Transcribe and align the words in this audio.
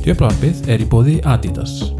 Και 0.00 0.14
πράγματι, 0.14 0.54
ερυποδεί 0.66 1.20
άτιτας. 1.24 1.94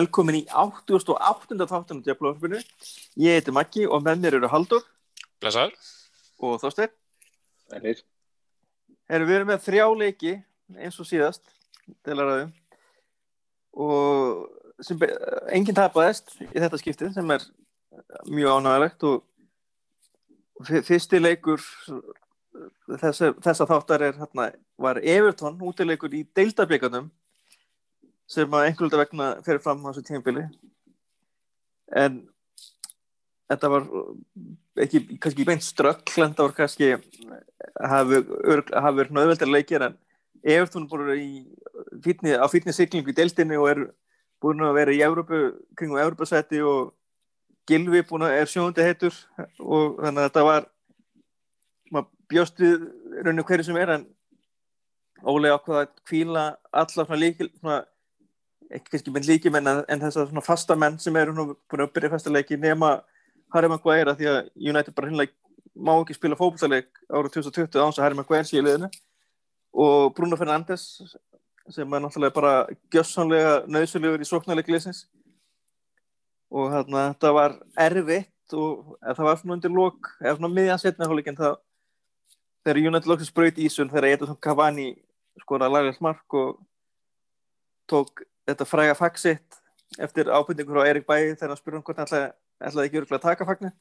Velkomin 0.00 0.38
í 0.38 0.44
88. 0.48 1.56
þáttunum 1.68 2.00
Djöflarpinu. 2.06 2.60
Ég 3.20 3.36
heiti 3.36 3.52
Maggi 3.52 3.82
og 3.84 4.00
með 4.06 4.22
mér 4.22 4.36
eru 4.38 4.48
Haldur 4.48 4.84
Blessaður. 5.42 5.74
og 6.40 6.54
Þorstein. 6.62 6.92
Sælir. 7.68 8.00
Erum 9.10 9.28
við 9.28 9.36
erum 9.40 9.50
með 9.50 9.64
þrjá 9.66 9.84
leiki 10.00 10.32
eins 10.78 10.96
og 11.02 11.08
síðast 11.08 11.42
til 12.06 12.14
að 12.16 12.22
ræðum 12.30 12.52
og 13.84 14.84
sem, 14.86 15.02
enginn 15.52 15.76
tapaðist 15.76 16.32
í 16.46 16.48
þetta 16.54 16.80
skiptið 16.80 17.12
sem 17.18 17.34
er 17.34 17.44
mjög 18.30 18.56
ánægilegt 18.56 19.04
og 19.10 19.24
fyr- 20.66 20.86
fyrsti 20.86 21.20
leikur 21.20 21.60
þessa, 23.02 23.34
þessa 23.42 23.66
þáttar 23.68 24.06
er 24.08 24.16
hérna, 24.22 24.48
var 24.80 25.02
Everton 25.02 25.58
útileikur 25.60 26.14
í 26.16 26.24
deildableikarnum 26.36 27.10
sem 28.30 28.54
að 28.54 28.66
einhverjulega 28.68 29.04
vegna 29.04 29.30
fyrir 29.46 29.62
fram 29.64 29.82
á 29.82 29.90
þessu 29.90 30.06
tímabili. 30.06 30.44
En 31.98 32.20
þetta 33.50 33.70
var 33.72 33.88
ekki 34.84 35.02
kannski 35.18 35.46
beint 35.48 35.66
strökk 35.66 36.12
en 36.22 36.36
það 36.36 36.46
var 36.46 36.54
kannski 36.60 36.92
hafi 37.90 38.20
verið 38.30 39.16
nöðveldar 39.16 39.50
leikir 39.50 39.88
en 39.88 39.98
Everton 40.40 40.86
búin 40.88 41.02
að 41.04 41.10
vera 42.06 42.38
á 42.40 42.46
fítni 42.48 42.72
siglingu 42.72 43.12
í 43.12 43.16
deildinni 43.16 43.58
og 43.60 43.68
er 43.72 43.82
búin 44.40 44.62
að 44.64 44.76
vera 44.78 44.94
í 44.94 45.02
Európu, 45.04 45.40
kringum 45.76 46.00
Európasæti 46.00 46.62
og 46.64 46.94
Gilvi 47.68 48.02
búin 48.06 48.24
að 48.26 48.38
er 48.38 48.50
sjóndi 48.50 48.86
heitur 48.86 49.16
og 49.58 49.98
þannig 50.00 50.22
að 50.22 50.28
þetta 50.28 50.46
var 50.46 50.70
maður 51.90 52.08
bjóst 52.30 52.62
við 52.62 52.86
rauninu 53.20 53.44
hverju 53.46 53.68
sem 53.68 53.78
er 53.82 53.94
en 53.98 54.06
ólega 55.20 55.58
ákvaða 55.58 55.84
að 55.84 55.92
kvíla 56.08 56.44
alla 56.70 57.04
svona 57.04 57.20
líkil 57.20 57.50
svona, 57.58 57.82
ekki 58.70 58.94
kannski 58.94 59.14
með 59.14 59.28
líkimenn 59.30 59.70
en, 59.70 60.02
þess 60.02 60.18
að 60.18 60.30
svona 60.30 60.44
fasta 60.44 60.76
menn 60.78 60.98
sem 61.02 61.16
eru 61.18 61.34
nú 61.34 61.46
búin 61.70 61.84
að 61.84 61.94
byrja 61.96 62.12
fasta 62.14 62.32
leiki 62.32 62.58
nema 62.60 63.00
Harry 63.54 63.70
Maguire 63.70 64.14
því 64.18 64.28
að 64.30 64.40
United 64.54 64.94
bara 64.94 65.10
hinnlega 65.10 65.34
má 65.74 65.94
ekki 65.96 66.16
spila 66.16 66.38
fókbaltaleik 66.38 66.90
árið 67.08 67.38
2020 67.38 67.82
áns 67.82 67.98
að 67.98 68.06
Harry 68.06 68.18
Maguire 68.18 68.46
sé 68.46 68.58
í 68.58 68.64
liðinu. 68.64 68.90
Og 69.70 70.12
Bruno 70.14 70.38
Fernandes 70.38 70.84
sem 71.70 71.94
er 71.94 72.02
náttúrulega 72.02 72.34
bara 72.34 72.54
gjössanlega 72.92 73.60
nöðsulegur 73.70 74.22
í 74.22 74.28
sóknarleikleisins 74.28 75.04
og 76.50 76.72
þarna 76.72 77.04
þetta 77.12 77.32
var 77.36 77.56
erfitt 77.78 78.56
og 78.58 78.96
það 79.04 79.26
var 79.28 79.38
svona 79.38 79.56
undir 79.58 79.74
lók 79.74 80.10
eða 80.18 80.38
svona 80.38 80.54
miðjan 80.56 80.82
setna 80.82 81.06
það 81.10 81.60
þegar 82.64 82.80
United 82.90 83.08
loksins 83.08 83.34
braut 83.34 83.60
ísun 83.62 83.92
þegar 83.92 84.08
Edison 84.10 84.40
Cavani 84.42 84.88
skoraði 85.40 85.76
laglega 85.76 86.04
mark 86.04 86.36
og 86.36 86.58
tók 87.90 88.24
þetta 88.48 88.68
fræga 88.68 88.96
faxitt 88.98 89.58
eftir 90.00 90.30
ábyrningur 90.30 90.80
á 90.80 90.88
Erik 90.88 91.06
Bæi 91.08 91.34
þegar 91.34 91.52
hann 91.52 91.60
spurði 91.60 91.78
hann 91.78 91.86
hvort 91.86 92.00
hann 92.00 92.08
ætlaði, 92.08 92.30
ætlaði 92.60 92.90
ekki 92.90 93.00
örgulega 93.00 93.20
að 93.20 93.26
taka 93.28 93.48
fagnin 93.48 93.74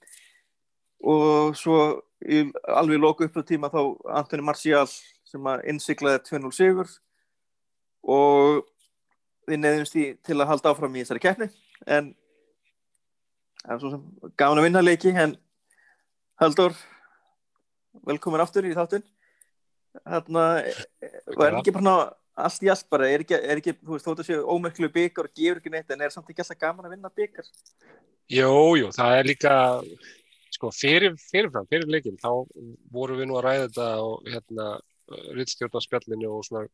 og 1.10 1.56
svo 1.56 1.78
í 2.26 2.42
alveg 2.68 3.00
loku 3.00 3.28
upp 3.28 3.38
á 3.40 3.44
tíma 3.48 3.72
þá 3.72 3.80
Antoni 4.20 4.44
Martial 4.44 4.88
sem 5.30 5.48
að 5.48 5.66
innsiklaði 5.72 6.24
2-0 6.28 6.52
sigur 6.56 6.90
og 8.03 8.66
við 9.50 9.62
neðumst 9.62 9.96
í 10.00 10.08
til 10.25 10.40
að 10.40 10.50
halda 10.52 10.74
áfram 10.74 10.96
í 10.96 11.03
þessari 11.03 11.24
keppni. 11.24 11.48
En 11.88 12.12
það 13.64 13.75
er 13.75 13.80
svo 13.81 13.94
sem 13.94 14.34
gafin 14.40 14.62
að 14.62 14.68
vinna 14.68 14.84
leiki 14.84 15.14
en 15.16 15.38
Haldur 16.40 16.75
velkomin 18.08 18.44
aftur 18.44 18.68
í 18.68 18.75
þáttun 18.75 19.03
þarna 20.06 20.44
var 21.36 21.58
ekki 21.59 21.74
bara 21.75 21.96
allt 22.45 22.66
í 22.66 22.72
allt 22.72 22.88
bara, 22.91 23.09
er 23.09 23.23
ekki, 23.23 23.38
er 23.38 23.61
ekki 23.61 23.75
þú 23.79 23.95
veist, 23.95 24.07
þótt 24.07 24.23
að 24.23 24.29
séu 24.29 24.45
ómerklu 24.53 24.89
byggar 24.94 25.29
og 25.29 25.35
gefur 25.35 25.61
ekki 25.61 25.73
neitt 25.73 25.91
en 25.94 26.05
er 26.05 26.13
samt 26.13 26.29
ekki 26.31 26.44
alltaf 26.44 26.59
gaman 26.61 26.88
að 26.88 26.95
vinna 26.95 27.11
byggar 27.16 27.50
Jú, 28.29 28.77
jú, 28.77 28.91
það 28.94 29.16
er 29.17 29.25
líka, 29.25 29.53
sko, 30.53 30.69
fyrir, 30.75 31.16
fyrirfram, 31.31 31.66
fyrir 31.72 31.89
leikin, 31.89 32.19
þá 32.22 32.45
vorum 32.94 33.17
við 33.17 33.29
nú 33.31 33.39
að 33.39 33.45
ræða 33.47 33.63
þetta 33.63 33.88
og 34.05 34.29
hérna, 34.29 34.67
rittstjórnarspjallinu 35.33 36.29
og 36.29 36.44
svona, 36.45 36.67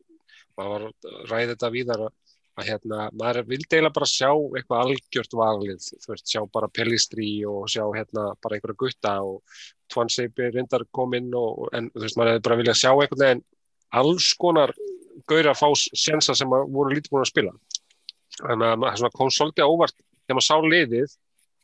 maður 0.59 0.73
var 0.73 0.85
að 0.89 1.21
ræða 1.31 1.53
þetta 1.53 1.69
víðar 1.71 2.03
að, 2.09 2.17
hérna, 2.67 3.05
maður 3.15 3.47
vildi 3.53 3.69
eiginlega 3.69 3.95
bara 3.95 4.09
sjá 4.11 4.29
eitthvað 4.33 4.83
algjört 4.83 5.37
valið, 5.39 5.87
þú 6.03 6.11
veist, 6.11 6.27
sjá 6.33 6.41
bara 6.57 6.71
Pellistri 6.75 7.29
og 7.47 7.71
sjá 7.71 7.85
hérna 7.95 8.27
bara 8.43 8.59
einhverja 8.59 8.81
gutta 8.83 9.15
og 9.23 9.57
Tvanseipi 9.91 10.51
reyndar 10.51 10.83
kominn 10.95 11.31
en 11.31 11.87
þú 11.93 12.03
veist, 12.03 12.19
maður 12.19 12.33
hefði 12.33 12.45
bara 12.49 12.59
viljað 12.59 12.81
sjá 12.81 12.91
eitthvað 12.91 13.25
en 13.29 13.45
alls 13.95 14.29
konar 14.39 14.75
gaur 15.29 15.49
að 15.51 15.59
fá 15.59 15.67
sensa 15.95 16.35
sem 16.37 16.49
voru 16.49 16.93
lítið 16.93 17.13
búin 17.13 17.25
að 17.25 17.31
spila. 17.31 17.53
Þannig 18.39 18.73
að 18.73 18.97
svona 18.99 19.15
kom 19.15 19.31
svolítið 19.31 19.67
á 19.67 19.71
óvart 19.71 19.95
þegar 19.95 20.37
maður 20.37 20.47
sá 20.47 20.57
liðið 20.73 21.13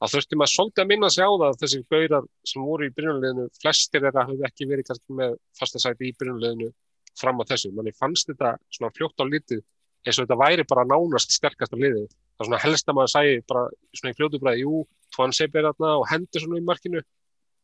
þá 0.02 0.06
þurfti 0.14 0.40
maður 0.40 0.54
svolítið 0.54 0.84
að 0.84 0.90
minna 0.92 1.10
sig 1.12 1.26
á 1.28 1.32
það 1.32 1.48
að 1.48 1.60
þessi 1.62 1.82
gaurar 1.94 2.30
sem 2.52 2.64
voru 2.66 2.88
í 2.88 2.94
byrjunarliðinu 2.96 3.48
flestir 3.62 4.06
þeirra 4.06 4.26
hafði 4.30 4.48
ekki 4.48 4.70
verið 4.72 5.04
með 5.20 5.36
fastasæti 5.60 6.10
í 6.10 6.16
byrjunarliðinu 6.18 6.72
fram 7.20 7.44
á 7.44 7.50
þessu. 7.52 7.72
Manni 7.76 7.94
fannst 7.98 8.32
þetta 8.32 8.56
svona 8.72 8.94
fljótt 8.96 9.22
á 9.22 9.26
litið 9.28 9.62
eins 10.02 10.18
og 10.18 10.26
þetta 10.26 10.40
væri 10.42 10.66
bara 10.70 10.88
nánast 10.88 11.36
sterkasta 11.36 11.78
liðið. 11.78 12.08
Það 12.40 12.48
svona 12.48 12.62
helst 12.64 12.90
að 12.90 12.98
maður 12.98 13.14
sæi 13.14 13.42
bara 13.52 13.66
svona 14.00 14.14
í 14.14 14.18
fljótu 14.18 14.40
bræði, 14.42 14.64
jú, 14.64 14.84
Tvan 15.14 15.36
Seibir 15.36 15.68
þarna 15.68 15.92
og 16.00 16.08
hendur 16.10 16.42
svona 16.42 16.62
í 16.62 16.66
markinu. 16.66 17.04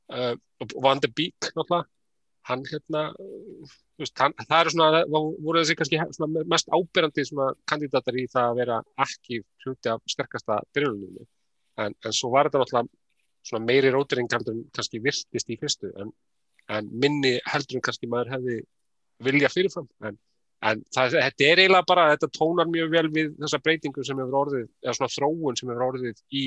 Uh, 0.07 0.35
og 0.63 0.75
Van 0.83 1.01
de 1.03 1.09
Beek 1.11 1.49
náttúrulega 1.55 1.87
hann 2.47 2.63
hérna 2.67 3.01
veist, 3.99 4.13
hann, 4.21 4.35
það 4.43 4.59
eru 4.59 4.73
svona, 4.73 5.01
voru 5.09 5.61
þessi 5.61 5.77
kannski 5.79 5.99
mest 6.47 6.69
ábyrjandi 6.71 7.25
kandidatar 7.69 8.19
í 8.19 8.27
það 8.31 8.51
að 8.51 8.61
vera 8.61 8.77
ekki 9.03 9.41
hluti 9.65 9.91
af 9.91 10.03
sterkasta 10.09 10.61
byrjunarliðinu 10.75 11.27
en, 11.83 11.95
en 12.05 12.15
svo 12.15 12.31
var 12.33 12.49
þetta 12.49 12.63
náttúrulega 12.63 13.63
meiri 13.63 13.91
en 13.93 14.31
kannski 14.31 15.03
virtist 15.03 15.51
í 15.51 15.59
fyrstu 15.59 15.91
en, 16.01 16.13
en 16.69 16.89
minni 16.91 17.37
heldur 17.47 17.83
kannski 17.83 18.09
maður 18.11 18.33
hefði 18.35 18.61
vilja 19.23 19.49
fyrirfram. 19.49 19.87
En, 20.05 20.17
en 20.67 20.81
það, 20.93 21.17
þetta 21.17 21.47
er 21.47 21.61
eiginlega 21.63 21.89
bara 21.89 22.09
þetta 22.13 22.31
tónar 22.37 22.69
mjög 22.71 22.91
vel 22.93 23.05
við 23.13 23.29
þessa 23.41 23.61
breytingu 23.63 24.05
sem 24.05 24.19
hefur 24.21 24.41
orðið, 24.43 24.67
eða 24.83 24.97
svona 24.97 25.13
þróun 25.15 25.59
sem 25.59 25.71
hefur 25.71 25.87
orðið 25.87 26.21
í 26.31 26.43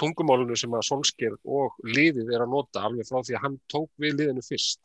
tungumálunu 0.00 0.56
sem 0.58 0.74
að 0.76 0.86
Solskjær 0.88 1.36
og 1.44 1.76
liðið 1.86 2.32
er 2.34 2.44
að 2.44 2.54
nota 2.54 2.84
alveg 2.86 3.08
frá 3.08 3.20
því 3.20 3.36
að 3.36 3.44
hann 3.44 3.58
tók 3.72 3.90
við 4.00 4.16
liðinu 4.20 4.44
fyrst 4.46 4.80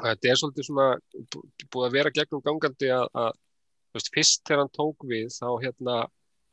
þetta 0.00 0.30
er 0.30 0.40
svolítið 0.40 0.68
svona 0.68 0.88
bú- 1.32 1.46
búið 1.70 1.88
að 1.88 1.96
vera 1.98 2.12
gegnum 2.14 2.42
gangandi 2.44 2.90
að, 2.94 3.06
að 3.14 3.32
veist, 3.94 4.12
fyrst 4.14 4.44
þegar 4.44 4.64
hann 4.64 4.74
tók 4.74 5.06
við 5.10 5.28
þá 5.34 5.48
hérna 5.62 5.98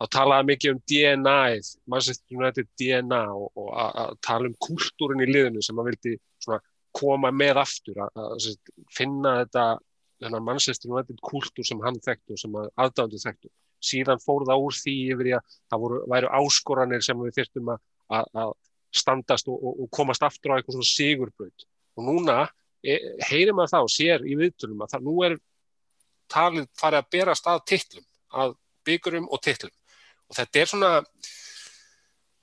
þá 0.02 0.08
talaði 0.16 0.48
mikið 0.50 0.74
um 0.74 0.82
DNA-ið, 0.90 1.72
Manchester 1.94 2.38
United 2.38 2.70
DNA 2.80 3.22
og, 3.36 3.48
og 3.54 3.72
að, 3.78 3.98
að 4.04 4.20
tala 4.26 4.50
um 4.50 4.58
kultúrin 4.66 5.22
í 5.22 5.30
liðinu 5.30 5.62
sem 5.66 5.78
hann 5.78 5.90
vildi 5.92 6.16
svona 6.42 6.62
koma 6.98 7.32
með 7.32 7.62
aftur, 7.62 8.02
að, 8.02 8.22
að 8.26 8.48
finna 8.98 9.36
þetta 9.44 9.66
Manchester 10.42 10.92
United 10.92 11.22
kultúr 11.26 11.66
sem 11.66 11.82
hann 11.86 12.00
þekktu 12.02 12.36
og 12.36 12.42
sem 12.42 12.58
aðdándu 12.62 13.22
þekktu. 13.22 13.52
Síðan 13.82 14.22
fór 14.24 14.46
það 14.50 14.66
úr 14.66 14.78
því 14.78 14.96
yfir 15.16 15.30
í 15.32 15.36
að 15.38 15.58
það 15.72 15.84
voru, 15.84 16.00
væru 16.14 16.32
áskoranir 16.40 17.06
sem 17.06 17.22
við 17.22 17.38
þyrftum 17.40 17.74
að, 17.74 17.84
að, 18.44 18.56
standast 19.02 19.48
og, 19.48 19.60
og, 19.60 19.84
og 19.86 19.92
komast 19.96 20.26
aftur 20.28 20.52
á 20.52 20.56
eitthvað 20.58 20.78
svona 20.78 20.92
sigurbraut. 20.92 21.68
Og 21.98 22.08
núna 22.08 22.38
e, 22.84 22.98
heyrir 23.30 23.56
maður 23.56 23.76
það 23.76 23.88
og 23.88 23.94
sér 23.94 24.26
í 24.28 24.38
viðtölum 24.40 24.84
að 24.84 24.96
það 24.96 25.06
nú 25.08 25.16
er 25.28 25.38
talið 26.32 26.68
farið 26.80 27.02
að 27.02 27.12
bera 27.16 27.38
stað 27.38 27.62
titlum, 27.72 28.08
að 28.32 28.58
byggurum 28.88 29.30
og 29.32 29.42
titlum 29.44 29.76
og 30.32 30.38
þetta 30.38 30.62
er 30.62 30.70
svona 30.72 30.92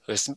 veist, 0.08 0.30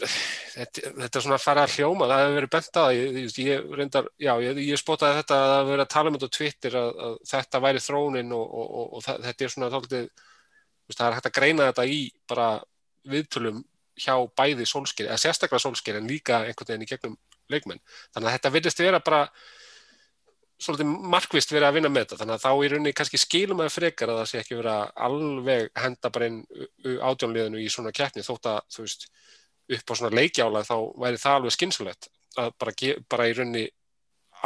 þetta, 0.56 0.92
þetta 0.98 1.20
er 1.20 1.26
svona 1.26 1.38
að 1.38 1.46
fara 1.46 1.66
að 1.66 1.76
hljóma, 1.78 2.08
það 2.10 2.24
hefur 2.24 2.38
verið 2.38 2.52
bent 2.56 2.80
að 2.82 2.92
ég, 2.98 3.20
ég, 3.46 3.70
reyndar, 3.80 4.10
já, 4.20 4.32
ég, 4.44 4.62
ég 4.68 4.82
spotaði 4.82 5.20
þetta 5.22 5.38
að 5.38 5.48
það 5.48 5.56
hefur 5.58 5.72
verið 5.72 5.86
að 5.86 5.94
tala 5.96 6.12
um 6.12 6.18
þetta 6.18 6.32
á 6.32 6.38
Twitter 6.38 6.78
að, 6.82 6.92
að 7.08 7.18
þetta 7.32 7.64
væri 7.66 7.84
þróunin 7.86 8.36
og, 8.38 8.56
og, 8.60 8.98
þetta 9.08 9.48
er 9.48 9.54
svona 9.56 9.72
þáttið, 9.76 10.08
það 10.98 11.08
er 11.08 11.18
hægt 11.18 11.30
að 11.30 11.38
greina 11.40 11.70
þetta 11.70 11.88
í 11.88 12.02
bara 12.30 12.50
viðtölum 13.12 13.64
hjá 14.02 14.14
bæði 14.38 14.68
sólskir, 14.70 15.10
eða 15.10 15.22
sérstaklega 15.22 15.64
sólskir 15.64 15.98
en 16.00 16.10
líka 16.10 16.44
einhvern 16.46 16.74
veginn 16.74 16.86
í 16.86 16.90
gegnum 16.90 17.18
leikmenn, 17.52 17.82
þannig 18.14 18.30
að 18.30 18.38
þetta 18.38 18.54
virðist 18.56 18.82
vera 18.82 19.02
bara 19.04 19.26
svolítið 20.62 20.92
markvist 21.12 21.52
verið 21.52 21.68
að 21.68 21.78
vinna 21.78 21.92
með 21.92 22.04
þetta. 22.06 22.20
Þannig 22.22 22.36
að 22.36 22.44
þá 22.44 22.52
í 22.52 22.70
rauninni 22.72 22.94
kannski 22.98 23.20
skilum 23.22 23.64
að 23.64 23.74
frekar 23.74 24.12
að 24.12 24.20
það 24.22 24.30
sé 24.30 24.42
ekki 24.42 24.58
verið 24.60 24.74
að 24.76 24.92
alveg 25.08 25.70
henda 25.84 26.12
bara 26.14 26.30
inn 26.30 26.40
átjónliðinu 27.10 27.62
í 27.62 27.70
svona 27.74 27.94
keppni 27.96 28.26
þótt 28.26 28.50
að 28.52 28.60
þú 28.76 28.86
veist 28.86 29.08
upp 29.78 29.94
á 29.94 29.94
svona 29.98 30.18
leikjála 30.20 30.64
þá 30.68 30.76
væri 31.02 31.22
það 31.22 31.38
alveg 31.40 31.56
skynsulegt 31.56 32.10
að 32.42 32.52
bara, 32.62 32.92
bara 33.12 33.28
í 33.30 33.36
raunni 33.38 33.64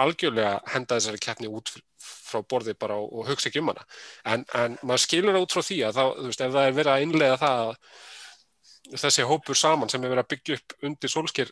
algjörlega 0.03 0.55
henda 0.73 0.97
þessari 0.99 1.21
keppni 1.23 1.51
út 1.51 1.71
frá 2.05 2.41
borði 2.41 2.75
bara 2.79 2.97
og, 3.01 3.07
og 3.11 3.29
hugsa 3.29 3.49
ekki 3.49 3.61
um 3.61 3.71
hana. 3.71 3.85
En, 4.25 4.45
en 4.57 4.77
maður 4.83 5.05
skilur 5.05 5.35
það 5.35 5.47
út 5.47 5.55
frá 5.55 5.65
því 5.65 5.79
að 5.87 6.01
þú 6.01 6.27
veist, 6.29 6.43
ef 6.45 6.55
það 6.55 6.67
er 6.67 6.77
verið 6.79 6.93
að 6.93 7.05
innlega 7.05 7.39
það 7.41 7.63
að 7.65 9.01
þessi 9.01 9.25
hópur 9.25 9.57
saman 9.57 9.89
sem 9.89 10.03
er 10.03 10.13
verið 10.13 10.25
að 10.25 10.31
byggja 10.33 10.59
upp 10.59 10.75
undir 10.89 11.11
sólskir 11.11 11.51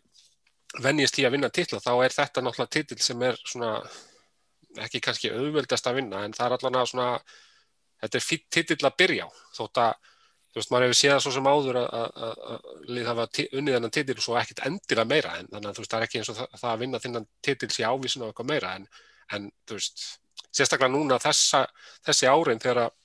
venjist 0.82 1.20
í 1.22 1.26
að 1.26 1.36
vinna 1.36 1.50
titla 1.54 1.82
þá 1.82 1.94
er 2.06 2.16
þetta 2.16 2.44
náttúrulega 2.44 2.74
titil 2.78 3.00
sem 3.02 3.22
er 3.26 3.38
svona 3.42 3.74
ekki 4.84 5.02
kannski 5.06 5.32
auðveldast 5.34 5.88
að 5.90 6.00
vinna 6.00 6.24
en 6.26 6.34
það 6.34 6.46
er 6.48 6.56
allan 6.58 6.80
að 6.82 6.90
svona 6.92 7.10
þetta 8.02 8.20
er 8.20 8.26
fýtt 8.26 8.48
titill 8.54 8.88
að 8.88 8.98
byrja 9.02 9.28
á 9.28 9.30
þótt 9.58 9.82
að 9.84 10.13
þú 10.54 10.62
veist, 10.62 10.72
maður 10.72 10.86
hefur 10.86 11.00
séð 11.00 11.14
það 11.14 11.22
svo 11.26 11.32
sem 11.34 11.48
áður 11.50 11.80
að, 11.82 12.66
lið 12.94 13.08
hafa 13.10 13.28
unnið 13.44 13.78
þennan 13.78 13.94
titil 13.98 14.18
og 14.18 14.26
svo 14.26 14.36
ekkit 14.38 14.66
endilega 14.70 15.10
meira 15.10 15.38
en 15.40 15.48
þannig 15.50 15.70
að 15.70 15.78
þú 15.78 15.84
veist, 15.84 15.94
það 15.94 16.00
er 16.00 16.08
ekki 16.08 16.20
eins 16.20 16.30
og 16.30 16.38
það, 16.40 16.58
það 16.62 16.74
að 16.74 16.84
vinna 16.84 17.04
þennan 17.06 17.30
titil 17.48 17.70
sé 17.74 17.88
ávísin 17.88 18.26
á 18.26 18.28
eitthvað 18.28 18.52
meira 18.52 18.74
en, 18.78 18.86
en 19.34 19.48
þú 19.66 19.80
veist, 19.80 20.04
sérstaklega 20.54 20.94
núna 20.94 21.18
þessa, 21.24 21.64
þessi 22.06 22.30
árin 22.30 22.62
þegar 22.62 22.84
að 22.84 23.00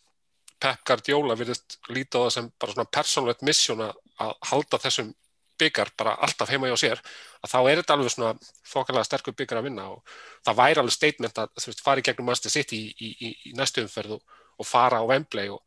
Pep 0.58 0.84
Guardiola 0.90 1.36
virðist 1.38 1.78
líta 1.94 2.18
á 2.18 2.26
það 2.26 2.34
sem 2.34 2.50
bara 2.58 2.74
svona 2.74 2.92
persónlegt 2.98 3.44
mission 3.46 3.82
að 3.86 4.32
halda 4.50 4.80
þessum 4.82 5.12
byggar 5.58 5.92
bara 5.98 6.16
alltaf 6.22 6.50
heima 6.52 6.70
hjá 6.70 6.76
sér 6.78 7.00
að 7.42 7.52
þá 7.52 7.58
er 7.60 7.80
þetta 7.80 7.94
alveg 7.96 8.12
svona 8.14 8.32
þokkalega 8.66 9.06
sterkur 9.08 9.36
byggar 9.38 9.60
að 9.60 9.68
vinna 9.68 9.86
og 9.94 10.12
það 10.46 10.58
væri 10.60 10.82
alveg 10.82 10.94
statement 10.94 11.40
að 11.42 11.54
þú 11.56 11.70
veist, 11.70 11.82
fara 11.86 12.02
í 12.02 12.06
gegnum 12.06 12.28
Manchester 12.28 12.54
City 12.54 12.78
í, 12.78 12.90
í, 13.06 13.08
í, 13.26 13.30
í 13.50 13.54
næstu 13.58 13.82
umferð 13.84 14.18
og, 14.18 14.36
og 14.58 14.68
fara 14.68 15.00
á 15.02 15.08
Wembley 15.08 15.50
og 15.54 15.62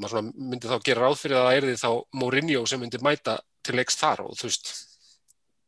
maður 0.00 0.30
myndi 0.32 0.70
þá 0.70 0.78
gera 0.86 1.04
ráð 1.04 1.18
fyrir 1.20 1.38
að 1.38 1.46
það 1.48 1.56
er 1.56 1.66
því 1.68 1.76
þá 1.82 1.90
Mourinho 2.20 2.64
sem 2.68 2.80
myndi 2.80 3.00
mæta 3.04 3.36
til 3.62 3.76
leiks 3.78 3.98
þar 4.00 4.24
og 4.24 4.36
þú 4.38 4.48
veist 4.48 4.72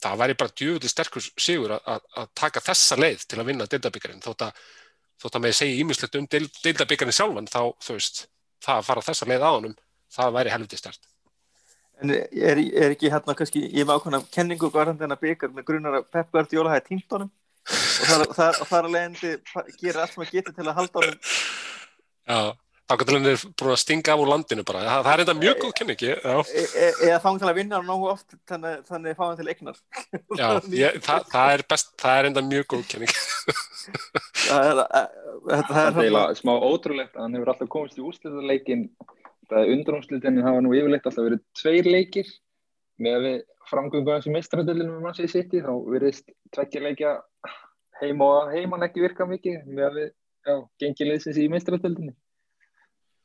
það 0.05 0.21
væri 0.21 0.37
bara 0.41 0.55
djúvöldi 0.61 0.91
sterkur 0.91 1.25
sigur 1.25 1.77
að, 1.77 2.07
að, 2.17 2.31
taka 2.37 2.63
þessa 2.65 2.99
leið 3.01 3.27
til 3.29 3.41
að 3.41 3.49
vinna 3.51 3.69
deildabyggarinn 3.71 4.25
þótt 4.25 4.47
að, 4.49 4.63
þótt 5.23 5.39
að 5.39 5.45
með 5.47 5.57
segja 5.61 5.81
ímislegt 5.83 6.19
um 6.21 6.29
deildabyggarinn 6.31 7.17
sjálfan 7.17 7.51
þá 7.51 7.61
þú 7.85 7.99
veist, 7.99 8.25
það 8.65 8.81
að 8.81 8.89
fara 8.89 9.07
þessa 9.09 9.29
leið 9.31 9.47
á 9.47 9.51
honum 9.51 9.77
það 10.15 10.35
væri 10.39 10.55
helviti 10.55 10.81
stert. 10.81 11.09
En 12.03 12.11
er, 12.11 12.59
er 12.59 12.93
ekki 12.93 13.11
hérna 13.13 13.37
kannski, 13.39 13.63
ég 13.71 13.87
með 13.87 14.01
ákveðna 14.01 14.21
kenningu 14.35 14.71
varðandi 14.75 15.07
hennar 15.07 15.21
byggar 15.21 15.53
með 15.55 15.67
grunar 15.69 15.99
að 16.01 16.09
Pep 16.13 16.33
Guardiola 16.35 16.75
hafi 16.75 16.89
tímt 16.91 17.15
honum? 17.15 17.31
Og 17.65 18.09
þar, 18.11 18.25
þar, 18.35 18.59
þar 18.69 18.89
að 18.89 18.97
leiðandi 18.97 19.31
gera 19.79 20.03
allt 20.03 20.17
sem 20.17 20.25
að 20.25 20.33
geta 20.35 20.53
til 20.57 20.67
að 20.67 20.77
halda 20.81 21.01
honum. 21.01 21.21
Já, 22.25 22.41
þá 22.85 22.95
getur 23.01 23.17
hann 23.17 23.29
er 23.31 23.45
búin 23.61 23.73
að 23.73 23.81
stinga 23.81 24.15
af 24.15 24.23
úr 24.23 24.31
landinu 24.31 24.65
bara, 24.69 24.85
það, 24.85 25.05
það 25.07 25.15
er 25.15 25.23
enda 25.25 25.35
mjög 25.41 25.61
góð 25.63 25.75
kenning 25.79 26.05
já, 26.05 26.15
e, 26.21 26.65
e, 26.65 26.89
eða 27.09 27.21
þá 27.25 27.29
til 27.41 27.49
að 27.49 27.59
vinna 27.61 27.81
hann 27.81 27.89
nógu 27.89 28.11
oft 28.13 28.37
þannig, 28.51 28.85
þannig 28.91 29.19
fá 29.19 29.25
hann 29.25 29.39
til 29.41 29.51
eignar. 29.53 29.79
Já 30.37 30.49
ég, 30.75 30.99
það, 31.05 31.29
það 31.33 31.55
er 31.55 31.65
best 31.73 31.93
það 32.03 32.21
er 32.21 32.31
enda 32.31 32.45
mjög 32.45 32.69
góð 32.75 32.87
kenning 32.93 33.15
það 34.51 34.71
er, 34.71 34.83
e, 34.85 35.05
þetta, 35.49 35.73
það 35.73 35.75
Það 35.75 35.89
er 35.89 36.01
eiginlega 36.05 36.39
smá 36.43 36.53
ótrúlegt 36.55 37.17
að 37.17 37.27
hann 37.27 37.39
hefur 37.39 37.55
alltaf 37.55 37.73
komist 37.73 38.01
í 38.01 38.05
er 39.61 39.73
undanúrslitinni 39.75 40.45
hafa 40.45 40.63
nú 40.65 40.73
yfirleitt 40.75 41.07
alltaf 41.07 41.27
verið 41.27 41.43
tveir 41.61 41.89
leikir. 41.89 42.29
Með 43.03 43.17
að 43.17 43.27
við 43.27 43.39
framgöngu 43.69 44.13
hans 44.15 44.29
í 44.29 44.35
mestradöldinu 44.35 44.93
með 44.95 45.07
mannsið 45.09 45.31
sitt 45.33 45.55
þá 45.67 45.73
verðist 45.91 46.31
tvekkja 46.55 46.85
leikja 46.85 47.15
heim 48.01 48.23
og 48.25 48.53
heimann 48.55 48.87
ekki 48.87 49.05
virka 49.05 49.27
mikið. 49.29 49.65
Með 49.69 49.89
að 49.89 49.99
við, 50.01 50.11
já, 50.49 50.57
gengi 50.83 51.09
leysins 51.11 51.41
í 51.41 51.49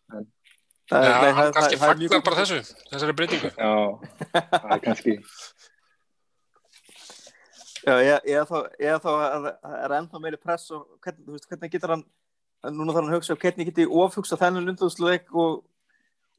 mestradöldinu 0.10 0.36
það 0.90 1.04
Já, 1.06 1.10
er- 1.10 1.22
nei, 1.22 1.32
hann 1.32 1.46
það- 1.46 1.54
kannski 1.60 1.76
er 1.76 1.82
fagnar 1.86 2.24
bara 2.26 2.40
þessu 2.42 2.60
þessari 2.90 3.16
breytingu. 3.20 3.50
Já, 3.54 3.74
það 4.34 4.72
er 4.76 4.84
kannski 4.88 5.14
Já, 7.80 7.94
eða, 8.04 8.16
eða 8.28 8.46
þá, 8.50 8.58
eða 8.84 8.98
þá 9.04 9.12
er, 9.24 9.46
er 9.86 9.94
ennþá 10.00 10.20
meiri 10.24 10.38
press 10.42 10.66
og 10.76 10.82
hvernig, 11.04 11.22
þú 11.26 11.36
veist, 11.38 11.46
hvernig 11.48 11.72
getur 11.72 11.94
hann 11.94 12.04
núna 12.76 12.92
þarf 12.92 13.06
hann 13.06 13.14
að 13.14 13.16
hugsa 13.16 13.34
um 13.36 13.40
hvernig 13.40 13.70
geti 13.70 13.86
ofhugsa 13.88 14.38
þennan 14.42 14.66
lundúsleik 14.68 15.30
og, 15.32 15.62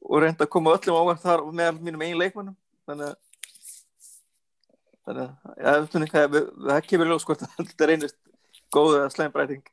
og 0.05 0.21
reynda 0.21 0.45
að 0.45 0.51
koma 0.53 0.75
öllum 0.77 0.99
ávart 0.99 1.23
þar 1.23 1.41
með 1.49 1.79
mínum 1.81 2.03
eigin 2.05 2.19
leikmannum 2.21 2.57
þannig 2.85 3.09
að 3.09 3.17
þannig 5.01 6.13
að 6.13 6.37
ja, 6.37 6.43
það, 6.69 6.77
kemur 6.91 7.09
ljós 7.09 7.25
hvort 7.25 7.41
að 7.47 7.55
þetta 7.57 7.89
reynist 7.89 8.17
góð 8.71 8.99
eða 8.99 9.09
slæm 9.15 9.33
breyting. 9.33 9.63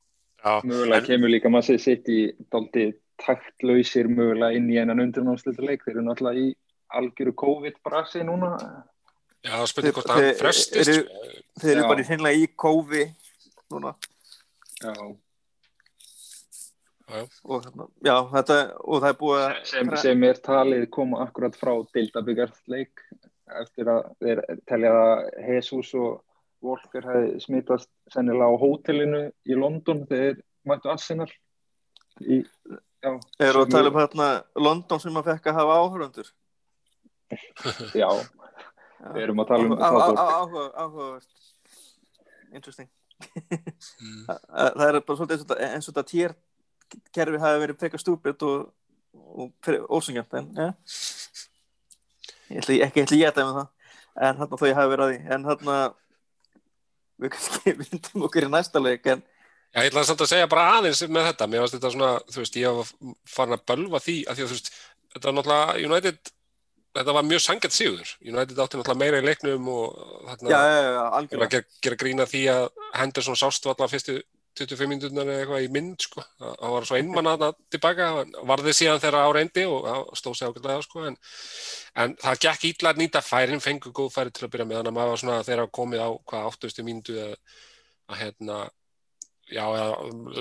Já, 0.41 0.53
mögulega 0.65 1.05
kemur 1.11 1.31
líka 1.35 1.53
mannsið 1.53 1.83
sitt 1.85 2.09
í 2.09 2.21
daldi 2.49 2.89
taktlausir 3.25 4.09
mögulega 4.09 4.57
inn 4.57 4.69
í 4.71 4.79
einan 4.81 5.01
undanúrslitaleik 5.05 5.85
þeir 5.85 5.97
eru 5.97 6.05
náttúrulega 6.09 6.45
í 6.47 6.55
algjöru 6.99 7.35
COVID-brasi 7.43 8.23
núna. 8.25 8.53
Já 9.45 9.57
spurning 9.71 9.95
hvort 9.95 10.07
Þið- 10.07 10.13
að 10.13 10.19
hann 10.19 10.29
þið- 10.33 10.39
frestist. 10.43 10.89
eru- 10.89 11.07
sko. 11.07 11.63
þeir 11.63 11.73
eru 11.77 11.89
bara 11.89 12.01
í 12.03 12.07
hreinlega 12.09 12.43
í 12.43 12.47
kófi 12.65 13.05
núna. 13.71 13.95
Já, 14.83 14.93
og, 17.45 17.63
þarna- 17.65 17.89
já, 18.05 18.15
þetta, 18.35 18.57
og 18.85 19.03
það 19.03 19.09
er 19.09 19.19
búið 19.23 19.43
að 19.45 19.65
sem, 19.71 19.93
sem 20.03 20.25
er 20.29 20.41
talið 20.45 20.91
koma 20.93 21.23
akkurat 21.25 21.57
frá 21.57 21.73
deildabyggarleik 21.97 23.01
eftir 23.63 23.89
að 23.89 24.11
þeir 24.21 24.43
telja 24.69 24.91
að 24.93 25.23
Jesus 25.49 25.95
og 25.97 26.19
Walker 26.61 27.01
hefði 27.07 27.41
smitast 27.41 27.89
sennilega 28.13 28.51
á 28.53 28.61
hótelinu 28.61 29.23
í 29.49 29.57
London 29.57 30.05
þegar 30.11 30.35
þeir 30.35 30.43
mættu 30.69 30.91
Arsenal 30.93 31.31
í, 32.21 32.43
eru 33.05 33.63
að 33.63 33.71
tala 33.71 33.91
um 33.93 33.99
hérna 34.01 34.29
London 34.59 35.01
sem 35.03 35.19
að 35.21 35.29
fekk 35.33 35.51
að 35.51 35.59
hafa 35.61 35.79
áhörundur 35.83 36.31
já, 37.95 38.09
við 39.15 39.23
erum 39.27 39.43
að 39.43 39.51
tala 39.53 39.67
um 39.67 39.75
það 39.79 40.21
áhugavert. 40.23 41.29
Interesting. 42.57 42.89
Mm. 44.01 44.23
það 44.79 44.85
er 44.89 45.01
bara 45.05 45.19
svolítið 45.19 45.35
eins 45.37 45.45
og 45.45 45.49
þetta- 45.51 45.71
eins 45.75 45.89
og 45.89 45.95
þetta 45.95 46.11
tér 46.13 46.35
kerfi 47.13 47.41
hafi 47.43 47.63
verið 47.63 47.81
frekar 47.83 48.01
stúpid 48.01 48.45
og, 48.49 48.71
og 49.13 49.49
ósengjant 49.93 50.39
en 50.41 50.47
ég 52.49 52.63
ætla 52.63 52.79
ekki 52.89 53.05
að 53.05 53.37
dæma 53.37 53.53
það. 53.59 53.69
En 54.19 54.39
þarna 54.41 54.59
þó 54.59 54.67
ég 54.67 54.79
hafi 54.79 54.93
verið 54.95 55.05
að 55.05 55.11
því. 55.13 55.19
En 55.35 55.45
þarna 55.47 55.75
við 57.19 57.35
kannski 57.35 57.75
vindum 57.83 58.25
okkur 58.29 58.47
í 58.47 58.51
næsta 58.55 58.83
leik 58.83 59.07
en 59.13 59.23
Já, 59.75 59.83
ég 59.85 59.91
ætlaði 59.91 60.09
samt 60.09 60.25
að 60.25 60.31
segja 60.31 60.49
bara 60.49 60.65
aðeins 60.79 61.03
með 61.13 61.29
þetta 61.29 61.49
mér 61.51 61.63
varst 61.65 61.77
þetta 61.77 61.93
svona, 61.93 62.13
þú 62.33 62.41
veist, 62.41 62.57
ég 62.57 62.79
var 62.79 62.93
farin 63.29 63.57
að 63.59 63.67
bölva 63.69 64.01
því 64.01 64.17
að 64.25 64.39
því 64.39 64.45
að 64.45 64.49
þú 64.49 64.57
veist, 64.57 64.71
þetta 65.13 65.29
var 65.29 65.37
náttúrulega 65.37 65.91
United, 65.91 66.33
þetta 66.99 67.17
var 67.19 67.29
mjög 67.29 67.45
sangjart 67.45 67.77
sigur 67.77 68.15
United 68.25 68.63
átti 68.65 68.81
náttúrulega 68.81 69.03
meira 69.03 69.21
í 69.21 69.27
leiknum 69.27 69.69
og 69.75 70.01
þarna 70.31 70.55
já, 70.55 70.59
já, 70.65 70.81
já, 70.89 71.05
Ég 71.29 71.37
var 71.37 71.47
að 71.51 71.61
gera, 71.85 72.01
grína 72.01 72.29
því 72.31 72.43
að 72.55 72.67
Henderson 72.97 73.39
sástu 73.39 73.73
allar 73.75 73.93
fyrstu 73.93 74.19
25 74.59 74.91
minúturnar 74.91 75.29
eða 75.29 75.43
eitthvað 75.45 75.65
í 75.65 75.69
mynd 75.71 76.03
sko. 76.03 76.25
Það 76.41 76.73
var 76.75 76.87
svo 76.89 76.97
einmann 76.99 77.29
að 77.31 77.43
það 77.45 77.59
tilbaka, 77.75 78.07
varði 78.49 78.75
síðan 78.75 79.03
þegar 79.05 79.29
á 79.29 79.31
reyndi 79.37 79.65
og 79.69 79.85
það 79.87 80.01
stóð 80.19 80.39
sér 80.39 80.51
ákveðlega 80.51 80.87
sko. 80.87 81.05
en, 81.07 81.19
en 82.03 82.17
það 82.25 82.41
gekk 82.47 82.67
ítla 82.73 82.93
að 82.93 83.03
nýta 83.03 83.23
færin, 83.23 83.63
fengu 83.63 83.93
góð 83.95 84.11
færi 84.17 84.35
til 84.35 84.49
að 84.49 84.53
byrja 84.55 84.67
með 84.67 84.81
þannig 84.81 84.93
að 84.93 84.99
maður 84.99 85.13
var 85.13 85.23
svona 85.23 85.45
þegar 85.47 85.63
að 85.65 85.73
komið 85.79 86.03
á 86.03 86.09
hvað 86.33 86.51
80. 86.51 86.87
mínútu 86.89 87.19
að, 87.23 87.37
að 88.09 88.21
hérna 88.25 88.59
já, 89.53 89.65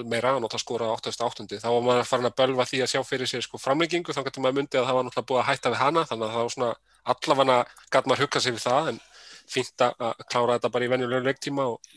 meira 0.03 0.33
að 0.33 0.41
náttúrulega 0.43 0.63
skora 0.63 0.91
88. 0.95 1.59
þá 1.63 1.67
var 1.69 1.85
maður 1.85 2.09
farin 2.09 2.29
að 2.29 2.37
bölva 2.41 2.67
því 2.67 2.81
að 2.83 2.91
sjá 2.93 3.01
fyrir 3.07 3.29
sér 3.29 3.45
sko 3.45 3.59
framlengingu, 3.61 4.15
þá 4.15 4.23
getur 4.27 4.45
maður 4.45 4.59
myndið 4.61 4.81
að 4.81 4.89
það 4.89 4.97
var 4.97 5.07
náttúrulega 5.07 5.29
búið 5.31 5.43
að 5.43 5.49
hætta 5.51 5.73
við 5.73 5.81
hana, 5.83 6.05
þannig 6.09 6.27
að 6.27 6.35
það 6.35 6.47
var 6.47 6.55
svona 6.55 6.71
allavega 7.13 7.59
gæt 7.93 8.09
maður 8.09 8.25
huggað 8.25 8.45
sér 8.45 8.57
við 8.57 8.65
það 8.67 8.91
en 8.91 8.99
fínt 9.47 9.83
að 9.83 10.23
klára 10.27 10.57
þetta 10.57 10.71
bara 10.73 10.87
í 10.87 10.89
venjulegu 10.91 11.23
leiktíma 11.23 11.67
og 11.71 11.93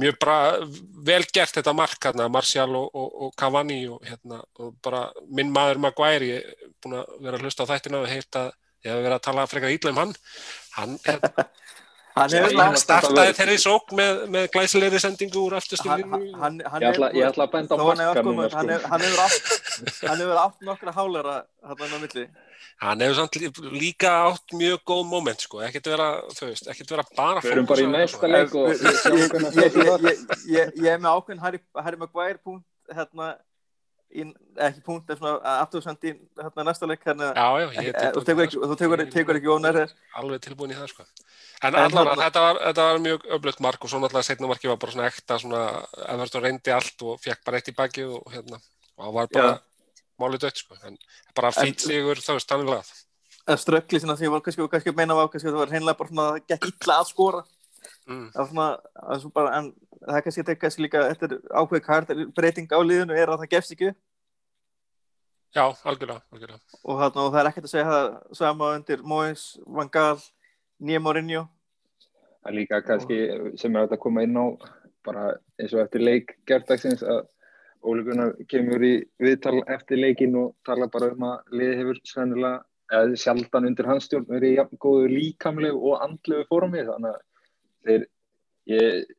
mjög 0.00 0.18
bara 0.22 0.38
vel 1.08 1.20
gert 1.34 1.58
þetta 1.58 1.74
mark 1.76 2.06
hérna, 2.06 2.28
Martial 2.32 2.70
og, 2.78 2.88
og, 2.96 3.10
og 3.26 3.34
Cavani 3.38 3.82
og, 3.92 4.00
hérna, 4.08 4.40
og 4.62 4.72
bara 4.84 5.04
minn 5.28 5.52
maður 5.52 5.82
Maguire, 5.84 6.30
ég 6.30 6.48
er 6.48 6.72
búin 6.82 6.98
að 7.00 7.12
vera 7.26 7.38
að 7.38 7.44
hlusta 7.44 7.68
á 7.68 7.70
þættina 7.72 8.02
og 8.02 8.08
heilt 8.08 8.40
að 8.40 8.50
ég 8.86 8.92
hef 8.92 9.02
verið 9.02 9.16
að 9.18 9.26
tala 9.26 9.46
frekar 9.50 9.74
ítla 9.74 9.92
um 9.92 10.00
hann 10.00 10.14
hann, 10.78 10.96
hérna, 11.04 11.48
startaði 12.82 13.32
þeirri 13.38 13.58
sók 13.62 13.92
með, 13.98 14.20
með 14.34 14.48
glæsilegri 14.54 15.00
sendingu 15.02 15.44
úr 15.46 15.56
aftustu 15.58 15.88
hann, 15.88 16.02
línu 16.02 16.34
hann, 16.40 16.58
hann, 16.66 16.82
Ég 16.82 16.90
ætla, 16.92 17.10
ég 17.14 17.28
ætla 17.30 17.46
að 17.46 17.54
benda 17.54 17.74
á 17.74 17.78
þó 17.78 17.86
hann 17.88 18.02
hefur 18.02 18.14
marka 18.14 18.22
komið- 18.22 18.36
núna 18.38 18.58
hann 18.58 18.68
sko. 18.68 18.88
hann 18.92 19.02
hefur 19.06 19.22
átt 19.24 19.46
hann 20.08 20.20
hefur 20.24 20.38
átt 20.44 20.60
nokkra 20.68 20.92
hálera 20.98 21.36
hann 21.64 21.76
á 21.94 21.98
milli. 22.02 22.24
Hann 22.78 23.00
hefur 23.02 23.14
samt 23.18 23.34
lí- 23.42 23.72
líka 23.74 24.10
átt 24.30 24.54
mjög 24.54 24.78
góð 24.86 25.04
moment 25.10 25.40
sko, 25.40 25.58
ekkert 25.66 25.86
vera, 25.90 26.08
þú 26.30 26.46
veist, 26.50 26.68
ekkert 26.70 26.90
vera 26.94 27.04
bara 27.16 27.40
Við 27.40 27.52
erum 27.52 27.66
bara 27.66 27.82
í 27.82 27.90
næsta 27.90 28.30
leik 28.30 28.54
og 28.54 28.68
ég, 30.46 30.72
er 30.92 30.98
með 31.02 31.10
ákveðin 31.14 31.40
Harry, 31.42 31.60
Maguire 31.98 32.38
punkt 32.38 32.64
hérna 32.94 33.34
í, 34.14 34.24
ekki 34.68 34.80
punkt, 34.86 35.10
en 35.10 35.18
svona 35.20 35.40
aftursendi 35.64 36.14
hérna 36.38 36.64
næsta 36.70 36.86
leik 36.88 37.02
hérna, 37.04 37.32
Já, 37.36 37.48
já, 37.60 37.66
ég 37.82 37.90
eh, 37.94 38.12
þú 38.14 38.24
tekur 38.24 38.46
ekki, 38.46 38.60
þú 38.62 38.78
sko. 39.90 39.98
alveg 40.22 40.40
tilbúin 40.46 40.72
í 40.72 40.78
það 40.78 40.88
sko. 40.94 41.04
En, 41.62 41.74
En 41.74 41.90
þarna- 41.90 42.14
þetta, 42.20 42.40
var, 42.44 42.58
þetta 42.68 42.82
var 42.86 42.98
mjög 43.02 43.24
öflugt 43.34 43.60
mark 43.64 43.82
og 43.84 43.90
svo 43.90 43.98
náttúrulega 43.98 44.28
setna 44.28 44.46
marki 44.46 44.68
var 44.70 44.76
bara 44.78 44.92
svona 44.94 45.06
ekta 45.10 45.38
svona, 45.42 45.62
Everton 46.14 46.42
reyndi 46.44 46.70
allt 46.70 47.02
og 47.02 47.18
fekk 47.20 47.40
bara 47.44 47.58
eitt 47.58 47.68
í 47.72 47.74
baki 47.74 48.04
og 48.06 48.28
hérna, 48.30 48.60
og 48.96 49.04
það 49.08 49.14
var 49.16 49.26
bara 49.34 49.48
Já. 49.48 49.58
málið 50.22 50.44
dött 50.44 50.56
sko, 50.62 50.76
en 50.86 50.98
bara 51.34 51.48
En- 51.56 51.66
fýtt 51.66 51.80
sigur 51.88 52.14
þá 52.22 52.30
er 52.36 52.44
stannilegt. 52.44 52.92
að 53.48 53.58
ströggli 53.64 54.00
sinna 54.00 54.14
því 54.14 54.28
að 54.30 54.42
kannski, 54.44 54.68
kannski 54.70 54.94
meina 54.94 55.14
var 55.18 55.28
kannski 55.32 55.48
að 55.48 55.54
það 55.56 55.62
var 55.64 55.72
hreinlega 55.74 55.98
bara 55.98 56.08
svona 56.08 56.22
að 56.28 56.32
það 56.36 56.46
gekk 56.52 56.68
illa 56.70 56.94
að 57.00 57.08
skora 57.10 57.42
mm. 58.06 58.26
það 58.32 58.38
var 58.38 58.48
svona, 58.52 58.68
að 59.08 59.20
svo 59.24 59.30
bara, 59.34 59.58
en 59.58 59.72
það 60.06 60.16
er 60.16 60.22
kannski, 60.28 60.44
er 60.48 60.54
kannski 60.62 60.82
líka, 60.86 61.02
þetta 61.10 61.24
er 61.26 61.38
ákveð 61.58 61.84
kart 61.88 62.14
breyting 62.36 62.68
á 62.70 62.78
liðinu 62.86 63.16
er 63.18 63.28
að 63.34 63.40
það 63.42 63.50
gefst 63.56 63.72
ekki 63.74 63.88
upp 63.90 63.98
Já, 65.56 65.64
algjörlega, 65.88 66.20
algjörlega. 66.30 66.60
og, 66.84 66.98
þarna, 67.00 67.22
og 67.24 67.32
það 67.32 67.40
er 67.40 67.48
ekkert 67.50 67.64
að 67.64 67.72
segja 67.72 67.86
það 67.88 68.08
sama 68.36 68.66
undir 68.76 69.02
Mois, 69.02 69.58
Van 69.66 69.88
Gaal 69.88 70.20
Nýja 70.78 71.00
Mourinho? 71.02 71.46
Það 72.42 72.50
er 72.50 72.56
líka 72.56 72.80
kannski 72.86 73.18
sem 73.58 73.76
er 73.76 73.88
að 73.88 74.00
koma 74.02 74.22
inn 74.26 74.38
á 74.38 74.46
bara 75.06 75.24
eins 75.58 75.74
og 75.74 75.82
eftir 75.82 76.04
leik 76.04 76.36
gerðdagsins 76.48 77.02
að 77.02 77.26
Óli 77.88 78.04
Gunnar 78.06 78.34
kemur 78.50 78.82
í 78.82 78.92
viðtal 79.22 79.60
eftir 79.70 80.00
leikin 80.02 80.36
og 80.38 80.54
tala 80.66 80.88
bara 80.90 81.12
um 81.14 81.26
að 81.28 81.52
liði 81.54 81.76
hefur 81.80 82.00
svennilega, 82.06 82.62
eða 82.90 83.18
sjaldan 83.22 83.68
undir 83.68 83.86
hans 83.86 84.08
stjórn 84.08 84.26
verið 84.30 84.56
jafn 84.56 84.80
góðu 84.82 85.10
líkamlegu 85.12 85.82
og 85.92 86.02
andlegu 86.06 86.46
formi. 86.50 86.82
Þannig 86.88 87.12
að 87.12 87.20
þeir, 87.86 88.06
ég 88.72 89.12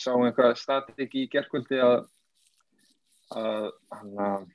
sá 0.00 0.12
einhvað 0.14 0.56
statik 0.60 1.16
í 1.18 1.26
gerðkvöldi 1.32 1.82
að 1.84 1.98
að 3.36 3.66
hann 3.92 4.20
að 4.24 4.46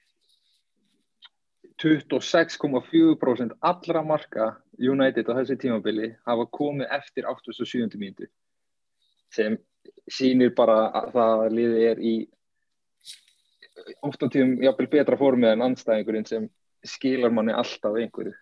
26,4% 1.84 3.58
allra 3.62 4.02
marka 4.06 4.48
United 4.80 5.28
á 5.30 5.34
þessi 5.42 5.58
tímabili 5.62 6.12
hafa 6.26 6.46
komið 6.50 6.88
eftir 6.96 7.28
87. 7.30 7.98
mínutu 8.00 8.28
sem 9.34 9.58
sýnir 10.12 10.54
bara 10.56 10.90
að 10.96 11.12
það 11.16 11.44
liði 11.58 11.84
er 11.92 12.00
í 12.02 12.14
ofta 14.06 14.30
tíum 14.32 14.56
jáfnvel 14.64 14.90
betra 14.92 15.18
formið 15.20 15.56
en 15.56 15.66
anstæðingurinn 15.68 16.28
sem 16.30 16.48
skilar 16.86 17.34
manni 17.34 17.54
alltaf 17.56 17.98
einhverju 18.00 18.34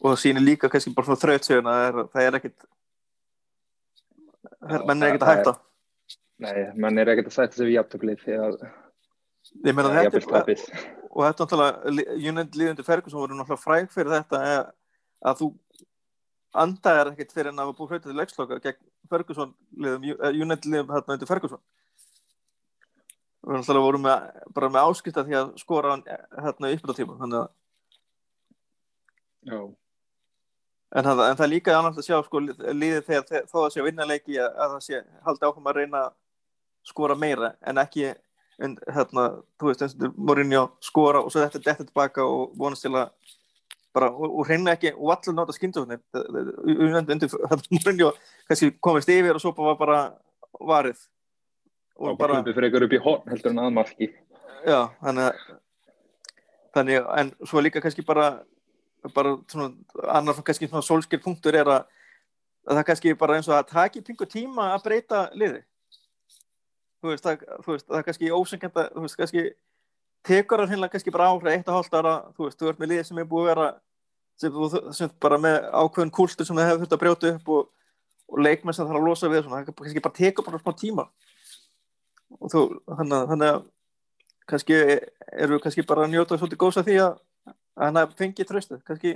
og 0.00 0.10
það 0.12 0.18
sýnir 0.22 0.44
líka 0.46 0.70
kannski 0.72 0.94
bara 0.96 1.08
svona 1.08 1.22
þrautsögun 1.22 1.70
að 1.70 1.78
það 1.78 1.86
er, 1.90 2.10
það 2.14 2.26
er 2.30 2.38
ekkit 2.40 2.66
Já, 4.66 4.78
menn 4.86 5.02
er 5.02 5.08
ekkit 5.12 5.22
að 5.22 5.28
það- 5.28 5.38
hætta 5.38 5.54
Nei, 6.36 6.56
mann 6.76 6.98
er 7.00 7.08
ekkert 7.14 7.30
að 7.30 7.36
sætta 7.38 7.56
sig 7.56 7.66
við 7.70 7.76
jafntöklið 7.78 8.24
þegar 8.26 8.56
það 8.60 9.70
er 9.70 9.76
þetta 9.76 10.02
jafnvel 10.04 10.22
er, 10.22 10.32
tapis 10.34 10.64
og 11.16 11.22
þetta 11.24 11.30
er 11.30 11.46
náttúrulega 11.46 12.16
United 12.30 12.58
líðundir 12.60 12.88
Ferguson 12.88 13.20
voru 13.22 13.38
náttúrulega 13.38 13.62
fræg 13.62 13.88
fyrir 13.94 14.12
þetta 14.18 14.40
að, 15.24 15.40
þú 15.40 15.48
andaðir 16.56 17.12
ekkit 17.12 17.32
fyrir 17.36 17.52
en 17.52 17.58
að 17.60 17.66
hafa 17.68 17.78
búið 17.78 17.90
hlutið 17.94 18.10
til 18.10 18.18
leiksloka 18.20 18.60
gegn 18.64 18.82
Ferguson 19.10 19.54
liðum, 19.76 20.04
eh, 20.16 20.40
United 20.42 20.68
liðum 20.72 20.92
hérna 20.94 21.14
undir 21.16 21.28
Ferguson. 21.30 21.60
Við 23.46 23.60
náttúrulega 23.60 23.86
vorum 23.86 24.02
með, 24.02 24.30
bara 24.56 24.68
með 24.74 24.88
áskipta 24.90 25.22
því 25.26 25.36
að 25.38 25.50
skora 25.62 25.90
hann 25.94 26.04
hérna 26.42 26.70
í 26.72 26.78
uppbyrðatíma 26.78 27.18
þannig 27.20 27.42
að 27.44 27.50
En 30.96 31.04
það, 31.04 31.20
en 31.30 31.36
það 31.36 31.44
er 31.44 31.50
líka 31.50 31.74
annars 31.76 31.98
að 32.00 32.06
sjá 32.06 32.16
sko, 32.24 32.40
liðið 32.40 33.02
þegar 33.06 33.24
þe- 33.28 33.44
þó 33.50 33.56
að 33.64 33.72
sé 33.74 33.80
að 33.82 33.86
vinna 33.88 34.06
leiki 34.06 34.36
að, 34.38 34.52
að 34.54 34.70
það 34.72 34.82
sé 34.86 35.00
haldi 35.26 35.46
áfram 35.48 35.66
að 35.70 35.76
reyna 35.80 36.02
að 36.06 36.12
skora 36.86 37.16
meira 37.18 37.50
en 37.66 37.80
ekki 37.82 38.04
en, 38.62 38.76
hérna, 38.94 39.24
þú 39.60 39.68
veist, 39.68 39.82
og 39.82 40.14
Mourinho 40.16 40.62
skora 40.80 41.20
og 41.20 41.30
svo 41.34 41.42
þetta 41.42 41.60
þetta 41.66 41.84
tilbaka 41.90 42.24
og 42.24 42.54
vonast 42.56 42.86
til 42.86 42.94
að 42.94 43.10
bara, 43.96 44.12
og, 44.12 44.38
og 44.40 44.48
reyna 44.50 44.76
ekki 44.76 44.92
og 44.94 45.14
allir 45.16 45.36
nota 45.36 45.56
skyndjóðnir 45.56 46.00
undir 47.08 48.22
kannski 48.46 48.70
komist 48.84 49.10
yfir 49.12 49.38
og 49.38 49.42
svo 49.42 49.54
bara 49.56 49.76
bara 49.80 49.98
varið. 50.60 51.00
Og 51.96 52.18
bara 52.20 52.38
hlupið 52.38 52.58
fyrir 52.58 52.70
ykkur 52.70 52.86
upp 52.86 52.96
í 52.96 53.02
horn 53.02 53.30
heldur 53.32 53.54
en 53.54 53.62
aðmarki 53.64 54.12
já, 54.66 54.80
þannig 55.00 55.28
að 55.30 55.46
þannig, 56.76 57.06
en 57.20 57.30
svo 57.48 57.62
líka 57.64 57.80
kannski 57.80 58.04
bara 58.06 58.26
bara 59.14 59.36
svona, 59.50 59.70
annar 60.10 60.42
kannski 60.44 60.68
svona 60.68 60.84
sólskil 60.84 61.20
punktur 61.22 61.56
er 61.56 61.68
að, 61.70 61.86
að 62.66 62.80
það 62.80 62.86
kannski 62.90 63.14
bara 63.18 63.38
eins 63.38 63.48
og 63.50 63.56
að 63.56 63.70
taki 63.70 64.02
pingu 64.04 64.26
tíma 64.28 64.72
að 64.74 64.84
breyta 64.88 65.22
liði. 65.38 65.62
Þú 67.00 67.12
veist, 67.12 67.24
það, 67.24 67.44
þú 67.62 67.74
veist, 67.74 67.86
það 67.92 68.04
kannski 68.08 68.32
ósengjant 68.34 68.80
að, 68.82 68.88
þú 68.94 69.04
veist, 69.04 69.18
kannski 69.20 69.44
tekur 70.26 70.62
það 70.64 70.74
hinnlega 70.74 70.96
kannski 70.96 71.14
bara 71.14 71.28
áhrif 71.30 71.52
eitt 71.52 71.70
og 71.70 71.78
hálft 71.78 71.94
ára, 71.94 72.16
þú 72.34 72.48
veist, 72.48 72.58
þú 72.58 72.72
ert 72.72 72.82
með 72.82 72.92
liði 72.92 73.06
sem 73.06 73.22
er 73.22 73.28
búið 73.30 73.44
að 73.44 73.50
vera 73.52 73.68
sem, 74.36 74.52
þú- 74.52 74.92
sem 74.96 75.10
bara 75.22 75.38
með 75.40 75.56
ákveðin 75.72 76.12
kúltur 76.14 76.46
sem 76.48 76.56
það 76.56 76.68
hefur 76.70 76.82
þurft 76.84 76.96
að 76.96 77.02
brjóta 77.04 77.30
upp 77.34 77.48
og, 77.56 77.70
og 78.28 78.42
leikmenn 78.44 78.74
sem 78.76 78.86
þarf 78.88 79.00
að 79.00 79.06
losa 79.08 79.30
við 79.32 79.44
svona, 79.46 79.62
það 79.64 79.78
kannski 79.80 80.04
bara 80.04 80.18
tekur 80.18 80.46
bara 80.48 80.60
smá 80.62 80.74
tíma. 80.80 81.06
Og 82.40 82.50
þú, 82.52 82.62
þannig 82.90 83.16
að- 83.20 83.28
þannig 83.32 83.52
að 83.54 83.64
kannski 84.46 84.76
eru 85.46 85.58
kannski 85.62 85.86
bara 85.86 86.04
að 86.06 86.12
njóta 86.14 86.38
svolítið 86.38 86.60
góðs 86.62 86.80
að 86.82 86.90
því 86.90 86.98
að 87.06 87.16
að 87.76 87.84
hann 87.84 87.96
hafi 88.00 88.14
fengið 88.16 88.46
tröstuð 88.48 88.78
kannski, 88.86 89.10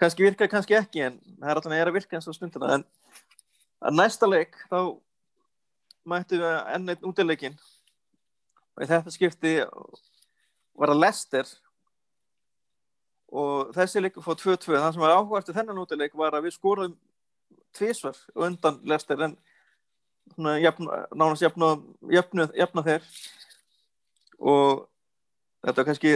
kannski 0.00 0.24
virkar, 0.26 0.48
kannski 0.52 0.74
ekki 0.76 1.00
en 1.06 1.14
það 1.40 1.48
er 1.48 1.56
alltaf 1.60 1.72
að 1.72 1.92
virka 1.96 2.16
eins 2.18 2.26
og 2.28 2.34
stundina. 2.36 2.74
En 2.74 2.84
að 3.80 3.94
næsta 3.96 4.28
leik 4.28 4.58
þá 4.68 4.80
mættu 6.04 6.36
við 6.42 6.56
enn 6.74 6.88
einn 6.92 7.06
útileikin 7.08 7.54
og 8.76 8.84
í 8.84 8.88
þetta 8.90 9.14
skipti 9.14 9.54
var 10.76 10.92
það 10.92 11.00
Lester 11.00 11.48
og 13.34 13.74
þessi 13.74 14.02
leikur 14.02 14.22
fóð 14.22 14.44
2-2 14.44 14.76
það 14.78 14.92
sem 14.94 15.02
var 15.02 15.16
áhugast 15.16 15.50
í 15.50 15.56
þennan 15.56 15.82
útileik 15.82 16.14
var 16.18 16.36
að 16.36 16.46
við 16.46 16.56
skorum 16.56 16.96
tvísvar 17.74 18.18
undan 18.46 18.78
Lester 18.86 19.22
en 19.26 19.36
svona 20.34 20.56
jafn, 20.62 20.88
nánast 21.14 21.42
jafna, 21.42 21.74
jafna, 22.10 22.48
jafna 22.56 22.84
þeir. 22.86 23.08
Og 24.38 24.84
þetta 25.64 25.80
var 25.80 25.88
kannski 25.90 26.14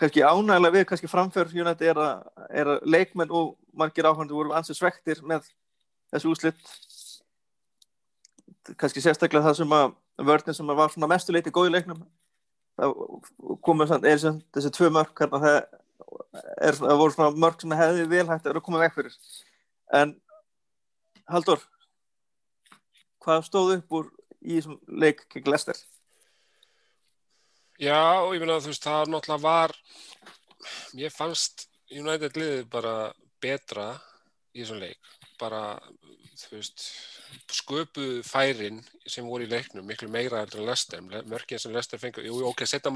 kannski 0.00 0.24
ánægilega 0.24 0.74
við 0.74 0.84
kannski 0.88 1.10
framför 1.10 1.50
United 1.52 1.88
er 1.88 1.98
er 2.50 2.70
að 2.74 2.84
leikmenn 2.88 3.32
og 3.32 3.56
margir 3.72 4.06
áhundu 4.08 4.36
voru 4.36 4.54
ansið 4.56 4.78
svektir 4.78 5.20
með 5.22 5.48
þessu 6.12 6.32
úslitt 6.32 6.62
kannski 8.76 9.00
sérstaklega 9.04 9.44
það 9.48 9.58
sem 9.60 9.74
að 9.76 9.92
vörðin 10.28 10.56
sem 10.56 10.72
var 10.76 10.92
svona 10.92 11.10
mestuleiti 11.10 11.52
góð 11.52 11.68
í 11.68 11.74
leiknum. 11.76 12.00
Það 12.78 14.08
er 14.08 14.18
sem, 14.22 14.40
þessi 14.54 14.72
tvö 14.76 14.90
mörk 14.94 15.20
hérna 15.20 15.40
það 15.42 15.60
er, 16.62 16.78
það 16.78 17.00
voru 17.02 17.16
svona 17.16 17.42
mörk 17.46 17.62
sem 17.62 17.76
hefði 17.80 18.08
vel 18.12 18.26
hægt 18.30 18.48
að 18.48 18.62
koma 18.64 18.82
vekk 18.84 18.98
fyrir 18.98 19.18
en 20.00 20.16
Haldur 21.28 21.60
hvað 23.24 23.46
stóð 23.48 23.76
upp 23.76 23.96
úr 24.00 24.10
í 24.40 24.56
þessum 24.56 24.78
leik 24.88 25.26
gegn 25.32 25.52
Lester 25.52 25.80
Já, 27.78 28.26
ég 28.34 28.40
meina 28.42 28.56
þú 28.58 28.72
veist, 28.72 28.82
það 28.82 29.10
náttúrulega 29.12 29.42
var, 29.44 29.72
ég 30.98 31.12
fannst 31.14 31.68
United 31.94 32.34
liðið 32.34 32.64
bara 32.72 32.94
betra 33.38 33.92
í 34.50 34.64
þessum 34.64 34.80
leik. 34.82 35.12
Bara, 35.38 35.60
þú 36.40 36.56
veist, 36.56 36.88
sköpuð 37.54 38.16
færin 38.26 38.80
sem 39.06 39.28
voru 39.30 39.46
í 39.46 39.52
leiknum 39.52 39.86
miklu 39.86 40.10
meira 40.10 40.42
heldur 40.42 40.64
en 40.64 40.72
Lester. 40.72 41.04
Mörkið 41.30 41.62
sem 41.62 41.76
Lester 41.76 42.02
fengur, 42.02 42.26
jú, 42.26 42.40
ok, 42.50 42.64
setja 42.66 42.90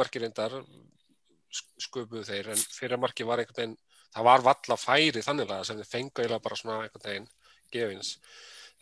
markið 1.52 1.72
reyndar 1.72 1.86
sköpuð 1.86 2.28
þeir, 2.28 2.48
en 2.52 2.62
fyrir 2.72 2.98
markið 2.98 3.26
var 3.26 3.38
einhvern 3.42 3.60
veginn, 3.60 3.76
það 4.12 4.24
var 4.24 4.42
valla 4.42 4.76
færi 4.76 5.22
þannig 5.22 5.50
að 5.50 5.64
sem 5.66 5.76
þeir 5.76 5.90
fengu 5.90 6.22
eiginlega 6.22 6.42
bara 6.44 6.56
svona 6.56 6.80
einhvern 6.82 7.06
veginn 7.06 7.28
gefins. 7.72 8.18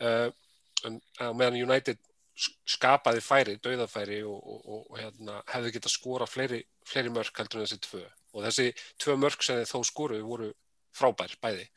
Uh, 0.01 0.31
en, 0.85 1.01
meðan 1.35 1.59
United 1.61 1.99
skapaði 2.65 3.21
færi, 3.21 3.57
dauðafæri 3.61 4.23
og, 4.23 4.39
og, 4.39 4.61
og, 4.65 4.83
og 4.89 4.99
hérna, 4.99 5.41
hefði 5.51 5.73
getað 5.75 5.91
skora 5.91 6.25
fleiri, 6.25 6.63
fleiri 6.87 7.11
mörk 7.13 7.37
heldur 7.37 7.61
en 7.61 7.67
þessi 7.67 7.81
tvö 7.85 8.03
og 8.31 8.45
þessi 8.45 8.71
tvö 8.97 9.17
mörk 9.19 9.43
sem 9.43 9.59
þeir 9.59 9.67
þó 9.69 9.83
skoruðu 9.85 10.23
voru 10.25 10.51
frábær 10.95 11.35
bæði 11.43 11.67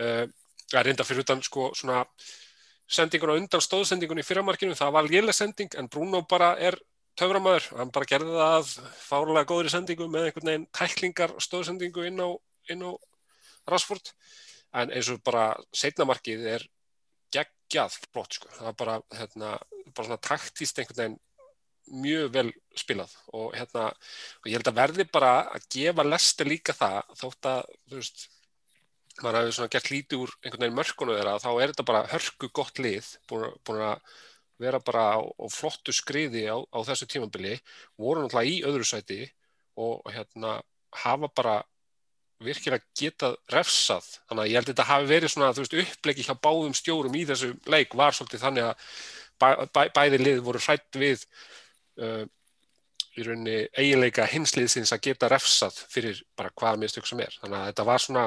uh, 0.00 0.24
að 0.72 0.84
reynda 0.86 1.04
fyrir 1.04 1.26
utan 1.26 1.42
sko 1.42 1.72
svona 1.76 2.04
sendingun 2.88 3.34
á 3.34 3.38
undan 3.40 3.60
stóðsendingun 3.60 4.22
í 4.22 4.24
fyrramarkinu, 4.24 4.78
það 4.78 4.94
var 4.94 5.10
lélega 5.10 5.36
sending 5.36 5.74
en 5.76 5.90
Bruno 5.92 6.22
bara 6.30 6.54
er 6.56 6.78
töframæður 7.18 7.68
hann 7.80 7.92
bara 7.94 8.08
gerði 8.08 8.34
það 8.36 8.56
að 8.56 8.72
fárlega 9.02 9.48
góðri 9.50 9.72
sendingu 9.72 10.08
með 10.10 10.28
einhvern 10.28 10.50
veginn 10.50 10.66
tæklingar 10.78 11.34
stóðsendingu 11.42 12.06
inn 12.08 12.22
á, 12.22 12.28
inn 12.72 12.84
á 12.86 12.90
Rashford. 13.68 14.12
En 14.78 14.92
eins 14.92 15.08
og 15.12 15.22
bara 15.24 15.50
setnamarkið 15.74 16.44
er 16.54 16.66
geggjað 17.34 17.98
flott 18.12 18.36
sko, 18.36 18.50
það 18.52 18.70
er 18.70 18.76
bara 18.82 18.98
hérna, 19.16 19.54
bara 19.94 20.06
svona 20.06 20.22
taktíst 20.28 20.80
einhvern 20.80 21.00
veginn 21.02 21.18
mjög 22.04 22.32
vel 22.34 22.48
spilað. 22.76 23.12
Og 23.36 23.54
hérna, 23.56 23.88
og 24.40 24.48
ég 24.48 24.58
held 24.58 24.70
að 24.72 24.80
verði 24.80 25.08
bara 25.12 25.32
að 25.56 25.68
gefa 25.72 26.06
Lester 26.06 26.48
líka 26.48 26.76
það 26.76 27.14
þótt 27.22 27.48
að, 27.52 27.70
þú 27.88 28.00
veist 28.00 28.26
maður 29.18 29.40
hefur 29.40 29.56
svona 29.56 29.72
gert 29.74 29.90
lítið 29.90 30.24
úr 30.24 30.34
einhvern 30.42 30.64
veginn 30.64 30.78
mörkunu 30.78 31.16
þeirra, 31.16 31.38
þá 31.42 31.50
er 31.50 31.72
þetta 31.72 31.86
bara 31.88 32.08
hörku 32.12 32.50
gott 32.54 32.82
lið, 32.82 33.08
búin, 33.30 33.56
búin 33.66 33.86
að 33.88 34.12
vera 34.58 34.80
bara 34.82 35.04
á, 35.16 35.20
á 35.22 35.46
flottu 35.52 35.94
skriði 35.94 36.46
á, 36.50 36.56
á 36.58 36.78
þessu 36.86 37.08
tímabili, 37.10 37.56
voru 37.98 38.24
náttúrulega 38.24 38.50
í 38.50 38.62
öðru 38.66 38.86
sæti 38.88 39.20
og, 39.78 40.00
og 40.04 40.12
hérna 40.12 40.58
hafa 41.04 41.30
bara 41.34 41.58
virkilega 42.42 42.84
getað 42.94 43.36
refsað 43.50 44.06
þannig 44.28 44.42
að 44.42 44.48
ég 44.48 44.58
held 44.58 44.68
að 44.68 44.72
þetta 44.72 44.88
hafi 44.88 45.08
verið 45.10 45.32
svona 45.32 45.52
veist 45.56 45.78
upplegi 45.82 46.26
hjá 46.26 46.34
báðum 46.38 46.74
stjórum 46.76 47.16
í 47.18 47.24
þessu 47.26 47.54
leik 47.66 47.96
var 47.98 48.14
svolítið 48.14 48.44
þannig 48.44 48.68
að 48.68 48.90
bæ, 49.38 49.48
bæ, 49.74 49.80
bæði 49.96 50.20
lið 50.22 50.42
voru 50.46 50.62
hrætt 50.62 50.98
við 51.02 51.24
uh, 51.98 52.22
í 53.18 53.24
rauninni 53.26 53.56
eiginleika 53.74 54.26
hinsliðsins 54.30 54.92
að 54.94 55.08
geta 55.08 55.30
refsað 55.32 55.80
fyrir 55.90 56.20
bara 56.38 56.52
hvaða 56.54 56.82
mistök 56.84 57.08
sem 57.08 57.20
er. 57.24 57.34
Þannig 57.42 57.58
að 57.58 57.66
þetta 57.72 57.86
var 57.88 58.04
svona, 58.04 58.24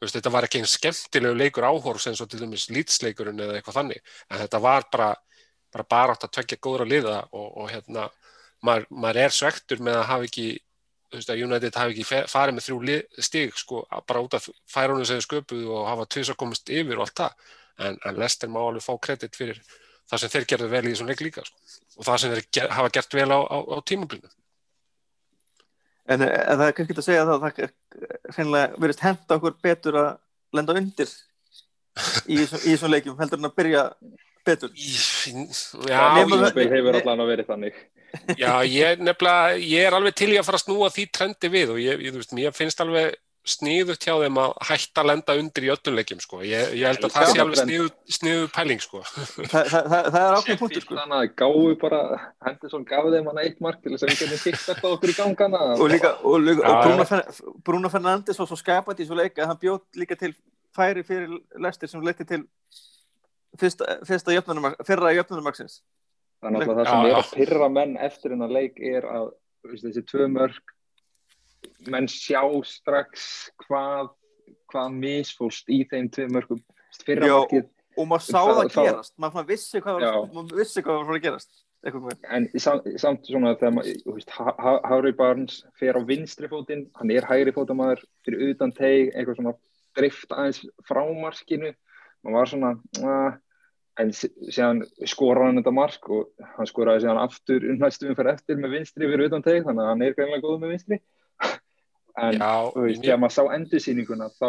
veist, 0.00 0.16
þetta 0.16 0.32
var 0.32 0.46
ekki 0.46 0.62
einn 0.62 0.70
skemmtilegu 0.70 1.36
leikur 1.36 1.68
áhorfs 1.68 2.08
eins 2.10 2.22
og 2.24 2.30
til 2.32 2.40
dæmis 2.40 2.68
lýtsleikurinn 2.72 3.42
eða 3.44 3.58
eitthvað 3.58 3.80
þannig, 3.82 4.14
en 4.30 4.42
þetta 4.44 4.62
var 4.64 4.88
bara 4.92 5.10
bara 5.76 5.88
bara 5.88 6.14
átt 6.16 6.26
að 6.26 6.36
tvekja 6.38 6.62
góðra 6.62 6.86
liða 6.88 7.16
og, 7.30 7.48
og 7.60 7.68
hérna, 7.70 8.08
maður, 8.64 8.86
maður 8.90 9.22
er 9.24 9.34
svektur 9.34 9.82
með 9.84 10.00
að 10.00 10.08
hafa 10.10 10.28
ekki, 10.28 10.46
þú 11.10 11.18
veist, 11.18 11.32
að 11.32 11.42
United 11.46 11.80
hafi 11.80 11.96
ekki 11.96 12.22
farið 12.32 12.56
með 12.56 12.68
þrjú 12.68 13.00
stig, 13.28 13.58
sko, 13.60 13.82
bara 14.08 14.22
út 14.24 14.38
af 14.38 14.48
færunum 14.72 15.06
sem 15.06 15.20
þau 15.20 15.28
sköpuðu 15.28 15.74
og 15.76 15.90
hafa 15.90 16.08
tvis 16.14 16.32
að 16.32 16.40
komast 16.42 16.72
yfir 16.72 16.96
og 16.96 17.06
allt 17.06 17.20
það, 17.22 17.52
en, 17.86 18.00
en 18.08 18.22
Lester 18.22 18.50
má 18.52 18.62
alveg 18.62 18.86
fá 18.86 18.94
kredit 19.02 19.36
fyrir 19.36 19.60
það 20.06 20.22
sem 20.22 20.32
þeir 20.32 20.48
gerðu 20.52 20.72
vel 20.72 20.84
í 20.86 20.90
þessum 20.94 21.10
leik 21.10 21.22
líka, 21.26 21.44
sko, 21.46 21.78
og 21.98 22.08
það 22.08 22.20
sem 22.22 22.34
þeir 22.34 22.50
ger, 22.58 22.74
hafa 22.78 22.92
gert 22.96 23.18
vel 23.20 23.30
á, 23.30 23.40
á, 23.42 23.58
á 23.76 23.76
tímablinu. 23.86 24.34
En, 26.06 26.22
en 26.22 26.60
það 26.60 26.68
er 26.68 26.76
kannski 26.78 26.94
að 26.94 27.06
segja 27.08 27.24
það 27.26 27.36
að 27.36 27.46
það 27.46 28.36
hreinlega 28.36 28.82
verist 28.84 29.02
henda 29.02 29.36
okkur 29.40 29.56
betur 29.66 29.96
að 29.98 30.12
lenda 30.54 30.76
undir 30.78 31.10
í 32.30 32.38
þessum 32.46 32.92
leikjum 32.92 33.18
heldur 33.18 33.40
en 33.40 33.48
að 33.48 33.56
byrja 33.58 33.82
betur. 34.46 34.72
Ég, 34.78 35.52
Tímabil 35.82 36.72
hefur 36.72 36.98
allan 37.02 37.22
að 37.24 37.30
verið 37.34 37.52
þannig. 37.52 37.84
já, 38.42 38.52
ég 38.64 39.04
nefnilega, 39.04 39.60
ég 39.60 39.86
er 39.86 39.96
alveg 39.96 40.16
til 40.16 40.32
í 40.32 40.40
að 40.40 40.48
fara 40.48 40.60
að 40.60 40.66
snúa 40.66 40.90
því 40.94 41.06
trendi 41.12 41.52
við 41.52 41.76
og 41.76 41.80
ég, 41.82 42.02
ég, 42.06 42.16
veist, 42.16 42.34
mér 42.36 42.54
finnst 42.56 42.82
alveg 42.84 43.16
sniðut 43.46 44.02
hjá 44.02 44.16
þeim 44.18 44.38
að 44.42 44.54
hætta 44.66 45.02
að 45.02 45.08
lenda 45.12 45.34
undir 45.38 45.66
í 45.66 45.68
öllum 45.70 45.94
leikjum, 45.94 46.22
sko. 46.22 46.40
Ég, 46.42 46.72
ég 46.80 46.88
held 46.90 47.04
að 47.06 47.12
það 47.14 47.28
sé 47.30 47.42
alveg 47.44 47.60
sniðu, 47.60 47.86
sniðu 48.16 48.48
pæling, 48.56 48.82
sko. 48.82 49.02
Þa, 49.06 49.46
það, 49.52 49.68
það, 49.70 50.08
það 50.08 50.18
er 50.22 50.38
ákveð 50.40 50.58
punktur 50.62 50.84
sko. 50.86 50.96
Þannig 50.98 51.20
að 51.20 51.36
gáðu 51.42 51.76
bara, 51.84 52.00
Henderson 52.48 52.88
gaf 52.88 53.06
þeim 53.14 53.30
hann 53.30 53.40
eitt 53.44 53.62
mark 53.62 53.78
til 53.84 53.94
þess 53.94 54.06
að 54.06 54.12
við 54.12 54.24
getum 54.24 54.42
kýrt 54.42 54.74
eftir 54.74 54.90
okkur 54.90 55.12
í 55.12 55.16
gangana. 55.20 55.62
og 55.76 55.92
líka, 55.92 56.12
og, 56.26 56.36
líka, 56.42 56.74
og 56.74 57.62
Bruno 57.70 57.92
Fernandes 57.92 58.42
var 58.42 58.50
svo 58.50 58.58
skapandi 58.58 59.06
í 59.06 59.08
svo 59.12 59.20
leika 59.20 59.44
að 59.44 59.52
hann 59.52 59.62
bjóð 59.62 60.02
líka 60.02 60.18
til 60.18 60.34
færi 60.76 61.06
fyrir 61.06 61.38
lestir 61.62 61.92
sem 61.92 62.02
leikti 62.02 62.26
til 62.26 62.42
fyrsta, 63.60 63.98
fyrsta 64.08 64.34
jöfnunumark, 64.36 64.80
fyrra 64.86 65.12
jöfnunumarksins. 65.16 65.80
Þannig 66.44 66.66
að 66.68 66.72
það 66.72 66.84
Já, 66.84 66.90
sem 66.90 67.06
er 67.06 67.12
já. 67.12 67.18
að 67.20 67.32
pyrra 67.40 67.68
menn 67.72 67.96
eftir 68.08 68.34
hennar 68.34 68.52
leik 68.52 68.80
er 68.80 69.06
að 69.08 69.30
þú 69.62 69.72
veist, 69.72 69.86
þessi 69.88 70.04
tvö 70.10 70.28
mörg 70.34 70.74
menn 71.92 72.08
sjá 72.10 72.42
strax 72.66 73.26
hvað 73.66 74.12
hvað 74.70 74.98
misfórst 75.00 75.70
í 75.72 75.82
þeim 75.88 76.10
tvö 76.12 76.28
mörgum 76.34 76.60
fyrra 77.06 77.30
Já, 77.30 77.36
markið 77.38 77.68
og 77.96 78.08
maður 78.10 78.26
sá 78.26 78.40
Það- 78.40 78.58
það 78.58 78.88
gerast. 78.90 79.14
Maður 79.16 79.32
svona 79.32 79.48
vissi 79.50 79.80
hvað 79.80 80.02
maður 80.34 80.58
vissi 80.60 80.82
hvað 80.82 81.06
var 81.06 81.16
að 81.16 81.22
gerast 81.22 81.62
en 81.86 82.48
samt, 82.58 82.86
samt 82.98 83.26
svona 83.28 83.54
þegar 83.58 83.74
maður, 83.76 84.80
Harry 84.88 85.12
Barnes 85.12 85.60
fer 85.78 85.94
á 85.94 86.02
vinstri 86.02 86.48
fótinn, 86.50 86.86
hann 86.98 87.10
er 87.14 87.26
hægri 87.28 87.52
fótamaður 87.54 88.02
fyrir 88.26 88.50
utan 88.50 88.72
teig, 88.74 89.12
eitthvað 89.14 89.38
svona 89.38 89.54
drift 89.96 90.32
aðeins 90.34 90.62
frá 90.88 91.02
markinu. 91.14 91.72
Maður 92.24 92.36
var 92.36 92.50
svona 92.50 92.72
uh, 93.04 93.36
en 94.00 94.12
síðan 94.12 94.82
skorar 95.08 95.48
hann 95.48 95.60
þetta 95.60 95.72
mark 95.74 96.10
og 96.12 96.46
hann 96.56 96.68
skoraði 96.68 97.04
síðan 97.04 97.22
aftur 97.22 97.64
næstu 97.80 98.10
umferð 98.10 98.34
eftir 98.34 98.58
með 98.60 98.76
vinstri 98.76 99.08
fyrir 99.08 99.30
utan 99.30 99.44
teig 99.44 99.64
þannig 99.64 99.84
að 99.84 99.90
hann 99.92 100.04
er 100.04 100.16
greinlega 100.16 100.44
góð 100.44 100.60
með 100.64 100.74
vinstri. 100.74 101.00
En 102.16 102.38
Já, 102.40 102.72
þú 102.72 102.82
veist, 102.86 103.02
þegar 103.02 103.18
maður 103.20 103.34
sá 103.34 103.54
endursýninguna 103.58 104.26
þá 104.38 104.46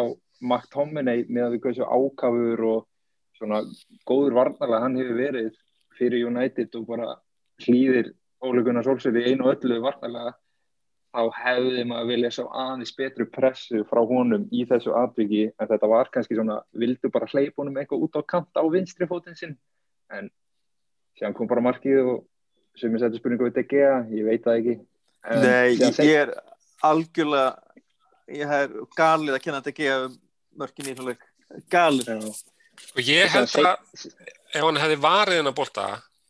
Mark 0.48 0.70
Tomminey 0.72 1.26
með 1.28 1.42
að 1.44 1.50
við 1.52 1.64
hversu 1.66 1.84
ákafur 1.84 2.62
og 2.64 2.78
svona 3.36 3.58
góður 4.08 4.36
varnarlega 4.38 4.84
hann 4.86 4.96
hefur 4.96 5.18
verið 5.18 5.50
fyrir 5.98 6.30
United 6.30 6.78
og 6.78 6.86
bara 6.88 7.10
hlýðir 7.66 8.08
ólíkunar 8.40 8.86
sólsöfi 8.86 9.26
einu 9.26 9.50
öllu 9.52 9.82
varnarlega 9.84 10.32
þá 11.14 11.22
hefði 11.38 11.84
maður 11.88 12.10
vilja 12.12 12.30
sjá 12.36 12.44
aðeins 12.46 12.92
betru 12.96 13.26
pressu 13.32 13.84
frá 13.88 14.00
honum 14.10 14.44
í 14.52 14.64
þessu 14.68 14.92
atviki 14.98 15.46
en 15.50 15.70
þetta 15.70 15.90
var 15.90 16.10
kannski 16.12 16.36
svona 16.36 16.60
vildu 16.76 17.10
bara 17.12 17.28
hleypa 17.30 17.62
honum 17.62 17.78
eitthvað 17.80 18.04
út 18.06 18.18
á 18.20 18.22
kant 18.34 18.60
á 18.60 18.64
vinstri 18.68 19.08
fótinn 19.08 19.38
sinn 19.38 19.56
en 20.12 20.28
síðan 21.18 21.36
kom 21.36 21.48
bara 21.50 21.64
markið 21.64 22.12
og 22.12 22.20
sem 22.78 22.92
ég 22.94 23.02
seti 23.02 23.20
spurningu 23.20 23.48
við 23.48 23.56
DG 23.62 23.80
ég 24.18 24.28
veit 24.28 24.44
það 24.44 24.60
ekki 24.60 24.78
En 25.28 25.42
Nei, 25.42 25.74
ég, 25.74 25.96
ég 26.06 26.20
er 26.22 26.30
algjörlega 26.86 27.56
ég 28.30 28.52
er 28.60 28.70
galið 28.96 29.34
að 29.34 29.42
kenna 29.44 29.62
ekki 29.66 29.88
að 29.90 30.04
mörkin 30.58 30.90
í 30.92 30.94
svona 30.94 31.14
leik 31.14 31.24
galið 31.72 32.12
Já. 32.12 32.30
og 32.94 33.02
ég 33.02 33.34
held 33.34 33.56
að 33.64 33.72
ef 34.52 34.62
hann 34.62 34.80
hefði 34.82 35.00
varið 35.02 35.40
hennar 35.40 35.56
bolta 35.56 35.88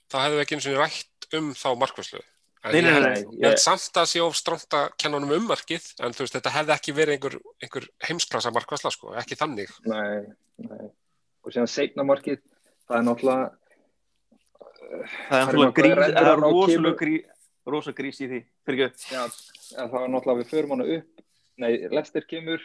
þá 0.09 0.19
hefði 0.23 0.38
við 0.38 0.45
ekki 0.45 0.57
eins 0.57 0.69
og 0.71 0.81
rætt 0.81 1.29
um 1.38 1.51
þá 1.53 1.69
markværslu. 1.83 2.23
Nei, 2.69 2.83
nei, 2.85 2.99
nei, 3.05 3.23
Ég 3.39 3.47
held 3.49 3.63
samt 3.63 4.01
að 4.01 4.11
sé 4.11 4.23
of 4.25 4.37
stránt 4.39 4.77
að 4.77 4.91
kenna 5.01 5.21
honum 5.21 5.37
um 5.39 5.49
markið, 5.51 5.87
en 6.03 6.17
þú 6.17 6.25
veist, 6.25 6.37
þetta 6.37 6.55
hefði 6.57 6.75
ekki 6.77 6.95
verið 6.97 7.17
einhver, 7.17 7.39
einhver 7.65 7.89
heimsklassa 8.09 8.53
markværsla, 8.55 8.93
sko, 8.95 9.15
ekki 9.21 9.39
þannig. 9.39 9.73
Nei, 9.89 10.29
nei. 10.67 10.91
Og 11.47 11.55
síðan 11.55 11.71
seinna 11.73 12.05
markið, 12.09 12.43
það 12.89 13.01
er 13.01 13.09
náttúrulega, 13.09 13.49
það 15.29 15.39
er 15.39 15.45
náttúrulega 15.49 15.77
grís, 15.79 15.97
Maguire 15.97 16.13
það 16.15 16.33
er 16.33 16.41
rosalega 16.45 17.37
rosa 17.69 17.95
grís 17.97 18.21
í 18.23 18.29
því 18.29 18.41
fyrir 18.67 18.89
ekki 18.89 19.15
já, 19.15 19.25
það 19.75 19.97
var 19.97 20.13
náttúrulega 20.13 20.41
við 20.41 20.53
förum 20.53 20.75
hana 20.75 20.87
upp, 20.97 21.25
nei, 21.61 21.73
Lester 21.93 22.27
kemur, 22.29 22.65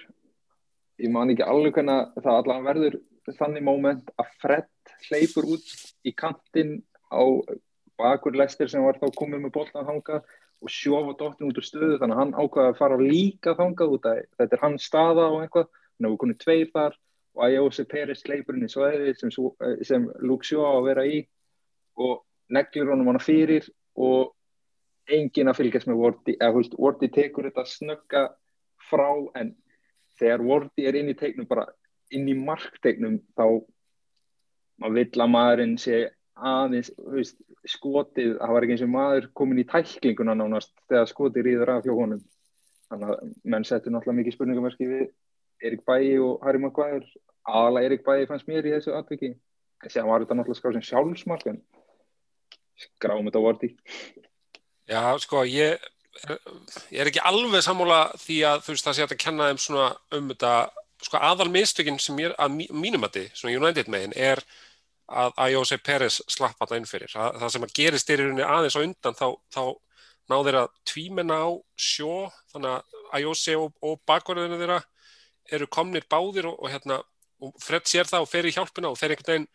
ég 1.02 1.12
man 1.13 1.34
ekki 1.34 1.46
alveg 1.48 1.78
hvernig 1.78 2.24
það 2.24 2.39
allan 2.39 2.68
verður 2.68 3.00
þannig 3.39 3.66
moment 3.66 4.10
að 4.20 4.32
Fred 4.42 4.96
hleypur 5.08 5.48
út 5.56 5.76
í 6.08 6.13
kantinn 6.16 6.82
á 7.12 7.24
bakur 8.04 8.36
Lester 8.38 8.70
sem 8.72 8.84
var 8.84 9.00
þá 9.02 9.08
komið 9.16 9.46
með 9.46 9.56
boltan 9.56 9.88
þangað 9.88 10.28
og 10.63 10.72
sjófa 10.72 11.16
dóttin 11.20 11.50
út 11.50 11.60
úr 11.60 11.68
stöðu 11.68 11.98
þannig 12.02 12.16
að 12.16 12.22
hann 12.22 12.36
ákvaði 12.38 12.72
að 12.72 12.78
fara 12.80 13.00
líka 13.00 13.56
þangað 13.58 13.96
út 13.98 14.06
að 14.12 14.22
þetta 14.39 14.58
er 14.58 14.63
hans 14.63 14.86
staða 14.89 15.26
og 15.32 15.42
eitthvað. 15.44 15.72
Þannig 15.94 16.08
að 16.08 16.13
við 16.13 16.22
konum 16.24 16.39
tveir 16.44 16.70
þar 16.74 17.00
og 17.34 17.44
Ajósi 17.48 17.86
Peris 17.89 18.24
hleypur 18.28 18.58
inn 18.58 18.68
í 18.68 18.72
svæði 18.72 19.16
sem, 19.18 19.34
eh, 19.34 19.84
sem 19.84 20.08
Luke 20.22 20.46
Shaw 20.46 20.63
á 20.63 20.72
að 20.78 20.88
vera 20.88 21.06
í 21.10 21.20
og 21.98 22.24
neglir 22.54 22.89
honum 22.89 23.12
hana 23.12 23.22
fyrir 23.24 23.68
og 23.96 24.34
enginn 25.10 25.52
að 25.52 25.60
fylgjast 25.60 25.89
með 25.89 26.00
Vorti 26.00 26.38
eða 26.39 26.56
veist, 26.58 26.78
Vorti 26.80 27.10
tekur 27.12 27.50
þetta 27.50 27.66
snögga 27.68 28.24
frá 28.89 29.10
en 29.39 29.56
þegar 30.20 30.46
Vorti 30.48 30.88
er 30.88 30.98
inn 31.00 31.12
í 31.12 31.18
teiknum 31.18 31.50
bara 31.50 31.68
inn 32.13 32.30
í 32.30 32.36
markteiknum 32.38 33.20
þá 33.38 33.46
maður 34.82 34.98
vill 35.00 35.24
að 35.26 35.34
maðurinn 35.34 35.78
sé 35.82 36.04
aðeins, 36.34 36.91
veist, 37.13 37.38
skotið 37.69 38.38
það 38.39 38.54
var 38.56 38.65
ekki 38.65 38.76
eins 38.76 38.86
og 38.86 38.93
maður 38.93 39.28
komin 39.38 39.62
í 39.62 39.67
tæklinguna 39.69 40.36
nánast 40.38 40.74
þegar 40.89 41.12
skotið 41.12 41.48
rýður 41.48 41.74
af 41.76 41.86
hjá 41.86 41.93
honum. 41.93 42.24
Þannig 42.89 43.13
að 43.13 43.30
menn 43.54 43.67
settu 43.67 43.93
náttúrulega 43.93 44.19
mikið 44.19 44.36
spurningamerki 44.36 44.89
við 44.89 45.06
Erik 45.63 45.86
Bæi 45.88 46.17
og 46.22 46.43
Harry 46.46 46.62
Maguire. 46.62 47.06
Aðalega 47.48 47.89
Erik 47.89 48.04
Bæi 48.06 48.28
fannst 48.30 48.50
mér 48.50 48.67
í 48.67 48.74
þessu 48.76 48.96
atviki. 48.98 49.34
En 49.84 49.91
séðan 49.91 50.10
var 50.10 50.24
þetta 50.24 50.38
náttúrulega 50.39 50.62
skáð 50.62 50.78
sem 50.78 50.88
sjálfsmark 50.89 51.48
en 51.52 51.63
skráum 52.80 53.28
þetta 53.28 53.41
Vorti 53.43 53.72
Já, 54.89 55.15
sko, 55.24 55.43
ég, 55.48 55.80
ég 56.91 57.00
er 57.00 57.10
ekki 57.10 57.24
alveg 57.24 57.63
sammála 57.63 58.02
því 58.19 58.39
að 58.50 58.65
þú 58.65 58.74
veist, 58.74 58.88
það 58.88 58.98
sé 58.98 59.06
að 59.06 59.22
kenna 59.24 59.50
þeim 59.50 59.62
svona 59.63 59.86
um 60.17 60.32
þetta, 60.34 60.54
sko, 61.06 61.22
aðal 61.30 61.50
mistökin 61.54 62.00
sem 62.04 62.19
ég, 62.19 62.34
að 62.36 62.58
mínum 62.60 63.08
að 63.08 63.22
svona 63.32 63.56
United 63.56 63.91
megin, 63.93 64.15
er 64.17 64.43
að 65.12 65.34
Ajóse 65.46 65.78
Peres 65.84 66.22
slapp 66.32 66.58
þetta 66.60 66.80
inn 66.80 66.88
fyrir. 66.88 67.12
Það, 67.12 67.39
það 67.42 67.54
sem 67.54 67.66
að 67.66 67.74
gerist 67.80 68.10
er 68.10 68.22
í 68.22 68.28
rauninni 68.28 68.46
aðeins 68.48 68.78
á 68.80 68.82
undan, 68.82 69.18
þá, 69.20 69.28
þá 69.54 69.63
ná 70.32 70.36
þeirra 70.39 70.63
tvímenna 70.88 71.39
á 71.44 71.50
sjó, 71.76 72.28
þannig 72.54 72.76
að 72.78 73.00
Ajóse 73.20 73.56
og, 73.60 73.74
og 73.84 74.00
bakvarðinu 74.10 74.60
þeirra 74.62 74.80
eru 75.54 75.68
komnir 75.68 76.08
báðir 76.10 76.48
og, 76.50 76.60
og 76.63 76.72
hérna, 76.72 77.02
og 77.44 77.56
Fred 77.62 77.89
sér 77.89 78.08
það 78.10 78.26
og 78.26 78.32
fer 78.32 78.48
í 78.48 78.54
hjálpina 78.56 78.92
og 78.94 79.00
þeir 79.00 79.16
einhvern 79.16 79.34
veginn 79.34 79.50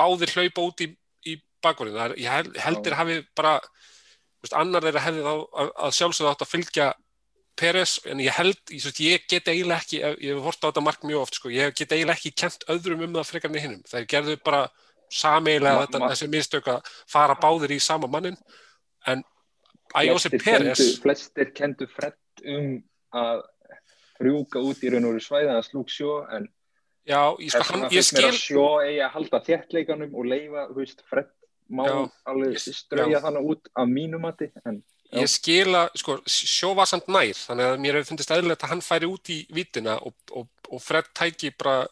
báðir 0.00 0.32
hlaupa 0.32 0.64
út 0.64 0.84
í, 0.84 0.88
í 1.28 1.36
bakvarðinu. 1.64 2.00
Það 2.00 2.08
er, 2.08 2.16
ég 2.24 2.32
held, 2.32 2.60
heldur 2.64 2.96
hafi 2.96 3.18
bara 3.36 3.58
veist, 4.42 4.56
annar 4.56 4.86
þeirra 4.86 5.04
hefði 5.04 5.26
þá 5.26 5.34
að, 5.34 5.74
að 5.86 5.98
sjálfsögða 6.00 6.32
átt 6.32 6.46
að 6.46 6.54
fylgja 6.54 6.94
Peres, 7.56 7.94
en 8.04 8.20
ég 8.20 8.34
held, 8.36 8.58
ég, 8.68 8.98
ég 9.00 9.22
get 9.30 9.46
eiginlega 9.48 9.80
ekki, 9.80 10.00
ég 10.04 10.34
hef 10.34 10.44
hort 10.44 10.60
á 10.60 10.68
þetta 10.68 10.82
mark 10.84 11.06
mjög 11.08 11.22
oft, 11.22 11.38
sko, 11.38 11.48
ég 11.48 11.72
get 11.72 11.94
eiginlega 11.94 12.18
ekki 12.18 12.34
kent 12.36 12.66
öðrum 12.68 13.06
um 13.06 13.14
það 13.16 13.30
frekar 13.30 13.48
en 13.48 13.62
hinnum. 13.62 13.86
Þeir 13.88 14.08
gerðu 14.12 14.34
bara 14.44 14.66
sameiginlega 15.12 15.78
Ma- 15.80 15.86
þetta, 15.86 16.10
þessi 16.12 16.28
mistök 16.32 16.70
að 16.72 16.92
fara 17.10 17.36
báðir 17.40 17.76
í 17.76 17.80
sama 17.82 18.10
mannin, 18.10 18.36
en 19.06 19.24
Ajósi 19.96 20.28
flestir 20.28 20.42
Peres, 20.44 20.80
flestir 21.00 21.52
kendu 21.56 21.86
fredd 21.88 22.18
um 22.44 22.72
að 23.16 23.44
frjúka 24.18 24.60
út 24.64 24.82
í 24.84 24.90
raun 24.92 25.06
og 25.08 25.20
svæði 25.22 25.52
að 25.52 25.64
slúk 25.68 25.92
sjó 25.92 26.18
en 26.32 26.48
já, 27.06 27.20
ég, 27.38 27.52
sko, 27.52 27.62
hann, 27.70 27.86
ég 27.94 28.04
skil, 28.04 28.26
að 28.26 28.38
sjó 28.40 28.66
eigi 28.82 29.00
að 29.04 29.14
halda 29.14 29.40
þéttleikanum 29.46 30.16
og 30.16 30.28
leifa, 30.32 30.66
veist, 30.76 31.02
fredd 31.08 31.32
má 31.68 31.82
Já, 31.86 31.96
alveg 32.30 32.58
já. 32.62 33.18
þannig 33.24 33.48
út 33.52 33.70
af 33.74 33.88
mínumati 33.90 34.50
en 34.64 34.82
já. 35.10 35.20
ég 35.22 35.30
skil 35.30 35.74
að, 35.74 35.88
sko, 36.02 36.18
sjó 36.30 36.74
var 36.78 36.90
samt 36.90 37.08
nær, 37.10 37.32
þannig 37.34 37.70
að 37.70 37.80
mér 37.82 37.98
hefur 37.98 38.10
fundist 38.12 38.34
eðlilegt 38.36 38.66
að 38.66 38.74
hann 38.74 38.84
færi 38.86 39.10
út 39.10 39.32
í 39.34 39.38
vítina 39.54 39.96
og, 40.02 40.14
og, 40.32 40.50
og 40.70 40.82
Fred 40.82 41.10
tæki 41.16 41.52
bara 41.58 41.86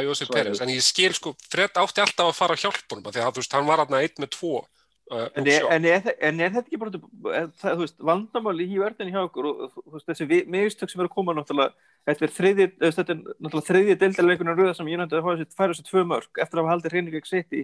Ajósi 0.00 0.26
Svæðið. 0.26 0.38
Peres, 0.38 0.62
en 0.64 0.72
ég 0.72 0.84
skil, 0.84 1.12
sko, 1.16 1.34
Fred 1.50 1.78
átti 1.82 2.02
alltaf 2.04 2.30
að 2.30 2.38
fara 2.38 2.56
á 2.56 2.62
hjálpunum, 2.62 3.06
af 3.06 3.14
því 3.14 3.22
að, 3.22 3.30
þú 3.36 3.42
veist, 3.42 3.56
hann 3.56 3.68
var 3.68 3.82
hann 3.82 3.98
einn 3.98 4.22
með 4.22 4.30
tvo 4.36 4.52
uh, 4.60 5.26
En 5.38 5.50
er, 5.50 5.66
en, 5.72 5.88
er, 5.90 6.08
en 6.28 6.40
er 6.44 6.54
þetta 6.54 6.64
ekki 6.66 6.80
bara 6.82 7.02
er, 7.40 7.50
það, 7.60 7.74
þú 7.74 7.84
veist, 7.84 7.98
vandamáli 8.10 8.68
í 8.68 8.80
verðinni 8.82 9.14
hjá 9.16 9.22
okkur 9.24 9.50
og 9.50 9.60
þú 9.76 9.96
veist, 9.96 10.08
þessi 10.12 10.40
mistök 10.56 10.92
sem 10.92 11.02
eru 11.02 11.10
að 11.10 11.16
koma 11.16 11.36
náttúrulega, 11.36 11.90
þetta 12.10 12.26
er 12.28 12.34
þriðji, 12.38 12.68
eða 12.80 12.96
þetta 13.00 13.16
er 13.16 13.22
náttúrulega 13.36 13.68
þriðji 13.70 13.98
deildarleikunum 14.02 14.58
röða 14.60 14.74
sem 14.78 14.90
ég 14.92 15.02
nætti 15.02 15.18
að 15.18 15.28
færa 15.28 15.40
þessi, 15.42 15.60
þessi 15.62 15.86
tvö 15.90 16.06
mörg 16.12 16.42
eftir 16.42 16.60
að 16.60 16.66
hafa 16.66 16.74
haldið 16.74 16.96
hreinu 16.96 17.14
gegn 17.14 17.30
sitt 17.30 17.56
í 17.56 17.62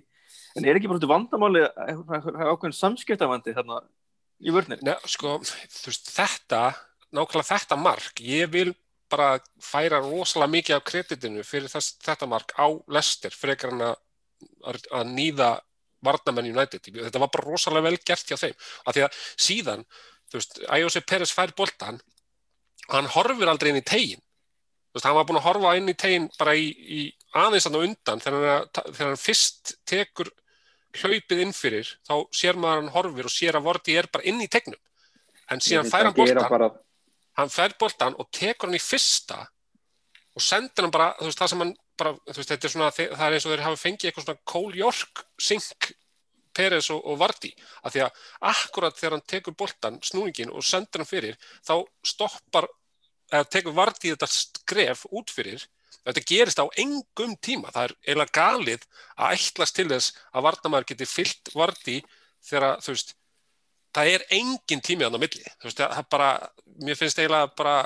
en 0.57 0.66
er 0.66 0.79
ekki 0.79 0.90
bara 0.90 1.01
þetta 1.01 1.12
vandamáli 1.12 1.66
ákveðin 1.73 2.79
samskiptavandi 2.79 3.55
þarna 3.57 3.83
í 4.42 4.55
vörðinni? 4.55 4.87
Nei, 4.87 4.97
sko, 5.11 5.38
þú 5.42 5.90
veist, 5.90 6.11
þetta, 6.14 6.62
nákvæmlega 7.14 7.49
þetta 7.53 7.79
mark, 7.81 8.23
ég 8.25 8.51
vil 8.53 8.71
bara 9.12 9.29
færa 9.62 10.01
rosalega 10.03 10.55
mikið 10.57 10.79
af 10.79 10.87
kreditinu 10.88 11.44
fyrir 11.46 11.70
þess, 11.72 11.98
þetta 12.03 12.29
mark 12.31 12.55
á 12.57 12.66
Lester 12.92 13.35
frekar 13.37 13.75
en 13.75 13.85
að, 13.90 14.01
að, 14.64 15.05
nýða 15.12 15.53
varnamenn 16.03 16.51
United. 16.51 16.88
Þetta 16.88 17.22
var 17.22 17.31
bara 17.35 17.46
rosalega 17.46 17.90
vel 17.90 18.01
gert 18.01 18.33
hjá 18.33 18.38
þeim. 18.40 18.57
Af 18.87 18.96
því 18.96 19.05
að 19.07 19.20
síðan, 19.46 19.87
þú 20.33 20.40
veist, 20.40 20.61
Ajósi 20.75 21.05
Peres 21.07 21.35
fær 21.37 21.55
boltan 21.57 22.01
hann 22.90 23.09
horfir 23.14 23.51
aldrei 23.51 23.72
inn 23.72 23.81
í 23.81 23.87
tegin. 23.87 24.22
Þú 24.92 24.98
veist, 24.98 25.09
hann 25.09 25.16
var 25.16 25.27
búin 25.29 25.40
að 25.40 25.46
horfa 25.46 25.75
inn 25.79 25.90
í 25.92 25.96
tegin 25.98 26.29
bara 26.38 26.55
í, 26.59 26.68
í 26.68 27.03
aðeins 27.38 27.68
hann 27.68 27.79
á 27.79 27.85
undan 27.87 28.22
þegar 28.22 28.48
hann, 28.51 28.96
hann 28.98 29.20
fyrst 29.20 29.77
tekur 29.88 30.33
hlaupið 31.01 31.44
inn 31.46 31.55
fyrir, 31.57 31.88
þá 32.05 32.29
sér 32.37 32.59
maður 32.61 32.83
hann 32.83 32.92
horfir 32.96 33.29
og 33.29 33.33
sér 33.33 33.57
að 33.57 33.68
Vorti 33.70 33.94
er 33.96 34.11
bara 34.12 34.27
inn 34.29 34.42
í 34.44 34.51
tegnum. 34.53 34.81
En 35.53 35.62
síðan 35.64 35.88
fær 35.88 36.11
hann 36.11 36.16
boltan 36.16 36.81
hann 37.38 37.53
fær 37.53 37.75
boltan 37.81 38.16
og 38.18 38.29
tekur 38.35 38.68
hann 38.68 38.79
í 38.79 38.83
fyrsta 38.83 39.40
og 40.33 40.45
sendir 40.45 40.87
hann 40.87 40.95
bara, 40.95 41.12
þú 41.18 41.29
veist, 41.29 41.40
það 41.40 41.53
sem 41.53 41.64
hann 41.64 41.75
bara, 42.01 42.14
þú 42.29 42.38
veist, 42.38 42.53
þetta 42.53 42.68
er 42.68 42.75
svona, 42.75 42.92
það 42.95 43.27
er 43.27 43.37
eins 43.37 43.47
og 43.47 43.53
þeir 43.53 43.64
hafa 43.66 43.81
fengið 43.83 44.09
eitthvað 44.09 44.27
svona 44.29 44.45
Cole 44.53 44.81
York 44.81 45.25
sink 45.40 45.92
Peres 46.53 46.90
og, 46.92 47.01
og 47.09 47.18
Vardy, 47.21 47.53
af 47.83 47.95
því 47.95 48.03
að 48.05 48.25
akkurat 48.53 48.97
þegar 48.99 49.16
hann 49.16 49.29
tekur 49.33 49.57
boltan, 49.57 50.01
snúningin 50.05 50.53
og 50.53 50.64
sendir 50.66 51.01
hann 51.01 51.09
fyrir, 51.09 51.38
þá 51.64 51.75
stoppar 52.05 52.68
eða 53.33 53.49
tekur 53.49 53.77
Vardy 53.77 54.12
þetta 54.12 54.29
skref 54.29 55.07
út 55.09 55.33
fyrir, 55.33 55.64
þetta 56.03 56.25
gerist 56.29 56.61
á 56.61 56.66
engum 56.81 57.37
tíma, 57.40 57.73
það 57.73 57.88
er 57.88 57.97
eiginlega 58.05 58.37
galið 58.37 58.87
að 59.16 59.38
ætlast 59.38 59.79
til 59.79 59.88
þess 59.92 60.18
að 60.33 60.47
Vardamæður 60.49 60.88
geti 60.92 61.09
fyllt 61.09 61.53
Vardy 61.57 61.99
þegar, 62.45 62.81
þú 62.85 62.97
veist 62.97 63.16
það 63.95 64.13
er 64.15 64.25
engin 64.39 64.85
tími 64.85 65.07
á 65.07 65.11
milli, 65.13 65.43
veist, 65.65 65.81
það 65.81 66.07
bara 66.11 66.31
mér 66.83 66.99
finnst 66.99 67.21
eiginlega 67.21 67.51
bara 67.57 67.77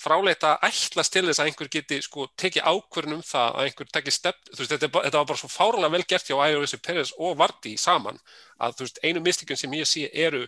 fráleita 0.00 0.54
að 0.56 0.70
ætlast 0.70 1.12
til 1.14 1.22
þess 1.28 1.40
að 1.40 1.50
einhver 1.50 1.70
geti 1.70 2.00
sko 2.02 2.26
tekið 2.40 2.66
ákvörðun 2.66 3.18
um 3.18 3.24
það 3.24 3.58
að 3.58 3.68
einhver 3.68 3.90
tekið 3.94 4.16
stepp, 4.16 4.40
þú 4.50 4.62
veist, 4.62 4.72
þetta, 4.72 4.90
þetta 5.04 5.20
var 5.20 5.28
bara 5.30 5.40
svo 5.42 5.50
fáranlega 5.52 5.94
vel 5.94 6.06
gert 6.10 6.30
hjá 6.30 6.38
Æjósi 6.48 6.80
Peres 6.82 7.12
og 7.18 7.36
Vardy 7.38 7.76
saman 7.78 8.18
að 8.58 8.78
þú 8.78 8.88
veist, 8.88 8.98
einu 9.04 9.22
mistíkun 9.22 9.60
sem 9.60 9.76
ég 9.78 9.88
sé 9.88 10.08
eru 10.26 10.42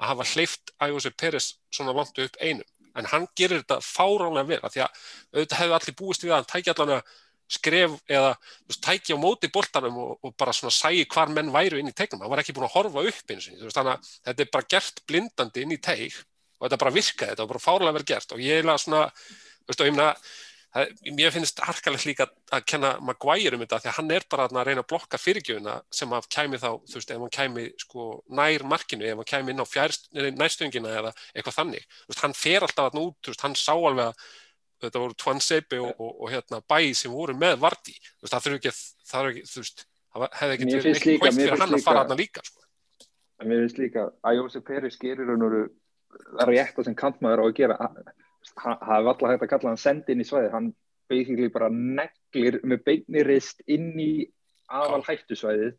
að 0.00 0.12
hafa 0.12 0.28
hleyft 0.34 0.74
Æjósi 0.84 1.14
Peres 1.16 1.48
svona 1.72 1.96
langt 1.96 2.20
upp 2.20 2.36
einum, 2.44 2.68
en 2.98 3.08
hann 3.08 3.26
gerir 3.38 3.62
þetta 3.62 3.80
fáranlega 3.86 4.50
vel, 4.52 4.60
af 4.60 4.74
því 4.74 4.84
að 4.84 5.02
auðvitað 5.32 5.62
hefðu 5.62 5.78
allir 5.78 5.98
búist 6.02 6.26
við 6.26 6.34
að 6.34 6.40
hann 6.42 6.50
tæki 6.52 6.74
allan 6.74 6.96
að 6.98 7.16
skref 7.50 7.96
eða 8.08 8.34
veist, 8.68 8.82
tæki 8.84 9.16
á 9.16 9.18
móti 9.20 9.50
boltanum 9.52 9.98
og, 10.04 10.12
og 10.22 10.34
bara 10.38 10.54
svona 10.54 10.74
sæi 10.74 11.04
hvar 11.10 11.32
menn 11.34 11.52
væru 11.54 11.80
inn 11.80 11.90
í 11.90 11.96
tegnum, 11.96 12.22
hann 12.22 12.32
var 12.32 12.42
ekki 12.44 12.54
búin 12.56 12.68
að 12.68 12.76
horfa 12.76 13.06
upp 13.10 13.34
eins 13.34 13.48
og 13.50 13.74
þannig 13.74 13.96
að 13.96 14.12
þetta 14.28 14.44
er 14.44 14.52
bara 14.54 14.70
gert 14.76 15.02
blindandi 15.10 15.64
inn 15.64 15.74
í 15.74 15.80
teig 15.82 16.20
og 16.60 16.68
þetta 16.68 16.82
bara 16.84 16.94
virkaði, 16.94 17.32
þetta 17.32 17.44
var 17.44 17.52
bara 17.54 17.64
fárlega 17.64 17.96
vel 17.96 18.06
gert. 18.12 18.36
Og 18.36 18.44
ég 18.44 18.60
er 18.60 18.78
svona, 18.78 19.06
þú 19.64 19.72
veist, 19.72 19.82
og 19.82 19.88
ég 19.88 19.96
meina 19.96 20.14
mér 21.16 21.32
finnst 21.34 21.58
harkalegt 21.66 22.06
líka 22.06 22.28
að 22.54 22.66
kenna 22.70 22.92
Maguire 23.02 23.56
um 23.56 23.62
þetta 23.64 23.80
því 23.80 23.88
að 23.90 23.96
hann 23.96 24.12
er 24.14 24.26
bara 24.30 24.44
að 24.46 24.68
reyna 24.68 24.84
að 24.84 24.90
blokka 24.92 25.18
fyrirgjöfuna 25.18 25.80
sem 25.90 26.12
að 26.14 26.28
kæmi 26.30 26.60
þá, 26.62 26.68
þú 26.86 27.00
veist, 27.00 27.10
ef 27.10 27.24
hann 27.24 27.32
kæmi 27.34 27.64
sko 27.82 28.06
nær 28.38 28.66
markinu, 28.70 29.08
ef 29.08 29.18
hann 29.18 29.30
kæmi 29.32 29.54
inn 29.54 29.64
á 29.64 29.66
fjærst, 29.66 30.06
nærstöngina 30.14 30.92
eða 31.00 31.10
eitthvað 31.34 31.56
þannig. 31.56 31.88
Veist, 32.06 32.22
hann 32.22 32.36
fer 32.38 32.66
alltaf 32.66 32.90
þarna 32.90 33.06
út, 33.08 33.32
hann 33.42 33.58
sá 33.58 33.72
alveg 33.74 34.12
að 34.12 34.22
þetta 34.84 35.02
voru 35.04 35.16
Twan 35.20 35.40
Seipi 35.44 35.80
og, 35.82 35.92
og, 35.98 36.12
og 36.22 36.32
hérna 36.32 36.60
bæ 36.70 36.78
sem 36.96 37.12
voru 37.12 37.36
með 37.36 37.58
Vardí, 37.64 37.94
það 38.24 38.46
þurfi 38.46 38.60
ekki, 38.60 38.72
það 39.10 39.30
ekki, 39.30 39.44
þú 39.50 39.64
veist, 39.64 39.84
það 40.14 40.26
hefði 40.40 40.56
ekki 40.56 40.70
verið 40.70 40.88
neitt 40.90 41.20
mér 41.20 41.36
fyrir 41.40 41.62
hann 41.64 41.76
að 41.76 41.84
fara 41.84 42.00
líka- 42.00 42.00
þarna 42.00 42.18
líka, 42.20 42.44
sko. 42.46 42.64
mér 43.44 43.62
finnst 43.64 43.78
líka 43.80 44.06
að 44.24 44.40
Jósef 44.40 44.64
Peris 44.64 44.98
gerir 45.00 45.28
raun 45.30 45.46
og 45.46 45.52
veru 45.54 45.68
rétt 46.50 46.78
að 46.78 46.88
sem 46.88 46.96
kantmaður 46.98 47.42
á 47.42 47.44
að 47.46 47.56
gera 47.60 47.76
hann 47.80 48.10
hann 48.56 48.78
hafði 48.80 49.10
alltaf 49.12 49.30
hægt 49.30 49.44
að 49.44 49.50
kalla 49.52 49.70
hann 49.70 49.80
sendi 49.80 50.14
inn 50.14 50.22
í 50.24 50.26
svæði 50.26 50.50
hann 50.54 50.72
basically 51.10 51.48
bara 51.52 51.68
neglir 51.70 52.60
með 52.64 52.84
beinni 52.86 53.24
rist 53.26 53.62
inn 53.66 53.92
í 54.00 54.12
aðal 54.70 55.02
hættusvæðið. 55.08 55.74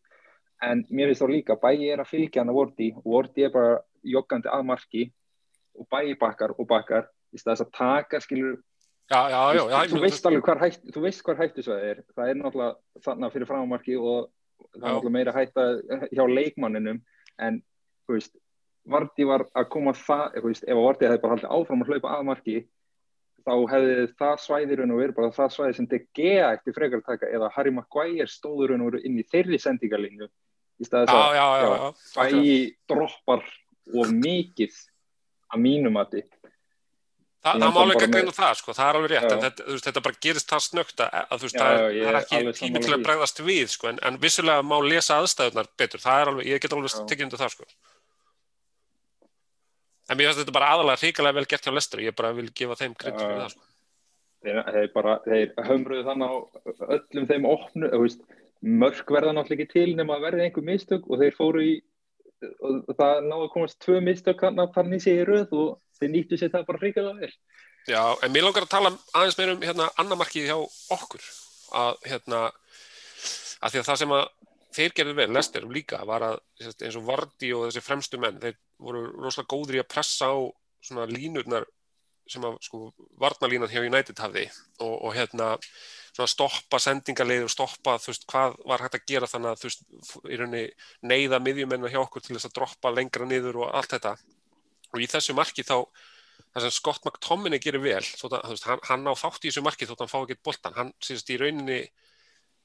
En 0.62 0.84
mér 0.92 1.10
finnst 1.10 1.24
þá 1.24 1.32
líka 1.32 1.56
bæi 1.58 1.88
er 1.90 2.04
að 2.04 2.12
fylgja 2.12 2.42
hann 2.44 2.52
að 2.52 2.58
Vorti 2.60 2.90
og 3.00 3.08
Vorti 3.16 3.46
er 3.48 3.54
bara 3.54 3.80
joggandi 4.04 4.52
að 4.52 4.66
marki 4.68 5.06
og 5.80 5.88
bæi 5.90 6.14
bakkar 6.20 6.54
og 6.58 6.68
bakkar 6.70 7.08
í 7.32 7.40
staðis 7.40 7.64
að 7.66 7.72
taka 7.78 8.20
skilur 8.22 8.60
Já, 9.12 9.22
já, 9.28 9.40
já, 9.58 9.64
já, 9.68 9.80
þú, 9.92 10.02
veist 10.06 10.28
alveg 10.30 10.46
hvar 10.48 10.62
hætt, 10.62 10.84
þú 10.96 11.02
veist 11.04 11.24
hvar 11.28 11.40
hættusvæðið 11.42 11.90
er. 11.90 12.04
Það 12.16 12.30
er 12.32 12.38
náttúrulega 12.40 13.02
þannig 13.08 13.34
fyrir 13.34 13.50
framarki 13.50 13.98
og 14.00 14.30
það 14.70 14.78
er 14.78 14.86
náttúrulega 14.86 15.16
meira 15.18 15.34
hætta 15.36 15.66
hjá 16.14 16.24
leikmanninum 16.32 17.02
en 17.44 17.60
þú 18.08 18.16
veist, 18.18 18.38
Vardí 18.92 19.28
var 19.30 19.44
að 19.54 19.68
koma 19.70 19.92
það, 19.94 20.40
þú 20.40 20.48
veist, 20.48 20.64
ef 20.66 20.80
Vardí 20.80 21.10
hefði 21.10 21.22
bara 21.22 21.36
haldið 21.36 21.52
áfram 21.58 21.84
að 21.84 21.92
hlaupa 21.92 22.14
að 22.16 22.24
marki 22.30 22.56
þá 23.46 23.54
hefði 23.72 24.06
það 24.20 24.34
svæðirinn 24.46 24.94
og 24.94 25.02
verið 25.02 25.18
bara 25.18 25.34
það 25.36 25.54
svæði 25.56 25.78
sem 25.78 25.90
Gea 26.18 26.48
eftir 26.56 26.76
frekar 26.78 27.02
að 27.02 27.10
taka 27.10 27.30
eða 27.36 27.50
Harry 27.56 27.74
Maguire 27.74 28.28
stóðurinn 28.30 28.86
og 28.86 28.98
inn 29.02 29.20
í 29.20 29.26
þeirri 29.32 29.60
sendingarlinju 29.62 30.30
í 30.82 30.88
staðis 30.88 31.14
að 31.14 31.38
já, 31.38 31.48
bæi 32.18 32.54
droppar 32.90 33.46
of 33.92 34.14
mikið 34.14 34.78
að 35.52 35.64
mínum 35.66 35.98
mati 35.98 36.24
Þa, 37.42 37.56
það 37.58 37.72
má 37.74 37.78
alveg 37.82 38.04
með- 38.14 38.28
það, 38.38 38.52
sko, 38.60 38.74
það 38.78 38.88
er 38.88 38.98
alveg 38.98 39.12
rétt, 39.12 39.24
Já. 39.26 39.34
en 39.34 39.40
þetta, 39.42 39.64
veist, 39.66 39.86
þetta 39.88 40.02
bara 40.06 40.20
gerist 40.22 40.52
það 40.52 40.60
snögt 40.62 41.00
að, 41.02 41.32
þú 41.32 41.48
veist, 41.48 41.56
Já, 41.56 41.62
það, 41.62 41.72
já, 41.74 41.88
er, 41.88 41.96
það 41.96 42.12
er 42.12 42.50
ekki 42.52 42.60
tími 42.60 42.82
til 42.86 42.94
að 42.94 43.06
bregðast 43.08 43.42
við, 43.48 43.72
sko, 43.74 43.88
en, 43.90 44.00
en 44.06 44.20
vissulega 44.22 44.62
má 44.62 44.76
lesa 44.86 45.18
aðstæðunar 45.18 45.72
betur, 45.82 46.04
það 46.04 46.22
er 46.22 46.32
alveg, 46.32 46.52
ég 46.52 46.62
get 46.62 46.76
alveg 46.78 46.94
tekið 47.10 47.26
undir 47.26 47.42
það, 47.42 47.56
sko. 47.56 47.66
En 50.12 50.20
mér 50.20 50.30
finnst 50.30 50.44
þetta 50.44 50.56
bara 50.60 50.70
aðalega 50.76 51.02
hrikalega 51.02 51.38
vel 51.40 51.50
gert 51.50 51.66
hjá 51.66 51.74
Lester, 51.74 52.06
ég 52.06 52.16
bara 52.22 52.34
vil 52.38 52.50
gefa 52.54 52.78
þeim 52.78 52.96
krydd 53.02 53.18
fyrir 53.18 53.42
það, 53.42 53.52
sko. 53.56 53.68
þeir, 54.46 54.64
þeir 54.78 54.94
bara, 54.94 55.20
þeir 55.26 55.54
hömruðu 55.66 56.08
þannig 56.12 56.30
á 56.30 56.38
öllum 57.00 57.30
þeim 57.34 57.50
opnu, 57.50 57.90
þú 57.90 58.06
veist, 58.06 58.26
mörk 58.62 59.10
verða 59.10 59.34
náttúrulega 59.34 59.66
ekki 59.66 59.74
til 59.74 59.96
nema 59.98 60.20
að 60.20 60.28
verði 60.30 60.46
einhver 60.46 60.68
mistök 60.68 61.10
og 61.10 61.18
þeir 61.24 61.34
fóru 61.34 61.66
í 61.66 61.80
og 62.42 62.90
það 62.98 63.26
náðu 63.30 63.48
komast 63.54 63.80
tvö 63.82 64.00
mistök 64.02 64.42
hann 64.46 64.62
að 64.62 65.00
sig 65.02 65.22
í 65.22 65.26
röð 65.26 65.52
og 65.54 65.80
þeir 66.02 66.14
nýttu 66.16 66.40
sér 66.40 66.54
það 66.54 66.68
bara 66.70 66.82
hrikalega 66.82 67.26
vel. 67.26 67.32
Já, 67.90 68.04
en 68.22 68.34
mér 68.34 68.46
langar 68.46 68.68
að 68.68 68.74
tala 68.76 68.92
aðeins 69.18 69.38
meira 69.40 69.56
um 69.56 69.66
hérna 69.66 69.90
annamarkið 70.02 70.50
hjá 70.52 70.58
okkur 70.94 71.26
að 71.82 72.06
hérna 72.06 72.42
að 73.62 73.74
því 73.74 73.82
að 73.82 73.88
það 73.90 74.02
sem 74.02 74.16
að 74.18 74.26
þeir 74.72 74.96
gerðu 74.98 75.18
vel, 75.18 75.30
Lester 75.36 75.68
líka, 75.68 76.00
var 76.08 76.26
að 76.26 76.40
eins 76.72 76.98
og 76.98 77.06
Vardy 77.08 77.52
og 77.56 77.68
þessi 77.68 77.84
fremstu 77.84 78.20
menn, 78.22 78.40
þeir 78.42 78.58
voru 78.82 79.04
rosalega 79.18 79.52
góður 79.52 79.78
í 79.78 79.82
að 79.82 79.90
pressa 79.92 80.32
á 80.32 80.38
svona 80.82 81.08
línurnar 81.10 81.68
sem 82.32 82.44
að 82.46 82.58
sko 82.64 82.92
varnalínan 83.20 83.72
hjá 83.72 83.82
United 83.82 84.20
hafði 84.22 84.46
og, 84.80 84.94
og 84.94 85.16
hérna 85.16 85.56
svona 86.12 86.30
stoppa 86.30 86.80
sendingarleiður 86.82 87.50
og 87.50 87.54
stoppa 87.54 87.96
þú 88.02 88.12
veist 88.12 88.28
hvað 88.30 88.58
var 88.70 88.84
hægt 88.86 88.98
að 89.00 89.08
gera 89.12 89.30
þannig 89.32 89.52
að 89.52 89.62
þú 89.62 89.70
veist 89.70 89.84
í 90.30 90.40
rauninni 90.40 90.64
neyða 91.12 91.42
miðjumennar 91.44 91.94
hjá 91.94 92.02
okkur 92.04 92.26
til 92.26 92.38
þess 92.38 92.50
að 92.50 92.56
droppa 92.60 92.94
lengra 92.94 93.28
niður 93.28 93.64
og 93.64 93.74
allt 93.80 93.96
þetta 93.96 94.16
og 94.92 95.04
í 95.04 95.10
þessu 95.10 95.36
marki 95.38 95.66
þá 95.68 95.78
það 96.52 96.66
sem 96.66 96.74
Scott 96.76 97.06
McTominay 97.06 97.62
gerir 97.64 97.84
vel 97.84 98.02
að, 98.02 98.40
veist, 98.50 98.66
hann, 98.68 98.82
hann 98.90 99.08
á 99.08 99.14
þátt 99.16 99.46
í 99.46 99.52
þessu 99.52 99.64
marki 99.66 99.88
þótt 99.88 100.04
hann 100.04 100.12
fá 100.12 100.18
ekki 100.22 100.40
boltan, 100.44 100.76
hann 100.76 100.92
sést 101.04 101.30
í 101.32 101.38
rauninni 101.40 101.80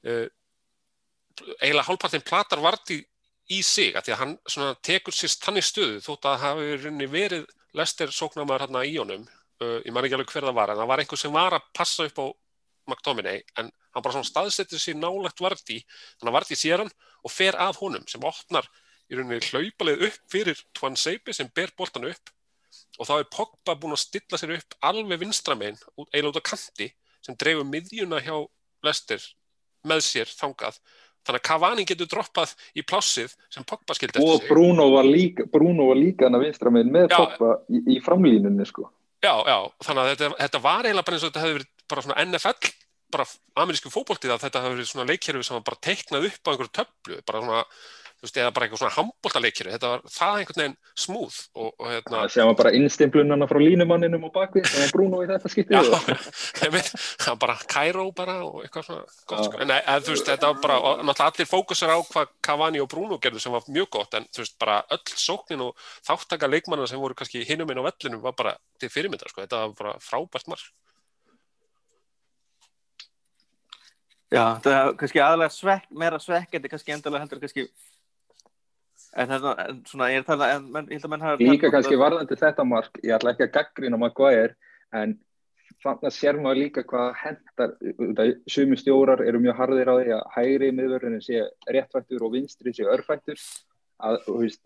uh, 0.07 0.25
eiginlega 1.61 1.87
hálfpartinn 1.87 2.25
platar 2.27 2.63
varti 2.63 2.99
í 3.53 3.61
sig, 3.63 3.93
að 3.95 4.07
því 4.07 4.15
að 4.15 4.21
hann 4.23 4.33
svona 4.49 4.73
tekur 4.83 5.15
sérst 5.15 5.45
þannig 5.45 5.67
stöðu 5.67 6.01
þótt 6.03 6.27
að 6.27 6.41
hafi 6.43 6.67
í 6.67 6.79
rauninni 6.81 7.09
verið 7.11 7.47
Lester 7.77 8.11
sóknarmæður 8.11 8.65
hérna 8.65 8.83
í 8.87 8.97
honum 8.97 9.23
uh, 9.23 9.79
ég 9.85 9.93
man 9.93 10.07
ekki 10.07 10.17
alveg 10.17 10.33
hver 10.33 10.49
það 10.49 10.59
var, 10.59 10.73
en 10.73 10.81
það 10.81 10.91
var 10.91 11.03
einhver 11.03 11.21
sem 11.21 11.37
var 11.37 11.55
að 11.55 11.71
passa 11.77 12.07
upp 12.09 12.19
á 12.23 12.27
McTominay 12.87 13.43
en 13.59 13.71
hann 13.71 14.03
bara 14.03 14.15
svona 14.15 14.27
staðsetur 14.27 14.81
sér 14.81 14.99
nálagt 14.99 15.41
varti 15.43 15.79
þannig 16.17 16.31
að 16.31 16.37
varti 16.37 16.59
sér 16.59 16.83
hann 16.83 16.91
og 17.23 17.33
fer 17.33 17.57
að 17.59 17.79
honum 17.81 18.05
sem 18.09 18.23
opnar 18.27 18.67
í 19.07 19.17
rauninni 19.17 19.39
hlaupaleið 19.49 20.05
upp 20.09 20.19
fyrir 20.31 20.61
Twan 20.77 20.97
Seipi 20.99 21.35
sem 21.35 21.49
ber 21.55 21.73
boltan 21.77 22.07
upp 22.09 22.33
og 22.97 23.07
þá 23.07 23.13
er 23.17 23.27
Pogba 23.31 23.75
búinn 23.79 23.95
að 23.95 24.03
stilla 24.03 24.39
sér 24.39 24.55
upp 24.57 24.77
alveg 24.85 25.21
vinstramein, 25.21 25.77
eiginlega 26.11 26.33
út 26.33 26.39
á 26.41 26.49
kanti 26.49 26.91
sem 27.23 27.37
dreifur 27.39 27.67
miðjuna 27.67 28.21
hjá 28.25 28.35
Lester 28.85 29.23
með 29.87 30.03
sér 30.05 30.31
þangað 30.31 30.79
þannig 31.27 31.41
að 31.41 31.47
Cavani 31.49 31.85
getur 31.87 32.09
droppað 32.11 32.53
í 32.77 32.83
plássið 32.87 33.33
sem 33.51 33.65
Pogba 33.67 33.95
skildi 33.97 34.21
Og 34.21 34.37
eftir 34.37 34.47
sig 34.47 34.53
Bruno 34.53 34.89
var 34.93 35.07
líka, 35.07 35.47
Bruno 35.51 35.89
var 35.91 35.99
líka 35.99 36.27
hann 36.27 36.39
að 36.39 36.47
vinstra 36.47 36.73
með 36.73 37.07
Já. 37.11 37.17
poppa 37.17 37.57
í, 37.67 37.81
í 37.95 37.99
framlínunni 38.03 38.67
sko. 38.67 38.87
Já, 39.23 39.33
já, 39.49 39.57
þannig 39.83 40.03
að 40.03 40.11
þetta, 40.11 40.29
þetta 40.43 40.61
var 40.63 40.87
eiginlega 40.87 41.07
bara 41.07 41.17
eins 41.17 41.25
og 41.25 41.31
þetta 41.31 41.43
hefði 41.43 41.57
verið 41.57 41.71
bara 41.87 42.05
svona 42.05 42.25
NFL 42.27 42.73
bara 43.07 43.25
amerísku 43.63 43.91
fótboltið 43.91 44.33
að 44.35 44.43
þetta 44.45 44.61
hefði 44.63 44.77
verið 44.77 44.89
svona 44.91 45.07
leikkerfi 45.07 45.47
sem 45.47 45.55
var 45.57 45.65
bara 45.67 45.83
teiknað 45.87 46.27
upp 46.27 46.41
á 46.43 46.49
einhverju 46.51 46.73
töflu 46.75 47.19
bara 47.27 47.41
svona 47.43 47.61
þú 48.17 48.25
veist, 48.25 48.37
eða 48.41 48.51
bara 48.55 48.65
eitthvað 48.65 48.79
svona 48.81 48.95
handbóltaleikir, 48.95 49.67
þetta 49.75 49.89
var 49.91 50.03
það 50.09 50.37
einhvern 50.39 50.61
veginn 50.61 50.75
smúð 50.97 51.35
og, 51.53 51.67
og 51.69 51.89
hérna, 51.91 52.21
Það 52.23 52.31
séum 52.33 52.53
bara 52.57 52.71
innstimplunana 52.77 53.47
frá 53.49 53.59
línumanninum 53.61 54.23
og 54.25 54.31
bakvið, 54.33 54.65
það 54.71 54.81
var 54.83 54.93
Bruno 54.95 55.19
í 55.21 55.27
þetta 55.29 55.51
skiptið. 55.53 55.91
það 56.57 57.27
var 57.27 57.39
bara 57.43 57.57
Cairo 57.69 58.05
bara 58.17 58.37
og 58.47 58.63
eitthvað 58.63 58.87
svona 58.87 59.03
gott, 59.29 59.43
sko, 59.45 59.61
en 59.61 59.75
eða, 59.75 59.99
þú 60.07 60.15
veist, 60.15 60.31
þetta 60.31 60.49
var 60.49 60.63
bara, 60.63 60.79
og 60.81 61.03
náttúrulega 61.03 61.35
allir 61.35 61.51
fókusar 61.51 61.93
á 61.93 61.97
hvað 62.09 62.33
Cavani 62.49 62.81
og 62.81 62.89
Bruno 62.95 63.19
gerðu 63.21 63.43
sem 63.43 63.53
var 63.53 63.69
mjög 63.69 63.91
gott, 63.99 64.17
en 64.17 64.25
þú 64.33 64.41
veist, 64.41 64.57
bara 64.65 64.79
öll 64.97 65.13
sóknin 65.13 65.65
og 65.67 65.87
þáttaka 66.09 66.49
leikmanna 66.49 66.89
sem 66.89 67.01
voru 67.01 67.17
kannski 67.17 67.45
hinum 67.45 67.69
inn 67.69 67.85
á 67.85 67.87
vellinum 67.91 68.25
var 68.25 68.33
bara 68.39 68.57
til 68.81 68.89
fyrirmyndar, 68.89 69.29
sko, 69.29 69.45
þetta 69.45 69.61
var 69.67 69.77
bara 69.77 69.97
frábært 70.01 70.49
marg. 70.49 70.65
Já, 74.27 74.57
það 74.59 74.73
er 74.75 74.89
kannski 74.99 75.21
aðalega 75.23 75.53
svekk, 75.55 75.85
meira 76.01 76.17
svekkandi 76.19 76.71
kannski 76.71 76.91
endalega 76.91 77.23
heldur 77.23 77.39
kannski 77.39 77.63
en 79.17 79.33
er 79.33 79.45
svona, 79.87 80.09
ég 80.13 80.21
er 80.21 80.25
talað 80.27 80.55
en 80.55 80.67
menn, 80.73 80.89
ég 80.91 80.99
held 80.99 81.07
að 81.07 81.13
menn 81.13 81.25
hafa 81.25 81.47
Líka 81.47 81.71
kannski 81.73 81.97
varðandi 81.99 82.37
þetta 82.37 82.65
mark, 82.67 82.99
ég 83.03 83.15
ætla 83.17 83.33
ekki 83.33 83.47
að 83.47 83.53
gaggrina 83.55 83.99
Maguire, 84.01 84.55
en 84.95 85.15
þannig 85.83 86.07
að 86.09 86.15
sér 86.15 86.39
maður 86.41 86.61
líka 86.61 86.83
hvað 86.87 87.11
hendar, 87.21 87.75
sumi 88.49 88.77
stjórar 88.79 89.23
eru 89.25 89.41
mjög 89.41 89.59
harðir 89.61 89.91
á 89.91 89.95
því 89.97 90.15
að 90.15 90.25
hægri 90.35 90.71
miðvörðinu 90.77 91.21
sé 91.25 91.45
réttfættur 91.73 92.25
og 92.25 92.33
vinstri 92.33 92.73
sé 92.73 92.87
örfættur, 92.89 93.41
að, 94.01 94.19
þú 94.25 94.37
veist, 94.41 94.61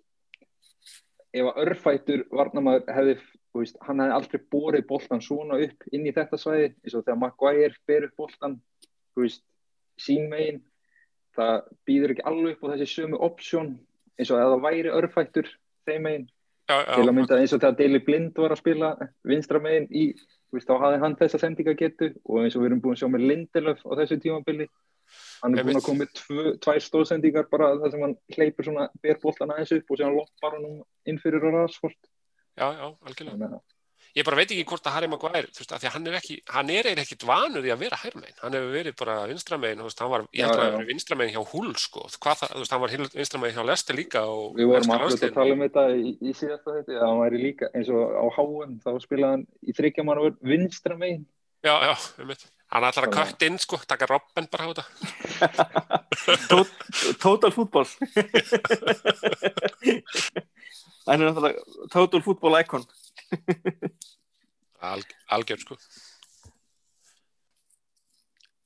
ef 1.31 1.51
að 1.51 1.61
örfættur 1.65 2.25
varnamaður 2.31 2.95
hefði, 2.95 3.15
þú 3.51 3.63
veist, 3.63 3.79
hann 3.87 4.03
hefði 4.03 4.17
aldrei 4.17 4.43
borið 4.55 4.87
boltan 4.89 5.23
svona 5.23 5.61
upp 5.67 5.87
inn 5.91 6.07
í 6.07 6.15
þetta 6.15 6.39
svæði, 6.39 6.73
eins 6.83 6.97
og 6.97 7.05
þegar 7.05 7.21
Maguire 7.23 7.79
ber 7.87 8.09
upp 8.09 8.19
boltan, 8.25 8.59
þú 9.15 9.25
veist, 9.27 9.45
sín 9.99 10.27
megin, 10.31 10.59
það 11.35 11.71
býður 11.87 12.15
ekki 12.15 12.27
alveg 12.27 12.57
upp 12.57 12.67
á 12.67 12.71
þessi 12.73 12.89
sömu 12.91 13.19
option, 13.23 13.73
eins 14.21 14.31
og 14.31 14.37
að 14.37 14.53
það 14.53 14.67
væri 14.67 14.93
örfættur 14.99 15.49
þeim 15.89 16.05
megin, 16.05 16.27
Já, 16.69 16.77
til 16.93 17.07
að 17.07 17.15
mynda 17.17 17.39
eins 17.41 17.55
og 17.55 17.63
þegar 17.63 17.79
Daily 17.79 18.01
Blind 18.05 18.37
var 18.37 18.53
að 18.53 18.61
spila 18.61 18.91
vinstra 19.27 19.59
megin 19.63 19.89
í, 19.89 20.05
veist, 20.53 20.69
þá 20.69 20.85
hafði 20.85 21.01
hann 21.01 21.17
þessa 21.19 21.41
sendingagetu 21.41 22.11
og 22.21 22.45
eins 22.45 22.55
og 22.55 22.63
við 22.63 22.71
erum 22.71 22.83
búin 22.85 22.95
að 22.95 23.01
sjá 23.01 23.11
með 23.11 23.27
Lindelöf 23.31 23.83
á 23.83 23.91
þessu 23.99 24.19
tímabili 24.21 24.69
hann 25.41 25.57
er 25.57 25.67
búin 25.67 25.79
að 25.79 25.87
koma 25.87 26.03
með 26.03 26.13
tvö, 26.21 26.45
tvær 26.63 26.85
stóðsendingar 26.85 27.49
bara 27.51 27.73
þar 27.81 27.93
sem 27.93 28.05
hann 28.05 28.15
hleypur 28.35 28.67
svona 28.67 28.87
ber 29.03 29.19
boltan 29.23 29.53
aðeins 29.53 29.73
upp 29.75 29.91
og 29.91 29.99
síðan 29.99 30.17
loppar 30.17 30.57
hann 30.57 30.81
inn 31.09 31.19
fyrir 31.21 31.43
á 31.43 31.49
Rashford. 31.57 31.97
Já, 32.59 32.67
já, 32.77 32.85
algjörlega. 32.87 33.37
þannig 33.41 33.59
Ég 34.11 34.25
bara 34.27 34.35
veit 34.41 34.49
ekki 34.51 34.65
hvort 34.67 34.87
að 34.89 34.95
Harry 34.97 35.07
Maguire, 35.07 35.47
þú 35.55 35.61
veist, 35.61 35.71
af 35.71 35.79
því 35.79 35.87
að 35.87 35.93
hann 35.95 36.07
er 36.11 36.15
ekki, 36.19 36.35
hann 36.51 36.69
er 36.73 36.87
eiginlega 36.89 37.05
ekkit 37.07 37.23
vanur 37.29 37.63
í 37.63 37.71
að 37.71 37.79
vera 37.85 37.99
hærmein. 38.01 38.35
Hann 38.41 38.55
hefur 38.57 38.73
verið 38.75 38.95
bara 38.99 39.15
vinstramein, 39.29 39.79
þú 39.79 39.85
veist, 39.87 40.01
hann 40.03 40.11
var, 40.11 40.25
ég 40.35 40.43
held 40.43 40.55
að 40.57 40.63
hann 40.65 40.75
verið 40.81 40.91
vinstramein 40.91 41.31
hjá 41.31 41.41
Hull, 41.53 41.71
sko. 41.79 42.03
Hvað 42.17 42.35
það, 42.41 42.51
þú 42.51 42.59
veist, 42.63 42.73
hann 42.75 42.83
var 42.83 42.91
vinstramein 43.15 43.55
hjá 43.55 43.63
Leicester 43.69 43.95
líka 44.01 44.23
og 44.27 44.57
við 44.59 44.67
vorum 44.73 44.95
alltaf 44.97 45.27
að 45.29 45.35
tala 45.39 45.55
um 45.55 45.63
þetta 45.67 45.83
í, 45.95 46.11
í 46.19 46.33
síðasta 46.35 46.75
þetta 46.79 46.97
að 46.97 47.05
hann 47.07 47.21
væri 47.23 47.37
líka 47.45 47.71
eins 47.71 47.89
og 47.95 48.03
á 48.19 48.25
HM 48.35 48.73
þá 48.83 48.89
spilaði 49.05 49.31
hann 49.37 49.45
í 49.63 49.77
þryggjaman 49.79 50.21
og 50.25 50.41
vinstra 50.51 50.95
megin 50.99 51.23
Já, 51.61 51.75
já, 51.85 51.93
um 52.23 52.25
mitt. 52.31 52.41
Hann 52.73 52.85
ætlar 52.87 53.05
að 53.05 53.13
kött 53.13 53.43
inn, 53.45 53.57
sko, 53.61 53.77
taka 53.85 54.07
Robben 54.09 54.47
bara 54.49 54.65
á 54.65 54.69
þetta. 54.73 54.85
Tot- 56.49 57.17
Total 57.21 57.51
fútból 57.53 57.85
hann 61.05 61.21
er 61.21 61.27
náttúrulega 61.27 61.61
total 61.93 62.21
fútból 62.25 62.55
icon 63.31 63.91
Al, 64.81 65.03
algjör, 65.29 65.59
sko. 65.61 65.75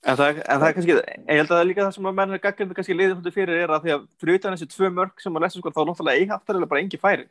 en 0.06 0.16
það, 0.16 0.38
en 0.46 0.62
það 0.62 0.68
er 0.68 0.76
kannski, 0.78 0.94
ég 0.94 1.40
held 1.40 1.50
að 1.50 1.52
það 1.52 1.62
er 1.64 1.68
líka 1.68 1.84
það 1.84 1.96
sem 1.98 2.08
að 2.08 2.16
menn 2.20 2.36
er 2.36 2.42
gaggrindi 2.44 2.78
kannski 2.78 2.96
liðið 2.96 3.16
hundur 3.18 3.36
fyrir 3.36 3.64
er 3.66 3.74
að 3.76 3.84
því 3.84 3.94
að 3.96 4.06
fyrir 4.22 4.40
utan 4.40 4.56
þessi 4.56 4.70
tvö 4.72 4.92
mörg 4.96 5.24
sem 5.24 5.36
að 5.36 5.44
lesa 5.44 5.60
sko 5.60 5.74
þá 5.74 5.82
er 5.82 5.90
náttúrulega 5.90 6.22
eiga 6.22 6.38
afturlega 6.38 6.72
bara 6.72 6.84
engi 6.86 7.00
færi 7.02 7.26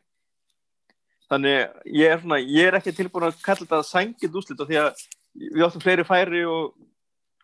þannig 1.33 1.95
ég 1.97 2.13
er 2.13 2.21
svona 2.21 2.41
ég 2.43 2.69
er 2.69 2.79
ekki 2.81 2.95
tilbúin 2.99 3.29
að 3.31 3.41
kalla 3.47 3.63
þetta 3.63 3.81
sængið 3.89 4.39
úslit 4.41 4.65
því 4.69 4.81
að 4.83 5.05
við 5.39 5.67
áttum 5.69 5.85
fleiri 5.87 6.07
færi 6.09 6.45
og, 6.51 6.75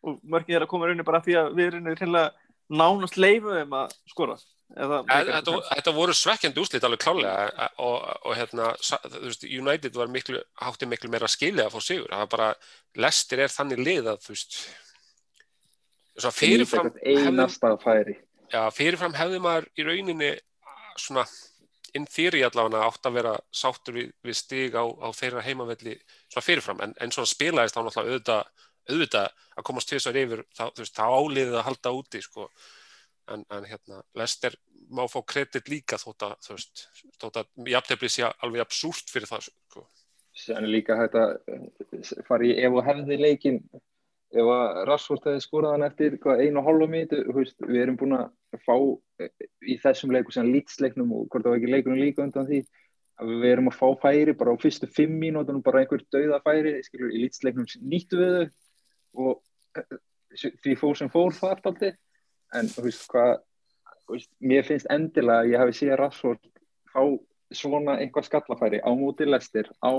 og 0.04 0.20
mörgin 0.34 0.58
er 0.58 0.66
að 0.66 0.72
koma 0.74 0.90
raunni 0.90 1.06
bara 1.06 1.22
því 1.24 1.38
að 1.40 1.52
við 1.56 1.70
erum 1.70 1.88
reynilega 1.88 2.26
nánast 2.70 3.16
leifuðum 3.16 3.78
að 3.80 3.96
skora 4.12 4.36
Þetta, 4.70 5.54
þetta? 5.66 5.92
voru 5.94 6.14
svekkjandi 6.14 6.62
úslit 6.62 6.84
alveg 6.86 7.00
klálega 7.02 7.66
og, 7.82 7.96
og 8.28 8.36
hérna, 8.38 8.70
veist, 9.16 9.42
United 9.44 9.96
var 9.98 10.12
miklu, 10.12 10.38
hátti 10.62 10.86
miklu 10.86 11.10
meira 11.10 11.30
skilið 11.30 11.64
að 11.64 11.74
fá 11.74 11.82
sigur. 11.82 12.06
Það 12.12 12.22
var 12.22 12.30
bara, 12.36 12.50
Leicester 13.02 13.42
er 13.42 13.50
þannig 13.50 13.82
lið 13.82 14.10
að, 14.12 14.22
þú 14.26 14.36
veist, 14.36 14.58
svona 16.14 16.36
fyrirfram, 16.36 16.92
hefði, 16.94 17.26
einasta 17.26 17.74
færi. 17.82 18.16
Já, 18.50 18.62
fyrirfram 18.74 19.18
hefði 19.18 19.42
maður 19.42 19.70
í 19.74 19.88
rauninni 19.88 20.32
svona 21.00 21.26
inn 21.96 22.06
þýri 22.06 22.44
allavega 22.46 22.86
átt 22.86 23.06
að 23.08 23.16
vera 23.18 23.36
sáttur 23.50 23.96
við, 23.98 24.10
við 24.22 24.36
stig 24.38 24.76
á, 24.78 24.86
á 24.86 25.08
þeirra 25.16 25.42
heimavelli 25.42 25.96
svona 26.30 26.46
fyrirfram, 26.46 26.82
en, 26.86 26.92
en 27.02 27.14
svona 27.14 27.30
spilaðist 27.30 27.74
þá 27.74 27.80
náttúrulega 27.82 28.12
auðvitað, 28.14 28.68
auðvitað 28.90 29.40
að 29.56 29.66
komast 29.66 29.90
tvisar 29.90 30.18
yfir, 30.20 30.44
þá, 30.54 30.68
veist, 30.78 30.94
þá 30.94 31.06
áliðið 31.10 31.56
að 31.58 31.66
halda 31.66 31.92
úti, 31.98 32.22
sko 32.22 32.46
en, 33.28 33.44
en 33.52 33.66
hérna, 33.68 34.02
Lester 34.18 34.56
má 34.90 35.04
fá 35.10 35.20
kredit 35.26 35.68
líka 35.70 35.98
þótt 36.00 36.26
að, 36.26 36.34
þú 36.46 36.56
veist, 36.56 36.84
þótt 37.20 37.40
að 37.42 37.70
jafntefli 37.74 38.10
sé 38.10 38.26
alveg 38.28 38.64
absúrt 38.64 39.12
fyrir 39.12 39.30
það, 39.30 39.50
sko. 39.50 39.86
Er 40.54 40.66
líka 40.66 40.96
hægt 40.96 41.16
að 41.18 41.36
eh, 41.52 42.10
fara 42.26 42.46
í 42.46 42.54
ef 42.64 42.76
og 42.78 42.84
hefði 42.86 43.18
leikin 43.20 43.60
ef 44.30 44.46
að 44.46 44.82
Rashford 44.88 45.26
hefði 45.26 45.42
skorað 45.44 45.72
hann 45.74 45.86
eftir 45.88 46.16
einu 46.22 46.60
og 46.60 46.68
hálfa 46.68 46.90
mítu, 46.90 47.22
við 47.66 47.80
erum 47.82 47.98
búin 47.98 48.16
að 48.16 48.60
fá 48.66 48.76
eh, 49.22 49.48
í 49.66 49.76
þessum 49.82 50.14
leiku 50.14 50.34
sem 50.34 50.50
lýtsleiknum 50.50 51.10
og 51.16 51.26
hvort 51.28 51.44
það 51.44 51.54
var 51.54 51.60
ekki 51.60 51.72
leikunum 51.74 52.00
líka 52.00 52.24
undan 52.24 52.46
því 52.48 52.60
að 53.20 53.32
við 53.42 53.48
erum 53.50 53.70
að 53.70 53.78
fá 53.80 53.88
færi 54.06 54.36
bara 54.38 54.54
á 54.54 54.62
fyrstu 54.62 54.88
fimm 54.88 55.18
mínútonum 55.20 55.64
bara 55.66 55.82
einhver 55.82 56.06
dauða 56.14 56.40
færi 56.46 56.78
skilur, 56.86 57.10
í 57.12 57.24
lýtsleiknum 57.24 57.66
nýttu 57.90 58.20
við 58.20 58.36
þau 58.36 59.26
og 59.26 59.82
eh, 59.82 59.98
því 60.62 60.78
fór 60.78 61.00
sem 61.00 61.10
fór 61.12 61.34
það 61.36 61.56
alltaf 61.56 61.82
en 62.58 62.70
þú 62.70 62.86
veist 62.86 63.06
hvað 63.10 63.32
veist, 64.10 64.30
mér 64.40 64.66
finnst 64.66 64.90
endilega 64.90 65.44
að 65.44 65.52
ég 65.52 65.62
hafi 65.62 65.76
séð 65.78 65.96
Rashford 66.00 66.48
fá 66.90 67.02
svona 67.54 67.98
eitthvað 68.00 68.28
skallafæri 68.28 68.82
á 68.82 68.90
móti 68.98 69.26
lestir 69.26 69.70
á, 69.82 69.90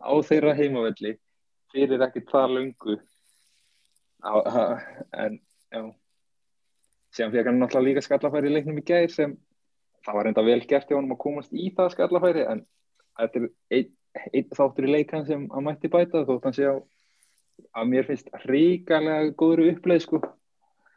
á 0.00 0.12
þeirra 0.28 0.56
heimavelli 0.56 1.16
fyrir 1.72 2.04
ekki 2.06 2.24
það 2.28 2.56
lungu 2.56 2.96
á, 4.24 4.34
á, 4.44 4.62
en 5.24 5.40
já. 5.72 5.82
Síðan 7.16 7.32
fekk 7.32 7.48
hann 7.48 7.60
náttúrulega 7.60 7.88
líka 7.88 8.04
skallafæri 8.04 8.50
í 8.50 8.56
leiknum 8.56 8.80
í 8.80 8.86
gær 8.86 9.12
sem 9.12 9.36
það 10.04 10.18
var 10.18 10.30
enda 10.30 10.44
vel 10.46 10.62
gert 10.68 10.90
hjá 10.90 10.98
hann 10.98 11.12
að 11.12 11.22
komast 11.22 11.54
í 11.56 11.70
það 11.76 11.94
skallafæri 11.94 12.44
en 12.52 12.64
þetta 13.16 13.40
er 13.40 13.48
einn 13.78 13.94
ein 14.32 14.48
þáttur 14.56 14.86
í 14.88 14.92
leikan 14.92 15.26
sem 15.28 15.46
hann 15.52 15.66
mætti 15.66 15.90
bæta 15.92 16.24
þótt 16.28 16.48
hann 16.48 16.56
sé 16.56 16.68
á 16.68 16.76
að 17.76 17.90
mér 17.90 18.08
finnst 18.08 18.30
ríkalega 18.48 19.32
góður 19.36 19.72
uppleið 19.72 20.04
sko 20.04 20.20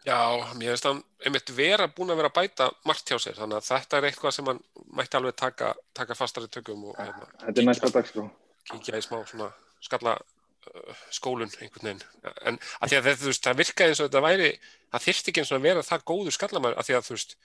Já, 0.08 0.20
mér 0.56 0.74
finnst 0.74 0.88
hann 0.88 1.02
einmitt 1.26 1.52
vera 1.52 1.90
búin 1.92 2.14
að 2.14 2.22
vera 2.22 2.32
að 2.32 2.38
bæta 2.38 2.70
margt 2.88 3.10
hjá 3.10 3.18
sér, 3.20 3.36
þannig 3.36 3.60
að 3.60 3.68
þetta 3.68 3.98
er 3.98 4.08
eitthvað 4.08 4.36
sem 4.36 4.48
hann 4.48 4.62
mætti 4.96 5.20
alveg 5.20 5.36
taka, 5.40 5.74
taka 5.98 6.16
fastari 6.16 6.48
tökum 6.48 6.86
og 6.92 7.00
hérna, 7.00 7.28
er 7.52 7.68
næsta 7.68 7.92
dag 7.92 8.08
sko 8.08 8.30
kíkja 8.70 9.00
í 9.00 9.04
smá 9.04 9.20
svona 9.28 9.50
skalla 9.84 10.16
uh, 10.16 11.04
skólun 11.16 11.52
einhvern 11.52 11.92
veginn. 11.92 12.04
En 12.48 12.60
að 12.80 12.92
því 12.92 13.00
að 13.00 13.10
þú 13.12 13.32
veist, 13.32 13.46
það 13.46 13.62
virkaði 13.64 13.94
eins 13.94 14.02
og 14.02 14.10
þetta 14.10 14.26
væri, 14.26 14.50
það 14.94 15.08
þyrfti 15.08 15.34
ekki 15.34 15.44
eins 15.44 15.54
og 15.54 15.60
að 15.60 15.68
vera 15.70 15.88
það 15.90 16.06
góður 16.12 16.38
skallamæður, 16.38 16.78
að 16.80 16.90
því 16.90 16.98
að 16.98 17.08
þú 17.08 17.18
veist, 17.18 17.36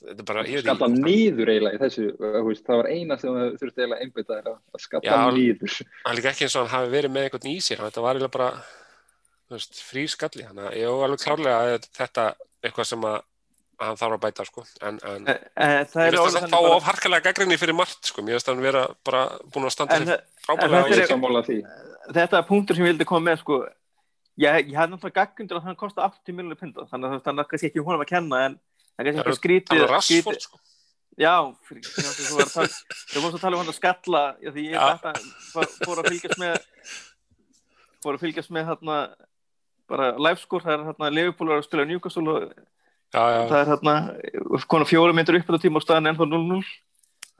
þetta 0.00 0.24
er 0.24 0.28
bara, 0.30 0.44
ég 0.48 0.64
skalla 0.64 0.90
nýður 0.94 1.52
eiginlega 1.54 1.78
í 1.78 1.82
þessu 1.84 2.06
þú 2.18 2.44
veist, 2.48 2.66
það 2.68 2.80
var 2.80 2.90
eina 2.90 3.18
sem 3.20 3.36
það 3.36 3.56
þurfti 3.62 3.82
eiginlega 3.82 4.06
einbytta 4.06 4.38
er 4.38 4.52
að 4.52 4.84
skalla 4.84 5.10
Já. 5.10 5.18
nýður 5.36 5.74
hann 5.80 6.12
er 6.12 6.20
líka 6.20 6.32
ekki 6.32 6.46
eins 6.46 6.56
og 6.56 6.64
hann 6.64 6.72
hafi 6.76 6.94
verið 6.94 7.14
með 7.16 7.26
einhvern 7.26 7.50
í 7.50 7.56
sér, 7.64 7.82
þetta 7.84 8.04
var 8.06 8.16
eiginlega 8.16 8.36
bara, 8.38 8.48
frí 9.50 10.06
skalli, 10.08 10.44
þannig 10.46 10.68
að 10.70 10.76
ég 10.78 10.94
var 10.94 11.08
alveg 11.08 11.24
klárlega 11.24 11.58
að 11.74 11.88
þetta 11.98 12.26
er 12.30 12.70
eitthvað 12.70 12.86
sem 12.86 13.04
að 13.10 13.18
hann 13.80 13.96
þarf 13.96 14.12
að 14.18 14.20
bæta, 14.20 14.44
sko, 14.44 14.62
en, 14.84 14.98
en 15.08 15.28
Eh, 15.28 15.38
eh, 15.56 15.84
það 15.88 16.02
er 16.06 16.16
það 16.18 16.34
þannig 16.36 16.50
fá 16.52 16.60
bara- 16.60 16.76
of 16.76 16.82
harkalega 16.84 17.24
gaggrinni 17.30 17.56
fyrir 17.56 17.74
margt 17.74 18.04
sko, 18.10 18.22
mér 18.22 18.36
finnst 18.36 18.46
það 18.50 18.60
vera 18.60 18.82
bara 19.04 19.22
búin 19.50 19.64
að 19.64 19.72
standa 19.72 19.96
sér 19.96 20.06
þe- 20.10 20.20
frábælega 20.44 20.82
þetta 20.82 20.90
ég 20.90 20.96
er- 20.98 21.02
er 21.02 21.12
sammála 21.14 21.42
því. 21.46 21.58
Þetta 22.12 22.38
er 22.38 22.42
punktur 22.50 22.76
sem 22.76 22.84
ég 22.84 22.92
vildi 22.92 23.06
koma 23.08 23.30
með 23.30 23.38
sko. 23.40 23.56
Ég, 24.40 24.68
ég 24.68 24.76
hafði 24.76 24.92
náttúrulega 24.92 25.20
gaggundur 25.20 25.56
að 25.58 25.64
hann 25.64 25.76
kosti 25.76 26.00
80 26.00 26.32
miljonir 26.36 26.60
pinda 26.60 26.84
þannig 26.92 27.08
að 27.08 27.22
það 27.24 27.38
er 27.40 27.48
kannski 27.50 27.66
ekki 27.70 27.84
honum 27.84 28.00
að 28.04 28.10
kenna 28.12 28.36
en 28.46 28.60
það 28.98 29.00
er 29.00 29.12
kannski 29.12 29.30
er 29.32 29.40
skrítið 29.40 29.80
alveg 29.80 29.90
rassfórt 29.90 30.40
sko. 30.44 30.58
já, 31.20 31.34
fyrir, 31.68 31.82
þú 31.82 32.36
var 32.36 32.44
að 32.46 32.56
varst 32.56 33.34
að 33.36 33.40
tala 33.40 33.56
um 33.56 33.60
hann 33.64 33.72
að 33.72 33.80
skalla 33.80 34.22
því 34.40 34.62
ég 34.70 34.76
Já. 34.76 34.84
þetta, 34.96 35.12
fór, 35.52 35.66
fór 35.84 35.96
að 36.00 36.08
fylgjast 36.12 36.38
með 36.38 36.54
fór 38.04 38.14
að 38.16 38.22
fylgjast 38.24 38.50
með 38.54 38.64
hérna 38.70 38.96
bara 39.90 40.10
livescore, 40.18 40.64
það 40.64 40.74
er 40.76 40.84
hérna 40.88 41.10
Liverpool 41.14 41.50
er 41.50 41.60
að 41.60 41.66
spila 41.66 41.86
Newcastle 41.88 42.32
og 42.32 42.44
já, 42.46 43.20
já, 43.20 43.40
það 43.50 43.58
er 43.60 43.70
hérna 43.72 43.94
konar 44.70 44.88
fjóra 44.88 45.16
myndir 45.16 45.40
upp 45.40 45.48
á 45.48 45.50
þetta 45.50 45.64
tíma 45.66 45.80
og 45.80 45.86
staðan 45.86 46.08
er 46.08 46.14
ennþá 46.14 46.28
0-0 46.30 46.60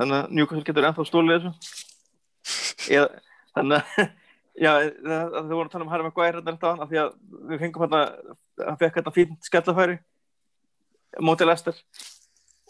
þannig 0.01 0.17
að 0.19 0.37
Newcastle 0.39 0.67
getur 0.67 0.89
ennþá 0.89 1.07
stólið 1.09 1.47
þessu. 1.47 1.87
Eða, 2.97 3.09
þannig 3.57 3.81
að 3.81 4.09
já, 4.65 4.73
það, 4.73 5.35
það 5.35 5.53
voru 5.55 5.67
að 5.67 5.75
tala 5.75 5.87
um 5.87 5.93
Harry 5.93 6.07
Maguire 6.07 6.39
hérna 6.39 6.55
þetta 6.57 6.73
af 6.75 6.91
því 6.91 7.03
að 7.03 7.13
við 7.51 7.63
fengum 7.65 7.85
hérna 7.87 8.03
hann 8.67 8.81
fekk 8.81 8.99
hérna 8.99 9.15
fínt 9.15 9.51
skellafæri 9.51 10.01
mótið 11.21 11.51
Lester 11.51 11.79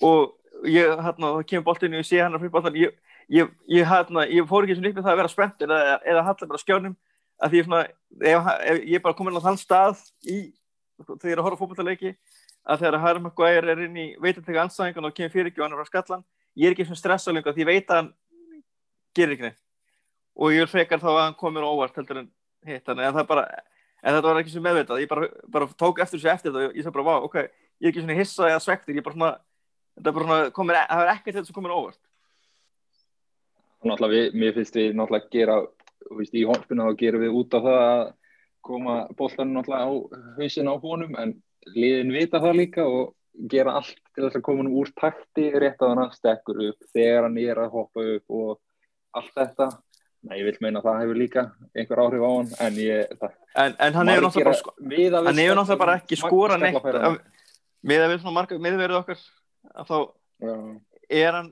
og 0.06 0.66
ég, 0.68 0.88
hérna, 0.88 1.34
það 1.36 1.46
kemur 1.50 1.66
boltinu 1.68 1.98
og 1.98 2.04
ég 2.04 2.08
sé 2.08 2.20
hann 2.22 2.36
að 2.36 2.44
fríboltan 2.44 2.78
ég, 2.78 2.96
ég, 3.32 3.52
ég, 3.68 3.86
hérna, 3.88 4.26
ég 4.28 4.48
fór 4.48 4.66
ekki 4.66 4.78
svona 4.78 4.92
upp 4.92 5.00
með 5.00 5.06
það 5.06 5.14
að 5.14 5.22
vera 5.22 5.32
spennt 5.32 5.64
eða, 5.66 5.80
eða 6.12 6.26
halla 6.28 6.50
bara 6.52 6.62
skjánum 6.62 6.96
að 7.40 7.54
því 7.54 7.62
svona, 7.66 7.84
ef, 8.20 8.50
ef 8.70 8.82
ég 8.84 8.98
er 8.98 9.04
bara 9.04 9.16
komin 9.18 9.38
á 9.38 9.46
þann 9.46 9.60
stað 9.60 10.02
í, 10.28 10.40
þegar 11.00 11.30
ég 11.30 11.36
er 11.36 11.42
að 11.42 11.48
horfa 11.48 11.60
fókbaltaleiki 11.62 12.14
að 12.68 12.82
þegar 12.82 13.00
Harry 13.04 13.24
Maguire 13.24 13.72
er 13.72 13.86
inn 13.86 13.96
í 13.96 14.06
veitartega 14.20 14.66
anstæðingan 14.66 15.08
og 15.08 15.16
kemur 15.16 15.32
fyrir 15.32 15.50
ekki 15.50 15.62
og 15.62 15.66
hann 15.66 15.76
er 15.78 15.84
á 15.84 15.88
skallan 15.88 16.26
ég 16.58 16.68
er 16.68 16.74
ekki 16.74 16.86
svona 16.88 17.00
stressað 17.00 17.36
lengur 17.36 17.56
því 17.56 17.64
ég 17.64 17.70
veit 17.70 17.90
að 17.90 18.00
hann 18.00 18.10
gerir 19.16 19.34
ekki 19.36 19.46
neitt. 19.46 19.60
Og 20.40 20.54
ég 20.54 20.64
vil 20.64 20.70
frekar 20.70 21.02
þá 21.02 21.10
að 21.12 21.22
hann 21.24 21.38
komir 21.40 21.66
óvart 21.66 21.96
heldur 21.98 22.22
en 22.22 22.30
hitt 22.66 22.88
en 22.92 23.00
það 23.00 23.26
bara 23.28 23.46
en 24.00 24.16
þetta 24.16 24.26
var 24.28 24.40
ekki 24.40 24.52
sem 24.54 24.64
meðvitað, 24.64 25.02
ég 25.02 25.10
bara, 25.10 25.28
bara 25.52 25.68
tók 25.76 26.00
eftir 26.00 26.20
þessu 26.20 26.30
eftir 26.32 26.52
þetta 26.52 26.70
og 26.70 26.76
ég 26.76 26.86
sagði 26.86 26.96
bara, 26.96 27.16
ok, 27.26 27.36
ég 27.80 27.88
er 27.88 27.90
ekki 27.90 28.04
svona 28.04 28.16
hissa 28.16 28.46
eða 28.48 28.62
svektir, 28.64 28.96
ég 28.96 29.04
bara 29.04 29.16
svona 29.16 29.32
þetta 29.96 30.08
er 30.08 30.16
bara 30.16 30.28
svona, 30.28 30.54
komir, 30.56 30.78
það 30.78 31.02
er 31.04 31.12
ekkert 31.12 31.36
þetta 31.36 31.50
sem 31.50 31.58
komir 31.58 31.74
óvart. 31.74 32.00
Náttúrulega, 33.80 34.32
mér 34.36 34.56
finnst 34.56 34.76
við 34.76 34.96
náttúrulega 34.96 35.26
að 35.26 35.36
gera, 35.36 35.58
veist, 36.18 36.34
í 36.34 36.46
hónspuna 36.48 36.88
þá 36.88 36.98
gerum 37.00 37.24
við 37.24 37.38
út 37.40 37.56
á 37.56 37.60
það 37.60 37.80
að 37.84 38.02
koma 38.66 38.96
bóltan 39.16 39.54
náttúrulega 39.54 39.86
á 39.86 39.90
hausin 40.38 40.68
á 40.68 40.74
honum 40.82 41.16
en 41.20 41.36
liðin 41.76 42.12
vita 42.12 42.40
það 42.42 42.58
líka 42.60 42.86
og 42.86 43.14
gera 43.50 43.76
allt 43.78 43.94
til 44.14 44.24
þess 44.24 44.40
að 44.40 44.46
koma 44.48 44.64
hann 44.64 44.74
úr 44.80 44.90
takti 44.96 45.46
rétt 45.54 45.80
að 45.80 45.94
hann 45.94 46.16
stekkur 46.16 46.64
upp 46.70 46.90
þegar 46.92 47.28
hann 47.28 47.38
er 47.40 47.62
að 47.62 47.76
hoppa 47.76 48.04
upp 48.16 48.36
og 48.40 48.58
allt 49.16 49.32
þetta 49.36 49.70
Nei, 50.20 50.36
ég 50.36 50.50
vil 50.50 50.58
meina 50.60 50.82
að 50.82 50.84
það 50.84 50.98
hefur 51.00 51.16
líka 51.16 51.42
einhver 51.72 52.00
áhrif 52.02 52.24
á 52.28 52.30
hann, 52.30 52.48
en 52.60 52.74
ég... 52.76 53.12
En, 53.56 53.76
en 53.80 53.94
hann 53.96 54.10
hefur 54.12 54.26
náttúrulega 54.26 54.72
bara, 54.76 55.22
náttúrulega 55.32 55.76
bara 55.80 55.94
ekki 55.96 56.18
skora 56.20 56.58
neitt 56.60 56.88
með 57.80 58.04
að 58.04 58.12
við 58.12 58.18
svona 58.20 58.34
marga, 58.36 58.58
með 58.60 58.76
að 58.76 58.82
verið 58.82 58.98
okkar, 58.98 59.22
að 59.72 59.88
þá 59.88 59.96
Já. 60.44 60.52
er 61.22 61.38
hann, 61.38 61.48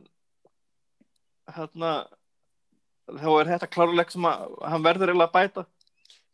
hérna, 1.56 1.92
þá 3.08 3.28
er 3.38 3.50
þetta 3.54 3.72
klárleik 3.72 4.14
sem 4.14 4.28
að 4.28 4.46
hann 4.72 4.86
verður 4.86 5.12
eiginlega 5.12 5.28
að 5.30 5.36
bæta. 5.36 5.66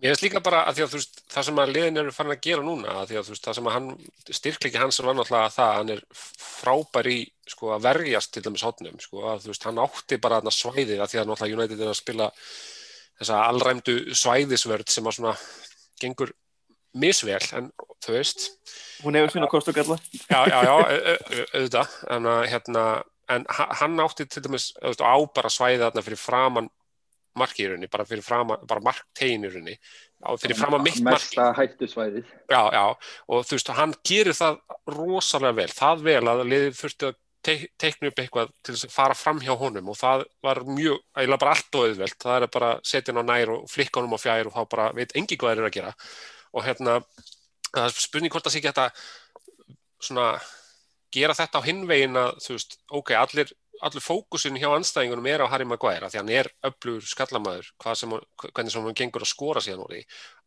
Ég 0.03 0.11
veist 0.11 0.25
líka 0.25 0.41
bara 0.45 0.65
að, 0.69 0.81
að 0.83 0.97
veist, 0.99 1.21
það 1.33 1.47
sem 1.47 1.59
að 1.63 1.71
liðin 1.73 2.01
eru 2.03 2.13
farin 2.13 2.35
að 2.35 2.41
gera 2.45 2.65
núna 2.67 2.97
að, 3.01 3.13
að 3.15 3.29
veist, 3.31 3.45
það 3.47 3.57
sem 3.57 3.69
að 3.71 3.77
hann, 3.77 3.87
styrklegi 4.39 4.81
hans 4.83 4.99
er 5.01 5.09
vannáttúrulega 5.09 5.49
að 5.49 5.55
það 5.55 5.71
að 5.71 5.79
hann 5.79 5.93
er 5.95 6.03
frábær 6.19 7.09
í 7.09 7.19
sko, 7.49 7.71
að 7.73 7.87
verjast 7.87 8.33
til 8.35 8.43
dæmis 8.45 8.65
hótnum 8.67 8.99
sko, 9.01 9.23
að 9.31 9.47
veist, 9.49 9.65
hann 9.69 9.81
átti 9.81 10.19
bara 10.21 10.41
þarna 10.41 10.55
svæðið 10.59 10.99
að 10.99 11.13
því 11.13 11.21
að 11.23 11.31
náttúrulega 11.31 11.59
United 11.61 11.85
er 11.85 11.93
að 11.93 12.01
spila 12.01 12.29
þessa 13.21 13.41
allræmdu 13.47 13.97
svæðisvörð 14.25 14.93
sem 14.93 15.09
að 15.09 15.17
svona 15.21 15.35
gengur 16.03 16.35
misvel 16.95 17.41
en 17.57 17.73
þú 18.05 18.19
veist. 18.19 18.49
Hún 19.07 19.17
hefur 19.19 19.33
sína 19.33 19.49
kostu 19.51 19.73
gæla 19.75 19.97
Já, 20.29 20.41
já, 20.51 20.59
já, 20.67 20.75
auðvitað. 21.55 21.97
En, 22.13 22.29
hérna, 22.51 22.85
en 23.33 23.45
hann 23.49 24.01
átti 24.05 24.27
til 24.29 24.43
dæmis 24.45 24.73
á 24.81 25.17
bara 25.35 25.53
svæðið 25.53 25.87
þarna 25.87 26.05
fyrir 26.05 26.21
framann 26.21 26.71
marki 27.39 27.65
í 27.65 27.69
rauninni, 27.69 27.91
bara 27.91 28.07
fyrir 28.07 28.23
fram 28.25 28.53
að, 28.55 28.63
bara 28.71 28.95
rauninni, 29.51 29.75
fyrir 30.41 30.59
fram 30.59 30.77
að 30.79 30.85
mitt 30.87 31.01
marki. 31.03 31.35
Mesta 31.35 31.49
hættusvæðið. 31.59 32.31
Já, 32.53 32.61
já, 32.77 32.85
og 33.29 33.47
þú 33.49 33.59
veist, 33.59 33.73
hann 33.81 33.95
gerir 34.07 34.39
það 34.39 34.61
rosalega 34.95 35.59
vel, 35.59 35.69
það 35.75 36.05
vel 36.09 36.23
að 36.31 36.45
liðið 36.53 36.81
þurfti 36.81 37.11
að 37.11 37.21
te 37.45 37.57
teikna 37.81 38.09
upp 38.09 38.21
eitthvað 38.23 38.53
til 38.65 38.73
þess 38.75 38.89
að 38.89 38.95
fara 38.95 39.17
fram 39.19 39.41
hjá 39.45 39.53
honum 39.61 39.91
og 39.93 39.99
það 40.01 40.25
var 40.45 40.63
mjög, 40.65 41.03
eiginlega 41.13 41.43
bara 41.43 41.57
allt 41.57 41.77
og 41.77 41.89
auðvelt, 41.91 42.19
það 42.25 42.47
er 42.47 42.53
bara 42.55 42.71
setja 42.87 43.13
hann 43.13 43.21
á 43.21 43.31
nær 43.33 43.53
og 43.53 43.67
flikka 43.69 44.01
honum 44.01 44.17
á 44.17 44.21
fjær 44.23 44.49
og 44.49 44.55
þá 44.55 44.63
bara 44.73 44.87
veit 44.97 45.13
engi 45.19 45.37
hvað 45.37 45.53
það 45.53 45.61
er 45.61 45.69
að 45.69 45.77
gera 45.77 45.93
og 46.55 46.65
hérna, 46.65 46.95
það 47.69 47.89
er 47.91 47.97
spurning 48.07 48.33
hvort 48.33 48.47
það 48.47 48.55
sé 48.55 48.63
ekki 48.63 48.73
þetta 48.73 48.87
svona 50.09 50.29
gera 51.15 51.37
þetta 51.39 51.61
á 51.63 51.67
hinvegin 51.67 52.19
að 52.21 52.33
þú 52.45 52.57
veist, 52.57 52.79
ok, 53.01 53.15
allir 53.19 53.53
allur 53.85 54.05
fókusin 54.05 54.57
hjá 54.61 54.69
anstæðingunum 54.73 55.29
er 55.29 55.45
á 55.45 55.51
Harry 55.51 55.67
Maguire 55.69 56.09
því 56.09 56.21
hann 56.21 56.33
er 56.33 56.51
öflugur 56.65 57.07
skallamæður 57.09 57.71
hvernig 57.83 58.73
sem 58.73 58.85
hann 58.87 58.99
gengur 58.99 59.25
að 59.25 59.33
skora 59.33 59.63
síðan 59.65 59.83
úr 59.85 59.95
því 59.97 60.03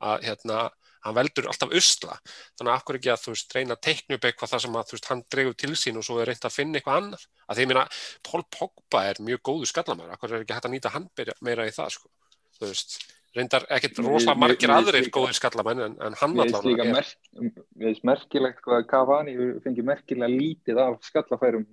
að 0.09 0.27
hérna, 0.27 0.59
hann 1.05 1.17
veldur 1.17 1.49
alltaf 1.51 1.73
usla. 1.77 2.17
Þannig 2.57 2.71
að 2.71 2.79
akkur 2.79 2.99
ekki 2.99 3.11
að 3.13 3.23
þú 3.23 3.33
veist 3.35 3.57
reyna 3.57 3.75
að 3.77 3.83
teikna 3.87 4.17
upp 4.17 4.29
eitthvað 4.29 4.53
þar 4.53 4.63
sem 4.63 4.79
að 4.79 4.87
þú 4.87 4.97
veist 4.97 5.09
hann 5.11 5.23
dregur 5.35 5.57
til 5.63 5.73
sín 5.79 5.99
og 5.99 6.07
svo 6.07 6.19
er 6.21 6.31
reynd 6.31 6.47
að 6.49 6.55
finna 6.55 6.79
eitthvað 6.79 7.01
annar 7.01 7.27
að 7.47 7.59
því 7.59 7.67
að 7.81 8.01
Pól 8.29 8.43
Pogba 8.57 9.03
er 9.11 9.21
mjög 9.27 9.43
góðu 9.51 9.69
skallamæður 9.71 10.15
akkur 10.15 10.33
er 10.33 10.45
ekki 10.45 10.57
hægt 10.57 10.69
að 10.69 10.75
nýta 10.75 10.93
hann 10.95 11.09
meira 11.45 11.67
í 11.67 11.75
það 11.75 11.93
sko 11.97 12.11
þú 12.57 12.71
veist 12.71 12.97
reyndar 13.35 13.65
ekkert 13.73 13.99
rosalega 14.03 14.39
margir 14.39 14.73
aðrir 14.73 15.09
góðir 15.13 15.37
skallamenn 15.37 15.83
en, 15.85 15.97
en 16.03 16.15
hann 16.21 16.37
allavega 16.43 16.87
er. 17.01 17.09
Við 17.37 17.89
veist 17.89 18.05
merkilegt 18.07 18.63
hvað 18.65 18.87
Cavani 18.89 19.35
fengið 19.65 19.89
merkilega 19.91 20.31
lítið 20.31 20.81
af 20.83 20.97
skallafærum 21.05 21.67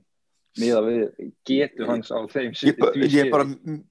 miða 0.60 0.82
við 0.84 1.30
getur 1.46 1.88
hans 1.90 2.12
á 2.14 2.18
þeim 2.30 2.52
ég, 2.54 2.82
ég 3.08 3.16
er 3.24 3.30
bara, 3.32 3.46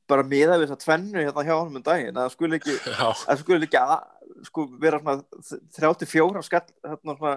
bara 0.07 0.23
miða 0.27 0.59
við 0.59 0.69
þess 0.69 0.77
að 0.77 0.83
tvennu 0.85 1.19
hérna 1.19 1.43
hjá 1.43 1.53
hann 1.57 1.79
um 1.79 1.83
daginn 1.83 2.19
að 2.23 2.29
skul 2.35 2.51
ekki, 2.55 2.75
að 3.31 3.41
skul 3.41 3.59
ekki 3.59 3.81
að, 3.81 3.97
sko, 4.47 4.67
vera 4.79 5.01
svona 5.01 5.57
34 5.79 6.45
skall, 6.47 6.63
hérna 6.87 7.17
svona 7.17 7.35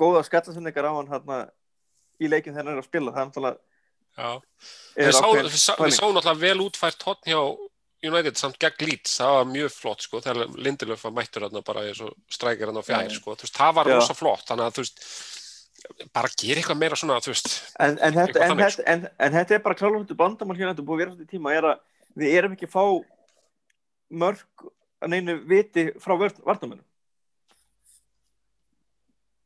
góða 0.00 0.24
skallasendingar 0.28 0.88
á 0.88 0.92
hann 0.96 1.12
hérna 1.12 1.42
í 2.22 2.30
leikin 2.30 2.54
þegar 2.54 2.70
hann 2.70 2.74
er 2.74 2.82
að 2.82 2.88
spila. 2.88 3.14
Það 3.14 3.20
er 3.20 3.28
náttúrulega 3.28 3.54
við 5.04 5.96
sáum 5.98 6.16
náttúrulega 6.16 6.40
vel 6.40 6.64
útfært 6.64 7.06
hodn 7.08 7.30
hjá 7.30 7.40
United 8.04 8.38
samt 8.38 8.58
gegn 8.60 8.88
Leeds, 8.88 9.18
það 9.20 9.36
var 9.38 9.46
mjög 9.52 9.72
flott 9.74 10.04
sko, 10.04 10.20
þegar 10.24 10.58
Lindelöf 10.66 11.04
var 11.06 11.14
mættur 11.16 11.46
hérna 11.46 11.62
bara 11.66 11.86
eins 11.88 12.02
og 12.04 12.12
strækir 12.32 12.70
hann 12.70 12.80
á 12.80 12.84
fjær 12.84 13.14
sko, 13.14 13.36
veist, 13.40 13.56
það 13.56 13.78
var 13.78 13.90
rosa 13.92 14.16
flott, 14.18 14.44
þannig 14.48 14.66
að 14.66 14.76
þú 14.76 14.84
veist 14.84 15.08
bara 16.16 16.30
gera 16.32 16.60
eitthvað 16.60 16.80
meira 16.80 16.96
svona 16.96 17.18
en, 17.20 17.98
en, 17.98 18.14
þetta, 18.16 18.40
en, 18.40 18.54
sko. 18.54 18.84
þetta, 18.86 19.10
en 19.26 19.34
þetta 19.36 19.56
er 19.56 19.64
bara 19.66 19.78
kláðlóttu 19.78 20.16
bandamál 20.16 20.56
hérna 20.56 20.72
þetta 20.72 20.86
búið 20.86 20.96
að 20.96 21.02
vera 21.02 21.14
svona 21.14 21.26
í 21.26 21.32
tíma 21.34 21.54
er 21.54 21.68
að 21.68 21.82
við 22.22 22.36
erum 22.38 22.56
ekki 22.56 22.68
að 22.70 22.74
fá 22.74 22.84
mörg 24.24 24.66
að 25.04 25.12
neinu 25.12 25.38
viti 25.48 25.86
frá 26.00 26.14
vartamennum 26.16 26.84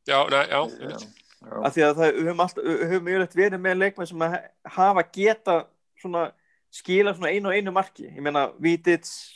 já, 0.07 0.19
næ, 0.31 0.39
já, 0.47 0.59
ég 0.79 0.93
veit 0.93 1.07
af 1.39 1.75
því 1.75 1.85
að 1.85 1.99
það, 1.99 2.17
við 2.17 2.29
höfum 2.29 2.41
höfum 2.89 3.09
yfirleitt 3.09 3.37
verið 3.37 3.63
með 3.63 3.79
leikmenn 3.79 4.09
sem 4.09 4.23
að 4.25 4.35
hafa 4.75 5.03
geta 5.15 5.55
svona 5.99 6.25
skila 6.71 7.13
svona 7.15 7.31
einu 7.33 7.49
og 7.49 7.55
einu 7.55 7.71
marki. 7.73 8.05
Ég 8.09 8.21
meina 8.21 8.51
Vítits 8.61 9.33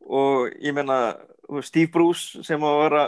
og 0.00 0.50
ég 0.60 0.74
meina 0.76 1.16
Steve 1.66 1.90
Bruce 1.92 2.44
sem 2.46 2.62
að 2.62 2.82
vera 2.84 3.04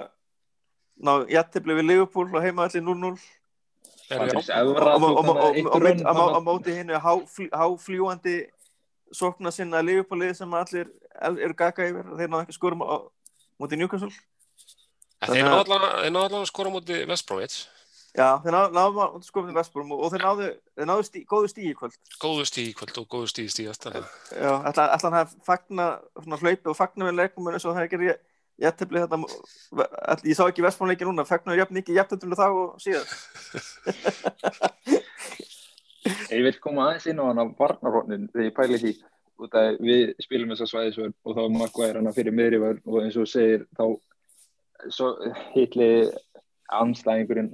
ná 1.02 1.12
jættibli 1.30 1.74
við 1.78 1.88
Liverpool 1.88 2.28
og 2.32 2.42
heima 2.42 2.64
allir 2.66 2.82
0-0 2.84 3.18
á 4.12 4.14
móti 6.44 6.74
hennu 6.76 6.94
háfljúandi 7.00 8.36
sokna 9.12 9.50
sinna 9.52 9.82
Liverpoolið 9.84 10.34
sem 10.36 10.54
allir 10.54 10.86
eru 11.22 11.54
gaka 11.56 11.82
yfir. 11.88 12.04
Þeir 12.18 12.28
náðu 12.28 12.42
ekki 12.44 12.52
skora 12.56 12.76
móti 12.76 13.76
Newcastle. 13.78 14.12
Þeir 15.22 15.44
náðu 15.46 15.60
allavega 15.62 16.40
að 16.42 16.50
skora 16.50 16.70
móti 16.74 16.94
Westbromwich 17.08 17.56
Já, 18.12 18.26
þeir 18.44 18.56
náðu 18.76 19.00
að 19.00 19.22
skora 19.24 19.46
móti 19.46 19.56
Westbrom 19.56 19.92
og 19.96 20.10
þeir 20.12 20.24
náðu, 20.26 20.48
þeir 20.76 20.88
náðu 20.90 21.04
stí, 21.08 21.22
góðu 21.28 21.48
stíi 21.48 21.70
í 21.70 21.76
kvöld. 21.78 21.94
Góðu 22.20 22.44
stíi 22.44 22.66
í 22.68 22.74
kvöld 22.76 22.98
og 23.00 23.06
góðu 23.08 23.30
stíi 23.32 23.46
í 23.48 23.52
stíi 23.54 23.70
Já, 23.70 24.52
ætla 24.68 24.90
hann 24.92 25.16
að 25.22 25.32
fagna 25.46 25.86
hlaupi 26.26 26.68
og 26.68 26.76
fagna 26.76 27.08
við 27.08 27.18
leikum 27.22 27.48
eins 27.48 27.64
og 27.64 27.72
það 27.72 27.86
er 27.86 27.88
ekki 27.88 28.18
jættefli 28.60 29.02
þetta 29.02 29.16
ég 30.28 30.36
sá 30.36 30.44
ekki 30.46 30.64
vestfónleiki 30.64 31.06
núna, 31.08 31.24
fegnar 31.28 31.58
jæfn 31.58 31.80
ekki 31.80 31.96
jættefli 31.96 32.38
þá 32.38 32.46
og 32.50 32.76
síðan 32.82 33.08
Ég 36.32 36.44
vil 36.46 36.54
koma 36.62 36.88
aðeins 36.88 37.08
inn 37.10 37.20
á 37.22 37.24
hann 37.28 37.42
á 37.42 37.46
varnarhónin 37.58 38.28
þegar 38.32 38.48
ég 38.48 38.56
pæli 38.56 38.80
því 38.82 38.92
út 39.42 39.58
að 39.58 39.68
við 39.82 40.14
spilum 40.22 40.52
þessa 40.52 40.70
svæðisvörn 40.70 41.14
og 41.24 41.36
þá 41.36 41.42
er 41.44 41.54
makkvæðir 41.56 41.98
hann 42.00 42.16
fyrir 42.16 42.36
miðrivörn 42.36 42.82
og 42.86 43.02
eins 43.02 43.18
og 43.20 43.30
segir 43.30 43.66
þá 43.78 43.84
hitli 45.54 45.90
anslæðingurinn 46.72 47.52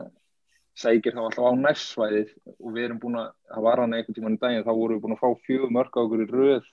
sækir 0.78 1.16
þá 1.16 1.22
alltaf 1.24 1.48
á 1.50 1.52
næstsvæðið 1.58 2.34
og 2.54 2.74
við 2.74 2.84
erum 2.84 3.00
búin 3.02 3.18
að, 3.18 3.30
það 3.50 3.64
var 3.66 3.82
hann 3.82 3.96
einhvern 3.96 4.16
tíman 4.18 4.36
í 4.36 4.42
daginn 4.42 4.66
þá 4.66 4.72
vorum 4.72 4.98
við 4.98 5.04
búin 5.04 5.16
að 5.16 5.22
fá 5.22 5.46
fjög 5.46 5.72
mörg 5.74 5.98
á 5.98 6.00
okkur 6.04 6.24
í 6.24 6.28
röð 6.30 6.68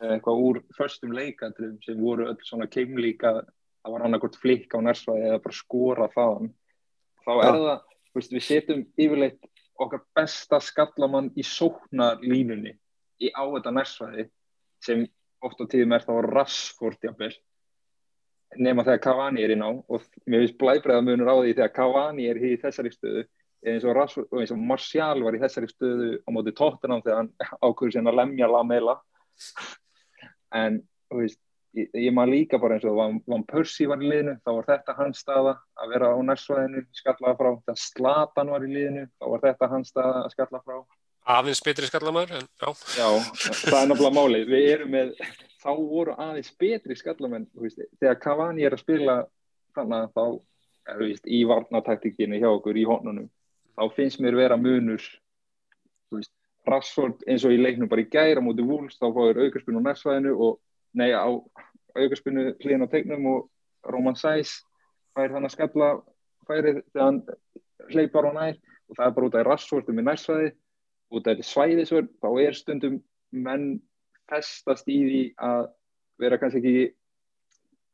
eitthvað 0.00 0.42
úr 0.46 0.60
förstum 0.76 1.14
leikandrum 1.16 1.76
sem 1.84 2.00
voru 2.00 2.28
öll 2.30 2.38
svona 2.44 2.68
keimlíka 2.72 3.32
það 3.40 3.94
var 3.94 4.04
annarkort 4.06 4.38
flikk 4.40 4.76
á 4.76 4.78
nærsvæði 4.84 5.28
eða 5.28 5.42
bara 5.44 5.56
skora 5.56 6.08
þaðan 6.14 6.50
þá 7.24 7.32
er 7.32 7.44
ja. 7.44 7.52
það, 7.52 7.82
veist, 8.16 8.34
við 8.34 8.46
setjum 8.46 8.84
yfirleitt 8.96 9.50
okkar 9.80 10.04
besta 10.16 10.60
skallamann 10.64 11.30
í 11.36 11.44
sóknarlínunni 11.46 12.74
í 13.20 13.32
á 13.32 13.44
þetta 13.44 13.74
nærsvæði 13.76 14.26
sem 14.84 15.06
oft 15.44 15.60
á 15.60 15.64
tíðum 15.64 15.96
er 15.96 16.04
þá 16.04 16.12
raskort 16.28 17.04
jafnvel 17.04 17.32
nema 18.58 18.84
þegar 18.86 19.02
Cavani 19.04 19.44
er 19.44 19.54
inn 19.54 19.62
á 19.62 19.70
og 19.70 20.06
mér 20.26 20.44
finnst 20.44 20.58
blæbreða 20.58 21.04
munur 21.06 21.30
á 21.30 21.36
því 21.38 21.52
þegar 21.54 21.74
Cavani 21.76 22.26
er 22.30 22.40
í 22.40 22.56
þessari 22.60 22.90
stöðu 22.94 23.26
eins 23.66 23.84
og, 23.84 23.94
Rashford, 23.96 24.30
eins 24.40 24.52
og 24.54 24.62
Martial 24.70 25.20
var 25.24 25.36
í 25.36 25.42
þessari 25.42 25.68
stöðu 25.68 26.10
á 26.24 26.28
móti 26.32 26.54
tóttunum 26.56 27.02
þegar 27.04 27.22
hann 27.22 27.30
ákveður 27.60 27.94
síðan 27.94 28.10
að 28.12 28.18
lemja 28.22 28.48
Lamela. 28.48 28.96
En 30.56 30.80
veist, 31.12 31.40
ég, 31.76 31.90
ég 31.92 32.14
maður 32.16 32.34
líka 32.34 32.60
bara 32.62 32.78
eins 32.78 32.86
og 32.88 32.96
Van, 32.96 33.18
Van 33.28 33.44
Persie 33.48 33.90
var 33.90 34.00
í 34.00 34.08
liðinu, 34.08 34.38
þá 34.44 34.50
var 34.54 34.70
þetta 34.70 34.96
hans 34.98 35.20
staða 35.24 35.54
að 35.76 35.92
vera 35.94 36.14
á 36.16 36.18
nærsvæðinu, 36.30 36.86
skalla 36.96 37.36
frá. 37.36 37.50
Þegar 37.66 37.82
Slatan 37.84 38.54
var 38.54 38.66
í 38.66 38.72
liðinu, 38.72 39.04
þá 39.20 39.28
var 39.34 39.44
þetta 39.44 39.70
hans 39.74 39.92
staða 39.92 40.24
að 40.24 40.34
skalla 40.36 40.64
frá. 40.64 40.80
Aðeins 41.30 41.60
betri 41.62 41.86
skallamæður 41.86 42.38
en 42.40 42.46
já, 42.48 42.70
Já, 42.96 43.08
það 43.60 43.80
er 43.82 43.90
náttúrulega 43.90 44.16
máli 44.16 44.40
við 44.48 44.68
erum 44.72 44.94
með, 44.96 45.10
þá 45.60 45.70
voru 45.76 46.14
aðeins 46.16 46.52
betri 46.60 46.96
skallamenn, 46.96 47.48
veist, 47.54 47.80
þegar 48.00 48.20
Cavani 48.22 48.64
er 48.64 48.76
að 48.76 48.84
spila 48.84 49.16
þannig 49.76 50.06
að 50.06 50.14
þá 50.16 50.24
þú 50.90 51.06
veist, 51.06 51.26
í 51.28 51.40
varnataktikinu 51.48 52.40
hjá 52.40 52.48
okkur 52.50 52.78
í 52.80 52.86
honunum, 52.88 53.28
þá 53.76 53.84
finnst 53.96 54.22
mér 54.24 54.38
vera 54.38 54.58
munur 54.60 55.04
veist, 56.14 56.32
Rashford 56.68 57.22
eins 57.28 57.44
og 57.48 57.54
í 57.54 57.60
leiknum 57.60 57.88
bara 57.90 58.04
í 58.04 58.10
gæra 58.10 58.42
mútið 58.44 58.68
Wolves, 58.68 58.98
þá 59.00 59.08
fáir 59.16 59.40
aukarspinu 59.40 59.80
á 59.80 59.86
nærsvæðinu 59.88 60.34
og 60.36 60.58
nei, 60.96 61.10
á 61.12 61.28
aukarspinu 61.96 62.50
hlýðin 62.60 62.84
á 62.84 62.92
tegnum 62.92 63.28
og 63.30 63.92
Roman 63.92 64.18
Sæs 64.18 64.60
fær 65.16 65.32
hann 65.34 65.48
að 65.48 65.54
skalla 65.56 65.92
færið 66.48 66.82
þegar 66.92 67.06
hann 67.06 67.22
hleypar 67.90 68.28
á 68.28 68.32
nær 68.36 68.58
og 68.90 68.98
það 68.98 69.06
er 69.06 69.14
bara 69.16 69.30
út 69.30 69.38
af 69.38 69.46
Rashfordum 69.48 70.02
í 70.02 70.06
nærsvæði 70.06 70.50
út 71.10 71.30
af 71.30 71.40
svæðisvörn, 71.42 72.10
þá 72.22 72.28
er 72.44 72.58
stundum 72.58 73.00
menn 73.30 73.80
festast 74.30 74.88
í 74.88 74.98
því 75.02 75.20
að 75.50 75.68
vera 76.20 76.38
kannski 76.40 76.60
ekki 76.60 76.88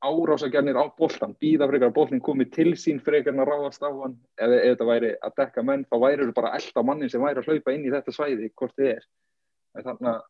árásagjarnir 0.07 0.77
á 0.77 0.85
boltan, 0.99 1.35
býða 1.41 1.69
frekar 1.71 1.91
að 1.91 1.97
boltin 1.97 2.23
komi 2.23 2.47
til 2.53 2.75
sín 2.79 3.01
frekar 3.03 3.35
en 3.35 3.43
að 3.43 3.51
ráðast 3.51 3.83
á 3.83 3.91
hann. 3.91 4.17
Ef, 4.37 4.53
ef 4.53 4.73
þetta 4.75 4.89
væri 4.91 5.13
að 5.25 5.37
dekka 5.41 5.65
menn, 5.67 5.87
þá 5.89 5.97
væri 6.03 6.23
þetta 6.23 6.37
bara 6.37 6.55
elda 6.59 6.85
mannin 6.87 7.13
sem 7.13 7.23
væri 7.25 7.43
að 7.43 7.51
hlaupa 7.51 7.75
inn 7.75 7.87
í 7.87 7.93
þetta 7.95 8.15
svæði 8.15 8.51
hvort 8.53 8.77
þið 8.77 8.91
er. 8.93 9.07
En 9.77 9.87
þannig 9.87 10.11
að 10.13 10.21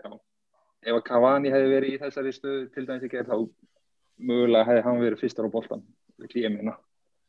já, 0.00 0.12
ef 0.86 1.00
að 1.00 1.02
Cavani 1.10 1.52
hefði 1.52 1.74
verið 1.74 1.96
í 1.96 2.00
þessari 2.04 2.36
stöðu 2.36 2.62
til 2.74 2.86
dæmis 2.86 3.08
ekki 3.08 3.20
er 3.20 3.28
þá 3.28 3.36
mögulega 4.30 4.68
hefði 4.68 4.86
hann 4.86 5.02
verið 5.02 5.24
fyrstar 5.24 5.50
á 5.50 5.54
boltan 5.54 5.84
við 6.20 6.32
klíja 6.34 6.52
minna 6.52 6.76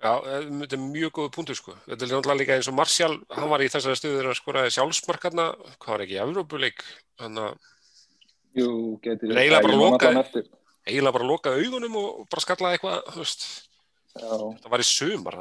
já, 0.02 0.12
þetta 0.26 0.78
er 0.78 0.84
mjög 0.84 1.12
góð 1.18 1.30
punktur 1.36 1.58
sko. 1.60 1.76
Þetta 1.88 2.06
er 2.08 2.12
náttúrulega 2.16 2.40
líka 2.42 2.56
eins 2.58 2.70
og 2.72 2.78
Martial, 2.78 3.18
hann 3.38 3.50
var 3.52 3.62
í 3.64 3.70
þessari 3.72 4.00
stuður 4.00 4.32
að 4.32 4.40
skoraði 4.40 4.74
sjálfsmarkarna, 4.78 5.46
hvað 5.78 5.94
var 5.96 6.06
ekki, 6.08 6.20
Evrópuleik, 6.26 6.84
hann 7.22 7.42
að 7.48 7.52
Jú, 8.58 8.70
getur 9.04 9.32
En 9.32 9.38
eiginlega 9.40 9.62
bara 9.64 9.74
Ég 9.74 9.80
man 9.80 9.94
loka- 9.94 10.08
allan 10.10 10.24
eftir. 10.26 10.48
eiginlega 10.88 11.14
bara 11.16 11.28
loka 11.30 11.54
augunum 11.56 11.96
og 12.02 12.26
bara 12.30 12.42
skallaði 12.44 12.78
eitthvað, 12.80 13.04
þú 13.14 13.22
veist, 13.26 13.46
Já, 14.12 14.28
það 14.28 14.66
var 14.74 14.82
í 14.84 14.84
sumar, 14.84 15.36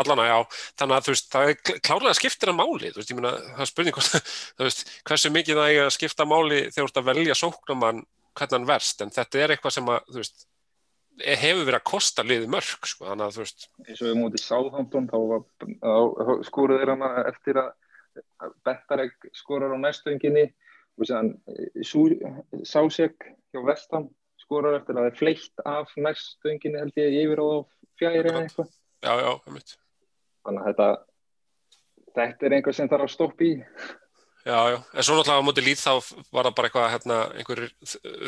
allan 0.00 0.20
að 0.22 0.28
já, 0.30 0.36
þannig 0.80 0.96
að 0.96 1.04
þú 1.04 1.12
veist, 1.12 1.26
það 1.34 1.48
er 1.50 1.56
kl- 1.60 1.80
klárlega 1.84 2.14
skiptir 2.16 2.48
að 2.48 2.56
máli, 2.56 2.88
þú 2.94 2.96
veist, 3.02 3.10
ég 3.12 3.18
meina, 3.18 3.32
það 3.50 3.60
er 3.60 3.68
spurning 3.68 3.98
þú 4.56 4.64
veist, 4.64 4.80
hversu 5.04 5.30
mikið 5.34 5.58
það 5.60 5.72
er 5.74 5.84
að 5.84 5.92
skipta 5.98 6.24
máli 6.24 6.60
þegar 6.70 6.78
þú 6.78 6.88
ert 6.88 7.00
að 7.02 7.08
velja 7.10 7.36
sóknumann 7.36 8.00
hvernig 8.34 8.56
hann 8.56 8.64
verst, 8.70 9.02
en 9.04 9.12
þetta 9.12 9.42
er 9.44 9.52
eitthvað 9.58 9.74
sem 9.76 9.90
að, 9.92 10.08
þú 10.08 10.22
veist, 10.22 10.46
hefur 11.22 11.64
verið 11.64 11.78
að 11.78 11.86
kosta 11.90 12.24
liði 12.26 12.50
mörg, 12.50 12.88
sko, 12.90 13.06
þannig 13.10 13.26
að 13.26 13.36
þú 13.36 13.44
veist, 13.44 13.68
eins 13.86 14.02
og 14.02 14.08
við 14.08 14.18
mútið 14.20 14.44
Sáðhampton 14.44 15.08
þá, 15.12 15.18
þá 15.78 16.32
skoruð 16.48 16.82
þeir 16.82 16.92
hana 16.94 17.10
eftir 17.30 17.62
að 17.62 17.72
Bettarek 18.66 19.30
skorar 19.34 19.74
á 19.74 19.78
næstöðinginni 19.82 20.44
og 20.98 21.08
séðan 21.08 21.32
Sásek 22.66 23.26
hjá 23.50 23.62
Vestam 23.66 24.10
skorar 24.42 24.78
eftir 24.78 24.94
að 24.94 25.06
það 25.06 25.10
er 25.10 25.18
fleitt 25.18 25.64
af 25.66 25.96
næstöðinginni 25.98 26.82
held 26.82 27.00
ég 27.00 27.18
yfir 27.24 27.42
á 27.42 27.48
fjæri 27.98 28.22
eða 28.22 28.44
eitthvað. 28.44 28.70
Já, 29.04 29.12
já, 29.20 29.32
þannig 30.44 30.62
að 30.62 30.70
þetta 30.70 30.88
þetta 32.14 32.46
er 32.46 32.56
einhver 32.58 32.76
sem 32.76 32.90
þarf 32.90 33.08
að 33.08 33.14
stoppa 33.14 33.46
í 33.46 33.52
Já, 34.44 34.58
já, 34.68 34.76
en 34.92 35.04
svo 35.04 35.14
náttúrulega 35.16 35.40
á 35.40 35.46
móti 35.46 35.62
lít 35.64 35.80
þá 35.80 36.04
var 36.28 36.44
það 36.44 36.56
bara 36.56 36.68
eitthvað, 36.68 36.90
hérna, 36.92 37.18
einhver 37.32 37.60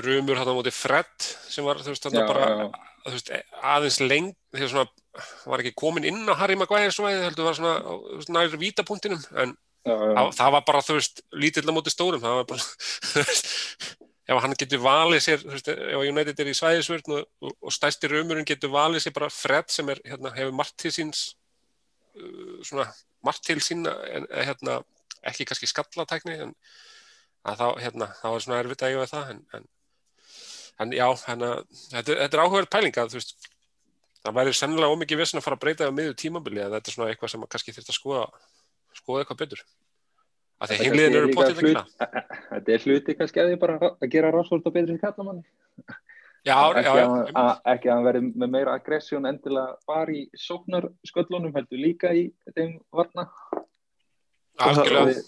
rumur 0.00 0.38
hérna 0.40 0.54
á 0.56 0.56
móti 0.56 0.72
Fred 0.72 1.26
sem 1.52 1.66
var, 1.66 1.82
þú 1.84 1.92
veist, 1.92 2.06
þarna 2.06 2.22
bara, 2.24 2.46
já. 2.48 2.62
þú 3.04 3.12
veist, 3.12 3.28
aðeins 3.60 3.98
leng, 4.00 4.30
þegar 4.56 4.70
svona, 4.72 5.26
var 5.44 5.60
ekki 5.60 5.74
komin 5.76 6.08
inn 6.08 6.24
á 6.24 6.40
Harry 6.40 6.56
Maguire 6.56 6.94
svæði, 6.96 7.20
heldur 7.26 7.50
var 7.50 7.58
svona, 7.58 7.98
nær 8.32 8.56
vítapunktinum, 8.56 9.20
en 9.44 9.52
já, 9.84 9.92
já, 9.92 10.22
það, 10.40 10.54
var 10.56 10.66
bara, 10.72 10.82
þú 10.88 10.98
veist, 11.02 11.22
lítill 11.36 11.66
á 11.68 11.76
móti 11.76 11.92
stórum, 11.92 12.24
það 12.24 12.40
var 12.40 12.50
bara, 12.54 12.66
þú 13.10 13.26
veist, 13.26 13.52
ef 14.24 14.42
hann 14.46 14.58
getur 14.64 14.84
valið 14.88 15.24
sér, 15.28 15.44
þú 15.44 15.54
veist, 15.58 15.72
ef 15.76 16.08
United 16.14 16.44
er 16.46 16.48
í 16.48 16.58
svæðisvörn 16.62 17.18
og, 17.20 17.30
og, 17.44 17.56
og 17.60 17.76
stærsti 17.76 18.14
rumurinn 18.14 18.48
getur 18.48 18.72
valið 18.72 19.04
sér 19.04 19.18
bara 19.20 19.28
Fred 19.28 19.68
sem 19.68 19.92
er, 19.92 20.00
hérna, 20.08 20.32
hefur 20.40 20.56
margt 20.64 20.80
til 20.80 20.96
síns, 20.96 21.26
uh, 22.16 22.56
svona, 22.64 22.88
margt 23.20 23.44
til 23.44 23.60
sín, 23.60 23.84
en, 23.84 24.32
hérna, 24.32 24.80
ekki 25.30 25.46
kannski 25.48 25.68
skallatækni, 25.70 26.36
en 26.46 26.54
þá, 27.46 27.66
hérna, 27.82 28.10
þá 28.20 28.26
er 28.32 28.44
svona 28.46 28.60
erfitt 28.62 28.82
að 28.86 28.92
eiga 28.94 29.02
við 29.04 29.12
það, 29.14 29.32
en, 29.34 29.42
en, 29.58 29.66
en 30.84 30.94
já, 30.98 31.06
hérna, 31.26 31.50
þetta, 31.92 32.18
þetta 32.24 32.38
er 32.38 32.44
áhugaverð 32.44 32.72
pæling 32.76 33.00
að, 33.02 33.14
þú 33.14 33.20
veist, 33.20 33.48
það 34.26 34.38
væri 34.40 34.54
sennilega 34.58 34.92
ómikið 34.96 35.22
vissin 35.22 35.40
að 35.40 35.46
fara 35.46 35.58
að 35.58 35.64
breyta 35.66 35.86
það 35.88 35.98
miður 36.00 36.16
tímabili, 36.22 36.62
að 36.66 36.78
þetta 36.78 36.92
er 36.92 36.96
svona 36.98 37.10
eitthvað 37.12 37.34
sem 37.34 37.46
kannski 37.56 37.76
þurft 37.76 37.92
að 37.92 37.98
skoða, 38.00 38.24
skoða 39.00 39.22
eitthvað 39.24 39.42
betur. 39.44 39.66
Að 40.56 40.72
því 40.72 40.86
er 40.88 41.14
eru 41.20 41.30
gera. 41.36 41.52
hlut- 41.60 41.96
Þetta 42.50 42.72
er 42.72 42.84
hluti 42.86 43.14
kannski 43.18 43.40
að 43.42 43.50
þið 43.52 43.58
bara 43.60 43.74
að 43.90 44.06
gera 44.14 44.30
Rashford 44.32 44.68
og 44.70 44.72
betri 44.72 44.94
kallamanni 45.02 45.42
Já, 46.46 46.54
já, 46.54 46.78
ekki, 46.78 46.86
já, 46.86 47.02
að, 47.02 47.12
einmitt. 47.12 47.38
að, 47.42 47.50
ekki 47.74 47.88
að 47.90 47.92
hann 47.96 48.04
verði 48.06 48.20
með 48.40 48.50
meira 48.54 48.74
aggressjón 48.78 49.28
endilega 49.28 49.74
bara 49.90 50.14
í 50.14 50.22
sóknarsköllunum 50.38 51.56
heldur 51.58 51.82
líka 51.82 52.12
í 52.14 52.22
þeim 52.54 52.76
varna 52.94 53.26
algjörlega. 54.58 55.22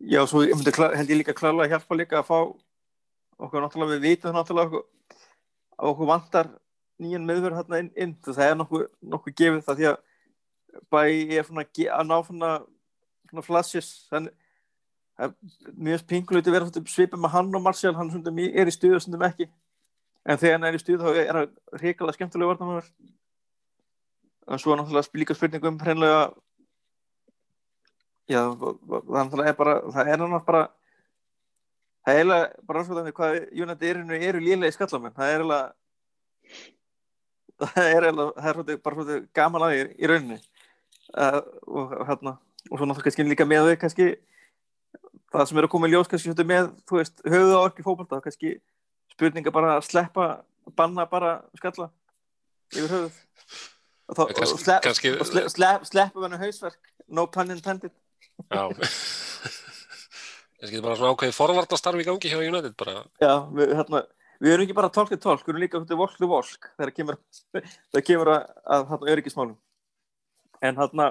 Já, 0.00 0.22
svo 0.26 0.40
held 0.46 1.10
ég 1.12 1.18
líka 1.20 1.34
klálega 1.36 1.66
að 1.66 1.72
hjálpa 1.74 1.98
líka 1.98 2.20
að 2.22 2.28
fá 2.30 2.38
okkur 3.40 3.62
náttúrulega 3.64 3.96
við 3.98 4.04
vitum 4.06 4.36
náttúrulega 4.36 4.68
okkur, 4.70 4.84
að 5.76 5.90
okkur 5.92 6.08
vantar 6.08 6.48
nýjan 7.00 7.26
meðverð 7.28 7.58
hérna 7.60 7.80
inn, 7.82 7.90
inn. 7.96 8.14
Það 8.24 8.46
er 8.46 8.58
nokkuð, 8.60 8.86
nokkuð 9.12 9.36
gefið 9.40 9.62
það 9.66 9.80
því 9.80 9.88
að 9.90 9.98
bæ 10.92 11.00
er 11.38 11.48
svona 11.48 11.66
að 11.68 12.08
ná 12.08 12.16
svona, 12.26 12.50
svona 13.30 13.44
flashes. 13.46 13.90
Þannig 14.10 14.34
að 15.20 15.34
mjög 15.76 16.04
pinguleiti 16.08 16.52
vera 16.54 16.68
svolítið 16.68 16.92
svipað 16.94 17.20
með 17.20 17.34
hann 17.36 17.54
og 17.56 17.64
Marcial 17.64 17.94
hann 17.96 18.10
stundum 18.12 18.38
í- 18.40 18.52
er 18.56 18.68
í 18.70 18.72
stuðu 18.72 19.00
stundum 19.04 19.26
ekki. 19.28 19.50
En 20.24 20.38
þegar 20.40 20.56
hann 20.56 20.68
er 20.70 20.76
í 20.78 20.80
stuðu 20.80 21.04
þá 21.04 21.10
er 21.26 21.34
hann 21.36 21.50
hrikalega 21.80 22.16
skemmtilega 22.16 22.54
varnamöður 22.54 22.88
en 24.50 24.58
svo 24.58 24.72
er 24.72 24.80
náttúrulega 24.80 25.20
líka 25.20 25.36
spurningum 25.36 25.76
hreinlega 25.80 26.30
Já, 28.30 28.40
þannig 28.54 29.48
er 29.50 29.56
bara, 29.58 29.74
það 29.90 30.08
er 30.12 30.20
náttúrulega 30.20 30.46
bara, 30.46 30.62
það 32.06 32.12
er 32.12 32.20
eiginlega 32.20 32.66
bara 32.68 32.78
rannsóðandi 32.80 33.12
hvað 33.16 33.38
United 33.64 33.86
eru, 33.90 34.18
eru 34.30 34.42
lélegi 34.44 34.76
skallamenn, 34.76 35.14
það 35.16 35.30
er 35.32 35.40
eiginlega, 35.40 35.72
það 37.64 37.88
er 37.88 38.06
eiginlega, 38.06 38.34
það 38.36 38.50
er 38.50 38.58
svolítið, 38.58 38.80
bara 38.84 38.98
svolítið 38.98 39.24
gaman 39.40 39.64
að 39.66 39.74
því 39.74 39.80
í 40.06 40.10
rauninni 40.12 40.38
uh, 40.40 41.40
og 41.66 41.94
hérna, 42.10 42.34
og 42.70 42.74
svo 42.76 42.86
náttúrulega 42.86 43.06
kannski 43.08 43.26
líka 43.26 43.48
með 43.50 43.66
þau 43.70 43.80
kannski, 43.84 44.08
það 45.34 45.48
sem 45.50 45.60
er 45.60 45.66
að 45.66 45.72
koma 45.74 45.90
í 45.90 45.94
ljós 45.94 46.10
kannski 46.12 46.28
svolítið 46.30 46.50
með, 46.52 46.70
þú 46.86 47.00
veist, 47.00 47.24
höfuð 47.26 47.56
á 47.56 47.60
orki 47.64 47.86
fókbalta, 47.86 48.20
kannski 48.28 48.52
spurninga 49.16 49.54
bara 49.54 49.74
að 49.78 49.88
sleppa, 49.88 50.28
banna 50.78 51.08
bara 51.10 51.40
skalla 51.58 51.90
yfir 52.76 52.94
höfuð. 52.94 53.18
Og, 54.10 54.16
þá, 54.18 54.22
Kannski- 54.34 54.54
og, 54.54 54.60
slepp, 54.62 54.84
kannski- 54.86 55.10
og 55.18 55.26
slepp, 55.28 55.50
slepp, 55.54 55.84
sleppum 55.86 56.24
henni 56.26 56.38
hausverk, 56.40 56.78
no 57.14 57.26
pun 57.30 57.50
intended. 57.54 57.92
Já. 58.48 58.62
Þessi 60.60 60.74
getur 60.74 60.84
bara 60.84 60.96
svona 60.98 61.14
ákveðið 61.14 61.36
forvartastarf 61.38 62.02
í 62.02 62.06
gangi 62.06 62.30
hjá 62.30 62.40
United 62.40 62.74
bara. 62.80 63.02
Já, 63.22 63.32
við, 63.56 63.70
hérna, 63.78 64.02
við 64.44 64.54
erum 64.54 64.66
ekki 64.66 64.76
bara 64.76 64.92
tólk 64.92 65.12
til 65.12 65.20
tólk, 65.20 65.44
við 65.46 65.54
erum 65.54 65.64
líka 65.64 65.80
volk 65.96 66.16
til 66.18 66.28
volk 66.28 66.68
þegar 66.74 66.92
kemur, 66.98 67.18
kemur 68.08 68.32
að, 68.34 68.50
að 68.76 68.84
hérna, 68.90 69.12
öryggismálum. 69.14 69.56
En 70.60 70.76
hérna, 70.76 71.06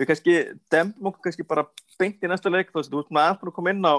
við 0.00 0.08
kannski 0.08 0.38
dempum 0.72 1.10
okkur 1.10 1.28
kannski 1.28 1.44
bara 1.48 1.66
beint 2.00 2.24
í 2.24 2.30
næsta 2.32 2.52
leik, 2.52 2.72
þú 2.72 2.80
veist, 2.80 2.94
þú 2.94 3.04
maður 3.12 3.26
aðeins 3.26 3.42
búin 3.42 3.52
að 3.52 3.58
koma 3.58 3.74
inn 3.74 3.84
á 3.84 3.96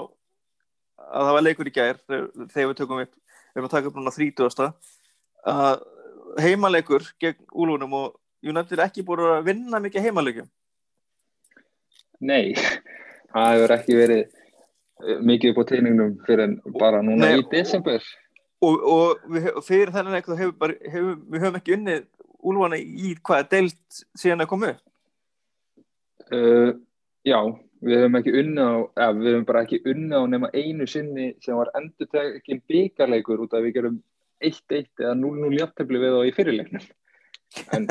að 1.10 1.26
það 1.26 1.34
var 1.36 1.46
leikur 1.46 1.70
í 1.70 1.74
gær 1.74 2.00
þegar, 2.02 2.26
við 2.56 2.76
tökum 2.80 3.02
upp, 3.04 3.14
við 3.14 3.60
erum 3.60 3.68
að 3.68 3.74
taka 3.76 3.90
upp 3.90 4.00
núna 4.00 4.14
30. 4.16 4.70
að 5.50 5.86
heimaleikur 6.40 7.06
gegn 7.22 7.46
úlunum 7.54 7.94
og 7.98 8.18
United 8.42 8.78
er 8.78 8.88
ekki 8.88 9.04
búin 9.06 9.22
að 9.26 9.46
vinna 9.50 9.80
mikið 9.82 10.08
heimaleikum. 10.08 10.50
Nei, 12.20 12.52
það 13.32 13.52
hefur 13.54 13.74
ekki 13.76 13.96
verið 13.98 14.22
eh, 14.24 15.20
mikið 15.30 15.52
upp 15.54 15.62
á 15.62 15.64
teiningnum 15.70 16.16
fyrir 16.26 16.44
en 16.48 16.56
bara 16.80 17.00
núna 17.06 17.30
Nei, 17.30 17.40
í 17.40 17.46
desember 17.52 18.04
Og, 18.60 18.76
og 18.84 19.22
við, 19.32 19.46
hef- 19.48 19.62
fyrir 19.64 19.92
þennan 19.94 20.18
þá 20.20 20.34
hefur 20.36 20.56
bara, 20.60 20.74
hefur, 20.92 21.14
við 21.32 21.44
höfum 21.46 21.58
ekki 21.62 21.76
unnið 21.78 22.02
úlfana 22.50 22.76
í 22.80 23.14
hvaða 23.24 23.46
deilt 23.54 24.02
síðan 24.20 24.44
að 24.44 24.50
koma 24.52 24.68
upp. 24.74 24.82
uh, 26.32 26.70
Já, 27.24 27.38
við 27.84 27.98
höfum 28.02 28.18
ekki 28.20 28.34
unnið 28.42 28.68
á 28.68 28.76
ja, 29.00 29.08
við 29.16 29.30
höfum 29.32 29.46
bara 29.48 29.62
ekki 29.64 29.80
unnið 29.88 30.16
á 30.16 30.22
nema 30.34 30.50
einu 30.56 30.86
sinni 30.88 31.26
sem 31.44 31.56
var 31.56 31.72
endur 31.80 32.08
tekinn 32.12 32.62
byggarleikur 32.68 33.42
út 33.44 33.56
af 33.56 33.64
við 33.64 33.74
gerum 33.78 33.98
1-1 34.44 34.88
eða 35.04 35.16
0-0 35.20 35.56
jafntefli 35.58 36.00
við 36.00 36.14
þá 36.16 36.20
í 36.28 36.34
fyrirleiknum 36.36 36.86
en 37.74 37.88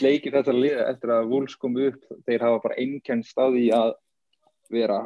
leikir 0.00 0.32
þetta 0.32 0.54
liða 0.56 0.86
eftir 0.92 1.12
að 1.14 1.28
Wolves 1.32 1.56
kom 1.60 1.76
upp 1.80 2.06
þeir 2.28 2.46
hafa 2.46 2.62
bara 2.64 2.78
einkennst 2.80 3.36
á 3.36 3.46
því 3.48 3.66
að 3.76 3.92
vera 4.72 4.98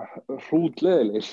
hrútleðilegir 0.49 1.29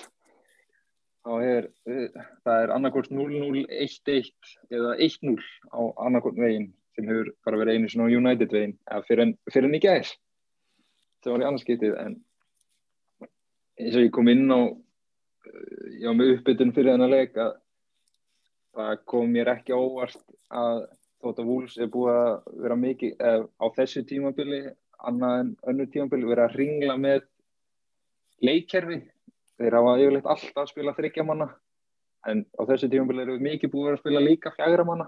þá 1.22 1.34
er, 1.46 1.68
uh, 1.86 2.22
það 2.46 2.64
er 2.64 2.74
annarkort 2.76 3.12
0-0, 3.14 3.66
1-1 3.70 4.32
eða 4.74 4.96
1-0 4.98 5.36
á 5.70 5.82
annarkort 6.08 6.40
veginn 6.40 6.72
sem 6.96 7.08
hefur 7.08 7.32
bara 7.46 7.62
verið 7.62 7.78
einu 7.78 7.92
svona 7.92 8.12
United 8.18 8.54
veginn 8.54 8.78
fyrir 9.08 9.28
en, 9.28 9.76
í 9.78 9.84
gæðis 9.84 10.16
sem 11.22 11.34
var 11.34 11.44
í 11.44 11.48
annarskiptið 11.50 11.98
en 12.02 12.16
eins 13.82 13.98
og 13.98 14.08
ég 14.08 14.14
kom 14.16 14.32
inn 14.32 14.48
á 14.50 14.62
uh, 14.66 14.80
já 16.02 16.10
með 16.16 16.38
uppbytun 16.38 16.74
fyrir 16.74 16.96
þennan 16.96 17.14
leik 17.14 17.38
að 17.38 17.54
það 18.72 19.06
kom 19.14 19.32
mér 19.36 19.52
ekki 19.52 19.76
óvart 19.76 20.18
að 20.48 20.88
þótt 21.22 21.42
að 21.42 21.50
Wools 21.50 21.78
er 21.78 21.90
búið 21.94 22.14
að 22.18 22.32
vera 22.66 22.78
mikið 22.82 23.26
eða, 23.30 23.48
á 23.62 23.66
þessu 23.78 24.04
tímabili 24.10 24.62
annað 25.02 25.40
en 25.40 25.52
önnur 25.72 25.90
tímabili 25.94 26.30
vera 26.30 26.48
að 26.48 26.58
ringla 26.62 26.98
með 27.02 27.26
leikkerfi. 28.42 29.02
Þeir 29.62 29.78
hafa 29.78 29.98
yfirleitt 30.02 30.30
alltaf 30.34 30.64
að 30.64 30.72
spila 30.72 30.96
þryggjamanna 30.98 31.50
en 32.32 32.44
á 32.58 32.62
þessu 32.70 32.90
tímabili 32.92 33.26
eru 33.26 33.38
við 33.38 33.48
mikið 33.48 33.74
búið 33.74 33.94
að 33.94 34.02
spila 34.02 34.24
líka 34.24 34.54
fjagramanna 34.58 35.08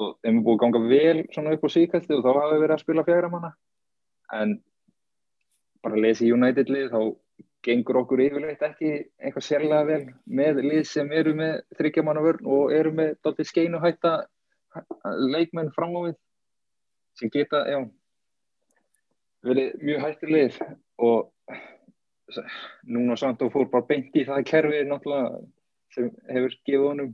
og 0.00 0.14
þeim 0.22 0.38
er 0.38 0.44
búið 0.46 0.54
að 0.54 0.62
ganga 0.62 0.82
vel 0.90 1.24
svona 1.34 1.56
upp 1.56 1.66
á 1.66 1.70
síkætti 1.74 2.16
og 2.16 2.22
þá 2.24 2.30
hafa 2.32 2.52
við 2.52 2.62
verið 2.64 2.76
að 2.76 2.84
spila 2.84 3.06
fjagramanna 3.08 3.50
en 4.38 4.54
bara 5.82 5.98
að 5.98 6.22
í 6.24 6.30
United 6.32 6.70
lið 6.72 6.92
þá 6.94 7.00
gengur 7.62 8.00
okkur 8.02 8.22
yfirleitt 8.24 8.62
ekki 8.66 8.92
eitthvað 9.22 9.46
sérlega 9.46 9.86
vel 9.86 10.04
með 10.26 10.62
lið 10.64 10.82
sem 10.90 11.10
eru 11.14 11.34
með 11.38 11.60
þryggjamannavörn 11.78 12.48
og 12.56 12.72
eru 12.74 12.92
með 12.94 13.12
doldið 13.26 13.50
skeinu 13.50 13.82
hætta 13.82 14.14
leikmenn 15.32 15.72
fram 15.76 15.96
á 15.98 16.00
við 16.08 16.16
sem 17.18 17.32
geta, 17.32 17.64
já 17.68 17.80
verið 19.42 19.74
mjög 19.82 20.04
hættilegir 20.06 20.58
og 21.02 21.32
núna 22.88 23.16
samt 23.18 23.42
og 23.42 23.52
fór 23.52 23.68
bara 23.70 23.88
beint 23.88 24.14
í 24.16 24.24
það 24.28 24.46
kerfi 24.48 24.82
náttúrulega 24.88 25.42
sem 25.92 26.08
hefur 26.30 26.54
gefið 26.64 26.86
honum 26.86 27.10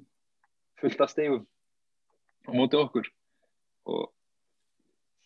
fullt 0.78 1.00
af 1.02 1.10
stegum 1.10 1.46
á 2.46 2.50
móti 2.54 2.78
okkur. 2.78 3.08
Og 3.88 4.04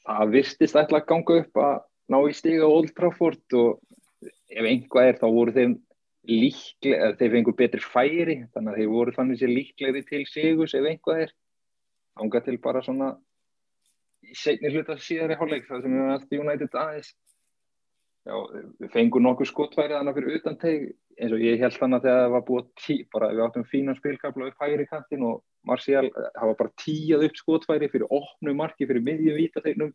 það 0.07 0.35
virstist 0.37 0.79
ætla 0.79 1.03
að 1.03 1.09
ganga 1.11 1.39
upp 1.43 1.63
að 1.67 1.75
ná 2.13 2.19
í 2.29 2.37
stiga 2.37 2.69
Old 2.69 2.95
Trafford 2.97 3.59
og 3.59 3.81
ef 4.53 4.69
einhvað 4.69 5.11
er 5.11 5.19
þá 5.21 5.27
voru 5.27 5.55
þeim 5.57 5.77
líklega, 6.29 7.13
þeir 7.19 7.33
fengur 7.35 7.57
betri 7.59 7.83
færi 7.83 8.37
þannig 8.55 8.73
að 8.73 8.79
þeir 8.79 8.91
voru 8.93 9.15
þannig 9.17 9.41
sér 9.41 9.53
líklegri 9.53 10.03
til 10.07 10.23
sigus 10.31 10.75
ef 10.79 10.87
einhvað 10.87 11.25
er 11.27 11.33
ánga 12.21 12.43
til 12.45 12.59
bara 12.63 12.83
svona 12.85 13.15
í 14.23 14.37
segni 14.39 14.71
hluta 14.73 14.97
síðari 15.01 15.37
hálfleik 15.39 15.69
það 15.69 15.85
sem 15.85 15.95
við 15.95 16.03
varum 16.03 16.17
alltaf 16.17 16.43
United 16.45 16.81
aðeins. 16.83 17.13
Já, 18.23 18.35
við 18.79 18.93
fengum 18.95 19.25
nokkuð 19.27 19.49
skotfærið 19.51 19.97
þannig 19.99 20.19
fyrir 20.19 20.37
utan 20.39 20.59
teg 20.63 20.85
eins 21.19 21.33
og 21.35 21.43
ég 21.43 21.59
held 21.61 21.75
þannig 21.81 22.05
að 22.05 22.19
það 22.21 22.29
var 22.35 22.45
búið 22.47 22.69
tí, 22.79 22.97
bara 23.13 23.33
við 23.33 23.43
áttum 23.47 23.67
fínan 23.69 23.99
spilkabla 23.99 24.49
upp 24.51 24.63
hægri 24.63 24.87
kantin 24.91 25.27
og 25.27 25.43
Marcial, 25.67 26.09
var 26.11 26.57
bara 26.59 26.73
tíjað 26.83 27.27
upp 27.29 27.37
skotfæri 27.39 27.91
fyrir 27.91 28.15
opnu 28.15 28.55
marki 28.59 28.87
fyrir 28.87 29.05
miðjum 29.07 29.39
vítategnum 29.39 29.93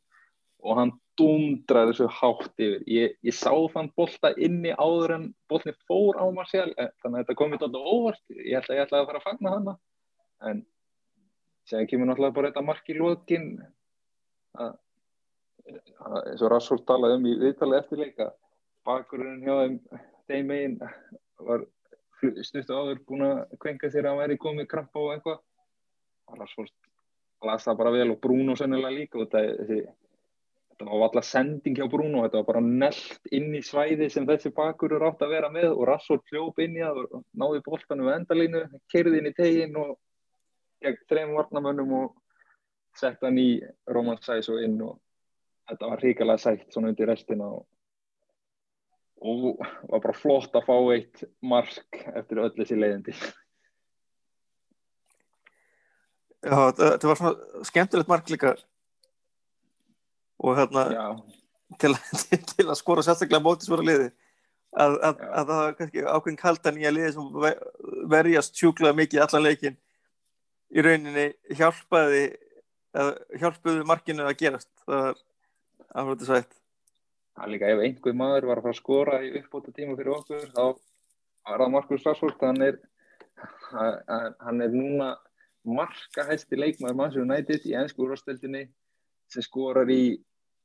og 0.63 0.80
hann 0.80 0.93
dundraði 1.20 1.93
þessu 1.93 2.07
hátt 2.20 2.61
yfir. 2.61 2.84
Ég, 2.89 3.18
ég 3.26 3.36
sá 3.36 3.51
þann 3.74 3.91
bolta 3.97 4.34
inni 4.36 4.74
áður 4.76 5.15
en 5.18 5.28
boltin 5.51 5.76
fór 5.88 6.20
á 6.20 6.26
Marcial 6.34 6.70
þannig 6.76 7.13
að 7.13 7.20
þetta 7.22 7.38
kom 7.39 7.53
við 7.53 7.68
alltaf 7.68 7.91
óvart. 7.95 8.24
Ég 8.36 8.57
held 8.57 8.72
að 8.72 8.80
ég 8.80 8.86
ætlaði 8.86 9.03
að 9.03 9.11
fara 9.11 9.22
að 9.22 9.28
fagna 9.28 9.53
hann 9.55 9.72
en 10.47 10.65
séðan 11.68 11.89
kemur 11.91 12.09
náttúrulega 12.09 12.38
bara 12.38 12.51
þetta 12.51 12.65
marki 12.68 12.97
lókin 12.97 13.47
að 14.57 14.76
eins 15.68 16.43
og 16.43 16.51
Rassúl 16.53 16.80
talaði 16.88 17.20
um 17.20 17.28
í 17.28 17.38
viðtalið 17.41 17.82
eftir 17.82 18.03
leika 18.03 18.30
bakurinn 18.88 19.43
hjá 19.43 19.55
þeim 19.61 19.80
þeim 20.28 20.51
megin 20.51 20.78
var 21.47 21.65
stuttu 22.47 22.74
áður 22.74 23.03
búin 23.07 23.26
að 23.28 23.43
kvenka 23.61 23.91
að 23.91 24.09
hann 24.09 24.20
væri 24.22 24.39
komið 24.41 24.70
krampa 24.72 24.99
og 25.03 25.13
eitthvað. 25.13 25.39
Rassúl 26.38 26.68
las 27.45 27.68
það 27.68 27.80
bara 27.80 27.93
vel 27.93 28.09
og 28.11 28.20
Bruno 28.22 28.55
sennilega 28.57 28.95
líka 28.95 29.20
og 29.22 29.30
þessi, 29.32 29.84
þetta 30.74 30.88
var 30.88 31.03
alltaf 31.05 31.28
sending 31.28 31.78
hjá 31.78 31.86
Bruno 31.91 32.24
þetta 32.26 32.41
var 32.41 32.47
bara 32.49 32.63
nellt 32.65 33.30
inn 33.38 33.53
í 33.55 33.61
svæði 33.63 34.09
sem 34.11 34.26
þessi 34.28 34.51
bakur 34.55 34.95
eru 34.97 35.07
átt 35.07 35.24
að 35.24 35.36
vera 35.36 35.51
með 35.53 35.70
og 35.76 35.86
Rassúl 35.91 36.20
hljóp 36.32 36.59
inn 36.63 36.80
í 36.80 36.84
það 36.84 37.03
og 37.03 37.24
náði 37.38 37.63
bóltanum 37.68 38.09
við 38.09 38.18
endalínu, 38.18 38.63
kerði 38.91 39.22
inn 39.22 39.30
í 39.30 39.36
tegin 39.38 39.80
og 39.84 39.93
gegn 40.84 41.03
þrejum 41.09 41.36
varnamönnum 41.38 41.93
og 41.97 42.15
sett 42.97 43.21
hann 43.25 43.39
í 43.41 43.49
Roman 43.93 44.19
Sæs 44.23 44.49
og 44.53 44.61
inn 44.63 44.78
og 44.82 44.97
þetta 45.69 45.89
var 45.91 46.03
ríkilega 46.03 46.41
sætt 46.41 46.71
svona 46.73 46.91
undir 46.91 47.09
restina 47.09 47.49
og, 47.49 47.65
og 49.21 49.59
var 49.91 50.03
bara 50.05 50.15
flott 50.17 50.55
að 50.55 50.67
fá 50.69 50.75
eitt 50.95 51.25
mark 51.41 52.01
eftir 52.13 52.43
öll 52.43 52.53
þessi 52.55 52.78
leiðindi. 52.80 53.15
Já, 56.45 56.71
þetta 56.78 57.09
var 57.09 57.19
svona 57.19 57.65
skemmtilegt 57.67 58.11
mark 58.11 58.30
líka. 58.32 58.53
Og 60.38 60.53
hérna 60.55 60.86
til, 61.82 61.97
til, 62.53 62.67
að 62.69 62.78
skora 62.80 63.03
sérstaklega 63.03 63.43
mótis 63.43 63.69
voru 63.71 63.88
liði. 63.88 64.11
Að, 64.78 64.93
að, 65.01 65.21
að 65.25 65.49
það 65.49 65.59
var 65.59 65.75
kannski 65.80 66.03
ákveðin 66.05 66.39
kaldan 66.39 66.78
í 66.78 66.86
að 66.86 66.97
liði 66.99 67.11
sem 67.15 67.38
verjast 68.11 68.59
sjúklaða 68.59 68.97
mikið 68.99 69.23
allan 69.23 69.45
leikin 69.47 69.78
í 70.74 70.84
rauninni 70.84 71.30
hjálpaði 71.57 72.26
hjálpuðu 73.38 73.86
markinu 73.88 74.26
að 74.26 74.38
gerast 74.41 74.70
það 74.86 75.07
var 75.07 76.05
var 76.07 76.11
þetta 76.13 76.28
sætt. 76.30 76.57
Það 77.38 77.45
er 77.45 77.51
líka 77.53 77.72
ef 77.72 77.82
einhver 77.86 78.18
maður 78.18 78.47
var 78.49 78.59
að 78.59 78.65
fara 78.65 78.76
að 78.76 78.82
skora 78.82 79.18
í 79.22 79.32
uppbóta 79.38 79.74
tíma 79.76 79.97
fyrir 79.97 80.15
okkur 80.15 80.45
þá 80.55 80.63
var 81.47 81.63
það 81.63 81.74
Markus 81.76 82.05
Rashford 82.07 82.43
hann 82.43 82.61
er, 82.65 82.80
hann 84.41 84.61
er 84.65 84.74
núna 84.74 85.11
markahæsti 85.68 86.57
leikmaður 86.57 86.97
Manchester 86.97 87.28
United 87.28 87.68
í 87.68 87.76
ennsku 87.78 88.05
úrvarsdeldinni 88.05 88.63
sem 89.32 89.45
skorar 89.45 89.89
í 89.91 90.18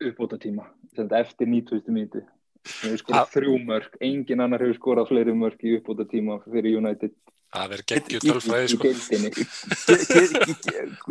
uppbóta 0.02 0.38
tíma 0.40 0.68
eftir 0.96 1.50
90. 1.50 1.92
mínutu 1.92 2.22
hann 2.22 2.94
hefur 2.94 3.02
skorað 3.02 3.32
þrjú 3.34 3.58
mörg 3.66 4.00
engin 4.00 4.42
annar 4.44 4.62
hefur 4.62 4.78
skorað 4.78 5.10
fleiri 5.10 5.34
mörg 5.36 5.64
í 5.66 5.76
uppbóta 5.76 6.06
tíma 6.08 6.38
fyrir 6.46 6.78
United 6.80 7.14
Það 7.52 7.74
er 7.76 7.82
geggju 7.90 8.18
tölfræði 8.22 8.68
sko. 8.72 8.90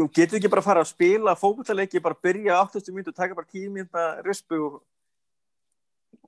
Getur 0.17 0.39
ekki 0.39 0.49
bara 0.49 0.63
að 0.63 0.65
fara 0.65 0.81
að 0.81 0.89
spila 0.89 1.35
fókvöldaleiki, 1.37 2.01
bara 2.01 2.17
byrja 2.25 2.57
8. 2.63 2.81
mínutu 2.89 3.13
og 3.13 3.19
taka 3.19 3.37
bara 3.37 3.45
10 3.51 3.69
mínuta 3.75 4.05
rispu 4.25 4.57
og... 4.57 4.79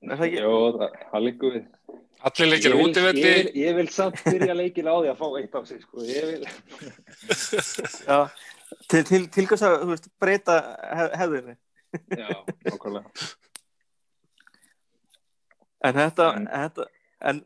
Er 0.04 0.14
það 0.14 0.26
ekki? 0.28 0.38
Jó, 0.44 0.54
það, 0.78 1.18
líkur 1.24 1.56
við. 1.56 1.66
Allir 2.24 2.50
leikir 2.52 2.76
útivelli. 2.78 3.24
Ég, 3.24 3.50
ég 3.58 3.76
vil 3.80 3.88
samt 3.92 4.22
byrja 4.24 4.54
leikil 4.56 4.86
á 4.86 4.94
því 4.94 5.10
að 5.10 5.18
fá 5.18 5.26
eitt 5.40 5.58
af 5.58 5.66
sig 5.68 5.82
sko. 5.82 6.06
Ég 6.06 6.24
vil. 6.30 6.44
Já, 8.08 8.18
til, 8.86 9.02
til, 9.10 9.22
til 9.34 9.50
hvers 9.50 9.66
að 9.66 9.76
veist, 9.90 10.10
breyta 10.22 10.60
hef, 10.94 11.14
hefðinni. 11.24 11.58
Já, 12.14 12.30
okkurlega. 12.70 13.08
En 15.84 15.98
þetta, 15.98 16.30
en, 16.38 16.46
þetta, 16.54 16.86
en 17.28 17.42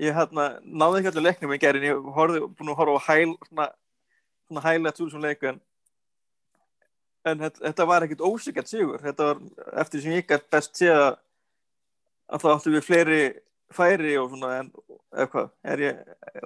ég 0.00 0.16
hérna, 0.16 0.46
náði 0.64 1.00
ekki 1.00 1.12
allir 1.12 1.26
leiknum 1.28 1.56
í 1.56 1.60
gerðin, 1.60 1.88
ég 1.90 2.12
horfði, 2.16 2.44
búin 2.56 2.72
að 2.72 2.78
horfa 2.80 3.00
á 3.00 3.08
hæl, 3.08 3.34
svona, 3.48 3.66
svona 4.48 4.64
hægilegt 4.64 5.02
úr 5.04 5.10
svona 5.12 5.28
leiku 5.28 5.50
en, 5.50 5.58
en 7.28 7.42
þetta, 7.50 7.88
var 7.88 8.06
ekkert 8.06 8.24
ósíkjart 8.24 8.70
sigur, 8.70 9.02
þetta 9.04 9.32
var 9.32 9.42
eftir 9.82 10.04
sem 10.04 10.16
ég 10.16 10.28
gætt 10.30 10.48
best 10.52 10.80
sé 10.80 10.88
að 10.94 11.10
að 12.30 12.44
það 12.44 12.52
áttu 12.54 12.74
við 12.74 12.86
fleiri 12.86 13.22
færi 13.74 14.12
og 14.18 14.30
svona 14.32 14.50
en 14.60 14.68
eitthvað, 15.10 15.50
er 15.72 15.82
ég 15.84 15.98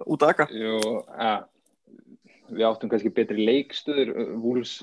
út 0.05 0.25
að 0.25 0.33
akka? 0.33 0.47
Jú, 0.53 0.79
að 1.13 2.55
við 2.55 2.67
áttum 2.69 2.93
kannski 2.93 3.13
betri 3.15 3.45
leikstuður 3.45 4.13
Vúls, 4.41 4.79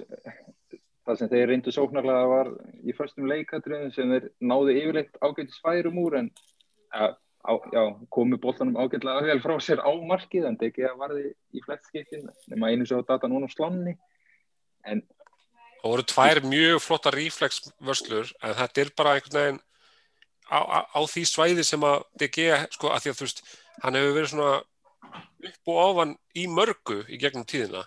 það 1.06 1.20
sem 1.20 1.32
þeir 1.32 1.52
reyndu 1.52 1.74
sóknarlega 1.74 2.30
var 2.30 2.52
í 2.86 2.96
fyrstum 2.98 3.30
leikatriðin 3.30 3.94
sem 3.96 4.14
þeir 4.14 4.30
náðu 4.42 4.78
yfirleitt 4.78 5.22
ágættis 5.22 5.62
færum 5.62 6.00
úr 6.02 6.20
en 6.22 6.32
að 6.98 7.18
Á, 7.42 7.58
já, 7.74 7.82
komu 8.14 8.38
bóltanum 8.38 8.78
ágætlega 8.78 9.26
vel 9.26 9.42
frá 9.42 9.56
sér 9.58 9.82
á 9.82 9.90
markið 9.90 10.46
en 10.46 10.60
ekki 10.62 10.86
að 10.86 11.00
varði 11.02 11.24
í 11.58 11.64
flettskiptin 11.66 12.28
nema 12.52 12.70
einu 12.70 12.86
sem 12.86 13.02
á 13.02 13.04
data 13.08 13.30
núna 13.32 13.50
á 13.50 13.56
slanni 13.56 13.96
en 14.86 15.02
Það 15.82 15.90
voru 15.90 16.04
tvær 16.06 16.40
mjög 16.46 16.80
flotta 16.86 17.12
reflexvörslur 17.16 18.28
en 18.46 18.52
þetta 18.60 18.82
er 18.84 18.92
bara 18.94 19.14
einhvern 19.18 19.38
veginn 19.40 19.62
á, 20.54 20.60
á, 20.62 20.80
á 20.94 21.00
því 21.10 21.24
svæði 21.26 21.66
sem 21.66 21.86
að 21.88 22.04
DG, 22.22 22.46
sko, 22.76 22.92
að 22.94 23.02
því 23.02 23.12
að 23.12 23.18
þú 23.18 23.26
veist 23.26 23.42
hann 23.82 23.98
hefur 23.98 24.14
verið 24.20 24.30
svona 24.36 24.52
upp 25.50 25.72
og 25.74 25.80
ofan 25.88 26.14
í 26.38 26.46
mörgu 26.46 27.00
í 27.10 27.18
gegnum 27.18 27.48
tíðina. 27.50 27.82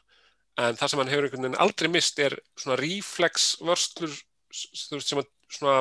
En 0.58 0.74
það 0.78 0.90
sem 0.90 1.02
hann 1.02 1.12
hefur 1.12 1.28
einhvern 1.28 1.46
veginn 1.46 1.62
aldrei 1.62 1.90
mist 1.94 2.18
er 2.18 2.34
svona 2.58 2.80
reflexvörslur 2.82 4.18
sem, 4.50 5.22
svona, 5.54 5.78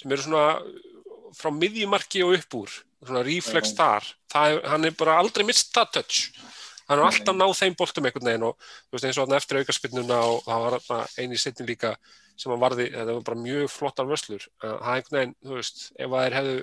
sem 0.00 0.16
eru 0.16 0.24
svona 0.24 0.46
frá 1.36 1.52
miðjumarki 1.52 2.24
og 2.24 2.38
upp 2.38 2.60
úr 2.62 2.80
svona 3.04 3.24
reflex 3.26 3.74
þar. 3.76 4.06
Það, 4.32 4.60
hann 4.72 4.88
er 4.88 4.94
bara 4.98 5.18
aldrei 5.22 5.44
mist 5.48 5.72
það 5.74 5.90
touch. 5.98 6.20
Hann 6.86 7.00
er 7.00 7.08
alltaf 7.08 7.34
náð 7.34 7.56
þeim 7.58 7.74
boltum 7.78 8.06
einhvern 8.06 8.30
veginn 8.30 8.46
og 8.46 8.54
þú 8.60 8.96
veist 8.96 9.08
eins 9.08 9.18
og 9.18 9.34
eftir 9.34 9.58
aukarspinnuna 9.60 10.20
og 10.30 10.46
það 10.46 10.64
var 10.66 11.10
eini 11.18 11.40
setning 11.40 11.68
líka 11.72 11.96
sem 12.36 12.52
hann 12.52 12.62
varði, 12.62 12.90
þetta 12.92 13.16
var 13.16 13.24
bara 13.26 13.42
mjög 13.42 13.70
flottar 13.72 14.08
vöslur 14.08 14.44
það 14.60 14.74
er 14.76 14.90
einhvern 14.92 15.18
veginn, 15.18 15.36
þú 15.42 15.56
veist 15.56 15.78
ef 15.96 16.10
það 16.12 16.26
er 16.26 16.36
hefðu 16.36 16.58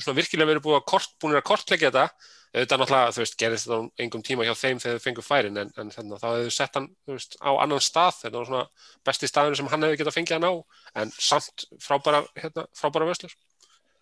svona 0.00 0.16
virkilega 0.20 0.50
verið 0.50 0.64
búið 0.66 0.78
að 0.78 0.86
kort, 0.92 1.16
búin 1.20 1.36
að 1.36 1.48
kortleggja 1.48 1.90
þetta 1.90 2.04
auðvitað 2.50 2.80
náttúrulega, 2.80 3.10
þú 3.14 3.22
veist, 3.22 3.36
gerðist 3.38 3.68
þetta 3.68 3.76
á 3.78 3.88
engum 4.02 4.22
tíma 4.26 4.46
hjá 4.46 4.54
þeim 4.58 4.80
þegar 4.82 4.96
þau 4.96 5.04
fengur 5.04 5.26
færin 5.26 5.60
en, 5.60 5.68
en 5.78 5.92
þannig 5.94 6.16
að 6.16 6.22
þá 6.22 6.30
hefðu 6.30 6.54
sett 6.56 6.78
hann, 6.78 6.88
þú 7.06 7.14
veist, 7.14 7.36
á 7.38 7.50
annan 7.62 7.84
stað. 7.84 8.16
Þetta 8.24 8.40
var 8.40 8.48
svona 8.48 8.62
besti 9.06 9.30
staðinu 9.30 9.58
sem 9.60 9.70
hann 9.70 9.86
hefði 9.86 10.00
getað 10.00 10.16
fengið 10.16 10.36
hann 10.36 10.48
á 10.50 10.54
en 11.02 11.12
samt 11.14 11.66
frábæra 11.84 12.24
hérna, 12.34 12.66
frábæra 12.74 13.06
vöslur 13.12 13.36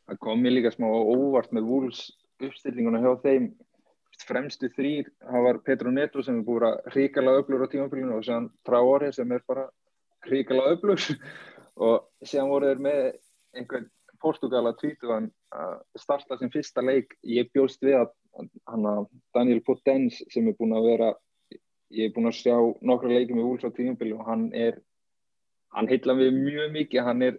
Það 0.08 0.20
kom 0.24 0.40
mér 0.42 0.54
líka 0.56 0.72
smá 0.72 0.86
óvart 0.88 1.50
með 1.52 1.66
vúls 1.68 2.04
uppstillinguna 2.40 3.02
hjá 3.02 3.10
þeim. 3.24 3.50
Fremstu 4.26 4.66
þrýr, 4.74 5.06
það 5.22 5.44
var 5.44 5.58
Petro 5.62 5.90
Neto 5.94 6.22
sem 6.24 6.40
er 6.40 6.46
búin 6.46 6.64
að 6.66 6.88
ríkala 6.96 7.36
öflur 7.38 7.62
á 7.62 7.70
tímafélaginu 7.70 8.16
og 8.16 8.24
séðan 8.26 8.48
Traore 8.66 9.12
sem 9.14 9.30
er 9.36 9.44
bara 9.46 9.68
ríkala 10.26 10.72
öflur 10.72 10.98
og 11.86 12.08
séðan 12.26 12.50
voru 12.50 12.72
þeir 12.72 12.82
með 12.88 13.04
einhvern 13.54 13.86
Portugala 14.18 14.72
tvítu 14.80 15.12
að 15.12 15.28
starta 16.00 16.38
sem 16.40 16.50
fyrsta 16.50 16.82
leik. 16.82 17.14
Ég 17.22 17.52
bjóst 17.54 17.84
við 17.84 18.00
að 18.00 18.10
hana, 18.66 18.96
Daniel 19.36 19.62
Potens 19.66 20.18
sem 20.32 20.48
er 20.50 20.56
búin 20.58 20.74
að 20.74 20.88
vera 20.90 21.12
ég 21.94 22.08
er 22.08 22.14
búin 22.16 22.28
að 22.28 22.40
sjá 22.40 22.56
nokkra 22.84 23.12
leiki 23.12 23.36
með 23.36 23.52
Úls 23.52 23.64
á 23.64 23.70
tíumfili 23.72 24.16
og 24.16 24.26
hann 24.28 24.48
er 24.56 24.80
hann 25.76 25.88
heitla 25.88 26.16
við 26.18 26.34
mjög 26.36 26.74
mikið. 26.74 27.04
Hann 27.04 27.22
er 27.24 27.38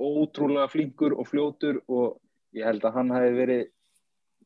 ótrúlega 0.00 0.70
flinkur 0.72 1.16
og 1.18 1.28
fljótur 1.28 1.82
og 1.88 2.18
ég 2.56 2.66
held 2.66 2.84
að 2.84 2.96
hann 2.98 3.12
hafi 3.14 3.36
verið 3.36 3.66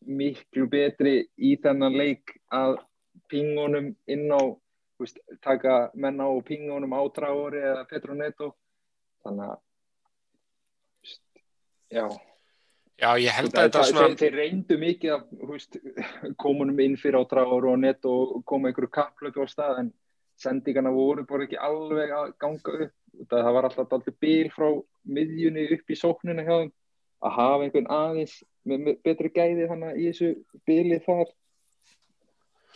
miklu 0.05 0.67
betri 0.71 1.15
í 1.37 1.55
þennan 1.63 1.97
leik 1.97 2.35
að 2.53 2.77
pingunum 3.33 3.95
inn 4.11 4.27
á 4.29 4.43
veist, 5.01 5.19
taka 5.43 5.91
menna 5.95 6.29
á 6.29 6.35
pingunum 6.45 6.93
á 6.93 7.03
Traori 7.15 7.63
eða 7.63 7.87
Petronetto 7.89 8.53
þannig 9.25 9.55
að 9.55 9.63
Já. 11.95 12.09
Já, 12.95 13.11
ég 13.19 13.35
held 13.35 13.55
að 13.55 13.67
þetta 13.67 13.83
svona... 13.89 14.07
Þeir, 14.15 14.19
þeir 14.21 14.37
reyndu 14.39 14.77
mikið 14.79 15.15
að 15.15 15.23
komunum 16.45 16.81
inn 16.83 16.97
fyrir 16.99 17.23
á 17.23 17.31
tráður 17.31 17.69
og 17.73 17.81
nett 17.83 18.07
og 18.09 18.41
koma 18.49 18.71
einhverju 18.71 18.91
kapplöku 18.95 19.47
á 19.47 19.49
stað 19.51 19.81
en 19.83 19.91
sendingarna 20.41 20.93
voru 20.95 21.25
bara 21.27 21.47
ekki 21.47 21.59
alveg 21.59 22.15
að 22.15 22.35
ganga 22.43 22.77
upp. 22.87 22.95
Það 23.31 23.53
var 23.57 23.69
alltaf 23.69 23.93
alltaf 23.93 24.19
bíl 24.23 24.51
frá 24.55 24.69
miðjunni 25.05 25.69
upp 25.77 25.91
í 25.91 25.99
sóknuna 25.99 26.45
hjá 26.47 26.55
þeim. 26.57 26.75
Að 27.25 27.37
hafa 27.39 27.65
einhvern 27.65 27.89
aðeins 27.95 28.35
með, 28.69 28.85
með 28.89 29.01
betri 29.07 29.31
gæði 29.33 29.69
þannig 29.71 30.01
í 30.01 30.09
þessu 30.11 30.31
bíli 30.69 31.01
þar. 31.05 31.31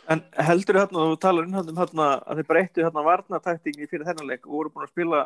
En 0.09 0.23
heldur 0.41 0.79
þau 0.79 0.81
hérna, 0.81 1.05
þú 1.11 1.19
talar 1.21 1.45
um 1.45 1.77
hérna 1.77 2.07
að 2.23 2.39
þeir 2.39 2.49
breyttu 2.49 2.85
hérna 2.85 3.05
varnatæktingi 3.05 3.89
fyrir 3.91 4.07
þennan 4.07 4.31
leik 4.31 4.47
og 4.47 4.55
voru 4.55 4.73
búin 4.73 4.87
að 4.87 4.93
spila 4.93 5.23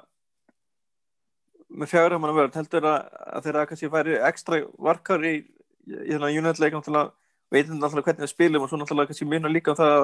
með 1.73 1.93
fjagur 1.93 2.17
að 2.17 2.23
mann 2.23 2.35
verður 2.35 2.59
heldur 2.59 2.87
að, 2.89 3.05
að 3.37 3.45
þeirra 3.47 3.67
kannski 3.69 3.91
færi 3.93 4.17
ekstra 4.27 4.59
varkar 4.89 5.23
í, 5.25 5.33
í 5.87 6.11
þennan 6.11 6.35
United-leik 6.41 6.75
veitum 7.53 7.79
náttúrulega 7.79 8.09
hvernig 8.09 8.25
það 8.25 8.31
spilum 8.33 8.65
og 8.65 8.69
svo 8.69 8.79
náttúrulega 8.81 9.11
kannski 9.11 9.29
muna 9.29 9.51
líka 9.51 9.73
um 9.73 9.79
það 9.79 9.95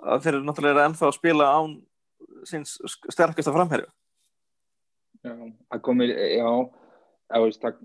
að 0.00 0.24
þeir 0.24 0.34
eru 0.34 0.46
náttúrulega 0.46 0.86
ennþá 0.88 1.08
að 1.08 1.16
spila 1.16 1.48
án 1.58 1.76
síns 2.48 2.76
sterkasta 3.10 3.54
framherju 3.54 3.88
það 5.24 5.82
komir 5.86 6.12
já, 6.14 6.50
veist, 7.30 7.62
það, 7.62 7.80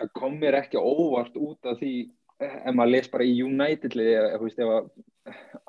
það 0.00 0.12
komir 0.20 0.58
ekki 0.60 0.80
óvart 0.80 1.36
út 1.40 1.70
af 1.70 1.80
því 1.80 1.94
ef 2.40 2.74
maður 2.74 2.94
les 2.94 3.10
bara 3.12 3.26
í 3.28 3.36
United-lið 3.44 4.12
ef 4.20 4.70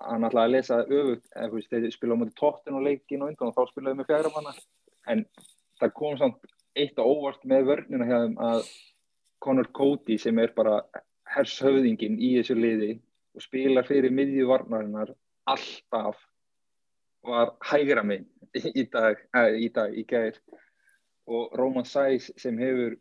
hann 0.02 0.26
ætlaði 0.28 0.46
að 0.46 0.54
lesa 0.56 0.80
öfugt 0.86 1.28
ef 1.36 1.58
þeir 1.74 1.92
spila 1.94 2.16
á 2.16 2.20
móti 2.22 2.38
tóttin 2.40 2.78
og 2.80 2.86
leikin 2.88 3.26
og 3.26 3.36
þá 3.36 3.64
spilaði 3.70 4.00
með 4.00 4.10
fjagur 4.10 4.30
að 4.30 4.38
manna. 4.38 4.54
En 5.12 5.26
það 5.82 5.94
kom 5.98 6.18
samt 6.20 6.52
eitt 6.78 7.00
á 7.02 7.04
óvart 7.04 7.44
með 7.48 7.68
vörnina 7.68 8.08
þeim 8.08 8.38
að 8.40 8.66
Conor 9.42 9.72
Cody 9.76 10.18
sem 10.22 10.38
er 10.40 10.54
bara 10.56 10.80
hershöfðingin 11.36 12.20
í 12.22 12.36
þessu 12.38 12.56
liði 12.56 12.92
og 13.36 13.44
spila 13.44 13.84
fyrir 13.88 14.14
miðjuvarnarinnar 14.16 15.14
alltaf 15.52 16.20
var 17.28 17.56
hægra 17.72 18.04
minn 18.04 18.28
í 18.56 18.86
dag, 18.92 19.18
eh, 19.36 19.56
í 19.62 19.70
dag, 19.74 19.94
í 19.94 20.04
gæðir 20.08 20.40
og 21.32 21.56
Roman 21.58 21.86
Sæs 21.86 22.32
sem 22.38 22.58
hefur 22.60 22.98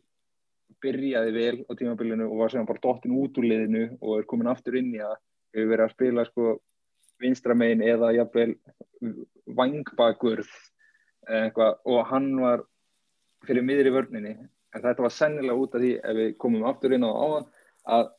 byrjaði 0.81 1.33
vel 1.35 1.57
á 1.67 1.71
tímabilinu 1.77 2.29
og 2.29 2.37
var 2.43 2.53
sem 2.53 2.65
bara 2.65 2.81
dottin 2.83 3.17
út 3.17 3.37
úr 3.37 3.47
liðinu 3.49 3.97
og 3.99 4.19
er 4.19 4.27
komin 4.29 4.49
aftur 4.51 4.77
inn 4.79 4.93
í 4.95 5.01
það 5.01 5.17
hefur 5.55 5.71
verið 5.73 5.85
að 5.85 5.95
spila 5.95 6.25
sko 6.29 6.53
vinstramein 7.21 7.83
eða 7.85 8.13
jafnvel 8.15 8.55
vangbakurð 9.59 10.49
og 11.85 11.99
hann 12.09 12.31
var 12.41 12.63
fyrir 13.45 13.65
miðri 13.65 13.91
vörninni. 13.93 14.33
En 14.71 14.83
þetta 14.83 15.03
var 15.03 15.13
sennilega 15.13 15.59
út 15.59 15.75
af 15.75 15.83
því 15.83 15.91
ef 15.99 16.17
við 16.17 16.33
komum 16.41 16.65
aftur 16.69 16.95
inn 16.95 17.05
á 17.05 17.11
áðan 17.11 17.47
að 17.97 18.11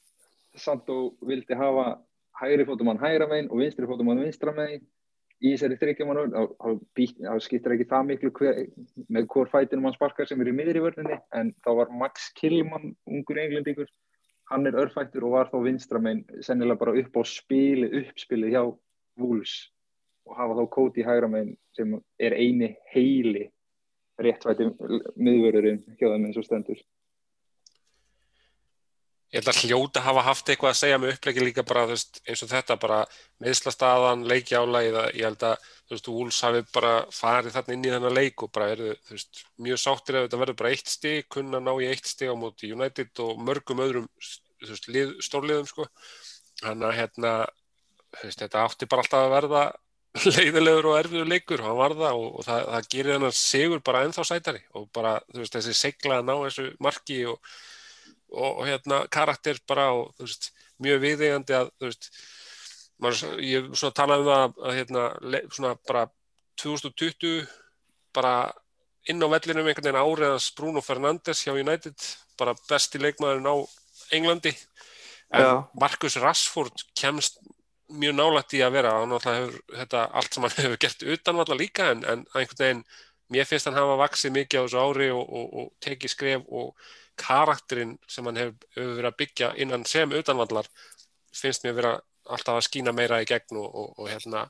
Sandó 0.53 0.97
vildi 1.25 1.57
hafa 1.57 2.03
hægri 2.37 2.67
fótumann 2.69 3.01
hægra 3.01 3.29
megin 3.31 3.49
og 3.49 3.63
vinstri 3.63 3.89
fótumann 3.89 4.21
vinstra 4.21 4.53
megin 4.53 4.83
í 5.43 5.53
þessari 5.53 5.79
þryggjaman 5.81 6.21
þá 6.31 7.33
skiptir 7.43 7.75
ekki 7.75 7.89
það 7.91 8.07
miklu 8.11 8.31
hver, 8.39 8.61
með 9.11 9.27
hvort 9.35 9.51
fætinum 9.51 9.89
hann 9.89 9.97
sparkar 9.97 10.29
sem 10.31 10.41
er 10.43 10.53
í 10.53 10.55
miðri 10.55 10.83
vörninni 10.85 11.19
en 11.39 11.51
þá 11.67 11.71
var 11.81 11.93
Max 12.03 12.31
Killmann 12.39 12.95
ungur 13.11 13.41
englendíkur 13.43 13.91
hann 14.53 14.69
er 14.69 14.79
örfættur 14.85 15.27
og 15.27 15.37
var 15.37 15.51
þá 15.51 15.59
vinstra 15.67 16.01
megin 16.03 16.43
sennilega 16.45 16.81
bara 16.85 16.97
upp 17.03 17.19
á 17.19 17.23
spili 17.27 17.91
uppspilið 18.03 18.55
hjá 18.55 18.63
Wools 19.21 19.57
og 20.29 20.39
hafa 20.39 20.59
þá 20.61 20.65
Kóti 20.77 21.07
hægra 21.07 21.31
megin 21.33 21.57
sem 21.77 21.99
er 22.23 22.37
eini 22.39 22.73
heili 22.95 23.49
réttvæti 24.23 24.69
miðvörðurinn 25.17 25.83
hjá 25.99 26.07
þeim 26.07 26.27
eins 26.29 26.39
og 26.39 26.47
stendur. 26.47 26.79
Ég 29.33 29.41
held 29.41 29.49
að 29.49 29.61
hljóta 29.65 30.01
hafa 30.05 30.23
haft 30.27 30.51
eitthvað 30.53 30.75
að 30.75 30.77
segja 30.77 30.97
með 31.01 31.15
uppleggi 31.15 31.45
líka 31.47 31.63
bara 31.65 31.87
veist, 31.89 32.19
eins 32.29 32.43
og 32.45 32.51
þetta 32.51 32.75
bara 32.83 32.99
meðslastaðan, 33.41 34.27
leikjálægið 34.29 34.99
ég 35.17 35.25
held 35.25 35.47
að 35.49 35.63
þú 35.65 35.95
veist, 35.95 36.11
Úls 36.13 36.41
hafi 36.45 36.61
bara 36.75 36.91
farið 37.17 37.57
þarna 37.57 37.77
inn 37.79 37.87
í 37.87 37.95
þennan 37.95 38.17
leik 38.19 38.45
og 38.45 38.53
bara 38.53 38.69
eru 38.75 38.91
veist, 39.09 39.41
mjög 39.57 39.81
sáttir 39.81 40.19
að 40.19 40.27
þetta 40.27 40.43
verður 40.43 40.59
bara 40.61 40.75
eitt 40.77 40.93
stig, 40.93 41.31
kunna 41.33 41.63
ná 41.65 41.73
í 41.81 41.89
eitt 41.89 42.13
stig 42.13 42.29
á 42.29 42.37
móti 42.37 42.75
United 42.77 43.25
og 43.25 43.41
mörgum 43.49 43.81
öðrum 43.87 44.11
veist, 44.21 44.93
lið, 44.93 45.17
stórliðum 45.25 45.73
sko. 45.73 45.89
Þannig 46.61 46.91
að 46.91 46.97
hérna, 47.01 47.35
þetta 48.21 48.67
átti 48.67 48.93
bara 48.93 49.07
alltaf 49.07 49.25
að 49.25 49.35
verða 49.39 49.67
leiðilegur 50.37 50.93
og 50.93 50.99
erfiður 51.01 51.29
leikur 51.33 51.65
hann 51.65 51.79
var 51.81 51.97
það 51.97 52.19
og, 52.21 52.33
og 52.37 52.51
það, 52.51 52.65
það 52.75 52.89
gerir 52.93 53.17
hann 53.17 53.31
að 53.31 53.39
segur 53.41 53.81
bara 53.81 54.03
ennþá 54.05 54.29
sætari 54.29 54.67
og 54.77 54.91
bara 54.93 55.15
veist, 55.33 55.57
þessi 55.57 55.73
segla 55.73 56.21
að 56.21 56.27
ná 56.29 56.35
þessu 56.37 56.67
marki 56.85 57.23
og, 57.33 57.55
og, 58.33 58.63
og 58.63 58.65
hérna 58.69 59.03
karakter 59.13 59.61
bara 59.69 59.91
og 59.97 60.13
veist, 60.21 60.51
mjög 60.83 61.05
viðegandi 61.05 61.57
að 61.59 61.71
veist, 61.83 62.11
maður, 63.03 63.39
ég 63.45 63.71
svona 63.75 63.97
talaði 63.97 64.27
um 64.27 64.33
að, 64.37 64.59
að 64.63 64.79
hérna, 64.81 65.07
svona 65.53 65.75
bara 65.89 66.07
2020 66.63 67.47
bara 68.13 68.35
inn 69.11 69.23
á 69.23 69.27
vellinum 69.27 69.67
einhvern 69.67 69.89
veginn 69.89 70.03
áriðans 70.03 70.51
Bruno 70.57 70.83
Fernandes 70.85 71.43
hjá 71.43 71.55
United 71.55 71.97
bara 72.39 72.55
besti 72.69 73.01
leikmaðurinn 73.03 73.51
á 73.51 73.57
Englandi 74.13 74.53
en 75.33 75.43
Já. 75.43 75.53
Marcus 75.81 76.19
Rashford 76.21 76.85
kemst 76.99 77.41
mjög 77.93 78.15
nálægt 78.17 78.55
í 78.57 78.63
að 78.65 78.77
vera 78.77 78.93
og 79.01 79.09
náttúrulega 79.11 79.47
hefur 79.47 79.79
þetta 79.81 80.03
allt 80.21 80.35
sem 80.35 80.47
hann 80.47 80.59
hefur 80.65 80.83
gert 80.85 81.07
utanvalla 81.15 81.59
líka 81.59 81.91
en, 81.93 82.05
en 82.05 82.27
einhvern 82.35 82.63
veginn 82.65 82.85
mér 83.33 83.49
finnst 83.49 83.69
hann 83.69 83.79
hafa 83.79 83.99
vaksið 84.01 84.37
mikið 84.37 84.61
á 84.61 84.65
þessu 84.65 84.83
ári 84.83 85.09
og, 85.13 85.23
og, 85.25 85.47
og 85.61 85.71
tekið 85.85 86.13
skref 86.15 86.47
og 86.49 86.91
karakterinn 87.19 87.97
sem 88.09 88.27
hann 88.27 88.41
hefur, 88.41 88.71
hefur 88.77 88.97
verið 88.97 89.11
að 89.11 89.21
byggja 89.21 89.53
innan 89.65 89.85
sem 89.89 90.15
utanvallar 90.17 90.69
finnst 91.37 91.65
mér 91.65 91.73
að 91.75 91.81
vera 91.81 91.93
alltaf 92.33 92.59
að 92.59 92.67
skýna 92.69 92.93
meira 92.95 93.19
í 93.23 93.27
gegn 93.27 93.59
og, 93.59 93.99
og 93.99 94.07
hérna, 94.07 94.45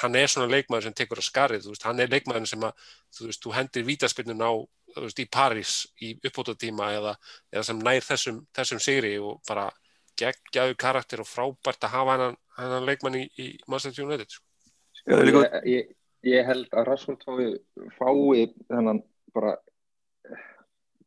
hann 0.00 0.18
er 0.18 0.30
svona 0.30 0.50
leikmæður 0.52 0.86
sem 0.86 0.96
tekur 0.96 1.20
á 1.22 1.24
skarið, 1.26 1.66
veist, 1.72 1.86
hann 1.86 2.00
er 2.02 2.12
leikmæður 2.12 2.46
sem 2.50 2.66
að 2.66 2.86
þú, 3.16 3.26
veist, 3.26 3.42
þú 3.42 3.54
hendir 3.56 3.86
vítaspinnun 3.88 4.44
á 4.46 4.52
veist, 5.00 5.20
í 5.22 5.26
París 5.32 5.74
í 6.02 6.12
uppbótatíma 6.20 6.92
eða, 7.00 7.16
eða 7.52 7.66
sem 7.70 7.82
nær 7.82 8.06
þessum, 8.06 8.40
þessum 8.56 8.82
sigri 8.82 9.16
og 9.18 9.40
bara 9.48 9.68
geggjaðu 10.16 10.76
karakter 10.80 11.22
og 11.22 11.28
frábært 11.28 11.84
að 11.84 11.96
hafa 11.96 12.16
hennan, 12.16 12.40
hennan 12.56 12.88
leikmann 12.88 13.18
í, 13.18 13.24
í 13.42 13.48
Manchester 13.66 14.06
United 14.06 14.32
sko. 14.32 14.44
ég, 15.10 15.40
ég, 15.68 15.90
ég 16.30 16.46
held 16.48 16.70
að 16.72 16.90
Rashford 16.90 17.26
fái, 17.26 17.58
fái 17.98 18.46
þennan 18.70 19.02
bara 19.36 19.56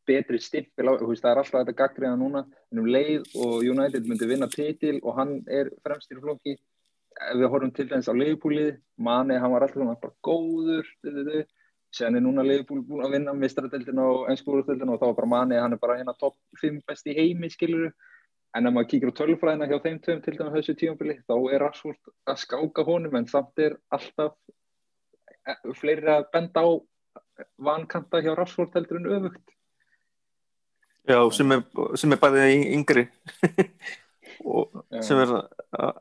betri 0.10 0.40
stippil 0.42 0.90
á, 0.90 0.94
það 0.98 1.32
er 1.32 1.42
alltaf 1.44 1.62
þetta 1.62 1.78
gagriða 1.84 2.18
núna 2.18 2.44
en 2.72 2.82
um 2.82 2.90
leið 2.90 3.30
og 3.46 3.64
United 3.64 4.10
myndi 4.10 4.30
vinna 4.30 4.50
titil 4.52 4.98
og 5.04 5.16
hann 5.20 5.40
er 5.48 5.72
fremstir 5.86 6.20
í 6.20 6.26
flokki 6.26 6.58
við 7.40 7.48
horfum 7.52 7.72
til 7.76 7.88
dæmis 7.90 8.10
á 8.10 8.16
leifbúlið 8.16 8.76
manni, 8.98 9.40
hann 9.40 9.52
var 9.54 9.66
alltaf 9.66 10.04
bara 10.04 10.14
góður 10.24 10.88
sen 11.92 12.16
er 12.16 12.22
núna 12.22 12.46
leifbúl 12.46 12.84
búin 12.86 13.06
að 13.06 13.16
vinna 13.18 13.34
mistradeldin 13.34 14.00
og 14.04 14.30
ennskúrudeldin 14.30 14.92
og 14.94 15.00
þá 15.02 15.08
var 15.08 15.18
bara 15.18 15.34
manni, 15.34 15.58
hann 15.58 15.74
er 15.74 15.82
bara 15.82 15.98
hérna 15.98 16.14
topp 16.20 16.38
5 16.62 16.84
besti 16.88 17.16
heimi 17.18 17.50
skiluru 17.50 17.90
en 18.58 18.70
ef 18.70 18.74
maður 18.74 18.90
kíkir 18.92 19.12
á 19.14 19.20
tölfræðina 19.20 19.70
hjá 19.70 19.80
þeim 19.84 20.00
tveim 20.06 20.22
til 20.26 20.36
dæmis 20.38 20.56
þessu 20.58 20.78
tímanbili 20.78 21.18
þá 21.26 21.36
er 21.54 21.64
Rashford 21.66 22.14
að 22.30 22.42
skáka 22.44 22.86
honum 22.86 23.18
en 23.20 23.28
samt 23.30 23.62
er 23.62 23.78
alltaf 23.94 24.38
eh, 25.46 25.60
fleiri 25.82 26.14
að 26.14 26.30
benda 26.34 26.66
á 26.66 26.70
vankanta 27.70 28.22
hjá 28.26 28.36
Rashford 28.38 28.78
heldur 28.78 29.02
en 29.02 29.12
öfugt 29.18 29.56
Já, 31.10 31.20
sem 31.34 31.52
er, 31.56 31.64
sem 31.98 32.14
er 32.14 32.20
bæðið 32.22 32.54
í 32.54 32.60
yngri 32.78 33.08
sem 35.06 35.20
er 35.26 35.36
að 35.40 36.00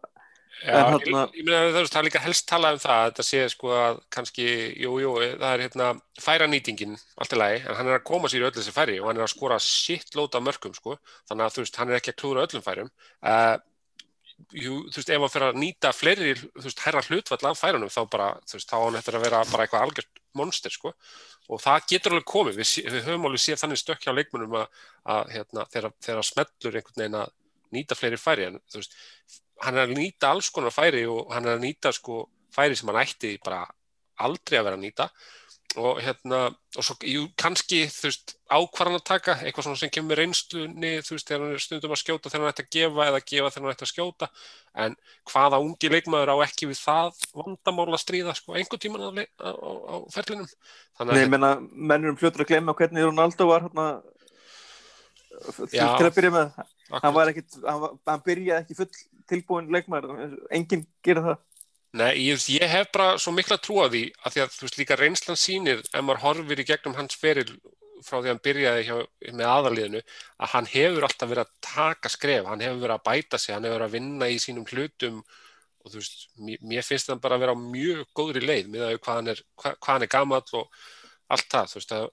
Já, 0.59 0.75
En 0.75 0.97
ég, 0.99 1.05
þarna- 1.07 1.21
ég 1.39 1.45
meina 1.47 1.59
það 1.71 1.77
er- 1.79 1.87
það 1.93 1.99
er 2.01 2.07
líka 2.09 2.21
helst 2.25 2.47
talað 2.51 2.73
um 2.75 2.81
það 2.83 2.97
að 2.99 3.05
þetta 3.13 3.25
sé 3.29 3.43
sko 3.53 3.69
að 3.79 3.99
kannski, 4.11 4.47
jú, 4.83 4.97
jú, 4.99 5.13
það 5.39 5.53
er 5.55 5.61
hérna 5.63 5.87
færa 6.19 6.49
nýtingin, 6.51 6.97
allt 7.23 7.37
í 7.37 7.39
lagi, 7.39 7.61
en 7.63 7.79
hann 7.79 7.87
er 7.93 7.99
að 8.01 8.07
koma 8.11 8.27
sér 8.33 8.43
í 8.43 8.49
öll 8.49 8.57
þessi 8.57 8.75
færi 8.75 8.97
og 8.99 9.07
hann 9.07 9.21
er 9.21 9.27
að 9.29 9.31
skora 9.37 9.59
sitt 9.63 10.19
lóta 10.19 10.41
mörgum, 10.43 10.75
sko, 10.75 10.97
þannig 11.31 11.47
að 11.47 11.55
þú 11.55 11.63
veist, 11.63 11.79
hann 11.79 11.93
er 11.95 12.01
ekki 12.01 12.11
að 12.11 12.19
klúra 12.25 12.43
öllum 12.49 12.65
færum. 12.67 12.91
Uh, 13.23 13.55
jú, 14.55 14.77
þú 14.89 15.01
veist, 15.01 15.11
ef 15.11 15.25
hann 15.25 15.33
fyrir 15.33 15.49
að 15.49 15.59
nýta 15.63 15.93
fleiri, 15.97 16.35
þú 16.39 16.65
veist, 16.67 16.85
herra 16.85 17.03
hlutvall 17.07 17.51
af 17.51 17.59
færunum, 17.61 17.93
þá 17.93 18.01
bara, 18.13 18.29
þú 18.49 18.59
veist, 18.59 18.71
þá 18.71 18.77
á 18.79 18.85
hann 18.85 18.99
eftir 19.01 19.19
að 19.19 19.27
vera 19.27 19.43
bara 19.51 19.67
eitthvað 19.67 19.87
algjört 19.87 20.23
monster, 20.39 20.75
sko, 20.75 20.93
og 21.49 21.63
það 21.65 21.89
getur 21.93 22.15
alveg 22.15 22.29
komið, 22.29 22.61
við, 22.61 22.73
við 22.95 23.09
höfum 23.09 23.29
alveg 23.29 23.43
séð 23.45 23.63
þannig 23.63 23.83
stökk 23.83 24.07
hjá 24.07 24.13
leikmunum 24.15 24.57
að, 24.61 24.83
að 25.17 25.35
hérna, 25.35 25.67
þegar 25.75 26.27
smellur 26.29 26.81
einhvern 26.81 27.03
veginn 27.03 27.21
að 27.23 27.35
nýta 27.75 27.99
fleiri 27.99 28.21
færi, 28.21 28.49
en 28.49 28.61
þú 28.71 28.83
veist, 28.83 28.99
hann 29.65 29.79
er 29.79 29.89
að 29.89 29.97
nýta 29.99 30.33
alls 30.33 30.53
konar 30.55 30.75
færi 30.75 31.05
og 31.11 31.33
hann 31.35 31.49
er 31.49 31.59
að 31.59 31.65
nýta 31.67 31.93
sko 31.95 32.23
færi 32.55 32.79
sem 32.79 32.89
hann 32.91 33.03
ætti 33.03 33.35
bara 33.45 33.65
aldrei 34.25 34.59
að 34.59 34.69
vera 34.69 34.79
að 34.79 34.85
nýta 34.85 35.09
og 35.77 35.99
hérna, 36.01 36.39
og 36.79 36.85
svo 36.85 36.95
jú, 37.05 37.27
kannski 37.39 37.83
þú 37.93 38.09
veist, 38.09 38.33
ákvarðan 38.49 38.97
að 38.97 39.05
taka 39.05 39.35
eitthvað 39.43 39.67
svona 39.67 39.81
sem 39.83 39.91
kemur 39.93 40.17
reynslunni 40.17 40.93
þú 41.05 41.17
veist, 41.17 41.29
þegar 41.29 41.43
hann 41.45 41.57
er 41.59 41.63
stundum 41.63 41.93
að 41.93 42.01
skjóta 42.01 42.33
þegar 42.33 42.45
hann 42.45 42.53
ætti 42.55 42.65
að 42.65 42.71
gefa 42.77 43.09
eða 43.11 43.21
gefa 43.21 43.51
þegar 43.53 43.67
hann 43.67 43.75
ætti 43.75 43.87
að 43.87 43.91
skjóta. 43.93 44.29
En 44.85 44.97
hvaða 45.29 45.61
ungi 45.65 45.91
leikmaður 45.93 46.33
á 46.33 46.37
ekki 46.47 46.71
við 46.71 46.81
það 46.81 47.21
vandamál 47.37 47.89
að 47.91 48.03
stríða 48.03 48.37
sko 48.39 48.57
einhvern 48.57 48.83
tíman 48.85 49.05
á, 49.05 49.11
á, 49.45 49.51
á, 49.53 49.95
ferlinum. 50.15 50.49
Nei, 51.05 51.21
ég 51.21 51.33
meina, 51.35 51.53
mennur 51.61 52.15
um 52.15 52.21
fljótur 52.21 52.47
að 52.47 52.55
glemma 52.55 52.77
hvernig 52.79 53.05
Ronaldo 53.05 53.51
var 53.53 53.69
hérna 53.69 53.91
til, 55.69 55.85
að 55.85 56.15
byrja 56.17 56.33
með. 56.35 56.65
Hann 56.97 57.15
var 57.15 57.31
ekkit, 57.35 57.61
hann, 57.61 57.83
var, 57.85 57.97
hann 58.09 58.25
byrjaði 58.25 58.65
ekki 58.65 58.79
full 58.79 58.91
tilbúin 59.29 59.69
leikmaður, 59.75 60.39
enginn 60.57 60.87
gerir 61.05 61.27
það 61.27 61.43
Nei, 61.97 62.19
ég, 62.21 62.43
ég 62.53 62.69
hef 62.69 62.91
bara 62.93 63.17
svo 63.17 63.33
mikla 63.33 63.57
trú 63.65 63.79
á 63.81 63.89
því 63.89 64.03
að 64.21 64.35
því 64.35 64.41
að 64.43 64.55
þú 64.55 64.65
veist 64.67 64.79
líka 64.79 64.97
reynslan 65.01 65.39
sýnir 65.41 65.79
ef 65.81 66.03
maður 66.05 66.21
horfir 66.27 66.61
í 66.61 66.67
gegnum 66.69 66.97
hans 66.99 67.17
feril 67.17 67.49
frá 68.05 68.19
því 68.19 68.27
að 68.27 68.29
hann 68.29 68.43
byrjaði 68.45 68.83
hjá, 68.87 68.97
með 69.33 69.53
aðaliðinu 69.53 70.03
að 70.03 70.53
hann 70.53 70.69
hefur 70.69 71.07
alltaf 71.09 71.31
verið 71.31 71.47
að 71.47 71.55
taka 71.65 72.13
skref, 72.13 72.45
hann 72.47 72.65
hefur 72.65 72.83
verið 72.85 72.97
að 72.99 73.07
bæta 73.09 73.41
sig, 73.41 73.55
hann 73.55 73.65
hefur 73.65 73.79
verið 73.79 73.89
að 73.89 73.97
vinna 73.97 74.29
í 74.29 74.37
sínum 74.43 74.69
hlutum 74.69 75.23
og 75.23 75.95
þú 75.95 76.03
veist, 76.03 76.29
mér, 76.37 76.85
finnst 76.85 77.09
það 77.09 77.25
bara 77.25 77.39
að 77.39 77.45
vera 77.47 77.57
á 77.57 77.65
mjög 77.65 78.05
góðri 78.21 78.45
leið 78.45 78.71
með 78.75 78.87
að 78.87 78.95
hvað 78.99 79.19
hann 79.21 79.33
er, 79.33 79.43
er 79.97 80.13
gamall 80.13 80.45
og 80.61 80.79
allt 81.33 81.51
það, 81.53 81.73
þú 81.73 81.81
veist 81.81 81.97
að 81.97 82.07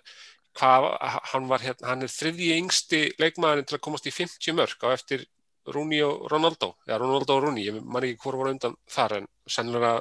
hvað, 0.56 0.90
hann 1.34 1.52
var 1.52 1.68
hérna, 1.68 1.90
hann 1.92 2.08
er 2.08 2.16
þriðji 2.16 2.52
yngsti 2.62 3.02
leikmaðurinn 3.20 3.68
til 3.68 3.78
að 3.78 3.86
komast 3.90 4.08
í 4.08 4.16
50 4.16 4.56
mörg 4.56 4.88
á 4.88 4.96
eftir 4.96 5.28
Rúni 5.74 6.02
og 6.06 6.28
Ronaldo, 6.32 6.76
já 6.86 6.98
Ronaldo 7.00 7.38
og 7.38 7.44
Rúni, 7.48 7.66
ég 7.66 7.82
man 7.82 8.06
ekki 8.06 8.22
hvort 8.22 8.40
var 8.40 8.50
á 8.50 8.54
undan 8.54 8.76
þar 8.92 9.18
en 9.20 9.28
sennilega 9.50 9.94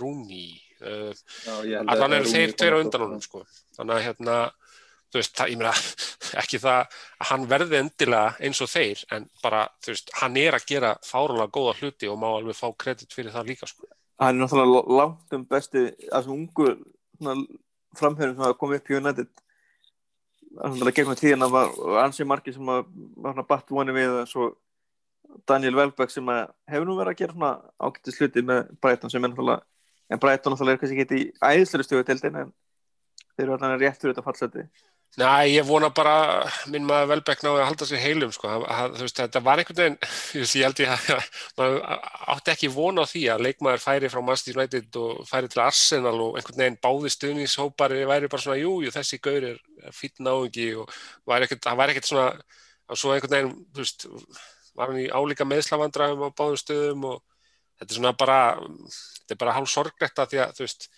Rúni, 0.00 0.44
uh, 0.86 1.10
að 1.50 1.92
allan 1.94 2.16
eru 2.20 2.30
þeir 2.30 2.54
tveir 2.54 2.76
á 2.78 2.82
undan 2.82 3.06
honum 3.06 3.22
sko, 3.24 3.42
þannig 3.76 3.96
að 3.96 4.04
hérna, 4.06 4.36
þú 5.10 5.20
veist, 5.20 5.34
það, 5.40 5.52
ég 5.52 5.60
meina, 5.62 5.72
ekki 6.42 6.60
það 6.62 6.82
að 6.84 7.30
hann 7.32 7.48
verði 7.50 7.80
endilega 7.80 8.36
eins 8.46 8.62
og 8.62 8.70
þeir, 8.70 9.02
en 9.16 9.26
bara, 9.42 9.64
þú 9.82 9.94
veist, 9.94 10.14
hann 10.20 10.38
er 10.38 10.58
að 10.58 10.68
gera 10.70 10.92
fárulega 11.06 11.50
góða 11.56 11.74
hluti 11.80 12.12
og 12.12 12.20
má 12.22 12.28
alveg 12.30 12.60
fá 12.60 12.68
kredit 12.78 13.16
fyrir 13.16 13.34
það 13.34 13.50
líka 13.54 13.70
sko. 13.70 13.90
hann 14.20 14.36
er 14.36 14.44
náttúrulega 14.44 14.96
langt 15.00 15.34
um 15.34 15.44
besti 15.48 15.88
af 16.12 16.22
þessum 16.22 16.38
ungu 16.38 16.74
framhörðum 17.98 18.36
sem 18.36 18.44
hafa 18.44 18.58
komið 18.58 18.80
upp 18.80 18.90
í 18.90 18.98
United. 18.98 19.30
Þannig 20.50 20.88
að 20.88 20.96
gegnum 20.96 21.18
tíðina 21.18 21.48
var 21.50 21.70
ansið 22.04 22.28
margir 22.30 22.54
sem 22.56 22.70
að 22.72 22.88
var 23.22 23.36
hann 23.36 23.48
batt 23.48 23.70
voni 23.70 23.94
við 23.94 24.16
og 24.22 24.30
svo 24.30 24.48
Daniel 25.48 25.76
Welbeck 25.78 26.12
sem 26.12 26.30
hefur 26.70 26.88
nú 26.88 26.96
verið 26.98 27.14
að 27.14 27.20
gera 27.22 27.36
svona 27.36 27.52
ágættis 27.80 28.20
hluti 28.20 28.44
með 28.46 28.70
Brighton 28.82 29.12
sem 29.12 29.24
er 29.24 29.32
náttúrulega 29.32 29.62
en 30.10 30.22
Brighton 30.22 30.54
náttúrulega 30.54 30.78
er 30.78 30.82
kannski 30.82 31.04
ekki 31.04 31.20
í 31.20 31.26
æðislega 31.38 31.86
stöðu 31.86 32.06
tildin 32.08 32.38
en 32.44 32.54
þeir 33.34 33.44
eru 33.46 33.56
alltaf 33.56 33.76
rétt 33.80 34.00
fyrir 34.00 34.14
þetta 34.14 34.26
fallseti. 34.26 34.64
Nei, 35.18 35.56
ég 35.56 35.64
vona 35.66 35.88
bara, 35.90 36.44
minn 36.70 36.84
maður 36.86 37.08
Velbek 37.10 37.40
náði 37.42 37.58
að 37.58 37.66
halda 37.66 37.86
sér 37.88 37.98
heilum, 37.98 38.30
sko, 38.30 38.50
þú 38.62 39.02
veist, 39.02 39.16
þetta 39.18 39.40
var 39.42 39.58
einhvern 39.58 39.80
veginn, 39.80 39.96
ég 40.38 40.68
held 40.68 40.82
ég 40.84 40.92
að 40.94 41.24
maður 41.58 41.80
átti 42.36 42.52
ekki 42.52 42.70
vona 42.70 43.02
á 43.02 43.10
því 43.10 43.24
að 43.34 43.42
leikmaður 43.48 43.82
færi 43.82 44.10
frá 44.12 44.20
Manchester 44.22 44.60
United 44.60 45.00
og 45.02 45.24
færi 45.26 45.50
til 45.50 45.64
Arsenal 45.64 46.14
og 46.14 46.38
einhvern 46.38 46.62
veginn 46.62 46.78
báði 46.86 47.10
stuðnishópari 47.16 48.04
væri 48.06 48.30
bara 48.30 48.44
svona, 48.44 48.60
jú, 48.62 48.76
jú, 48.84 48.94
þessi 48.94 49.18
gaur 49.24 49.48
er 49.50 49.58
fýtt 49.98 50.22
náungi 50.22 50.68
og 50.78 50.94
var 51.26 51.46
ekkert, 51.48 51.64
það 51.66 51.82
var 51.82 51.94
ekkert 51.94 52.10
svona, 52.12 52.30
svo 52.94 53.16
einhvern 53.16 53.34
veginn, 53.34 53.52
þú 53.74 53.82
veist, 53.82 54.06
var 54.78 54.92
hann 54.92 55.02
í 55.02 55.10
álíka 55.10 55.46
meðslavandræðum 55.48 56.26
á 56.26 56.36
báðum 56.36 56.60
stöðum 56.60 57.06
og 57.10 57.20
þetta 57.80 57.90
er 57.90 57.98
svona 57.98 58.16
bara, 58.16 58.40
þetta 59.18 59.36
er 59.36 59.40
bara 59.44 59.54
hálf 59.56 59.70
sorglegt 59.72 60.20
að 60.20 60.32
því 60.32 60.42
að, 60.44 60.56
þú 60.56 60.66
veist, 60.66 60.90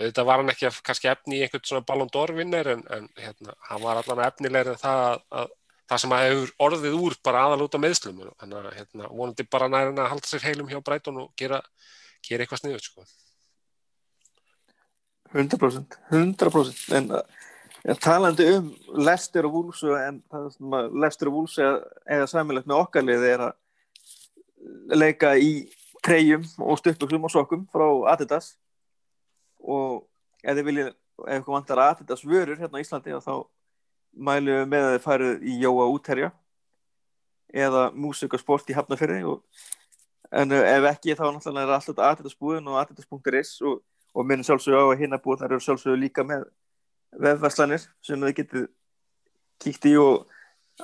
þetta 0.00 0.24
var 0.28 0.42
hann 0.42 0.52
ekki 0.52 0.68
að, 0.68 0.80
kannski 0.88 1.10
efni 1.12 1.38
í 1.38 1.44
einhvern 1.46 1.68
svona 1.68 1.86
Ballon 1.88 2.10
d'Or 2.12 2.34
vinner 2.36 2.72
en, 2.74 2.82
en 2.92 3.08
hérna, 3.20 3.56
hann 3.70 3.84
var 3.84 4.00
allan 4.02 4.24
efnilegri 4.26 4.74
en 4.74 4.82
það 4.82 5.04
að, 5.06 5.22
að 5.40 5.54
það 5.86 6.02
sem 6.02 6.14
að 6.16 6.24
hefur 6.24 6.54
orðið 6.66 6.96
úr 6.98 7.16
bara 7.24 7.44
aðal 7.46 7.66
út 7.66 7.76
á 7.78 7.84
meðslum 7.84 8.24
þannig 8.24 8.56
að 8.58 8.72
hérna, 8.80 9.10
vonandi 9.12 9.46
bara 9.50 9.68
næra 9.70 9.92
hann 9.92 10.02
að 10.02 10.10
halda 10.14 10.30
sér 10.30 10.46
heilum 10.48 10.70
hjá 10.72 10.80
Brighton 10.82 11.22
og 11.22 11.30
gera, 11.38 11.60
gera 12.26 12.44
eitthvað 12.44 12.62
sniðut 12.64 12.88
sko. 12.88 13.06
100% 15.36 15.98
100% 16.10 16.96
en, 16.96 17.10
en 17.86 17.98
talandi 18.02 18.46
um 18.56 18.68
Lester 18.98 19.46
og 19.46 19.54
Wolves 19.54 19.82
en 19.86 20.20
að 20.34 20.94
Lester 20.98 21.30
og 21.30 21.38
Wolves 21.38 21.56
eða, 21.62 22.26
samilegt 22.30 22.66
með 22.66 22.82
okkar 22.82 23.06
liði 23.06 23.32
er 23.34 23.44
að 23.46 24.96
leika 24.98 25.34
í 25.38 25.50
treyjum 26.04 26.46
og 26.62 26.80
stuppuksum 26.80 27.26
og 27.26 27.32
sokkum 27.32 27.66
frá 27.70 27.86
Adidas. 28.12 28.54
Og 29.62 30.02
ef 30.42 30.58
þið 30.58 30.66
viljið 30.70 30.90
ef 30.90 31.38
ykkur 31.40 31.56
vantar 31.56 31.84
Adidas 31.86 32.26
vörur 32.26 32.58
hérna 32.58 32.78
á 32.78 32.82
Íslandi 32.82 33.22
þá 33.22 33.34
mælum 34.16 34.60
við 34.60 34.68
með 34.72 34.88
að 34.88 34.94
þið 34.96 35.06
farið 35.06 35.46
í 35.46 35.56
Jóa 35.62 35.88
útherja 35.92 36.30
eða 37.54 37.88
músik 37.94 38.34
og 38.34 38.42
sport 38.42 38.70
í 38.70 38.76
Hafnafyrði 38.76 39.22
og, 39.30 39.42
en 40.34 40.52
ef 40.58 40.88
ekki 40.90 41.14
þá 41.14 41.28
náttúrulega 41.30 41.68
er 41.68 41.76
alltaf 41.76 42.02
Adidas 42.10 42.34
búin 42.34 42.66
og 42.66 42.80
adidas.is 42.82 43.60
og 43.62 43.84
og 44.16 44.24
minnum 44.24 44.46
sjálfsögðu 44.48 44.80
á 44.80 44.86
að 44.88 45.00
hinna 45.02 45.18
búið 45.20 45.42
þar 45.42 45.52
eru 45.52 45.64
sjálfsögðu 45.64 45.98
líka 46.00 46.24
með 46.24 46.46
vefverslanir 47.22 47.84
sem 48.04 48.22
þið 48.22 48.36
getið 48.40 48.66
kíkt 49.62 49.88
í 49.88 49.96
og 50.00 50.26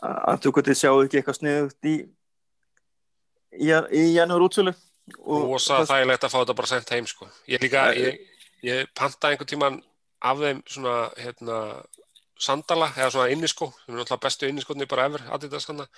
að 0.01 0.43
þú 0.47 0.55
getið 0.59 0.79
sjáu 0.81 1.03
ekki 1.05 1.21
eitthvað 1.21 1.39
sniðugt 1.39 1.89
í 1.91 1.97
í, 3.61 3.69
í 3.69 4.05
janúar 4.17 4.47
útsölu. 4.47 4.75
Og 5.27 5.57
það 5.61 5.83
er 5.83 5.89
þægilegt 5.91 6.27
að 6.27 6.33
fá 6.33 6.39
þetta 6.39 6.59
bara 6.61 6.71
sendt 6.71 6.93
heim 6.95 7.09
sko. 7.11 7.27
ég 7.51 7.63
líka, 7.63 7.89
ég, 7.99 8.21
ég 8.65 8.93
pantaði 8.97 9.35
einhvern 9.35 9.51
tíman 9.51 9.81
af 10.23 10.39
þeim 10.39 10.63
svona 10.71 10.95
hérna, 11.19 11.57
sandala 12.39 12.89
eða 12.95 13.11
svona 13.17 13.33
inniskó, 13.35 13.73
sem 13.83 13.93
er 13.93 13.99
náttúrulega 13.99 14.23
bestu 14.23 14.49
inniskóni 14.49 14.89
bara 14.91 15.09
efer, 15.11 15.27
Adidas 15.35 15.67
hana 15.69 15.89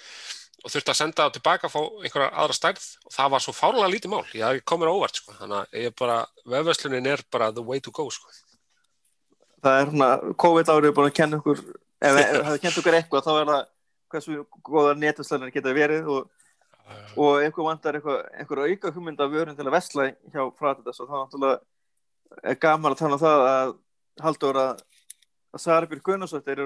og 0.65 0.73
þurfti 0.73 0.93
að 0.95 0.97
senda 0.97 1.27
það 1.27 1.35
tilbaka 1.37 1.69
fá 1.69 1.79
einhverja 1.83 2.31
aðra 2.33 2.57
stærð. 2.57 2.85
Og 3.05 3.13
það 3.13 3.33
var 3.35 3.45
svo 3.45 3.53
fárlega 3.53 3.91
lítið 3.93 4.15
mál. 4.15 4.23
Ég 4.33 4.63
komir 4.65 4.89
óvart 4.89 5.21
sko, 5.21 5.37
þannig 5.37 5.59
að 5.61 5.83
ég 5.83 5.97
bara 6.01 6.23
vefverslunin 6.49 7.11
er 7.13 7.23
bara 7.31 7.51
the 7.53 7.65
way 7.65 7.85
to 7.85 7.93
go 7.93 8.09
sko. 8.09 8.33
Það 9.65 9.81
er 9.81 9.91
svona 9.91 10.09
COVID 10.45 10.73
árið 10.75 10.95
búin 10.97 11.11
að 11.11 11.19
kenna 11.19 11.41
okkur 11.41 11.61
ef 11.65 12.17
það 12.17 12.49
hefði 12.49 12.63
kent 12.65 12.81
okkur 12.83 12.99
eitthvað 13.01 13.27
þá 13.27 13.33
er 13.35 13.51
það 13.51 13.61
hversu 14.15 14.41
góða 14.69 14.97
netverslanir 15.01 15.55
geta 15.55 15.75
verið 15.75 16.11
og, 16.15 16.49
og 17.17 17.43
eitthvað 17.43 17.71
vantar 17.71 17.99
eitthvað, 17.99 18.21
eitthvað 18.39 18.67
auka 18.71 18.95
hugmynda 18.95 19.31
vörun 19.33 19.59
til 19.59 19.67
að 19.67 19.77
vesla 19.77 20.09
hjá 20.13 20.43
Fratidas 20.59 21.01
og 21.03 21.11
þá 21.11 21.47
er 22.43 22.59
gaman 22.61 22.95
að 22.95 23.01
tala 23.03 23.19
um 23.19 23.25
það 23.25 23.47
að 23.51 23.77
haldur 24.25 24.61
að 24.63 24.75
að 25.55 25.63
Sarabjörg 25.63 26.03
Gunnarsdóttir 26.03 26.61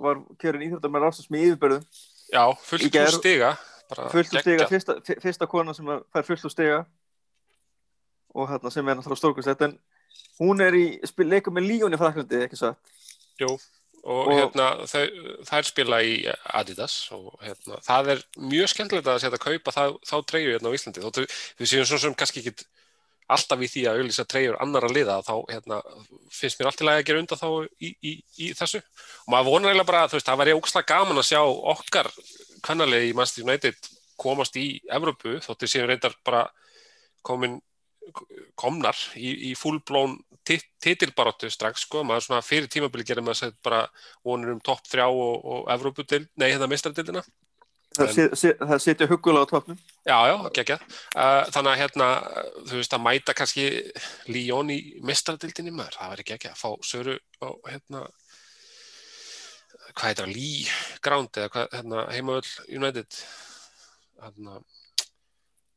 var 0.00 0.20
kjörin 0.40 0.62
íþjóttar 0.64 0.92
með 0.92 1.02
rásast 1.04 1.32
með 1.32 1.50
yfirbörðum 1.50 1.82
Já, 2.32 2.44
fullt 2.64 2.86
úr 2.88 3.10
stiga 3.18 3.50
fullt 3.92 4.32
úr 4.32 4.40
stiga, 4.40 4.66
fyrsta, 4.68 4.96
fyrsta 5.20 5.48
kona 5.50 5.74
sem 5.76 5.88
fær 6.12 6.26
fullt 6.26 6.46
úr 6.46 6.52
stiga. 6.52 6.82
Og 8.32 8.48
hérna 8.48 8.70
sem 8.72 8.88
er 8.88 8.96
náttúrulega 8.96 9.20
stórkvæmslegt 9.20 9.64
en 9.66 9.74
hún 10.40 10.64
er 10.64 10.76
í 10.76 10.86
leikum 11.22 11.56
með 11.56 11.68
Líón 11.68 11.94
í 11.94 12.00
Fraklandi, 12.00 12.42
ekki 12.46 12.58
satt? 12.58 12.92
Jú, 13.40 13.54
og, 14.02 14.20
og 14.26 14.32
hérna 14.34 14.68
þau, 14.90 15.06
þær 15.48 15.68
spila 15.68 16.02
í 16.04 16.14
Adidas 16.58 16.96
og 17.14 17.32
hérna, 17.42 17.80
það 17.86 18.12
er 18.14 18.22
mjög 18.50 18.72
skemmtilegt 18.72 19.10
að 19.10 19.22
setja 19.22 19.38
að 19.38 19.46
kaupa 19.46 19.74
það, 19.76 19.98
þá 20.08 20.16
treyju 20.30 20.54
hérna 20.54 20.72
á 20.72 20.76
Íslandi 20.76 21.04
þó 21.04 21.10
við 21.22 21.70
séum 21.70 21.88
svona 21.88 22.04
sem 22.06 22.16
kannski 22.18 22.42
ekki 22.42 22.68
alltaf 23.32 23.62
í 23.62 23.68
því 23.70 23.82
að 23.86 24.00
auðvitað 24.00 24.28
treyjur 24.28 24.58
annar 24.60 24.86
að 24.86 24.94
liða 24.96 25.18
þá 25.24 25.34
hérna, 25.48 25.80
finnst 26.34 26.60
mér 26.60 26.70
alltaf 26.70 26.90
að 26.90 27.02
gera 27.08 27.22
undan 27.22 27.40
þá 27.40 27.48
í, 27.78 27.92
í, 27.94 28.12
í 28.44 28.52
þessu 28.58 28.82
og 28.82 29.32
maður 29.32 29.48
vonar 29.48 29.72
eiginlega 29.72 29.88
bara 29.88 30.02
að 30.08 30.16
það 30.18 30.40
væri 30.42 30.56
ógslag 30.58 30.88
gaman 30.90 31.22
að 31.22 31.28
sjá 31.30 31.40
okkar 31.72 32.10
kannalegi 32.66 33.12
í 33.12 33.16
Manchester 33.16 33.46
United 33.46 33.92
komast 34.20 34.58
í 34.60 34.66
Evrópu 34.92 35.38
þóttir 35.44 35.70
séum 35.70 35.88
reyndar 35.88 36.16
bara 36.26 36.44
komin 37.26 37.60
komnar 38.58 38.98
í, 39.16 39.50
í 39.50 39.54
fullblón 39.58 40.18
tit 40.46 40.64
titilbaróttu 40.82 41.50
strax 41.52 41.86
sko, 41.86 42.02
maður 42.06 42.26
svona 42.26 42.42
fyrir 42.42 42.68
tímabili 42.72 43.06
gerir 43.06 43.24
maður 43.24 43.44
sett 43.44 43.58
bara 43.62 43.84
vonur 44.26 44.56
um 44.56 44.60
topp 44.64 44.88
þrjá 44.90 45.06
og, 45.06 45.38
og 45.44 45.72
Evrópudil, 45.76 46.26
nei 46.40 46.50
hérna 46.50 46.70
mistradildina 46.70 47.22
Það, 47.92 48.18
En- 48.22 48.68
það 48.70 48.78
sitja 48.80 49.06
huggulega 49.10 49.44
á 49.44 49.50
toppnum. 49.50 49.80
Já, 50.08 50.16
já, 50.30 50.36
gekkja. 50.56 50.78
Uh, 51.12 51.42
þannig 51.52 51.72
að 51.72 51.80
hérna, 51.82 52.06
þú 52.70 52.78
veist, 52.78 52.94
að 52.96 53.02
mæta 53.04 53.34
kannski 53.36 53.66
Líón 54.32 54.72
í 54.72 54.78
mistradildinni 55.04 55.74
maður, 55.76 55.98
það 55.98 56.14
væri 56.14 56.26
gekkja, 56.30 56.54
að 56.54 56.62
fá 56.62 56.86
Söru 56.88 57.18
á 57.44 57.48
hérna, 57.68 58.06
hvað 59.92 60.06
heitir 60.08 60.24
það, 60.24 60.32
Lee 60.38 60.78
Ground 61.04 61.40
eða 61.42 61.52
hvað, 61.52 61.68
hérna, 61.76 62.06
heimavöll 62.16 62.78
United, 62.80 63.20
hérna, 64.24 64.58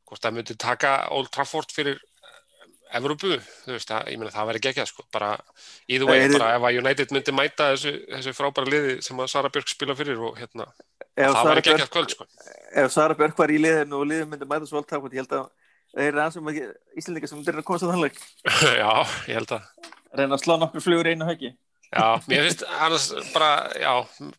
hvort 0.08 0.24
það 0.24 0.38
myndi 0.38 0.56
taka 0.64 0.96
Old 1.12 1.32
Trafford 1.36 1.74
fyrir 1.74 2.00
Evrópu, 2.94 3.32
þú 3.64 3.72
veist, 3.74 3.88
það, 3.90 4.08
ég 4.12 4.18
meina 4.20 4.30
það 4.30 4.48
væri 4.50 4.60
gekkja, 4.66 4.84
sko, 4.86 5.02
bara, 5.12 5.30
way, 5.88 5.98
Það 5.98 6.22
er- 6.22 6.38
bara 6.38 6.54
ef 6.56 6.62
að 6.68 6.78
United 6.82 7.14
myndi 7.16 7.32
mæta 7.34 7.70
þessu, 7.74 7.92
þessu 8.14 8.34
frábæra 8.38 8.70
liði 8.70 8.96
sem 9.02 9.16
að 9.18 9.30
Sara 9.32 9.48
Björk 9.50 9.68
spila 9.72 9.94
fyrir 9.98 10.20
og 10.22 10.38
hérna, 10.38 10.68
Ef 11.16 11.32
það 11.32 11.50
væri 11.50 11.62
Björk- 11.66 11.90
kvöld, 11.90 12.10
sko. 12.14 12.26
ef 12.76 12.92
Sara 12.92 13.14
Björk 13.14 13.38
var 13.38 13.48
í 13.50 13.58
liðinu 13.58 14.00
og 14.00 14.06
liðin 14.06 14.28
myndi 14.30 14.46
mæta 14.46 14.66
svo 14.70 14.78
alltaf, 14.82 15.02
ég 15.10 15.18
held 15.22 15.32
að 15.32 15.48
það 15.96 16.06
er 16.06 16.12
aðeins 16.20 16.34
sem 16.34 16.50
Íslandingar 17.00 17.28
sem 17.28 17.38
myndir 17.38 17.58
að 17.58 17.64
komast 17.64 17.84
að 17.86 17.92
þannleik. 17.94 18.18
já, 18.82 18.92
ég 19.28 19.34
held 19.40 19.52
að 19.56 19.62
Reyna 20.16 20.36
að 20.38 20.42
slá 20.44 20.56
nokkur 20.60 20.80
flugur 20.84 21.06
í 21.10 21.14
einu 21.16 21.26
höggi. 21.28 21.50
Já, 21.86 22.18
mér 22.28 22.42
finnst 22.48 22.62
annars 22.66 23.04
bara, 23.32 23.50
já, 23.78 23.92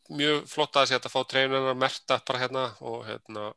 mjög 0.09 0.47
flott 0.51 0.75
að 0.77 0.89
sé 0.89 0.97
að 0.99 1.11
fá 1.13 1.21
treyjunina 1.31 1.73
merta 1.79 2.17
bara 2.27 2.39
hérna 2.43 2.63
og 2.83 3.05
hérna, 3.07 3.51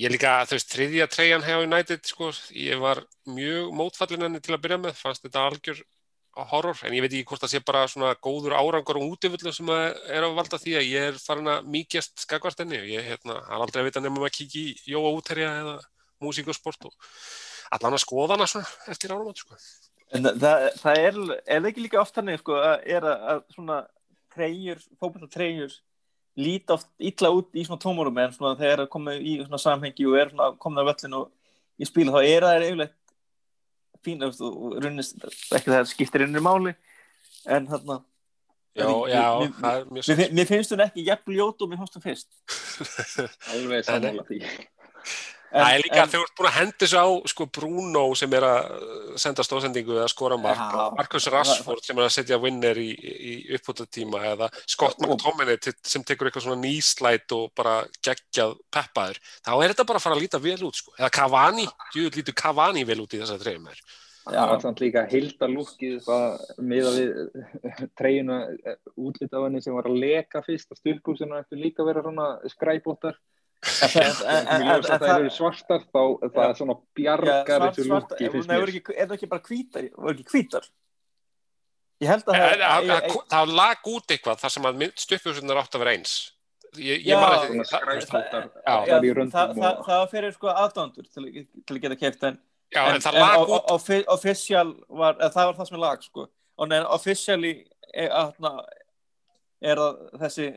ég 0.00 0.12
líka, 0.12 0.34
þú 0.48 0.56
veist, 0.56 0.74
þriðja 0.74 1.06
treyjan 1.12 1.44
hjá 1.44 1.56
United, 1.60 2.04
sko, 2.08 2.30
ég 2.56 2.80
var 2.80 3.02
mjög 3.28 3.72
mótfallin 3.76 4.26
henni 4.26 4.40
til 4.44 4.56
að 4.56 4.62
byrja 4.64 4.78
með, 4.84 5.00
fannst 5.00 5.26
þetta 5.26 5.48
algjör 5.48 5.82
horror, 6.50 6.78
en 6.86 6.94
ég 6.94 7.02
veit 7.04 7.12
ekki 7.12 7.26
hvort 7.28 7.42
það 7.42 7.52
sé 7.52 7.60
bara 7.66 7.82
svona 7.90 8.14
góður 8.22 8.54
árangur 8.56 9.00
og 9.00 9.14
útifullu 9.16 9.52
sem 9.52 9.70
er 9.74 10.24
að 10.24 10.36
valda 10.38 10.60
því 10.62 10.76
að 10.78 10.88
ég 10.88 11.06
er 11.10 11.20
farin 11.20 11.50
að 11.50 11.68
mýkjast 11.74 12.24
skakvart 12.24 12.62
henni. 12.62 12.78
Og 12.80 12.88
ég, 12.88 13.04
hérna, 13.10 13.40
hann 13.48 13.64
aldrei 13.66 13.82
að 13.82 13.90
vita 13.90 14.02
nefnum 14.04 14.26
að 14.28 14.34
kíkja 14.38 14.62
í 14.62 14.92
Jóa 14.94 15.12
útherja 15.18 15.50
eða 15.60 15.76
músík 16.22 16.50
og 16.52 16.56
sport 16.56 16.88
og 16.88 17.10
allan 17.74 17.98
að 17.98 18.04
skoða 18.04 18.36
hana 18.36 18.48
svona 18.50 18.92
eftir 18.92 19.14
áramót, 19.14 19.42
sko. 19.42 19.58
En 20.14 20.26
það, 20.26 20.66
það, 20.80 21.02
er, 21.04 21.20
er 21.56 21.68
ekki 21.70 21.84
líka 21.84 22.00
oft 22.00 22.16
þannig, 22.16 22.40
sko, 22.42 22.56
að, 22.58 22.86
er 22.96 23.06
að, 23.10 23.44
svona 23.54 23.82
treyjur, 24.34 24.82
fókbaltatreyjur 25.02 25.76
líta 26.40 26.76
oft 26.78 26.88
illa 26.98 27.30
út 27.36 27.50
í 27.54 27.64
svona 27.66 27.80
tómurum 27.82 28.18
en 28.22 28.32
svona 28.36 28.56
þegar 28.58 28.84
það 28.84 28.90
komið 28.94 29.24
í 29.26 29.34
svona 29.44 29.60
samhengi 29.62 30.06
og 30.10 30.16
er 30.20 30.32
svona 30.32 30.50
komið 30.62 30.82
á 30.82 30.88
völlin 30.90 31.16
og 31.20 31.28
í 31.80 31.88
spílu 31.88 32.14
þá 32.14 32.20
er 32.26 32.46
það 32.48 32.66
yfirleitt 32.68 32.96
fín 34.04 34.22
og 34.24 34.38
og 34.46 34.78
runnist 34.84 35.18
ekki 35.52 35.68
það 35.74 35.88
skiptir 35.90 36.24
innri 36.26 36.40
máli 36.44 36.72
en 37.46 37.68
þarna 37.68 38.00
Já, 38.78 38.84
Mér- 38.86 39.08
já, 39.10 39.22
mér- 39.40 39.54
það 39.60 39.78
er 39.80 39.86
mjög 39.90 40.04
mér, 40.08 40.16
fin- 40.20 40.34
mér 40.38 40.46
finnst 40.46 40.70
hún 40.72 40.82
ekki 40.84 41.02
jafn 41.08 41.32
ljót 41.34 41.62
og 41.64 41.70
mér 41.72 41.80
fannst 41.80 41.96
hún 41.98 42.04
fyrst 42.04 42.28
Alveg 43.52 43.82
sammála 43.88 44.22
því. 44.28 44.38
En, 45.50 45.60
Það 45.60 45.74
er 45.74 45.84
líka 45.84 46.00
að 46.02 46.14
þau 46.14 46.20
ert 46.20 46.34
búin 46.38 46.48
að 46.50 46.56
hendi 46.56 46.78
þessu 46.84 47.02
á 47.02 47.08
sko 47.32 47.46
Bruno 47.58 48.02
sem 48.18 48.36
er 48.38 48.46
að 48.48 48.58
uh, 48.76 49.14
senda 49.24 49.46
stóðsendingu 49.46 49.96
eða 49.98 50.10
skora 50.12 50.38
mark 50.40 50.60
Já. 50.60 50.82
og 50.84 50.98
Marcus 50.98 51.30
Rashford 51.34 51.86
sem 51.86 52.00
er 52.00 52.08
að 52.08 52.14
setja 52.16 52.40
winner 52.42 52.80
í, 52.80 52.90
í 52.96 53.32
uppbútatíma 53.58 54.22
eða 54.32 54.50
Scott 54.64 55.00
McTominay 55.04 55.58
sem 55.82 56.04
tekur 56.06 56.30
eitthvað 56.30 56.46
svona 56.48 56.62
nýslæt 56.64 57.36
og 57.36 57.50
bara 57.58 57.80
geggjað 58.00 58.58
peppaður 58.72 59.22
þá 59.40 59.52
er 59.56 59.72
þetta 59.72 59.88
bara 59.92 60.02
að 60.02 60.06
fara 60.06 60.18
að 60.18 60.24
líta 60.26 60.42
vel 60.42 60.60
út 60.68 60.82
sko. 60.82 60.94
eða 60.98 61.14
Cavani, 61.20 61.66
jú 61.96 62.06
lítur 62.14 62.36
Cavani 62.36 62.86
vel 62.88 63.02
út 63.04 63.16
í 63.16 63.22
þessa 63.22 63.40
treyjum 63.40 63.68
her 63.70 63.82
Það 64.20 64.50
var 64.50 64.60
samt 64.62 64.80
líka 64.82 65.02
hildalúkið 65.08 65.94
það 66.04 66.64
miða 66.70 66.90
við 66.94 67.12
treyjuna 67.98 68.38
útlit 69.00 69.32
af 69.32 69.46
henni 69.46 69.62
sem 69.64 69.74
var 69.74 69.88
að 69.88 70.00
leka 70.02 70.42
fyrst 70.44 70.74
að 70.74 70.80
styrkúsinu 70.82 71.38
eftir 71.38 71.60
líka 71.60 71.82
að 71.82 71.90
vera 71.90 72.04
svona 72.04 72.26
skræbóttar. 72.52 73.16
En, 73.60 73.96
en, 74.00 74.12
en, 74.24 74.46
en, 74.48 74.62
Mjög 74.64 74.86
en, 74.86 74.92
að 74.94 75.02
það 75.04 75.14
eru 75.18 75.32
svartar 75.34 75.82
þá 75.84 76.02
það 76.24 76.44
er 76.46 76.54
svona 76.56 76.76
bjargar 76.96 77.44
svart, 77.44 77.74
þessu 77.76 77.86
svart, 77.90 78.14
lúki 78.70 78.94
er 78.96 79.10
það 79.10 79.16
ekki 79.18 79.28
bara 79.30 79.44
hvítar? 79.50 79.88
Voru 79.96 80.14
ekki 80.16 80.28
hvítar? 80.32 80.68
Ég 82.00 82.08
held 82.08 82.24
að 82.24 82.38
það, 82.40 82.40
það 82.40 82.60
það, 82.64 82.90
það, 82.90 83.16
það 83.34 83.54
lag 83.60 83.90
út 83.92 84.14
eitthvað 84.14 84.40
þar 84.40 84.54
sem 84.54 84.68
að 84.70 84.84
stuppjósunar 85.04 85.60
átt 85.60 85.76
að 85.76 85.82
vera 85.84 85.96
eins. 85.98 86.14
Það- 86.70 86.94
það 87.10 87.50
það, 88.80 89.08
það, 89.34 89.54
það, 89.60 89.82
það 89.90 90.04
fyrir 90.14 90.34
sko 90.38 90.52
aðdándur 90.54 91.10
til, 91.10 91.26
að 91.76 91.82
geta 91.84 92.00
keft 92.00 92.26
en, 92.30 92.40
það 93.04 93.18
official 94.14 94.68
var, 94.88 95.16
eða, 95.18 95.32
það 95.34 95.50
var 95.50 95.56
það 95.58 95.70
sem 95.70 95.76
er 95.76 95.84
lag 95.84 96.04
sko. 96.06 96.28
Officially 96.96 97.54
er, 97.92 98.10
atna, 98.14 98.52
er 99.60 99.80
það 99.82 100.20
þessi 100.24 100.50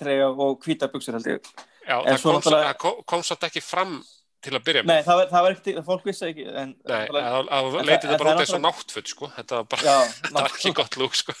treyja 0.00 0.30
og 0.32 0.64
hvítar 0.64 0.90
buksur 0.90 1.18
held 1.18 1.28
ég 1.36 1.52
Já, 1.88 1.96
En 2.00 2.14
það 2.14 2.18
svo 2.22 2.32
kom, 2.32 2.40
náttúrulega- 2.40 2.78
kom, 2.78 3.02
kom 3.06 3.20
ekki 3.50 3.62
fram 3.62 4.02
til 4.40 4.52
að 4.56 4.62
byrja 4.64 4.82
með. 4.82 4.86
nei 4.86 5.02
það 5.04 5.16
var, 5.20 5.26
það 5.30 5.42
var 5.44 5.54
ekkert, 5.54 5.80
fólk 5.84 6.04
vissi 6.08 6.24
ekki 6.30 6.44
en, 6.48 6.70
Nei, 6.88 7.06
að, 7.08 7.48
að 7.50 7.66
það- 7.74 8.04
það 8.04 8.18
bara 8.22 8.30
út 8.34 8.40
eins 8.40 8.52
og 8.54 8.58
er 8.60 8.64
náttfutt, 8.64 9.08
sko. 9.12 9.28
Þetta 9.36 9.58
var 9.58 9.66
bara, 9.74 9.96
þetta 10.22 10.32
var 10.38 10.48
ekki 10.54 10.72
gott 10.80 10.96
lúk, 10.96 11.14
sko. 11.20 11.34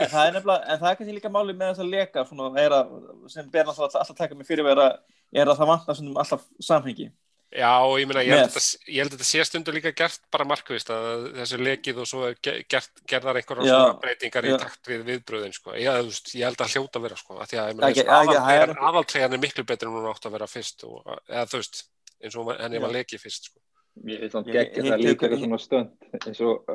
en 0.00 0.08
það 0.14 0.22
er 0.28 0.32
nefnilega, 0.38 0.62
en 0.72 0.80
það 0.80 0.88
er 0.90 0.96
kannski 1.00 1.16
líka 1.18 1.32
máli 1.36 1.52
með 1.56 1.72
þess 1.74 1.84
að 1.84 1.90
leka 1.92 2.24
svona, 2.30 2.48
er 2.64 2.70
að, 2.78 2.94
sem 3.28 3.50
ber 3.50 3.64
náttúrulega 3.68 4.00
alltaf 4.00 4.10
að 4.14 4.20
taka 4.22 4.34
mig 4.40 4.46
fyrir 4.48 4.64
vera 4.64 4.88
er 5.36 5.46
að 5.52 5.58
það 5.60 5.70
vantar 5.74 5.98
svona 6.00 6.20
alltaf 6.24 6.46
samhengi 6.64 7.10
Já, 7.56 7.70
ég 7.96 8.06
meina, 8.10 8.20
ég 8.26 8.34
held, 8.36 8.50
að 8.50 8.56
þetta, 8.56 8.88
ég 8.92 8.98
held 9.00 9.12
að 9.12 9.16
þetta 9.16 9.26
sé 9.30 9.44
stundu 9.48 9.72
líka 9.72 9.92
gert 9.96 10.20
bara 10.34 10.44
markvist 10.44 10.90
að 10.92 11.28
þessu 11.38 11.58
lekið 11.62 12.00
og 12.02 12.08
svo 12.10 12.24
er 12.28 12.34
ge- 12.44 12.58
gert, 12.68 12.90
gerðar 13.08 13.38
einhverja 13.40 13.64
Já, 13.64 13.76
svona 13.80 14.00
breytingar 14.02 14.44
í 14.44 14.50
já. 14.52 14.56
takt 14.60 14.90
við 14.90 15.04
viðbröðin, 15.08 15.54
sko. 15.56 15.72
Ég, 15.80 16.00
veist, 16.10 16.32
ég 16.36 16.44
held 16.44 16.60
að 16.60 16.74
hljóta 16.74 17.00
að 17.00 17.06
vera, 17.06 17.16
sko. 17.16 17.38
Að 17.40 17.48
því 17.52 17.60
að, 17.62 17.68
ég 17.70 17.86
Ekki- 17.88 18.04
meina, 18.06 18.34
ekki- 18.36 18.66
er- 18.66 18.82
aðaltregan 18.90 19.32
er 19.38 19.42
miklu 19.46 19.64
betur 19.72 19.88
en 19.88 19.94
hún 19.96 20.10
átt 20.12 20.28
að 20.28 20.36
vera 20.36 20.46
fyrst 20.52 20.84
og, 20.84 21.00
eða 21.32 21.46
þú 21.48 21.62
veist, 21.62 21.82
eins 22.22 22.36
og 22.36 22.52
henni 22.60 22.78
var 22.84 22.92
lekið 22.98 23.24
fyrst, 23.24 23.48
sko. 23.48 23.58
Ég 24.04 24.20
finnst 24.20 24.32
samt 24.36 24.46
Ég- 24.52 24.52
gegn 24.74 24.84
ég- 24.84 24.92
það 24.92 25.06
líka 25.06 25.24
er 25.30 25.36
svona 25.40 25.58
stönd 25.58 25.90
eins 26.26 26.40
og 26.44 26.66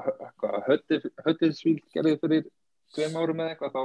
Höttisvíl 1.26 1.80
gerði 1.94 2.18
fyrir 2.22 2.46
tveim 2.96 3.16
árum 3.22 3.40
eða 3.44 3.54
eitthvað 3.56 3.76
þá 3.76 3.82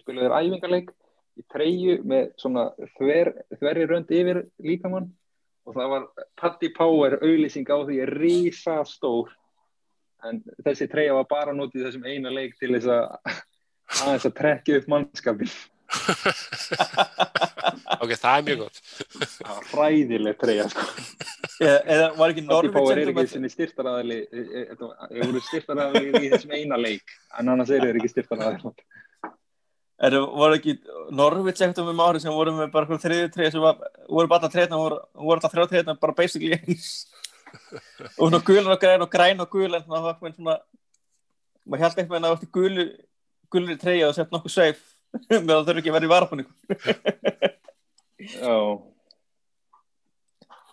spilaði 0.00 0.26
þér 0.28 0.36
æfingarleik 0.40 0.90
í 1.36 1.44
treyju 1.52 1.96
með 2.06 2.28
svona 2.40 2.68
þver, 2.96 3.32
þverri 3.58 3.86
rönd 3.90 4.12
yfir 4.14 4.38
líkamann 4.62 5.10
og 5.66 5.74
það 5.74 5.88
var 5.92 6.02
Patti 6.38 6.70
Power 6.74 7.18
auðlýsing 7.20 7.66
á 7.66 7.78
því 7.88 7.96
rísa 8.12 8.76
stór 8.88 9.26
en 10.26 10.34
þessi 10.64 10.86
treyja 10.90 11.14
var 11.18 11.26
bara 11.30 11.52
notið 11.54 11.80
í 11.82 11.84
þessum 11.86 12.06
eina 12.08 12.30
leik 12.32 12.52
til 12.60 12.72
þess 12.74 12.88
að 12.90 13.04
aðeins 14.02 14.28
að 14.28 14.36
trekja 14.40 14.78
upp 14.80 14.86
mannskapin 14.92 15.52
ok, 18.02 18.12
það 18.18 18.32
er 18.32 18.42
mjög 18.46 18.58
gott. 18.64 18.78
það 19.36 19.52
var 19.52 19.66
fræðileg 19.70 20.36
treyja 20.40 20.64
sko. 20.72 20.84
eða, 21.62 22.06
var 22.18 22.28
ekki 22.32 22.44
Power 22.74 22.96
er 22.98 23.08
ekki 23.12 23.26
sinni 23.30 23.50
styrtaraðali 23.52 24.18
þeir 24.32 25.20
voru 25.20 25.40
styrtaraðali 25.46 26.06
í 26.10 26.12
þessum 26.34 26.52
eina 26.58 26.76
leik 26.80 27.06
en 27.38 27.46
annars 27.54 27.70
eru 27.74 27.86
þeir 27.90 27.98
ekki 28.00 28.14
styrtaraðali 28.16 28.60
Er, 29.96 30.12
voru 30.12 30.58
ekki 30.58 30.74
Norvits 31.16 31.62
eftir 31.64 31.86
um 31.88 32.00
ári 32.04 32.20
sem 32.20 32.32
voru 32.34 32.52
með 32.52 32.72
bara 32.74 32.88
hverju 32.88 33.00
þriði 33.00 33.28
treyja 33.32 33.54
sem 33.54 33.62
var, 33.64 33.78
voru 34.12 34.28
bara 34.28 34.50
treyna 34.52 34.76
voru, 34.76 34.98
voru 35.16 35.38
alltaf 35.38 35.54
þrjá 35.54 35.70
treyna 35.70 35.94
bara 36.00 36.16
basically 36.16 36.52
eins. 36.58 37.06
Og 38.18 38.26
svona 38.26 38.42
gulan 38.44 38.74
og 38.74 38.80
græn 38.82 39.04
og 39.06 39.10
græn 39.12 39.40
og 39.40 39.48
gul 39.52 39.70
en 39.70 39.86
það 39.86 40.08
var 40.08 40.18
svona 40.20 40.58
maður 41.66 41.84
held 41.86 42.00
eitthvað 42.02 42.18
en 42.18 42.26
að 42.26 42.34
það 42.34 42.42
var 42.42 42.52
gulu 42.58 42.86
gulri 43.52 43.78
treyja 43.80 44.10
og 44.10 44.16
sett 44.16 44.34
nokkuð 44.34 44.52
safe 44.52 44.84
með 45.46 45.54
að 45.54 45.56
það 45.56 45.70
þurfi 45.70 45.82
ekki 45.82 45.92
að 45.92 45.96
vera 45.96 46.08
í 46.08 46.12
varpunni 46.12 46.44
Já, 48.26 48.56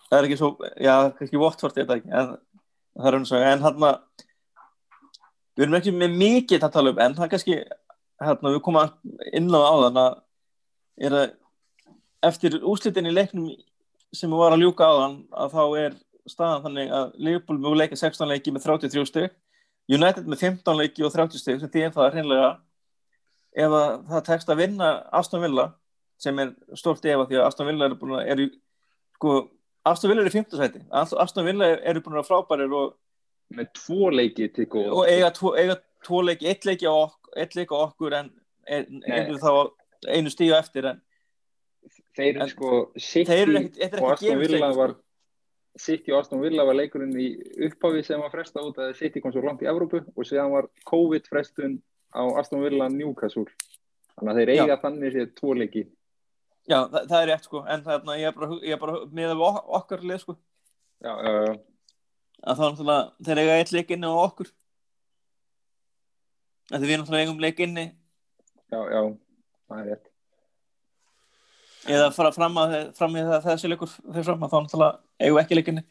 það 0.08 0.18
er 0.18 0.28
ekki 0.28 0.38
svo, 0.40 0.50
já, 0.80 0.94
kannski 1.18 1.42
Watford 1.42 1.76
þetta 1.76 1.98
ekki, 2.00 2.12
en 2.12 2.30
það 2.96 3.10
er 3.10 3.18
eins 3.18 3.34
og 3.34 3.48
en 3.50 3.66
hann 3.66 3.82
við 5.54 5.66
erum 5.66 5.78
ekki 5.78 5.94
með 5.96 6.16
mikið 6.22 6.66
að 6.66 6.76
tala 6.78 6.94
um, 6.94 7.02
en 7.04 7.18
það 7.18 7.26
er 7.26 7.34
kannski 7.34 7.58
hérna, 8.22 8.54
við 8.54 8.62
komum 8.66 8.92
inn 9.34 9.50
á 9.54 9.62
áðan 9.62 10.02
að 10.04 10.20
er 11.04 11.16
að 11.18 11.32
eftir 12.24 12.60
úslitin 12.62 13.10
í 13.10 13.14
leiknum 13.14 13.52
sem 14.14 14.30
við 14.30 14.44
varum 14.44 14.60
að 14.60 14.66
ljúka 14.66 14.88
áðan 14.88 15.16
að 15.32 15.56
þá 15.56 15.64
er 15.82 15.96
staðan 16.30 16.64
þannig 16.68 16.94
að 16.96 17.16
Liverpool 17.20 17.58
mjög 17.60 17.80
leika 17.82 18.00
16 18.00 18.30
leiki 18.30 18.54
með 18.54 18.68
33 18.68 19.08
stygg 19.10 19.34
United 19.92 20.30
með 20.30 20.46
15 20.46 20.80
leiki 20.80 21.04
og 21.04 21.12
30 21.12 21.42
stygg 21.42 21.60
sem 21.60 21.72
því 21.72 21.88
en 21.88 21.96
það 21.96 22.06
er 22.06 22.18
hreinlega 22.18 22.52
ef 23.64 23.76
að 23.80 23.90
það 24.12 24.26
tekst 24.30 24.52
að 24.54 24.62
vinna 24.62 24.92
Aston 25.20 25.44
Villa 25.44 25.68
sem 26.22 26.40
er 26.40 26.54
stort 26.80 27.06
ef 27.06 27.20
að 27.20 27.32
því 27.32 27.40
að 27.40 27.48
Aston 27.50 27.70
Villa 27.70 27.90
er 27.90 27.98
búin 28.00 28.16
að 28.18 28.32
er 28.32 28.44
í, 28.46 28.48
sko, 29.18 29.36
Aston 29.92 30.14
Villa 30.14 30.24
er 30.24 30.32
í 30.32 30.36
5. 30.38 30.58
sæti 30.62 30.84
Aston 30.94 31.48
Villa 31.50 31.72
eru 31.82 32.04
búin 32.06 32.22
að 32.22 32.30
frábærir 32.30 32.78
og, 32.78 32.94
með 33.54 33.74
tvo 33.76 34.10
leiki 34.14 34.48
til 34.54 34.70
góð 34.72 34.94
og 34.96 35.10
eiga, 35.12 35.34
tvo, 35.36 35.52
eiga 35.60 35.76
tvo 36.06 36.22
leiki, 36.26 36.50
eitt 36.52 36.68
leiki 36.68 36.90
á 36.90 36.94
okkur, 36.94 37.34
okkur 37.78 38.18
en 38.20 38.30
er, 38.68 38.86
er 39.08 39.34
þá 39.42 39.72
einu 40.14 40.32
stíu 40.34 40.54
eftir 40.58 40.90
en 40.92 41.02
þeir 42.18 42.44
sko 42.52 42.74
eru 43.00 43.58
er 43.80 44.76
sko. 44.94 45.00
City 45.80 46.14
og 46.14 46.20
Aston 46.22 46.42
Villa 46.44 46.66
var 46.68 46.78
leikurinn 46.78 47.16
í 47.18 47.32
upphafi 47.66 48.04
sem 48.06 48.22
var 48.22 48.30
fresta 48.30 48.62
út 48.62 48.78
að 48.78 48.92
City 49.00 49.22
kom 49.24 49.34
svo 49.34 49.42
langt 49.42 49.64
í 49.66 49.70
Evrópu 49.70 50.04
og 50.06 50.28
síðan 50.28 50.52
var 50.54 50.68
COVID 50.86 51.26
frestun 51.32 51.80
á 52.14 52.22
Aston 52.38 52.62
Villa 52.62 52.86
Newcastle. 52.94 53.48
Þannig 54.14 54.32
að 54.34 54.40
þeir 54.40 54.52
Já. 54.54 54.62
eiga 54.62 54.78
þannig 54.84 55.16
sér 55.16 55.32
tvo 55.34 55.56
leiki. 55.58 55.84
Já, 56.70 56.78
það, 56.92 57.08
það 57.10 57.18
er 57.20 57.30
rétt 57.32 57.48
sko, 57.48 57.62
en 57.74 57.86
þarna 57.88 58.18
ég 58.22 58.30
er 58.30 58.36
bara, 58.38 58.58
ég 58.62 58.76
er 58.76 58.82
bara 58.84 59.00
með 59.18 59.34
ok 59.34 59.72
okkar 59.80 60.04
lið 60.06 60.22
sko, 60.22 60.36
Já, 61.04 61.12
já, 61.12 61.32
já. 61.48 61.56
að 62.44 62.60
þá 62.60 62.64
náttúrulega 62.64 63.26
þeir 63.28 63.42
eiga 63.42 63.58
eitt 63.58 63.74
leik 63.74 63.96
inni 63.98 64.12
á 64.14 64.16
okkur. 64.22 64.52
Þegar 66.72 66.88
við 66.90 66.98
náttúrulega 67.02 67.26
eigum 67.28 67.42
leik 67.44 67.60
inni 67.66 67.86
Já, 68.74 68.80
já, 68.90 69.02
það 69.70 69.80
er 69.84 69.88
rétt. 69.92 70.06
eða 71.94 72.08
fara 72.16 72.32
fram 72.34 72.56
að 72.62 72.74
fram 72.98 73.18
í 73.20 73.24
það 73.28 73.44
þessi 73.50 73.70
leikur 73.74 73.92
fyrir 73.94 74.26
fram 74.30 74.46
að 74.48 74.54
þá 74.54 74.58
náttúrulega 74.64 75.28
eigum 75.28 75.42
ekki 75.44 75.58
leik 75.60 75.72
inni. 75.74 75.84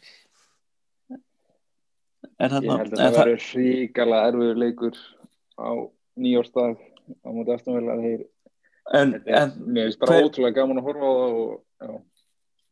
En 2.42 2.56
Ég 2.56 2.70
held 2.72 2.94
að 2.96 3.02
það 3.02 3.16
verður 3.18 3.44
ríkala 3.58 4.20
erfiður 4.30 4.58
leikur 4.62 4.96
á 5.62 5.70
nýjórsdag 6.22 6.80
á 7.22 7.28
móti 7.30 7.54
Aston 7.54 7.76
Villa. 7.78 7.96
Þeir, 8.02 8.24
en, 8.98 9.12
þetta 9.18 9.42
en 9.44 9.52
mér 9.76 9.86
finnst 9.90 10.00
bara 10.02 10.16
hver- 10.16 10.26
ótrúlega 10.30 10.56
gaman 10.58 10.80
að 10.82 10.88
horfa 10.88 11.12
á 11.12 11.14
það 11.82 12.00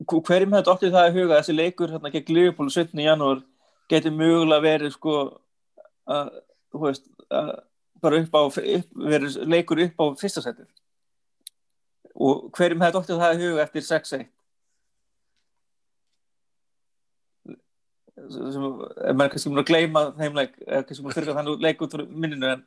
og 0.01 0.25
hverjum 0.27 0.55
hefði 0.57 0.67
dottið 0.71 0.95
það 0.97 1.09
í 1.11 1.15
huga 1.19 1.35
að 1.37 1.41
þessi 1.43 1.55
leikur 1.61 1.93
hérna 1.95 2.11
gegn 2.15 2.35
Liverpool 2.35 2.71
17. 2.73 3.03
janúar 3.05 3.43
getur 3.93 4.15
mögulega 4.17 4.65
verið 4.65 4.95
sko 4.97 5.17
að, 6.11 6.31
þú 6.73 6.81
veist, 6.87 7.11
að 7.31 7.51
bara 8.03 8.21
upp 8.23 8.37
á, 8.37 8.43
upp, 8.49 8.93
verið 9.13 9.39
leikur 9.49 9.83
upp 9.87 10.03
á 10.03 10.05
fyrsta 10.21 10.45
setið 10.45 10.69
og 12.21 12.51
hverjum 12.57 12.83
hefði 12.85 12.97
dottið 12.99 13.23
það 13.23 13.35
í 13.35 13.49
huga 13.49 13.65
eftir 13.65 13.87
6-1 13.87 14.29
sem, 18.31 18.67
er 19.09 19.31
kannski 19.33 19.51
múin 19.51 19.63
að 19.63 19.71
gleyma 19.71 20.03
þeim 20.19 20.37
leik, 20.37 20.59
eða 20.67 20.85
kannski 20.89 21.05
múin 21.05 21.15
að 21.15 21.21
þurfa 21.21 21.39
þannig 21.39 21.65
leik 21.65 21.87
út 21.87 21.97
úr 21.97 22.05
minninu 22.11 22.51
en 22.51 22.67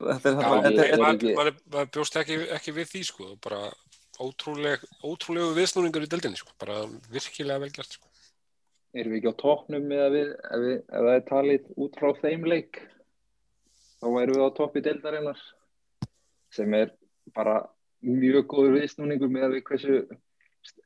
þetta 0.00 0.32
er 0.32 0.94
er 0.96 1.02
maður 1.04 1.90
bjóst 1.92 2.18
ekki, 2.20 2.38
ekki 2.56 2.76
við 2.76 2.92
því 2.92 3.02
sko, 3.08 3.32
bara 3.44 3.62
ótrúleg, 4.20 4.84
ótrúlegu 5.04 5.54
viðsnúningur 5.56 6.04
í 6.04 6.10
deildinni 6.10 6.40
sko, 6.40 6.52
bara 6.60 6.82
virkilega 7.12 7.62
vel 7.62 7.72
gert 7.72 7.96
sko. 7.96 8.09
Erum 8.90 9.12
við 9.14 9.20
ekki 9.20 9.30
á 9.30 9.38
toppnum 9.42 9.84
með 9.86 10.00
að 10.02 10.14
við, 10.16 10.30
ef, 10.34 10.58
við, 10.64 10.78
ef 10.82 10.98
það 11.06 11.12
er 11.14 11.20
talið 11.28 11.62
út 11.84 11.98
frá 12.00 12.08
þeim 12.24 12.42
leik, 12.50 12.74
þá 14.02 14.06
værum 14.16 14.34
við 14.34 14.42
á 14.42 14.50
toppi 14.56 14.80
deildarinnar, 14.82 15.38
sem 16.50 16.74
er 16.74 16.90
bara 17.36 17.54
mjög 18.02 18.48
góður 18.50 18.74
viðsnúningur 18.80 19.30
með 19.30 19.44
að 19.46 19.54
við 19.54 19.62
hversu 19.68 19.94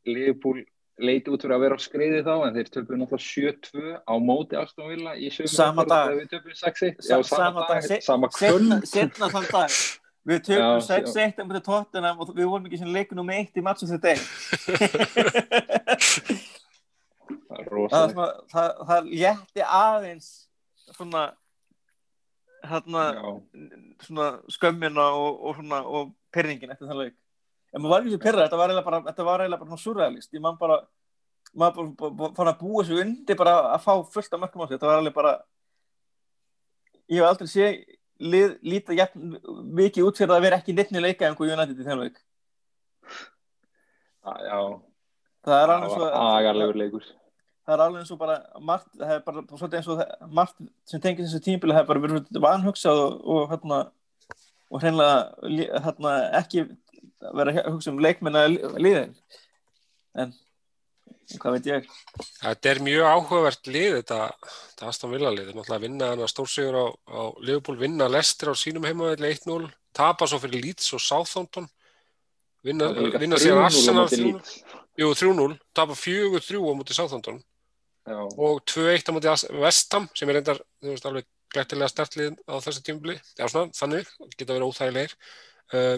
Liverpool 0.05 0.61
leiti 1.01 1.31
út 1.33 1.41
fyrir 1.43 1.57
að 1.57 1.65
vera 1.65 1.77
á 1.81 1.83
skriði 1.83 2.21
þá, 2.27 2.35
en 2.47 2.55
þeir 2.59 2.69
töfum 2.77 2.99
náttúrulega 3.01 3.25
7-2 3.25 3.97
á 4.05 4.15
móti 4.23 4.55
Aston 4.61 4.91
Villa 4.93 5.13
í 5.19 5.31
sömu 5.35 5.49
Sama 5.51 5.83
dag. 5.89 6.13
við 6.21 6.29
töfum 6.37 6.53
6-1. 6.61 7.01
Sa- 7.01 7.09
Já, 7.09 7.17
sama 7.33 7.61
dag, 7.71 7.81
se- 7.89 8.03
sama 8.05 8.29
kvöld. 8.37 8.85
setna 8.87 9.27
þann 9.33 9.49
dag 9.51 9.71
við 10.29 10.39
tökum 10.47 10.79
Já, 10.85 11.01
6-1 11.09 11.41
um 11.43 11.49
þetta 11.51 11.65
tóttina 11.67 12.13
og 12.21 12.31
við 12.37 12.47
vorum 12.53 12.67
ekki 12.69 12.79
sem 12.85 12.93
leikur 12.95 13.17
nummer 13.19 13.35
1 13.41 13.59
í 13.59 13.61
matchum 13.65 13.89
þetta 13.91 14.13
Það 17.55 17.65
er 17.65 17.95
það, 17.95 18.13
svona- 18.15 18.49
það, 18.55 18.69
það 18.91 19.11
létti 19.15 19.67
aðeins 19.81 20.31
svona 20.95 21.25
Já, 22.65 23.31
svona 24.07 24.27
skömmina 24.49 25.05
og, 25.13 25.41
og, 25.45 25.57
svona, 25.59 25.81
og 25.85 26.13
pyrringin 26.33 26.71
eftir 26.73 26.89
þann 26.89 27.01
leik. 27.03 27.17
En 27.75 27.83
maður 27.83 27.91
var 27.95 28.07
ekki 28.09 28.21
pyrrað, 28.23 28.47
þetta 28.47 28.59
var 28.61 28.71
eiginlega 28.71 28.87
bara 28.87 29.01
þetta 29.09 29.27
var 29.27 29.43
eiginlega 29.45 29.61
bara 29.65 29.71
svona 29.73 29.83
surrealist. 29.85 30.31
Ég 30.33 30.41
man 30.45 30.57
bara, 30.61 30.79
maður 31.55 31.91
bara, 31.99 32.31
fann 32.39 32.51
að 32.53 32.61
búa 32.63 32.85
sig 32.87 33.01
undir 33.03 33.37
bara 33.37 33.57
að 33.75 33.83
fá 33.85 33.93
fullt 34.15 34.33
af 34.37 34.41
mörgum 34.41 34.65
á 34.65 34.67
sig. 34.69 34.77
Þetta 34.79 34.89
var 34.91 35.03
alveg 35.03 35.17
bara 35.19 35.35
ég 37.11 37.21
hef 37.21 37.29
aldrei 37.29 37.51
sé 37.53 37.67
lið, 38.25 38.55
líta 38.65 38.97
jafn, 38.97 39.35
mikið 39.77 40.09
út 40.09 40.21
fyrir 40.23 40.37
að 40.37 40.47
vera 40.47 40.61
ekki 40.63 40.77
neittni 40.77 41.03
leika 41.03 41.29
en 41.29 41.37
hvað 41.37 41.53
United 41.57 41.83
í 41.83 41.89
þeim 41.89 42.01
leik. 42.05 42.23
Já, 44.25 44.61
það 45.45 45.59
er 45.59 45.69
það 45.69 45.75
alveg 45.75 45.91
svo 45.93 46.05
var 46.07 46.17
agarlegur 46.39 46.81
leikur. 46.81 47.11
Það 47.65 47.75
er 47.75 47.83
alveg 47.87 48.01
eins 48.05 48.13
og 48.15 48.19
bara 48.21 48.37
margt, 48.61 48.89
það 49.01 49.13
er 49.17 49.21
bara 49.27 49.43
svolítið 49.51 49.79
eins 49.81 49.89
og 49.93 50.01
það- 50.01 50.31
margt 50.39 50.57
sem 50.91 51.01
tengir 51.01 51.25
þessu 51.27 51.43
tímbili 51.47 51.75
það 51.77 51.83
er 51.85 51.91
bara 51.93 52.05
verið 52.07 52.41
vanhugsað 52.45 53.03
og, 53.05 53.21
og 53.35 53.51
hérna 53.53 53.79
og 54.75 54.81
hreinlega 54.83 55.83
hérna 55.85 56.15
ekki 56.41 56.65
vera 57.35 57.53
að 57.63 57.71
hugsa 57.73 57.93
um 57.93 58.01
leikmenn 58.05 58.37
að 58.37 58.57
liðin. 58.83 59.15
En 60.19 60.33
hvað 61.41 61.55
veit 61.57 61.69
ég? 61.71 61.87
Þetta 62.43 62.71
er 62.75 62.81
mjög 62.85 63.07
áhugavert 63.09 63.71
lið 63.71 63.95
þetta, 64.01 64.19
þetta 64.75 64.89
Aston 64.91 65.15
Villa 65.15 65.31
lið, 65.33 65.47
þetta 65.47 65.55
er 65.55 65.59
náttúrulega 65.61 65.79
að 65.79 65.87
vinna 65.87 66.11
hana 66.11 66.29
stórsigur 66.29 66.77
á, 66.77 66.87
á 67.09 67.21
Liverpool, 67.41 67.79
vinna 67.81 68.09
Leicester 68.13 68.53
á 68.53 68.55
sínum 68.61 68.85
heimavelli 68.85 69.31
1-0, 69.33 69.71
tapa 69.97 70.29
svo 70.29 70.41
fyrir 70.43 70.61
Leeds 70.67 70.91
og 70.99 71.01
Southampton, 71.01 71.69
vinna, 72.67 72.91
Það 72.93 73.19
vinna 73.25 73.41
3-0 73.41 73.45
síðan 73.47 73.63
á 73.63 73.67
Arsenal 73.71 74.05
móti 74.05 74.21
3-0, 74.21 74.29
Leeds. 74.35 74.53
jú 75.01 75.11
3-0, 75.23 75.59
tapa 75.81 75.97
4-3 75.97 76.61
á 76.61 76.73
móti 76.83 76.99
Southampton 76.99 77.41
Já, 78.05 78.19
og 78.21 78.61
2-1 78.69 79.09
á 79.09 79.13
móti 79.17 79.31
Ham 79.33 80.09
sem 80.13 80.29
er 80.29 80.37
reyndar, 80.37 80.59
þú 80.83 80.93
veist, 80.93 81.07
alveg 81.09 81.29
glettilega 81.55 81.89
stertlið 81.89 82.35
á 82.45 82.55
þessu 82.61 82.83
tímubli, 82.85 83.15
já 83.39 83.47
svona, 83.49 83.73
þannig, 83.73 84.11
geta 84.35 84.53
verið 84.53 84.69
óþægilegir. 84.69 85.15
Uh, 85.73 85.97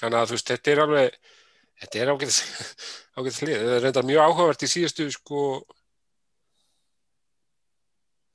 þannig 0.00 0.18
að 0.18 0.26
þú 0.28 0.36
veist, 0.36 0.50
þetta 0.50 0.72
er 0.72 0.82
alveg, 0.84 1.16
þetta 1.80 2.00
er 2.02 2.12
ágætis, 2.12 2.40
ágætis 3.16 3.40
lið, 3.46 3.56
þetta 3.56 3.78
er 3.78 3.86
reyndar 3.86 4.08
mjög 4.10 4.26
áhugavert 4.26 4.66
í 4.66 4.70
síðustu, 4.74 5.08
sko, 5.16 5.46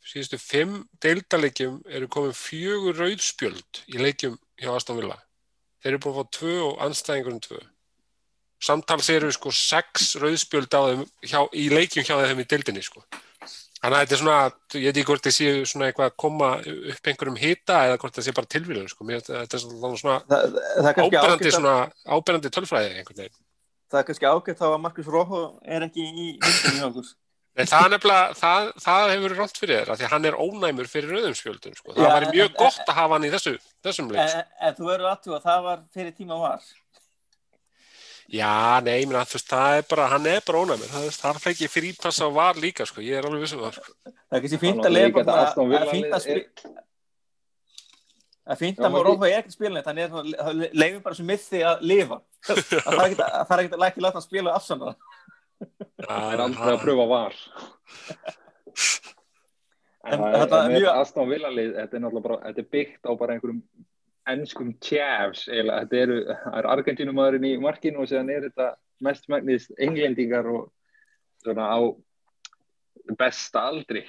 síðustu 0.06 0.42
fimm 0.42 0.82
deildaleikjum 1.06 1.78
eru 1.86 2.10
komin 2.10 2.36
fjögur 2.38 2.98
rauðspjöld 3.04 3.84
í 3.94 4.02
leikjum 4.02 4.40
hjá 4.62 4.74
Aston 4.74 4.98
Villa. 5.02 5.20
Þeir 5.84 5.94
eru 5.94 6.02
búin 6.02 6.16
að 6.16 6.20
fá 6.24 6.38
tvö 6.40 6.58
og 6.72 6.84
anstæðingurinn 6.88 7.46
tvö. 7.46 7.62
Samtals 8.64 9.10
eru 9.12 9.32
sko 9.36 9.52
sex 9.52 10.16
rauðspjöld 10.22 10.72
á 10.74 10.82
þeim 10.88 11.06
hjá, 11.28 11.40
í 11.54 11.66
leikjum 11.74 12.06
hjá 12.08 12.16
þeim 12.24 12.40
í 12.42 12.48
deildinni 12.50 12.84
sko. 12.86 13.04
Þannig 13.86 13.98
að 14.00 14.04
þetta 14.06 14.16
er 14.16 14.22
svona, 14.22 14.38
ég 14.80 14.86
veit 14.88 14.98
ekki 14.98 15.06
hvort 15.12 15.26
þið 15.28 15.34
séu 15.36 15.66
svona 15.70 15.90
eitthvað 15.92 16.08
að 16.10 16.16
koma 16.24 16.48
upp 16.66 17.10
einhverjum 17.12 17.36
hita 17.38 17.82
eða 17.86 17.98
hvort 18.02 18.16
það 18.16 18.26
sé 18.26 18.34
bara 18.40 18.50
tilvíðun 18.56 18.88
sko. 18.90 19.06
Mér, 19.06 19.22
þetta 19.28 19.58
er 19.60 19.62
svona, 19.62 19.92
svona 20.00 20.16
það, 20.32 20.56
það 20.56 20.90
er 20.90 21.02
áberandi, 21.04 21.50
að, 21.52 21.58
svona, 21.60 21.76
áberandi 22.16 22.54
tölfræði 22.56 22.96
einhvern 22.96 23.20
veginn. 23.22 23.38
það 23.92 24.00
er 24.02 24.08
kannski 24.08 24.26
ágætt 24.32 24.58
þá 24.64 24.66
að 24.72 24.80
Markus 24.88 25.12
Róho 25.14 25.42
er 25.62 25.86
ekki 25.86 26.02
í 26.08 26.26
myndinni 26.42 26.80
hjá 26.82 26.88
okkur 26.90 27.12
Nei, 27.56 27.64
það, 27.72 27.94
það, 28.36 28.66
það 28.84 29.04
hefur 29.14 29.22
verið 29.30 29.38
rátt 29.40 29.60
fyrir 29.62 29.78
þér 29.80 29.92
af 29.94 30.00
því 30.00 30.06
að 30.08 30.12
hann 30.12 30.26
er 30.28 30.36
ónæmur 30.44 30.90
fyrir 30.92 31.14
rauðumspjöldum 31.14 31.76
sko. 31.78 31.94
það 31.96 32.02
Já, 32.04 32.10
væri 32.16 32.26
en- 32.28 32.34
mjög 32.36 32.50
en- 32.50 32.58
gott 32.60 32.82
að 32.90 32.98
hafa 32.98 33.14
hann 33.16 33.28
í 33.28 33.30
þessu, 33.32 33.54
þessum 33.86 34.10
leik 34.12 34.20
en, 34.20 34.28
sko. 34.34 34.42
en, 34.42 34.50
en 34.68 34.76
þú 34.76 34.90
verður 34.90 35.12
aðtúa 35.14 35.38
að 35.38 35.46
það 35.46 35.62
var 35.70 35.86
fyrir 35.96 36.12
tíma 36.18 36.40
var 36.42 36.66
Já, 38.34 38.82
nei, 38.82 39.06
menn, 39.06 39.20
þú 39.30 39.36
veist, 39.38 39.50
það 39.52 39.76
er 39.78 39.84
bara, 39.90 40.06
hann 40.10 40.26
er 40.26 40.40
bara 40.48 40.62
ónæmur 40.66 40.90
það, 40.90 41.04
það 41.22 41.36
er 41.46 41.52
ekki 41.52 41.68
frípass 41.70 42.22
á 42.26 42.28
var 42.34 42.56
líka 42.58 42.86
sko. 42.90 43.02
ég 43.06 43.20
er 43.20 43.28
alveg 43.30 43.44
vissum 43.46 43.62
það 43.62 43.76
sko. 43.78 43.92
það 44.06 44.38
er 44.38 44.42
kannski 44.46 44.58
Það 44.58 44.64
fínt 44.66 44.86
að 44.86 45.38
Aston 45.44 45.70
það 45.70 45.82
er 45.86 45.92
fínt 45.94 46.16
að 46.18 46.24
spila 46.26 46.74
Það 48.46 48.54
er 48.54 48.60
fínt 48.62 48.78
að 48.82 48.92
maður- 48.94 49.06
Rófa 49.10 49.28
er 49.30 49.38
ekkert 49.40 49.54
spilinleitt, 49.56 49.86
hann 49.90 49.98
er 49.98 50.10
það 50.10 50.60
leifir 50.78 51.00
bara 51.06 51.16
sem 51.18 51.26
mithi 51.26 51.62
að 51.66 51.80
lifa. 51.82 52.18
að 52.50 52.60
það 52.70 52.90
er 52.94 53.06
ekkert 53.06 53.24
að 53.26 53.48
það 53.50 53.56
er 53.56 53.64
ekkert 53.64 53.78
að 53.78 53.84
lækja 53.86 54.04
láta 54.06 54.20
hann 54.20 54.26
spila 54.28 54.54
afsanna. 54.58 54.92
Það 56.06 56.34
er 56.36 56.44
aldrei 56.46 56.74
að 56.76 56.84
pröfa 56.84 57.06
var. 57.10 57.40
En 60.06 60.14
En 60.14 60.22
það 60.22 60.36
þetta 60.44 60.60
er 60.66 60.74
mjög- 60.76 60.92
Aston 61.02 61.30
Villa 61.32 61.50
lið, 61.50 61.72
þetta 61.80 61.98
er 61.98 62.04
náttúrulega 62.04 62.28
bara, 62.28 62.38
þetta 62.50 62.62
er 62.62 62.70
byggt 62.76 63.10
á 63.10 63.12
bara 63.18 63.34
einhverjum 63.38 63.62
ennskum 64.32 64.74
tjafs, 64.82 65.46
eiginlega, 65.52 65.84
þetta 65.86 66.02
eru, 66.02 66.18
það 66.30 66.58
er 66.60 66.70
Argentínumæðurinn 66.74 67.48
í 67.50 67.54
markinu 67.62 68.02
og 68.04 68.10
séðan 68.10 68.34
er 68.34 68.48
þetta 68.50 68.72
mestmægnist 69.06 69.76
englendingar 69.82 70.50
og 70.50 70.70
svona 71.44 71.70
á 71.70 71.80
besta 73.20 73.68
aldri. 73.70 74.06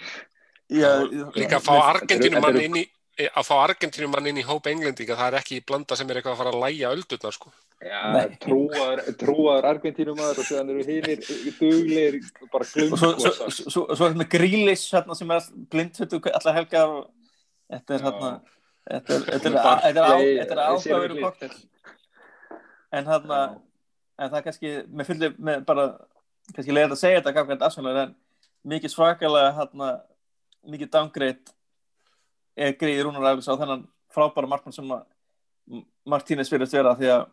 Já, 0.72 0.90
líka 1.36 1.60
að 1.60 1.66
fá 1.68 1.74
Argentínumann 1.92 2.62
inn 2.64 2.80
í 2.82 2.86
að 3.16 3.46
fá 3.48 3.54
Argentínumann 3.62 4.26
inn 4.28 4.40
í 4.42 4.44
hóp 4.44 4.66
englendinga 4.68 5.16
það 5.16 5.30
er 5.30 5.38
ekki 5.38 5.62
blanda 5.64 5.96
sem 5.96 6.10
er 6.10 6.18
eitthvað 6.18 6.34
að 6.34 6.40
fara 6.42 6.50
að 6.52 6.64
læja 6.64 6.90
öldurnar 6.92 7.36
sko. 7.36 7.52
Já, 7.80 8.00
Nei. 8.12 8.36
trúaður, 8.40 9.02
trúaður 9.20 9.68
Argentínumæður 9.70 10.40
og 10.42 10.48
séðan 10.48 10.72
eru 10.74 10.84
hinnir 10.84 11.22
duglegir, 11.58 12.18
bara 12.52 12.66
og 12.66 12.98
svo, 13.00 13.12
svo, 13.20 13.32
svo, 13.36 13.48
svo, 13.54 13.86
svo 13.92 14.08
er 14.08 14.16
þetta 14.16 14.28
grílis 14.36 14.84
hérna, 14.92 15.16
sem 15.16 15.32
er 15.32 15.48
blindfötu 15.72 16.20
allar 16.32 16.58
helgar 16.58 16.94
og 16.98 17.02
þetta 17.72 17.96
er 17.96 18.04
Já. 18.04 18.06
hérna 18.08 18.30
þetta 18.86 19.16
er, 19.16 19.24
er, 19.34 19.98
er, 20.00 20.50
er 20.50 20.60
áhugaveru 20.66 21.18
koktel 21.20 21.50
en 22.94 23.10
hérna 23.10 23.40
en 24.16 24.32
það 24.32 24.44
kannski, 24.46 24.72
með 24.88 25.10
fyllir 25.10 25.34
með 25.48 25.64
bara, 25.68 25.86
kannski 26.54 26.74
leiðir 26.74 26.94
að 26.94 27.02
segja 27.02 27.20
þetta 27.20 27.34
gafkvæmt 27.36 27.66
afsvöldlega 27.66 28.06
en 28.06 28.14
mikið 28.66 28.94
svakalega 28.94 29.52
hérna, 29.58 29.90
mikið 30.66 30.92
downgrade 30.94 31.54
er 32.56 32.76
greið 32.80 33.04
Rúnar 33.04 33.30
Æglis 33.32 33.50
á 33.50 33.58
þennan 33.58 33.84
frábæra 34.14 34.50
markmann 34.50 34.74
sem 34.74 34.94
að 34.96 35.04
Martínez 36.06 36.50
virðist 36.52 36.76
vera 36.76 36.94
því 36.96 37.10
að 37.10 37.24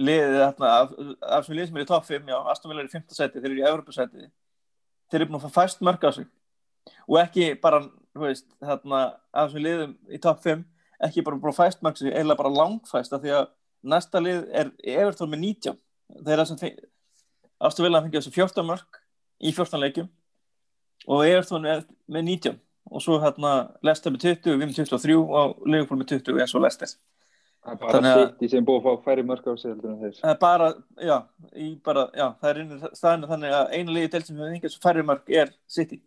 liðið 0.00 0.38
þarna 0.40 0.68
af, 0.80 0.92
af 1.36 1.46
sem 1.46 1.54
liðið 1.54 1.70
sem 1.70 1.78
er 1.78 1.84
í 1.84 1.88
top 1.90 2.06
5, 2.08 2.30
já, 2.32 2.36
Aston 2.50 2.72
Villa 2.72 2.82
er 2.84 2.88
í 2.88 2.94
5. 2.94 3.06
seti, 3.14 3.42
þeir 3.42 3.50
eru 3.50 3.60
í 3.60 3.66
Evropasæti 3.68 4.30
þeir 5.10 5.24
eru 5.24 5.30
búin 5.30 5.40
að 5.40 5.54
fæst 5.54 5.82
mörg 5.84 6.06
á 6.06 6.10
sig. 6.14 6.28
Og 7.08 7.18
ekki 7.20 7.50
bara, 7.60 7.82
veist, 8.14 8.46
þarna 8.60 9.00
af 9.32 9.50
sem 9.52 9.62
liðum 9.62 9.96
í 10.10 10.20
top 10.22 10.40
5 10.42 10.64
ekki 11.06 11.24
bara 11.24 11.36
að 11.36 11.56
fæst 11.56 11.82
sig, 11.96 12.12
eða 12.12 12.36
bara 12.36 12.50
langfæst 12.52 13.12
af 13.12 13.22
því 13.22 13.34
að 13.38 13.46
næsta 13.82 14.20
lið 14.20 14.48
er 14.52 14.72
Everton 14.84 15.30
með 15.30 15.44
19 15.46 15.78
þeir 16.26 16.32
eru 16.36 16.46
sem 16.46 16.58
Aston 17.60 17.84
Villa 17.86 18.02
fengið 18.02 18.20
þessu 18.20 18.34
14 18.34 18.66
mörg 18.66 18.98
í 19.40 19.52
14 19.52 19.80
leikjum 19.80 20.08
og 21.06 21.24
Everton 21.24 21.66
er 21.66 21.84
með 22.10 22.26
19 22.26 22.58
og 22.90 23.04
svo 23.04 23.20
hérna 23.22 23.70
Leicester 23.86 24.10
með 24.12 24.26
20, 24.26 24.58
við 24.58 24.66
með 24.66 24.76
23 24.82 25.16
og 25.20 25.62
Liverpool 25.66 26.00
með 26.00 26.16
20 26.16 26.40
eins 26.42 26.54
og 26.54 26.64
Leicester 26.64 26.96
Það 27.60 27.72
er 27.72 27.80
bara 27.80 27.98
að- 28.00 28.20
City 28.30 28.48
sem 28.48 28.64
búið 28.64 28.78
að 28.80 28.84
fá 28.86 29.04
færi 29.04 29.22
mörg 29.28 29.44
á 29.44 29.52
sig 29.60 29.68
heldur 29.70 29.90
en 29.90 29.98
þeir. 30.00 30.14
Það 30.22 30.30
er 30.30 30.38
bara, 30.40 30.68
já, 30.96 31.16
bara, 31.84 32.04
já, 32.16 32.26
það 32.40 32.50
er 32.50 32.60
í 32.60 32.78
staðinu 32.96 33.28
þannig 33.28 33.52
að 33.52 33.74
einu 33.76 33.92
liði 33.92 34.10
del 34.14 34.22
sem 34.24 34.36
við 34.36 34.54
hengið 34.54 34.72
svo 34.72 34.80
færri 34.80 35.02
mörg 35.04 35.28
er 35.28 35.50
City. 35.68 36.00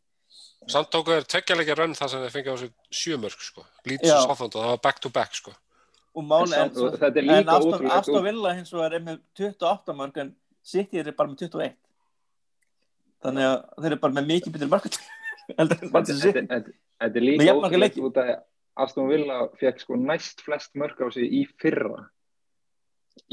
Samt 0.72 0.90
tóku 0.94 1.12
þeir 1.12 1.28
tveggjalegja 1.28 1.76
rönn 1.80 1.96
þar 1.98 2.12
sem 2.12 2.24
þeir 2.24 2.34
fengið 2.34 2.56
á 2.56 2.58
sig 2.62 2.72
sjömörk 3.02 3.42
sko. 3.44 3.66
Leeds 3.90 4.08
Já. 4.08 4.16
og 4.16 4.30
Southampton, 4.30 4.64
það 4.64 4.74
var 4.74 4.82
back 4.86 5.02
to 5.04 5.12
back 5.14 5.36
sko. 5.36 5.54
Og 6.14 6.26
máli, 6.30 6.54
en, 6.54 6.70
En 6.70 6.78
og 6.78 7.04
er 7.04 7.26
líka 7.26 7.42
en 7.42 7.92
Aston, 7.92 8.24
Villa 8.24 8.54
hins 8.54 8.74
vegar 8.74 8.94
er 8.94 9.04
með 9.04 9.20
28 9.40 9.96
mörg 9.98 10.20
en 10.22 10.32
City 10.64 11.02
er 11.02 11.12
bara 11.12 11.32
með 11.32 11.48
21. 11.50 11.76
Þannig 13.24 13.50
að 13.50 13.60
þeir 13.82 13.92
eru 13.92 14.02
bara 14.04 14.18
með 14.20 14.30
mikið 14.32 14.56
betur 14.58 14.72
mörg 14.72 14.90
heldur 15.58 15.84
en 15.84 15.94
bara 15.94 16.64
Þetta 17.04 17.20
er 17.20 17.26
líka 17.26 17.80
leiki. 17.82 18.04
út 18.06 18.20
að 18.22 18.34
Aston 18.84 19.10
Villa 19.10 19.40
fekk 19.60 19.82
sko 19.84 19.98
næst 20.00 20.42
flest 20.46 20.78
mörg 20.80 21.02
á 21.02 21.08
sig 21.14 21.30
í 21.30 21.44
fyrra 21.62 22.08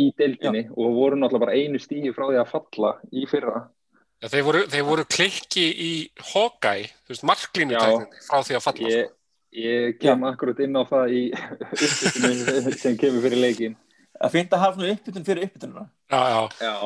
í 0.00 0.10
deildinni 0.16 0.66
og 0.74 0.96
voru 0.96 1.16
náttúrulega 1.16 1.44
bara 1.46 1.56
einu 1.56 1.80
stígi 1.80 2.12
frá 2.16 2.26
því 2.28 2.40
að 2.42 2.50
falla 2.50 2.94
í 3.12 3.26
fyrra. 3.30 3.62
Ja, 4.20 4.28
þeir, 4.28 4.42
voru, 4.44 4.60
þeir 4.68 4.84
voru 4.84 5.04
klikki 5.08 5.62
í 5.80 5.92
Hawkeye, 6.34 6.90
þú 7.06 7.14
veist, 7.14 7.24
marklínu 7.30 7.78
frá 8.26 8.42
því 8.44 8.56
að 8.58 8.64
falla 8.66 8.90
Ég, 8.90 9.14
ég 9.56 9.94
kem 10.02 10.26
akkurat 10.28 10.60
inn 10.60 10.76
á 10.76 10.84
það 10.90 11.14
í 11.16 11.22
uppbytinu 11.86 12.74
sem 12.76 12.98
kemur 13.00 13.24
fyrir 13.24 13.40
leikin. 13.40 13.78
Það 14.20 14.34
finnst 14.36 14.52
að 14.56 14.62
hafa 14.66 14.90
uppbytun 14.92 15.24
fyrir 15.24 15.48
uppbytununa. 15.48 15.86
Já, 16.12 16.20
já, 16.20 16.40
Já. 16.60 16.76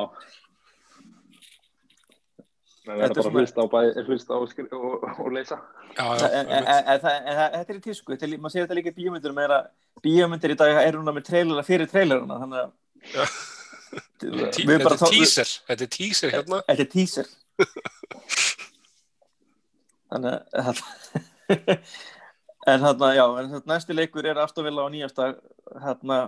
Þetta 2.85 2.95
Það 2.95 3.01
er 3.01 3.09
er 3.09 3.14
bara 3.16 3.30
að 3.30 4.09
hlusta 4.12 4.30
á, 4.30 4.37
á 4.37 4.76
og, 4.76 5.05
og 5.24 5.28
leysa. 5.32 5.57
já, 5.97 6.05
já, 6.20 6.26
en, 6.28 6.51
en, 6.53 6.66
en, 6.68 7.01
þetta 7.01 7.72
er 7.72 7.78
í 7.78 7.82
tísku, 7.89 8.12
er, 8.12 8.35
maður 8.37 8.53
sér 8.55 8.66
þetta 8.66 8.76
líka 8.78 8.93
í 8.93 8.97
bíómyndurum 8.99 9.41
er 9.41 9.55
að 9.57 9.68
bíómyndir 10.05 10.53
í 10.53 10.57
dag 10.61 10.80
eru 10.82 11.01
núna 11.01 11.14
með 11.16 11.30
trailerna 11.30 11.64
fyrir 11.64 11.89
traileruna, 11.89 12.37
þannig 12.43 12.61
að 12.61 13.39
Þetta 13.95 14.76
er 14.78 14.99
teaser, 15.05 15.55
þetta 15.68 15.86
er 15.86 15.92
teaser 15.92 16.34
hérna. 16.34 16.61
Þetta 16.68 16.84
er 16.84 16.90
teaser 16.92 17.26
Þannig 20.14 20.34
að 20.61 20.82
En 22.64 22.80
hérna, 22.80 23.11
já, 23.18 23.24
en 23.40 23.51
þetta 23.53 23.72
næsti 23.72 23.97
leikur 23.97 24.26
er 24.26 24.40
Aston 24.40 24.64
Villa 24.66 24.86
á 24.86 24.88
nýjasta 24.92 25.32
hérna 25.82 26.20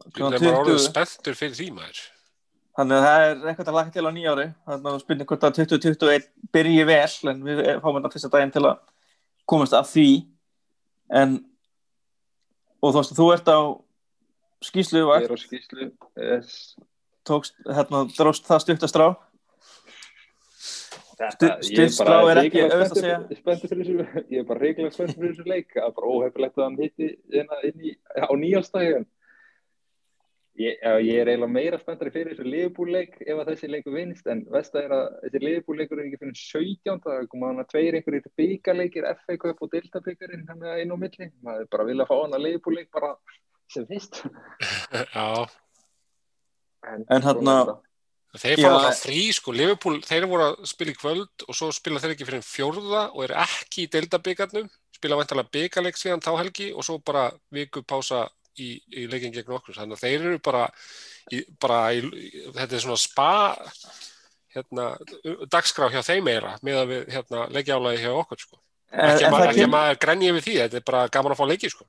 Það 0.00 0.40
var 0.40 0.56
orðið 0.62 0.78
20. 0.78 0.80
spenntur 0.86 1.36
fyrir 1.36 1.56
því 1.58 1.68
maður. 1.76 2.00
Þannig 2.78 2.96
að 2.96 3.04
það 3.04 3.24
er 3.26 3.40
eitthvað 3.50 3.70
að 3.70 3.76
laka 3.76 3.92
til 3.92 4.04
á 4.08 4.12
nýjári 4.16 4.46
þannig 4.70 4.90
að 4.90 5.00
spilni 5.02 5.26
hvort 5.28 5.44
að 5.44 5.56
2021 5.58 6.28
byrji 6.54 6.84
vel 6.88 7.32
en 7.32 7.42
við 7.44 7.62
fáum 7.82 7.98
þetta 7.98 8.12
fyrsta 8.14 8.30
daginn 8.32 8.54
til 8.54 8.62
að 8.64 8.76
komast 9.50 9.76
að 9.76 9.90
því 9.90 10.06
en 11.20 11.34
og 12.80 12.94
þú 12.94 13.00
veist 13.00 13.16
þú 13.18 13.26
ert 13.34 13.50
á 13.52 13.60
skýslu 14.70 15.02
Ég 15.02 15.26
er 15.26 15.34
á 15.34 15.38
skýslu. 15.42 15.90
Yes. 16.16 16.54
Tókst, 17.30 17.58
hérna, 17.66 18.04
dróst 18.16 18.46
það 18.50 18.64
Stu- 21.20 21.48
ég 21.68 21.80
er 21.84 21.90
er 22.32 22.38
ekki 22.46 22.60
auðvelt 22.64 22.92
að 22.94 23.00
spenntur- 23.02 23.38
spenntur 23.42 23.70
fyrir 23.74 23.88
þessu, 23.88 24.20
ég 24.32 24.38
er 24.40 24.44
bara 24.48 24.60
reiklega 24.64 24.92
spenntur 24.94 25.18
fyrir 25.20 25.34
þessu 25.36 25.50
leik, 25.50 25.72
það 25.74 25.88
er 25.88 25.96
bara 25.98 26.12
óhefilegt 26.14 26.56
að 26.60 26.64
hann 26.64 26.78
hitti 26.80 27.08
hérna 27.34 27.58
inn 27.68 27.82
í, 27.90 27.90
á 28.24 28.32
nýjálstæðin. 28.40 29.04
Ég, 30.60 30.80
ég 31.04 31.18
er 31.20 31.28
eiginlega 31.30 31.52
meira 31.52 31.78
spenntur 31.80 32.10
fyrir 32.14 32.32
þessu 32.32 32.48
liðbúrleik 32.48 33.20
ef 33.20 33.36
að 33.36 33.50
þessi 33.52 33.70
leiku 33.70 33.92
vinst, 33.94 34.26
en 34.32 34.42
vest 34.52 34.74
að 34.76 34.86
er 34.88 34.96
að 34.96 35.06
þessi 35.26 35.42
liðbúrleikur 35.44 36.00
er 36.00 36.08
ekki 36.08 36.20
fyrir 36.24 36.40
17, 36.40 36.98
það 37.04 37.28
koma 37.34 37.52
hann 37.52 37.62
að 37.64 37.70
tveir 37.74 38.00
einhverjir 38.00 38.32
byggarleikir, 38.40 39.08
FA 39.20 39.36
Cup 39.44 39.62
og 39.64 39.72
Delta 39.76 40.02
byggarinn 40.08 40.48
hann 40.48 40.66
inn 40.80 40.92
á 40.92 40.96
milli, 41.04 41.30
maður 41.44 41.66
er 41.66 41.70
bara 41.76 41.84
að 41.86 41.92
vilja 41.92 42.08
fá 42.08 42.16
hann 42.16 42.36
að 42.40 42.46
liðbúrleik 42.48 42.90
bara 42.96 43.12
sem 43.70 43.86
fyrst. 43.92 44.22
Já, 45.16 45.28
En 46.88 47.22
þarna- 47.22 47.60
er 47.60 47.66
þetta. 47.66 47.78
þeir 48.40 48.60
fara 48.62 48.74
alltaf 48.78 49.00
frí, 49.04 49.20
sko, 49.34 49.52
Liverpool, 49.52 50.00
þeir 50.06 50.26
voru 50.30 50.44
að 50.50 50.66
spila 50.70 50.90
í 50.92 50.98
kvöld 51.00 51.44
og 51.48 51.54
svo 51.58 51.70
spila 51.74 51.98
þeir 52.00 52.14
ekki 52.14 52.26
fyrir 52.28 52.44
fjórða 52.46 53.02
og 53.14 53.24
eru 53.26 53.34
ekki 53.42 53.86
í 53.86 53.90
deildabyggarnum, 53.90 54.68
spila 54.94 55.16
vantarlega 55.18 55.50
byggarleik 55.56 55.96
síðan 55.98 56.22
þá 56.22 56.30
helgi 56.38 56.72
og 56.72 56.84
svo 56.86 56.98
bara 57.02 57.30
viku 57.52 57.82
pása 57.82 58.28
í, 58.58 58.80
í 58.92 59.06
leikin 59.10 59.32
gegn 59.34 59.50
okkur, 59.56 59.74
þannig 59.74 59.98
að 59.98 60.04
þeir 60.04 60.20
eru 60.28 60.38
bara, 60.38 60.68
í, 61.32 61.42
bara 61.60 61.80
í, 61.96 62.00
þetta 62.54 62.72
er 62.78 62.84
svona 62.84 62.98
spa, 63.02 63.56
hérna, 64.54 64.86
dagskrá 65.50 65.90
hjá 65.92 66.02
þeim 66.06 66.24
meira 66.26 66.56
með 66.66 66.80
að 66.82 66.90
við, 66.94 67.04
hérna, 67.14 67.44
leikjálaði 67.54 68.02
hjá 68.04 68.12
okkur, 68.14 68.38
sko. 68.46 68.58
en, 68.90 69.00
Ekki, 69.10 69.24
en 69.24 69.26
að 69.26 69.30
það 69.30 69.30
maður, 69.36 69.50
ekki 69.54 69.64
að 69.66 69.74
maður 69.74 70.00
grenji 70.04 70.30
yfir 70.32 70.46
því, 70.46 70.56
þetta 70.64 70.80
er 70.80 70.86
bara 70.90 71.02
gaman 71.08 71.32
að 71.34 71.40
fá 71.40 71.46
leiki, 71.50 71.70
sko. 71.70 71.86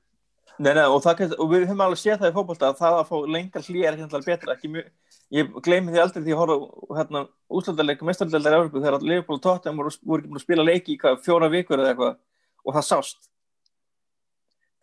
Nei, 0.61 0.73
nei, 0.77 0.83
og, 0.85 0.99
það, 1.01 1.31
og 1.41 1.47
við 1.49 1.63
höfum 1.65 1.79
alveg 1.81 1.97
séð 2.01 2.19
það 2.21 2.29
í 2.31 2.35
fótbolta 2.35 2.67
að 2.69 2.81
það 2.81 2.97
að 2.99 3.07
fá 3.09 3.15
lengar 3.35 3.63
hlýja 3.65 3.87
er 3.89 3.95
ekki 3.95 4.03
alltaf 4.05 4.25
betra 4.27 4.53
ekki 4.57 4.69
mjög, 4.75 4.89
ég 5.33 5.55
gleymi 5.65 5.93
því 5.95 6.01
aldrei 6.03 6.21
því 6.25 6.35
að 6.35 6.41
horfa 6.41 6.97
hérna, 6.99 7.21
úslandarleik, 7.49 8.03
mestarleikar 8.05 8.57
Európu 8.59 8.83
þegar 8.83 9.05
Liverpool 9.07 9.39
og 9.39 9.43
Tottenham 9.47 9.79
voru, 9.81 9.93
voru 10.05 10.21
ekki 10.21 10.29
búin 10.33 10.41
að 10.41 10.45
spila 10.45 10.67
leiki 10.67 10.93
í 10.93 10.99
hvað, 11.01 11.21
fjóra 11.25 11.49
vikur 11.55 11.81
eða 11.81 11.93
eitthvað 11.95 12.19
og 12.67 12.75
það 12.77 12.85
sást 12.91 13.25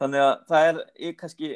þannig 0.03 0.25
að 0.25 0.35
það 0.51 0.67
er 0.73 0.81
ég, 1.07 1.15
kannski, 1.21 1.53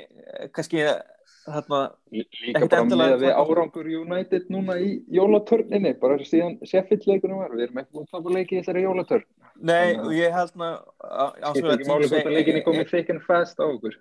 kannski 0.54 0.80
hérna, 0.82 1.80
Líka 2.12 2.68
bara 2.70 2.84
með 2.86 3.16
við 3.22 3.28
hvað- 3.32 3.50
árangur 3.56 3.90
United 4.02 4.48
núna 4.54 4.76
í 4.78 4.92
jólatörninni, 5.18 5.92
bara 5.98 6.18
síðan 6.22 6.58
Sheffield 6.66 7.06
leikunum 7.10 7.40
var, 7.42 7.50
við 7.56 7.66
erum 7.68 7.82
ekki 7.82 7.96
búin 7.96 8.06
að 8.06 8.14
tapa 8.16 8.34
leiki 8.36 8.54
í 8.58 8.60
þessari 8.62 8.84
jólatörn. 8.86 9.26
nei, 9.58 9.94
að- 9.96 10.06
og 10.06 10.12
ég 10.14 10.32
held 10.32 10.54
ná 10.54 10.68
á- 11.02 11.34
á- 11.42 11.52
Skiptir 11.54 11.74
ekki 11.74 11.90
máli 11.90 12.08
hvort 12.10 12.26
að 12.26 12.34
leikinni 12.38 12.64
komið 12.66 12.90
thick 12.90 13.10
and 13.10 13.22
fast 13.26 13.58
á 13.58 13.66
okkur. 13.66 13.94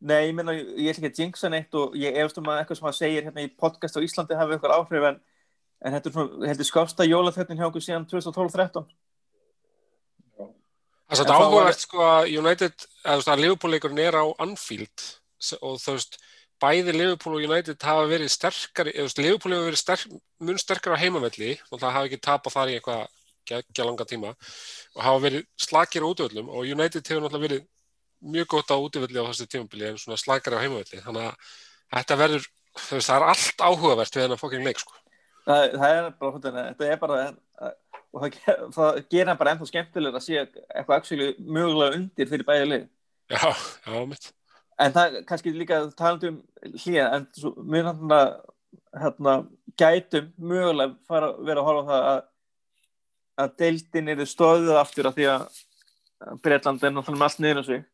Nei, 0.00 0.30
ég 0.30 0.32
meina, 0.36 0.54
ég 0.56 0.94
ætla 0.94 1.04
ekki 1.04 1.10
að 1.10 1.18
jinxa 1.26 1.50
neitt 1.52 1.76
og 1.76 1.96
ég 2.00 2.16
efast 2.16 2.38
um 2.40 2.48
að 2.48 2.62
eitthvað 2.62 2.78
sem 2.78 2.86
hann 2.88 2.96
segir 2.96 3.26
hérna 3.26 3.44
í 3.44 3.50
podcast 3.52 3.98
á 4.00 4.04
Íslandi 4.04 4.38
hafi 4.38 4.56
eitthvað 4.56 4.76
áhrif 4.78 5.06
en, 5.10 5.18
en 5.84 5.96
þetta 5.96 6.08
er 6.08 6.14
svona, 6.14 6.48
heldur 6.48 6.68
skásta 6.68 7.06
jólaþögnin 7.08 7.60
hjá 7.60 7.66
okkur 7.68 7.84
síðan 7.84 8.06
2012-13 8.08 8.88
Það 11.10 11.24
er 11.24 11.32
áhugavert 11.34 11.82
sko 11.82 12.02
að 12.06 12.28
United, 12.38 12.84
veist 13.02 13.28
að 13.28 13.40
Liverpool-leikurinn 13.42 14.00
er 14.04 14.16
á 14.16 14.24
Anfield 14.40 15.06
og 15.58 15.80
þú 15.82 15.96
veist, 15.96 16.20
bæði 16.62 16.94
Liverpool 16.94 17.36
og 17.36 17.46
United 17.48 17.82
hafa 17.82 18.04
verið 18.08 18.30
sterkari, 18.30 18.92
eða 18.94 19.02
þú 19.02 19.08
veist, 19.08 19.22
Liverpool 19.24 19.54
hefur 19.56 19.68
verið 19.68 19.82
sterk, 19.82 20.12
mun 20.38 20.60
sterkari 20.62 20.96
á 20.96 21.02
heimavelli 21.02 21.56
og 21.68 21.80
það 21.80 21.96
hafa 21.96 22.08
ekki 22.08 22.20
tapað 22.24 22.56
þar 22.56 22.70
í 22.70 22.76
eitthvað 22.78 23.04
geggja 23.50 23.86
langa 23.88 24.06
tíma 24.06 24.32
og 24.32 25.02
hafa 25.02 25.22
verið 25.26 25.46
slakir 25.58 26.06
á 26.06 26.10
útvöldum 26.10 26.50
og 26.52 26.68
United 26.68 27.02
hefur 27.02 27.24
náttúrulega 27.24 27.46
verið 27.48 27.66
mjög 28.20 28.48
gott 28.54 28.72
á 28.72 28.76
útvöldi 28.76 29.20
á 29.20 29.28
þessu 29.28 29.48
tímabili 29.50 29.90
en 29.90 30.00
svona 30.00 30.20
slakari 30.20 30.58
á 30.58 30.62
heimavelli, 30.62 31.02
þannig 31.04 31.28
að 31.28 31.52
þetta 31.96 32.18
verður, 32.20 32.48
veist, 32.86 33.10
það 33.10 33.16
er 33.16 33.28
allt 33.32 33.64
áhugavert 33.64 34.16
við 34.16 34.26
þennan 34.26 34.40
fokking 34.40 34.66
leik 34.66 34.82
sko. 34.82 34.96
það, 35.46 35.62
það 35.76 35.94
er 35.94 36.10
bara, 36.20 36.32
þetta 36.36 36.66
þetta 36.70 36.90
er 36.90 37.00
bara 37.00 37.20
og 38.10 38.24
það, 38.24 38.64
það 38.74 39.16
hann 39.28 39.38
bara 39.38 39.54
ennþá 39.54 39.68
skemmtilega 39.70 40.18
að 40.18 40.26
sé 40.26 40.38
eitthvað 40.42 40.96
actually 40.96 41.30
mögulega 41.38 41.98
undir 41.98 42.30
fyrir 42.30 42.46
bæði 42.48 42.68
lið 42.70 42.88
Já, 43.30 43.50
já, 43.86 43.98
mitt. 44.10 44.32
en 44.82 44.94
það 44.96 45.18
kannski 45.28 45.52
líka 45.54 45.78
talandi 45.98 46.32
um 46.32 46.40
hlýja 46.82 47.06
en 47.14 47.28
mjög 47.70 47.86
náttúrulega 47.86 48.24
hérna, 49.04 49.36
gætum 49.78 50.32
mögulega 50.36 50.96
fara, 51.06 51.30
vera 51.38 51.62
að 51.62 51.68
horfa 51.68 51.86
á 51.86 51.90
það 51.90 52.08
að, 52.10 52.20
að 53.44 53.54
deildin 53.62 54.12
eru 54.16 54.26
stóðuð 54.26 54.80
aftur 54.82 55.10
af 55.10 55.18
því 55.18 55.30
að 55.36 55.46
Breitland 56.42 56.82
er 56.84 56.92
náttúrulega 56.92 57.20
með 57.22 57.28
allt 57.28 57.44
niður 57.44 57.62
á 57.62 57.64
sig 57.70 57.86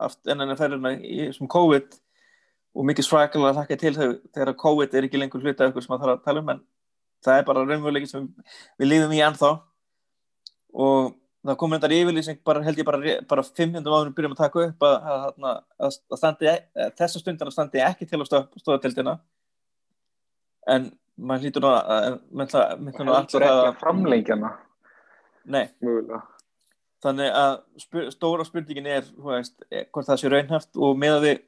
aft, 0.00 0.20
en 0.26 0.44
enn 0.44 0.56
ferðina 0.58 0.94
sem 1.36 1.50
COVID 1.50 1.96
og 2.78 2.86
mikið 2.88 3.06
svakalega 3.06 3.52
að 3.52 3.60
þakka 3.62 3.78
til 3.82 3.94
þau 3.96 4.08
þegar 4.34 4.58
COVID 4.64 4.94
er 4.94 5.08
ekki 5.08 5.20
lengur 5.20 5.44
hluta 5.44 5.68
ykkur 5.70 5.84
sem 5.84 5.94
að 5.96 6.04
þarf 6.04 6.14
að 6.16 6.26
tala 6.26 6.42
um 6.44 6.52
en 6.54 6.60
það 7.24 7.40
er 7.40 7.48
bara 7.48 7.64
raunveruleiki 7.66 8.10
sem 8.10 8.28
við 8.78 8.92
líðum 8.92 9.16
í 9.16 9.22
ennþá 9.26 9.50
og 10.78 11.16
það 11.48 11.58
kom 11.58 11.74
reyndar 11.74 11.94
yfirlýsing 11.96 12.38
bara 12.46 12.62
held 12.62 12.78
ég 12.80 12.86
bara, 12.86 13.16
bara 13.30 13.44
500 13.46 13.96
áður 13.96 14.14
byrjum 14.16 14.36
að 14.36 14.42
taka 14.44 14.64
upp 14.66 14.86
að, 14.88 14.96
að, 15.14 15.26
að, 15.48 15.60
að, 15.88 16.20
standi, 16.20 16.54
þessa 17.00 17.22
stundina 17.22 17.54
standi 17.54 17.82
ekki 17.84 18.08
til 18.08 18.20
að 18.22 18.30
stóðatildina 18.60 19.18
en 20.68 20.90
maður 21.18 21.46
hlýtur 21.48 21.68
að 21.68 22.18
Heldur 22.38 23.14
alltaf 23.16 23.46
að 23.48 23.70
framlengjana, 23.80 24.52
nei, 25.50 25.64
mögulega. 25.82 26.22
Þannig 27.04 27.36
að 27.40 27.54
spyr, 27.82 28.08
stóra 28.14 28.46
spurningin 28.46 28.90
er 28.90 29.06
veist, 29.22 29.54
eh, 29.70 29.86
hvort 29.92 30.08
það 30.08 30.20
sé 30.20 30.32
raunhaft 30.32 30.80
og 30.80 30.98
með 30.98 31.18
að 31.18 31.26
við 31.28 31.44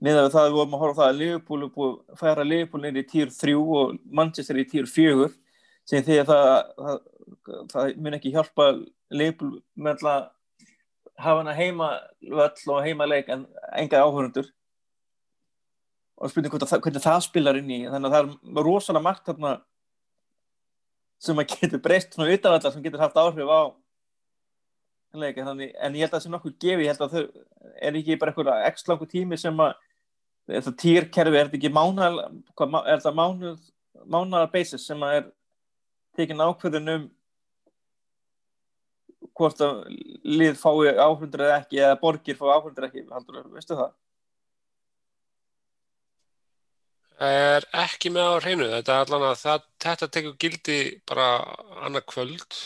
miðað 0.00 0.26
við 0.26 0.34
það 0.34 0.42
að 0.42 0.48
við 0.48 0.58
vorum 0.58 0.74
að 0.74 0.82
horfa 0.84 1.00
það 1.00 1.10
að 1.10 1.20
Liverpool 1.20 1.62
er 1.62 1.72
búið 1.74 1.94
að 1.94 2.20
færa 2.20 2.46
Liverpool 2.46 2.82
neyri 2.84 3.02
í 3.02 3.08
týr 3.08 3.32
3 3.36 3.56
og 3.60 3.96
Manchester 4.20 4.60
í 4.60 4.66
týr 4.68 4.88
4 4.88 5.30
sem 5.90 6.04
því 6.06 6.20
að 6.22 6.30
það, 6.30 6.46
það, 6.78 7.00
það 7.72 7.90
mun 8.04 8.16
ekki 8.16 8.32
hjálpa 8.34 8.68
Liverpool 9.10 9.58
með 9.76 10.06
að 10.08 10.28
hafa 11.20 11.42
hana 11.42 11.56
heima 11.56 11.90
völl 12.22 12.72
og 12.72 12.86
heima 12.86 13.08
leik 13.08 13.28
en 13.28 13.44
enga 13.76 14.00
áhörundur 14.00 14.48
og 16.20 16.32
spurning 16.32 16.52
hvernig, 16.52 16.80
hvernig 16.84 17.04
það 17.04 17.20
spilar 17.26 17.58
inn 17.60 17.72
í 17.72 17.82
þannig 17.88 18.08
að 18.08 18.16
það 18.16 18.32
er 18.56 18.64
rosalega 18.64 19.04
margt 19.04 19.28
þarna 19.28 19.52
sem 21.20 21.40
að 21.40 21.52
getur 21.52 21.82
breyst 21.84 22.16
svona 22.16 22.32
utanvallar 22.32 22.72
sem 22.72 22.84
getur 22.84 23.04
haft 23.04 23.20
áhrif 23.20 23.52
á 23.52 23.60
leika 25.18 25.44
þannig, 25.44 25.72
en 25.74 25.96
ég 25.98 26.04
held 26.04 26.12
að 26.12 26.16
það 26.16 26.24
sem 26.24 26.34
nokkuð 26.36 26.56
gefi, 26.62 26.84
ég 26.84 26.92
held 26.92 27.04
að 27.06 27.14
þau 27.14 27.22
er 27.80 27.96
ekki 28.00 28.18
bara 28.20 28.32
eitthvað 28.32 28.66
ekstra 28.68 28.92
langur 28.92 29.10
tími 29.10 29.38
sem 29.40 29.62
að 29.64 29.72
þetta 30.50 30.74
týrkerfi, 30.82 31.38
er 31.40 31.50
ekki 31.50 31.72
mánar 31.74 32.18
er 32.20 33.08
mánar 33.14 33.56
mánar 34.06 34.52
basis 34.52 34.86
sem 34.86 35.02
að 35.02 35.16
er 35.18 35.26
tekin 36.16 36.44
ákveðin 36.44 36.92
um 36.94 37.08
hvort 39.36 39.60
að 39.64 39.82
lið 40.24 40.56
fái 40.60 40.94
áhundur 41.00 41.44
eða 41.46 41.58
ekki, 41.62 41.80
eða 41.80 41.98
borgir 42.00 42.38
fái 42.38 42.52
áhundur 42.54 42.86
ekki, 42.88 43.04
haldur, 43.10 43.42
veistu 43.54 43.76
það? 43.78 43.92
er 47.20 47.66
ekki 47.76 48.12
með 48.12 48.32
á 48.32 48.34
hreinu 48.40 48.66
þetta 48.72 48.94
er 48.94 49.02
allan 49.04 49.26
að 49.28 49.40
það, 49.42 49.64
þetta 49.84 50.08
tekur 50.16 50.36
gildi 50.40 50.78
bara 51.08 51.26
annað 51.84 52.06
kvöld 52.14 52.60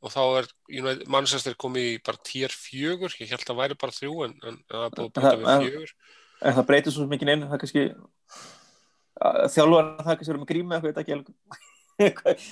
og 0.00 0.12
þá 0.14 0.20
er 0.40 0.48
United, 0.72 1.04
Manchester 1.12 1.56
komið 1.60 1.90
í 1.90 1.98
bara 2.04 2.22
týr 2.24 2.54
fjögur, 2.54 3.12
ég 3.20 3.28
held 3.32 3.42
að 3.42 3.50
það 3.50 3.60
væri 3.60 3.76
bara 3.82 3.96
þrjú 3.96 4.14
en, 4.26 4.34
en 4.48 4.56
það 4.70 4.86
er 4.86 4.94
búið 4.96 5.06
að 5.10 5.28
búið 5.28 5.42
við 5.42 5.64
fjögur. 5.66 5.94
En 6.40 6.56
það 6.56 6.66
breytir 6.70 6.94
svo 6.94 7.06
mikið 7.10 7.30
neina, 7.30 7.48
það 7.50 7.56
er 7.56 7.62
kannski 7.64 7.84
þjálfur 9.54 9.88
það 10.00 10.12
er 10.12 10.20
kannski 10.20 10.30
verið 10.30 10.42
með 10.42 10.50
grími 10.50 10.78
eða 10.78 10.92
eitthvað, 12.00 12.44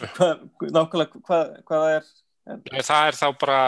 ekki 0.58 0.72
nákvæmlega 0.76 1.22
hvað, 1.24 1.54
það 1.70 1.92
er. 1.94 2.10
En, 2.48 2.64
það 2.76 3.06
er 3.06 3.20
þá 3.22 3.28
bara 3.40 3.60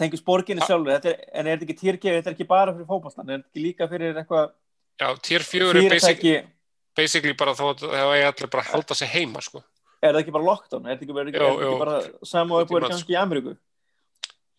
Tengjus 0.00 0.24
borginni 0.24 0.64
sjálfur, 0.64 0.94
er, 0.96 1.18
en 1.36 1.44
er 1.44 1.58
þetta 1.58 1.66
ekki 1.66 1.80
týrgefi, 1.82 2.16
þetta 2.16 2.30
er 2.30 2.36
ekki 2.38 2.48
bara 2.48 2.72
fyrir 2.72 2.88
fókbástan, 2.88 3.28
er 3.28 3.42
þetta 3.42 3.50
ekki 3.52 3.64
líka 3.66 3.88
fyrir 3.90 4.16
eitthvað 4.22 4.54
Já, 5.02 5.08
týr 5.20 5.44
fjögur 5.44 5.76
er 5.82 5.92
basically, 5.92 6.38
basically 6.96 7.36
bara 7.36 7.52
þá 7.58 7.62
að 7.66 7.84
það 7.90 8.14
er 8.16 8.30
allir 8.30 8.52
bara 8.54 8.64
að 8.64 8.70
halda 8.72 8.96
sig 8.96 9.12
heima 9.12 9.44
sko 9.44 9.60
er 10.02 10.14
það 10.14 10.22
ekki 10.22 10.34
bara 10.34 10.48
lockdown? 10.48 10.86
Er 10.86 10.96
það 10.96 11.04
ekki 11.06 11.16
bara, 11.16 11.32
Jó, 11.32 11.34
er 11.34 11.42
það 11.42 11.62
jó. 11.62 11.68
ekki 11.68 11.82
bara 11.84 12.28
samúið 12.32 12.70
búið 12.72 12.88
kannski 12.88 13.14
í 13.14 13.18
Ameríku? 13.20 13.54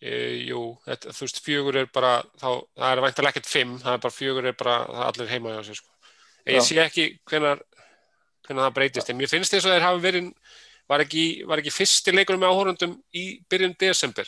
E, 0.03 0.13
jú, 0.49 0.61
þetta, 0.83 1.13
þú 1.15 1.25
veist, 1.25 1.41
fjögur 1.45 1.79
er 1.79 1.89
bara, 1.95 2.13
þá, 2.41 2.47
það 2.75 2.89
er 2.89 3.01
væntalega 3.05 3.31
ekkert 3.31 3.49
fimm, 3.51 3.75
það 3.79 3.93
er 3.95 4.01
bara 4.03 4.15
fjögur 4.17 4.47
er 4.49 4.57
bara, 4.59 4.77
það 4.89 5.03
er 5.03 5.11
allir 5.11 5.31
heima 5.31 5.53
hjá 5.53 5.61
sér, 5.69 5.79
sko. 5.79 6.11
En 6.43 6.57
ég 6.57 6.65
sé 6.67 6.79
ekki 6.83 7.05
hvenar, 7.31 7.61
hvenar 8.47 8.67
það 8.67 8.73
breytist, 8.79 9.11
en 9.13 9.19
mér 9.21 9.31
finnst 9.31 9.55
þess 9.55 9.69
að 9.69 9.77
þeir 9.77 9.85
hafi 9.87 10.03
verið, 10.03 10.31
var 10.91 11.03
ekki, 11.05 11.23
var 11.47 11.61
ekki 11.63 11.71
fyrsti 11.71 12.15
leikunum 12.17 12.43
með 12.43 12.51
áhórundum 12.51 12.97
í 13.15 13.23
byrjun 13.47 13.77
desember 13.79 14.27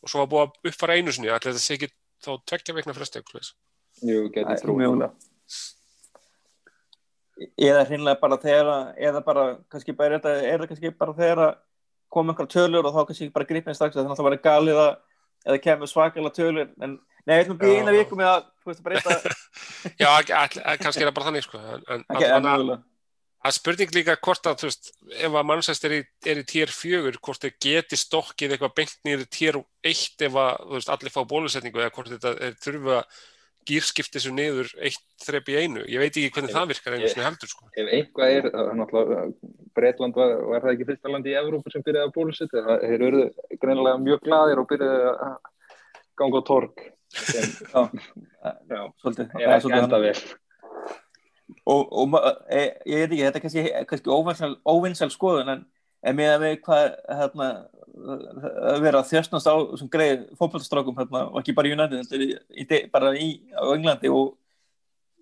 og 0.00 0.08
svo 0.08 0.22
var 0.22 0.30
búið 0.30 0.46
að 0.46 0.70
uppfara 0.72 0.96
einu 0.96 1.12
sinni, 1.12 1.28
allir 1.28 1.52
þetta 1.52 1.64
sé 1.66 1.76
ekki 1.76 1.90
þá 2.24 2.30
tveggja 2.48 2.76
veikna 2.78 2.96
fresti, 2.96 3.20
eitthvað. 3.20 3.52
Jú, 4.00 4.22
Æ, 4.24 4.32
geti 4.38 4.56
trú. 4.62 4.76
Mögulega. 4.80 5.12
Eða 7.56 7.84
hreinlega 7.88 8.20
bara 8.20 8.36
þegar 8.42 8.70
eða 9.00 9.20
bara 9.24 9.44
kannski 9.72 9.94
bara 9.96 10.14
er 10.14 10.20
þetta- 10.20 10.42
er 10.52 10.58
það 10.64 10.68
kannski 10.72 10.90
bara 10.98 11.14
þegar 11.16 11.38
að 11.46 11.54
koma 12.12 12.32
einhverja 12.34 12.52
tölur 12.56 12.84
og 12.88 12.94
þá 12.96 13.06
kannski 13.08 13.30
bara 13.32 13.48
gripin 13.48 13.74
strax 13.78 13.96
þannig 13.96 14.12
að 14.12 14.18
það 14.20 14.28
væri 14.28 14.42
galið 14.44 14.80
að 14.82 14.90
eða 15.46 15.62
kemur 15.64 15.88
svakalega 15.88 16.34
tölur 16.36 16.68
en 16.82 16.98
nei, 17.24 17.32
við 17.38 17.42
ætlum 17.46 17.56
að 17.56 17.62
býja 17.64 17.72
Já. 17.72 17.80
eina 17.80 17.96
viku 17.96 18.18
með 18.20 18.30
að 18.34 18.44
þú 18.60 18.70
veist 18.70 19.08
að 19.08 19.26
Já, 20.02 20.08
ekki- 20.20 20.36
all- 20.36 20.62
all- 20.64 20.80
kannski 20.84 21.02
er 21.04 21.08
það 21.10 21.16
bara 21.16 21.28
þannig, 21.30 21.46
sko, 21.46 21.58
en, 21.64 21.84
en 21.88 22.04
ekki, 22.10 22.24
en 22.24 22.32
allavega- 22.34 22.46
mögulega 22.50 22.82
að 23.40 23.54
spurning 23.56 23.92
líka 23.96 24.18
hvort 24.20 24.44
að, 24.50 24.56
þú 24.60 24.66
veist, 24.68 24.88
ef 25.16 25.32
að 25.40 25.44
mannsæst 25.48 25.84
er 25.88 25.92
í, 25.96 26.00
er 26.28 26.40
í 26.42 26.44
tier 26.44 26.68
4, 26.76 27.14
hvort 27.24 27.40
þau 27.40 27.52
geti 27.64 27.96
stokkið 27.96 28.52
eitthvað 28.58 28.74
bengt 28.76 28.98
nýri 29.08 29.24
tier 29.32 29.56
1 29.88 30.26
ef 30.28 30.34
að, 30.36 30.58
þú 30.66 30.74
veist, 30.76 30.90
allir 30.92 31.14
fá 31.14 31.20
bólusetningu 31.30 31.80
eða 31.80 31.94
hvort 31.94 32.10
þetta 32.12 32.34
er 32.50 32.58
þurfa 32.60 32.98
að 32.98 33.22
gýrskipti 33.68 34.16
þessu 34.18 34.32
niður 34.34 34.70
eitt 34.80 35.02
þrepp 35.24 35.48
í 35.52 35.56
einu. 35.60 35.82
Ég 35.88 36.00
veit 36.00 36.14
ekki 36.16 36.30
hvernig 36.34 36.50
Ég- 36.50 36.56
það 36.56 36.70
virkar 36.72 36.94
einu 36.96 37.08
sinni 37.12 37.26
heldur, 37.26 37.50
sko. 37.52 37.68
Ef 37.76 37.90
eitthvað 37.92 38.34
er, 38.36 38.46
er 38.50 38.74
náttúrulega, 38.78 39.24
Breitland 39.76 40.14
var, 40.16 40.34
var 40.48 40.60
það 40.64 40.72
ekki 40.74 40.88
fyrsta 40.88 41.12
landi 41.12 41.30
í 41.34 41.38
Evrópu 41.40 41.72
sem 41.72 41.82
byrjaði 41.86 42.08
að 42.08 42.14
bólusetja. 42.16 42.64
Það- 42.66 42.84
Þeir 42.88 43.06
eru 43.10 43.22
greinilega 43.60 44.02
mjög 44.04 44.20
gladir 44.26 44.58
og 44.62 44.68
byrjaði 44.70 45.10
að 45.12 45.36
ganga 46.20 46.40
á 46.40 46.44
já, 48.70 48.80
svolítið, 49.02 49.26
ef 49.26 49.34
það 49.34 49.54
er 49.54 49.62
svolítið 49.64 49.84
enda 49.84 49.98
vel. 49.98 50.14
og, 51.66 51.88
og 51.90 52.08
ma- 52.12 52.22
e, 52.48 52.60
ég 52.86 53.00
veit 53.02 53.10
ekki, 53.10 53.24
þetta 53.26 53.40
er 53.40 53.44
kannski, 53.44 53.64
kannski 53.90 54.12
óvinsæl 54.70 55.10
skoðun 55.10 55.50
en, 55.56 55.64
en 56.00 56.16
með 56.16 56.32
að 56.34 56.44
við 56.44 56.56
hvað 56.64 56.84
hérna, 57.20 57.48
að 58.70 58.84
vera 58.84 59.00
að 59.02 59.10
þjöstnast 59.10 59.50
á 59.50 59.56
sem 59.80 59.90
greið 59.92 60.22
fótballstrákum 60.38 61.00
hérna, 61.00 61.24
og 61.28 61.40
ekki 61.42 61.56
bara 61.56 61.70
í 61.70 61.74
United 61.74 61.98
heldur 62.00 62.24
í, 62.24 62.80
bara 62.92 63.12
í 63.18 63.28
Englandi 63.74 64.12
og, 64.14 64.32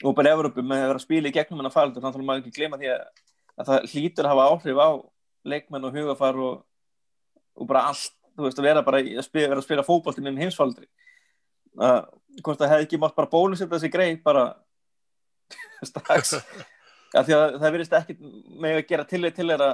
og 0.04 0.14
bara 0.18 0.30
í 0.30 0.36
Evrópu 0.36 0.62
með 0.62 0.84
að 0.84 0.92
vera 0.92 1.00
að 1.00 1.06
spila 1.06 1.30
í 1.30 1.34
gegnum 1.34 1.62
hennar 1.62 1.74
faraldur 1.74 2.04
þannig 2.04 2.22
að 2.22 2.28
maður 2.30 2.44
ekki 2.44 2.60
gleyma 2.60 2.78
því 2.78 2.92
að, 2.94 3.26
að 3.58 3.72
það 3.72 3.90
hlýtur 3.94 4.28
að 4.28 4.34
hafa 4.34 4.46
áhrif 4.52 4.82
á 4.84 4.90
leikmenn 5.48 5.88
og 5.88 5.98
hugafar 5.98 6.40
og, 6.44 6.54
og 7.58 7.68
bara 7.70 7.88
allt 7.90 8.14
þú 8.38 8.46
veist 8.46 8.62
að 8.62 8.68
vera 8.68 8.86
bara 8.86 9.02
að 9.02 9.26
spila, 9.26 9.50
vera 9.50 9.62
að 9.62 9.66
spila 9.66 9.86
fótballtinn 9.86 10.30
inn 10.30 10.42
heimsfaldri 10.44 10.86
að 11.78 12.00
hvort 12.42 12.60
það 12.60 12.72
hefði 12.72 12.86
ekki 12.86 13.00
mátt 13.02 13.16
bara 13.16 13.30
bólusetta 13.30 13.74
þessi 13.74 13.90
greið 13.92 14.18
bara 14.22 14.44
strax. 15.90 16.36
Því 17.14 17.34
að 17.34 17.54
það 17.56 17.72
verðist 17.72 17.94
ekki 17.96 18.16
með 18.60 18.78
að 18.78 18.88
gera 18.90 19.06
tillit 19.08 19.36
til 19.38 19.48
þeirra 19.48 19.70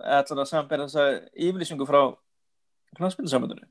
allan 0.00 0.42
að 0.44 0.50
sambera 0.50 0.86
þessa 0.88 1.06
yfirlýsingu 1.34 1.86
frá 1.88 2.00
knastbyrnusambandinu 2.98 3.66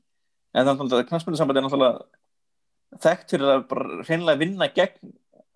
en 0.54 0.68
þannig 0.70 0.98
að 0.98 1.08
knastbyrnusambandi 1.10 1.60
er 1.60 1.66
náttúrulega 1.66 3.00
þekkt 3.04 3.34
fyrir 3.34 3.50
að 3.50 3.66
bara 3.70 4.04
hreinlega 4.04 4.40
vinna 4.40 4.68
gegn 4.74 5.14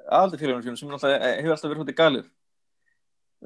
aðaldafélagunum 0.09 0.65
sínum 0.65 0.81
sem 0.81 0.91
náttúrulega 0.91 1.31
hefur 1.39 1.55
alltaf 1.55 1.71
verið 1.71 1.83
hútið 1.85 1.99
galið. 2.01 2.29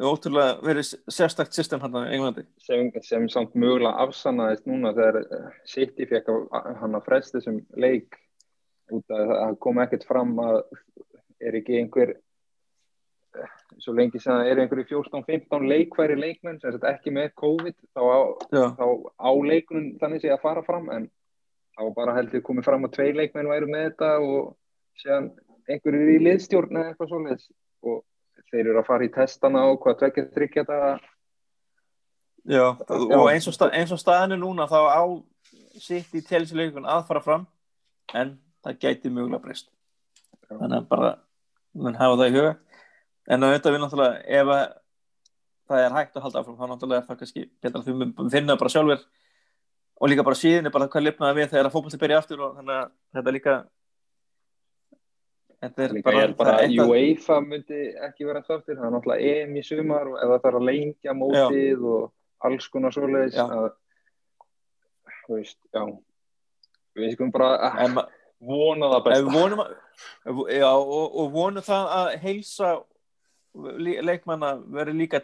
Og 0.00 0.16
ótrúlega 0.16 0.52
verið 0.64 0.92
sérstakt 1.12 1.56
system 1.56 1.82
hann 1.82 1.98
í 2.00 2.14
Englandi. 2.16 2.46
Sem, 2.64 2.88
sem 3.04 3.26
samt 3.32 3.56
mögulega 3.58 4.06
afsannaðist 4.06 4.68
núna 4.70 4.94
þegar 4.96 5.18
eh, 5.20 5.48
City 5.68 6.06
fekk 6.08 6.30
hann 6.80 6.96
að 6.96 7.08
fresta 7.08 7.38
þessum 7.38 7.60
leik. 7.76 8.16
Út 8.92 9.12
að 9.12 9.34
það 9.34 9.58
kom 9.66 9.82
ekkert 9.84 10.06
fram 10.08 10.32
að 10.40 10.62
er 11.42 11.58
ekki 11.60 11.82
einhver 11.82 12.14
eh, 12.14 12.22
svo 13.80 13.94
lengi 13.96 14.20
sem 14.20 14.34
það 14.34 14.50
er 14.50 14.60
einhver 14.62 14.82
í 14.82 14.86
14-15 14.90 15.68
leikværi 15.70 16.16
leikmenn 16.18 16.60
sem 16.60 16.74
sagt 16.74 16.84
ekki 16.90 17.12
með 17.14 17.32
COVID 17.40 17.76
þá 17.94 18.02
á, 18.04 18.20
Já, 18.52 18.64
þá 18.76 18.86
á 19.16 19.30
leikunum 19.48 19.94
þannig 20.02 20.24
sé 20.24 20.32
að 20.34 20.42
fara 20.44 20.64
fram 20.66 20.90
en 20.92 21.08
þá 21.72 21.82
bara 21.96 22.16
heldur 22.18 22.44
komið 22.44 22.68
fram 22.68 22.86
að 22.86 22.94
tvei 22.98 23.08
leikmenn 23.16 23.50
væru 23.50 23.70
með 23.70 23.86
þetta 23.88 24.10
og 24.20 24.52
séðan 25.00 25.30
einhverjir 25.70 26.12
í 26.16 26.20
liðstjórn 26.26 26.78
eða 26.78 26.92
eitthvað 26.92 27.12
svoleiðis. 27.12 27.48
Og 27.82 28.02
þeir 28.50 28.66
eru 28.66 28.80
að 28.82 28.88
fara 28.88 29.06
í 29.06 29.12
testana 29.14 29.64
og 29.70 29.80
hvað 29.82 29.98
tvekja 30.02 30.26
þryggja 30.34 30.64
þetta 30.68 30.80
já. 32.52 32.64
og 32.68 33.28
eins 33.30 33.48
og, 33.48 33.56
stað, 33.56 33.74
eins 33.78 33.94
og 33.94 34.00
staðinu 34.02 34.40
núna 34.42 34.68
þá 34.70 34.80
á 34.92 35.02
sitt 35.80 36.12
í 36.12 36.24
telsileikun 36.26 36.88
að 36.88 37.06
fara 37.08 37.24
fram 37.24 37.46
en 38.12 38.36
það 38.62 38.80
gæti 38.84 39.12
mögulega 39.12 39.42
breyst. 39.46 39.70
Þannig 40.50 40.82
að 40.82 40.88
bara 40.90 41.14
mun 41.72 41.96
hafa 41.96 42.20
það 42.20 42.28
í 42.28 42.36
huga 42.36 42.52
en 43.30 43.44
auðvitað 43.46 43.74
við 43.76 43.82
náttúrulega 43.84 44.22
ef 44.40 44.52
að 44.56 44.62
það 45.72 45.84
er 45.86 45.94
hægt 45.96 46.16
að 46.18 46.24
halda 46.26 46.40
áfram 46.42 46.56
þá 46.58 46.64
náttúrulega 46.72 47.02
er 47.02 47.06
það 47.10 47.20
kannski 47.22 47.44
betra 47.62 47.82
að 47.82 47.90
við 47.92 48.32
finna 48.34 48.56
bara 48.60 48.72
sjálfur 48.74 49.04
og 50.02 50.10
líka 50.10 50.24
bara 50.26 50.38
síðan 50.40 50.66
er 50.66 50.74
bara 50.74 50.88
hvað 50.90 51.06
lifnaði 51.06 51.38
við 51.38 51.52
þegar 51.52 51.68
að 51.68 51.76
fókbalti 51.76 52.00
byrja 52.02 52.18
aftur 52.22 52.42
og 52.42 52.56
þannig 52.58 52.80
að 52.80 52.88
þetta 53.14 53.30
er 53.32 53.36
líka 53.38 53.54
þetta 55.62 55.84
er 55.86 55.92
Líka 55.94 56.08
bara, 56.10 56.22
held 56.24 56.36
bara 56.40 56.54
er 56.58 56.72
að 56.72 56.90
UEFA 56.90 57.36
myndi 57.44 57.82
ekki 58.08 58.26
vera 58.26 58.42
sáttir, 58.46 58.78
það 58.78 58.88
er 58.88 58.94
náttúrulega 58.96 59.36
EM 59.42 59.52
í 59.54 59.62
sumar 59.66 60.08
og 60.10 60.16
ef 60.18 60.32
það 60.32 60.42
þarf 60.46 60.58
að 60.58 60.66
lengja 60.68 61.14
mótið 61.14 61.84
og 61.92 62.48
alls 62.48 62.66
konar 62.72 62.94
svoleiðis 62.96 63.36
Já. 63.38 63.44
að, 63.46 63.68
þú 65.22 65.36
veist, 65.38 65.58
já. 65.70 65.84
Við 66.98 67.14
skulum 67.14 67.30
bara 67.32 67.52
að 67.70 67.94
ma- 67.94 68.08
vona 68.42 68.88
það 68.96 69.04
besta. 69.06 69.44
að, 69.62 70.40
já, 70.58 70.70
og, 70.74 71.14
og 71.22 71.30
vonum 71.36 71.62
það 71.68 71.92
að 72.00 72.10
heilsa 72.26 72.72
leikmanna 73.54 74.54
veri 74.72 74.92
líka 74.96 75.20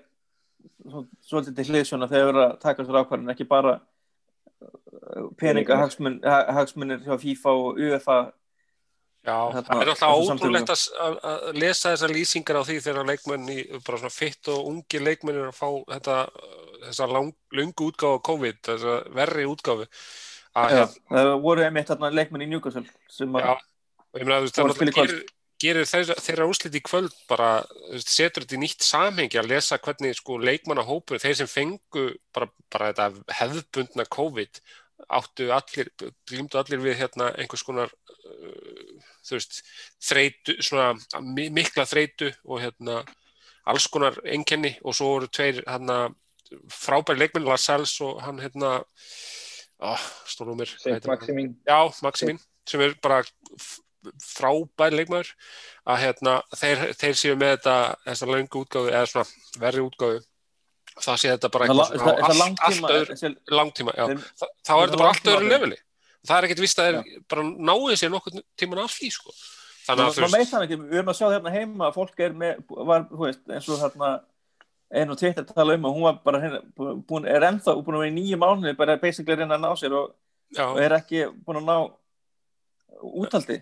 svo- 0.84 1.06
svolítið 1.24 1.56
til 1.56 1.68
hliðsjóna 1.72 2.08
þegar 2.10 2.32
verið 2.32 2.44
að 2.48 2.58
taka 2.60 2.84
sér 2.84 2.98
ákvarðin 3.02 3.32
ekki 3.34 3.46
bara 3.48 3.78
peninga 5.38 5.76
hagsmun, 5.78 6.20
ha- 6.26 6.46
hagsmunir 6.58 7.00
hjá 7.06 7.16
FIFA 7.20 7.50
og 7.54 7.78
UEFA. 7.78 8.18
Já, 9.28 9.34
Þarna- 9.52 9.62
það 9.66 9.82
er 9.82 9.90
alltaf 9.92 10.12
ótrúlegt 10.24 10.70
að, 10.72 10.82
að, 11.04 11.16
að 11.28 11.58
lesa 11.60 11.90
þessar 11.92 12.12
lýsingar 12.14 12.58
á 12.58 12.62
því 12.64 12.76
þegar 12.84 13.08
leikmenn 13.10 13.48
í 13.52 13.58
bara 13.84 13.98
svona 13.98 14.14
fitt 14.14 14.48
og 14.48 14.68
ungi 14.70 15.00
leikmenn 15.02 15.36
er 15.42 15.48
að 15.50 15.58
fá 15.58 15.68
þetta, 15.90 16.16
þessa 16.86 17.08
lang, 17.12 17.32
lungu 17.52 17.88
útgáfa 17.90 18.22
COVID, 18.28 18.60
þessa 18.70 18.94
verri 19.18 19.44
útgáfu. 19.50 19.88
Að 20.56 20.70
Já, 20.70 20.78
hérna, 20.78 20.86
það 21.18 21.32
voru 21.44 21.66
einmitt 21.66 21.90
þarna 21.90 22.12
leikmenn 22.14 22.46
í 22.46 22.48
Newcastle 22.54 22.86
sem 23.10 23.34
að, 23.36 23.42
Já, 23.44 23.52
og 23.98 24.20
ég 24.22 24.24
meina 24.26 24.38
þú 24.40 24.46
veist, 24.46 24.56
það 24.58 24.68
Voru 24.68 25.18
gerir, 25.62 25.86
þeirra, 25.90 26.16
þeirra 26.22 26.46
úrslit 26.48 26.76
í 26.78 26.82
kvöld 26.86 27.14
bara, 27.30 27.50
setur 27.98 28.44
þetta 28.44 28.58
í 28.58 28.60
nýtt 28.62 28.84
samhengi 28.86 29.40
að 29.40 29.50
lesa 29.52 29.78
hvernig 29.82 30.16
sko 30.18 30.38
leikmannahópur, 30.42 31.20
þeir 31.22 31.38
sem 31.40 31.50
fengu 31.50 32.04
bara, 32.34 32.50
bara 32.72 32.92
þetta 32.92 33.36
hefðbundna 33.40 34.06
COVID 34.14 34.60
áttu 35.18 35.48
allir, 35.54 35.90
glýmdu 36.28 36.58
allir 36.60 36.82
við 36.82 36.98
hérna 37.02 37.30
einhvers 37.38 37.64
konar 37.66 37.92
uh, 37.92 39.08
veist, 39.30 39.62
þreitu, 40.02 40.58
svona 40.64 40.92
mi- 41.22 41.50
mikla 41.54 41.86
þreitu 41.88 42.32
og 42.44 42.62
hérna 42.62 43.02
alls 43.68 43.86
konar 43.92 44.16
einkenni 44.24 44.74
og 44.82 44.96
svo 44.96 45.14
voru 45.14 45.28
tveir 45.30 45.62
hérna 45.66 46.08
frábæri 46.72 47.22
leikmenn 47.22 47.46
Lascelles 47.48 47.92
og 48.04 48.22
hann 48.24 48.40
hérna 48.40 48.78
oh, 49.84 50.06
stóru 50.26 50.56
mér? 50.58 50.72
Maximin 51.06 51.52
Já, 51.68 51.80
Maximin, 52.02 52.40
sem 52.68 52.82
er 52.84 52.96
bara 53.04 53.22
frábær 54.22 54.94
leikmaður 54.94 55.30
að 55.88 56.00
hérna, 56.04 56.34
þeir, 56.56 56.84
þeir 57.00 57.18
séu 57.18 57.36
með 57.38 57.54
þetta 57.56 57.76
þessa 58.06 58.30
löngu 58.30 58.62
útgáfu 58.62 58.92
eða 58.92 59.10
svona 59.10 59.60
verri 59.62 59.84
útgáfu 59.84 60.20
það 60.98 61.20
sé 61.20 61.34
þetta 61.34 61.50
bara 61.54 61.66
eitthvað 61.66 61.84
á 61.84 61.98
Þetta 61.98 62.22
allt, 62.22 62.32
allt 62.32 62.40
langtíma 62.40 62.94
öðru, 62.94 63.34
langtíma 63.58 63.94
þá 63.98 64.72
er 64.74 64.88
þetta 64.88 65.00
bara 65.02 65.12
allt 65.12 65.30
öðru 65.34 65.52
leveli. 65.52 65.78
Það 66.28 66.38
er 66.38 66.46
ekkert 66.48 66.64
vist 66.64 66.80
að 66.82 66.88
þeir 66.88 67.20
bara 67.30 67.44
náðu 67.70 67.98
sér 67.98 68.12
nokkur 68.12 68.40
tíman 68.58 68.82
af 68.82 68.96
því 68.96 69.10
sko. 69.14 69.36
þannig 69.86 70.04
að 70.04 70.16
þú 70.18 70.40
það 70.50 70.64
ekki, 70.66 70.80
við 70.80 70.98
erum 70.98 71.12
að 71.12 71.18
sjá 71.20 71.28
hérna 71.32 71.52
heima 71.54 71.86
að 71.88 71.94
fólk 71.94 72.24
er 72.26 72.34
með, 72.36 72.58
var, 72.90 73.06
veist, 73.22 73.44
eins 73.48 73.68
og 73.70 73.80
hérna 73.80 74.10
einu 74.88 75.14
og 75.14 75.20
tvittir 75.20 75.46
tala 75.48 75.76
um 75.76 75.86
að 75.88 75.94
hún 75.96 76.06
var 76.06 76.18
bara 76.24 76.40
hérna, 76.42 76.60
búin, 77.08 77.28
er 77.28 77.46
ennþá 77.48 77.74
búin 77.84 77.98
að 77.98 78.04
vera 78.04 78.10
í 78.10 78.16
nýju 78.16 78.40
mánuði 78.40 78.74
bara 78.76 78.98
basically 79.00 79.36
að 79.36 79.42
reyna 79.42 79.58
að 79.58 79.64
ná 79.64 79.70
sér 79.80 79.96
og, 79.96 80.12
og 80.64 80.80
er 80.82 80.96
ekki 80.96 81.24
búin 81.46 81.60
að 81.62 81.68
ná 81.68 81.76
útaldi. 82.98 83.58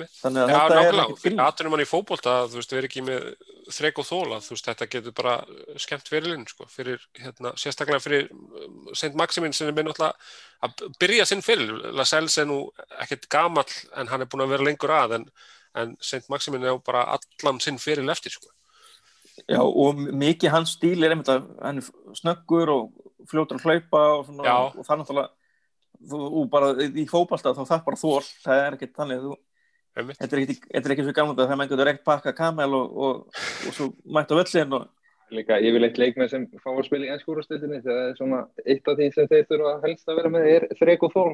Þannig 0.00 0.42
að 0.42 0.52
Já, 0.52 0.56
þetta 0.56 0.76
er 0.82 0.98
ekkert 1.02 1.22
fyrir 1.22 1.42
aðtunum 1.44 1.74
hann 1.76 1.82
í 1.82 1.88
fótbolta, 1.88 2.34
þú 2.50 2.58
veist, 2.58 2.72
við 2.72 2.80
erum 2.80 2.90
ekki 2.90 3.04
með 3.06 3.26
þrek 3.76 4.00
og 4.02 4.08
þóla, 4.08 4.38
þú 4.44 4.54
veist, 4.54 4.68
þetta 4.68 4.88
getur 4.94 5.16
bara 5.18 5.34
skemmt 5.84 6.10
fyrirlinn, 6.12 6.46
sko, 6.50 6.68
fyrir, 6.72 7.04
hérna, 7.18 7.52
sérstaklega 7.60 8.02
fyrir 8.02 8.30
um, 8.32 8.88
Saint 8.98 9.18
Maximin 9.18 9.56
sem 9.56 9.70
er 9.70 9.76
með 9.76 9.90
náttúrulega 9.90 10.14
að 10.66 10.96
byrja 11.02 11.28
sinn 11.28 11.44
fyrir, 11.44 11.74
Lascelles 11.98 12.38
er 12.42 12.48
nú 12.50 12.62
ekkert 13.02 13.28
gamall 13.32 13.76
en 13.98 14.10
hann 14.12 14.24
er 14.24 14.30
búin 14.32 14.46
að 14.46 14.56
vera 14.56 14.68
lengur 14.70 14.94
að, 14.96 15.18
en, 15.18 15.28
en 15.82 15.94
Saint 16.02 16.26
Maximin 16.32 16.66
er 16.66 16.80
bara 16.86 17.04
allan 17.16 17.60
sinn 17.62 17.80
fyrir 17.82 18.08
eftir, 18.12 18.34
sko. 18.38 18.50
Já, 19.48 19.62
og 19.64 19.96
mikið 19.96 20.52
hans 20.52 20.74
stíl 20.76 20.98
er 21.02 21.14
einmitt 21.14 21.30
að 21.32 21.46
hann 21.62 21.80
er 21.80 22.16
snöggur 22.18 22.70
og 22.70 22.90
fljótur 23.30 23.58
að 23.58 23.64
hlaupa 23.64 24.02
og, 24.18 24.28
og 24.28 24.84
það 24.84 24.92
er 24.92 25.00
náttúrulega 25.00 25.30
þú, 26.08 26.44
bara 26.52 26.72
í 26.82 27.06
fótbolta 27.10 27.54
þá 27.56 27.62
það 27.64 27.84
bara 27.86 28.00
þól 28.00 28.20
það 28.42 28.62
er 28.66 28.76
ekkert 28.76 28.94
þannig 28.98 29.24
þú, 29.24 29.32
Einmitt. 29.32 29.51
Þetta 29.96 30.28
er 30.36 30.42
er 30.88 30.94
ekki 30.96 31.06
svo 31.06 31.14
gaman 31.16 31.36
að 31.36 31.50
það 31.52 31.60
menn 31.60 31.70
getur 31.72 31.90
ekkert 31.92 32.08
pakka 32.08 32.32
kamel 32.36 32.76
og, 32.78 32.98
og, 33.06 33.40
og 33.68 33.76
svo 33.76 33.88
mætt 34.16 34.32
á 34.32 34.38
völlin 34.40 34.76
og 34.78 34.88
líka 35.32 35.56
yfirleitt 35.64 35.98
leikmenn 36.00 36.28
sem 36.28 36.46
fá 36.60 36.70
að 36.72 36.84
spila 36.88 37.08
í 37.08 37.12
ennskúrastildinni 37.14 37.80
þegar 37.84 38.00
það 38.00 38.08
er 38.10 38.16
svona 38.18 38.40
eitt 38.66 38.88
af 38.88 38.98
því 38.98 39.10
sem 39.14 39.28
þeir 39.30 39.46
þurfa 39.48 39.74
helst 39.86 40.08
að 40.12 40.18
vera 40.20 40.32
með 40.32 40.48
er 40.50 40.66
þrek 40.80 41.06
og 41.08 41.14
þól 41.14 41.30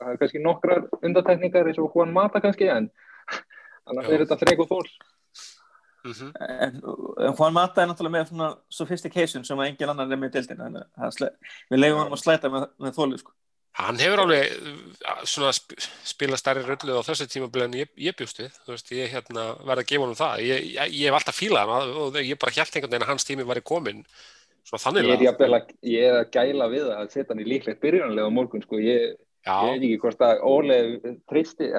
það 0.00 0.12
er 0.12 0.20
kannski 0.22 0.44
nokkrar 0.44 0.86
undatækningar 1.04 1.68
eins 1.68 1.80
og 1.82 1.96
Juan 1.96 2.14
Mata 2.16 2.40
kannski 2.40 2.70
en 2.72 2.88
annars 3.90 4.08
Já. 4.08 4.14
er 4.14 4.24
þetta 4.24 4.40
þrek 4.44 4.64
og 4.66 4.70
þól 4.74 4.86
Mm 6.00 6.12
en, 6.40 6.76
en 7.28 7.34
Juan 7.36 7.52
Mata 7.52 7.82
er 7.82 7.90
náttúrulega 7.90 8.14
með 8.14 8.30
svona 8.30 8.46
sophistication 8.72 9.44
sem 9.44 9.58
að 9.60 9.66
engin 9.68 9.90
annar 9.92 10.08
er 10.08 10.16
með 10.16 10.30
í 10.30 10.32
þannig 10.56 10.80
að 10.86 11.02
það 11.02 11.10
sle- 11.18 11.28
við 11.68 11.82
leiðum 11.82 11.98
hann 12.00 12.14
að 12.16 12.22
slæta 12.22 12.50
með, 12.54 12.64
með 12.80 12.94
þóli 12.96 13.18
sko. 13.20 13.34
Hann 13.78 14.00
hefur 14.02 14.24
alveg 14.24 14.50
uh, 14.50 15.22
svona 15.30 15.52
sp 15.54 15.76
spila 16.10 16.38
stærri 16.40 16.64
röllu 16.66 16.98
á 16.98 17.06
þessu 17.06 17.28
tímabili 17.30 17.68
en 17.68 17.78
ég, 17.78 17.92
ég 18.02 18.16
bjóst 18.18 18.42
við, 18.42 18.50
þú 18.64 18.74
veist, 18.74 18.90
ég 18.96 19.12
hérna 19.14 19.46
verði 19.62 19.84
að 19.84 19.90
gefa 19.92 20.04
honum 20.04 20.18
það, 20.18 20.42
ég, 20.48 20.66
ég, 20.74 20.96
ég 20.98 21.06
hef 21.06 21.18
alltaf 21.20 21.38
fílað 21.38 21.70
hann 21.70 21.94
og 22.02 22.18
ég 22.18 22.40
bara 22.40 22.56
hjælt 22.56 22.74
einhvern 22.74 22.96
veginn 22.96 23.06
að 23.06 23.12
hans 23.12 23.28
tími 23.28 23.46
væri 23.46 23.62
komin 23.70 24.02
svona 24.66 24.82
þannig 24.84 25.10
er, 25.14 25.22
að, 25.30 25.70
ég 25.86 26.08
er 26.08 26.18
að 26.18 26.32
gæla 26.34 26.68
við 26.72 26.90
að 26.94 27.12
setja 27.14 27.30
hann 27.32 27.44
í 27.44 27.48
líklegt 27.48 27.80
byrjunarlega 27.84 28.30
á 28.30 28.36
morgun 28.36 28.64
sko. 28.64 28.80
ég, 28.82 29.16
veit 29.46 29.78
ekki 29.78 30.00
hvort 30.02 30.26
að 30.26 30.44
Óle 30.50 30.78
tristi 31.30 31.70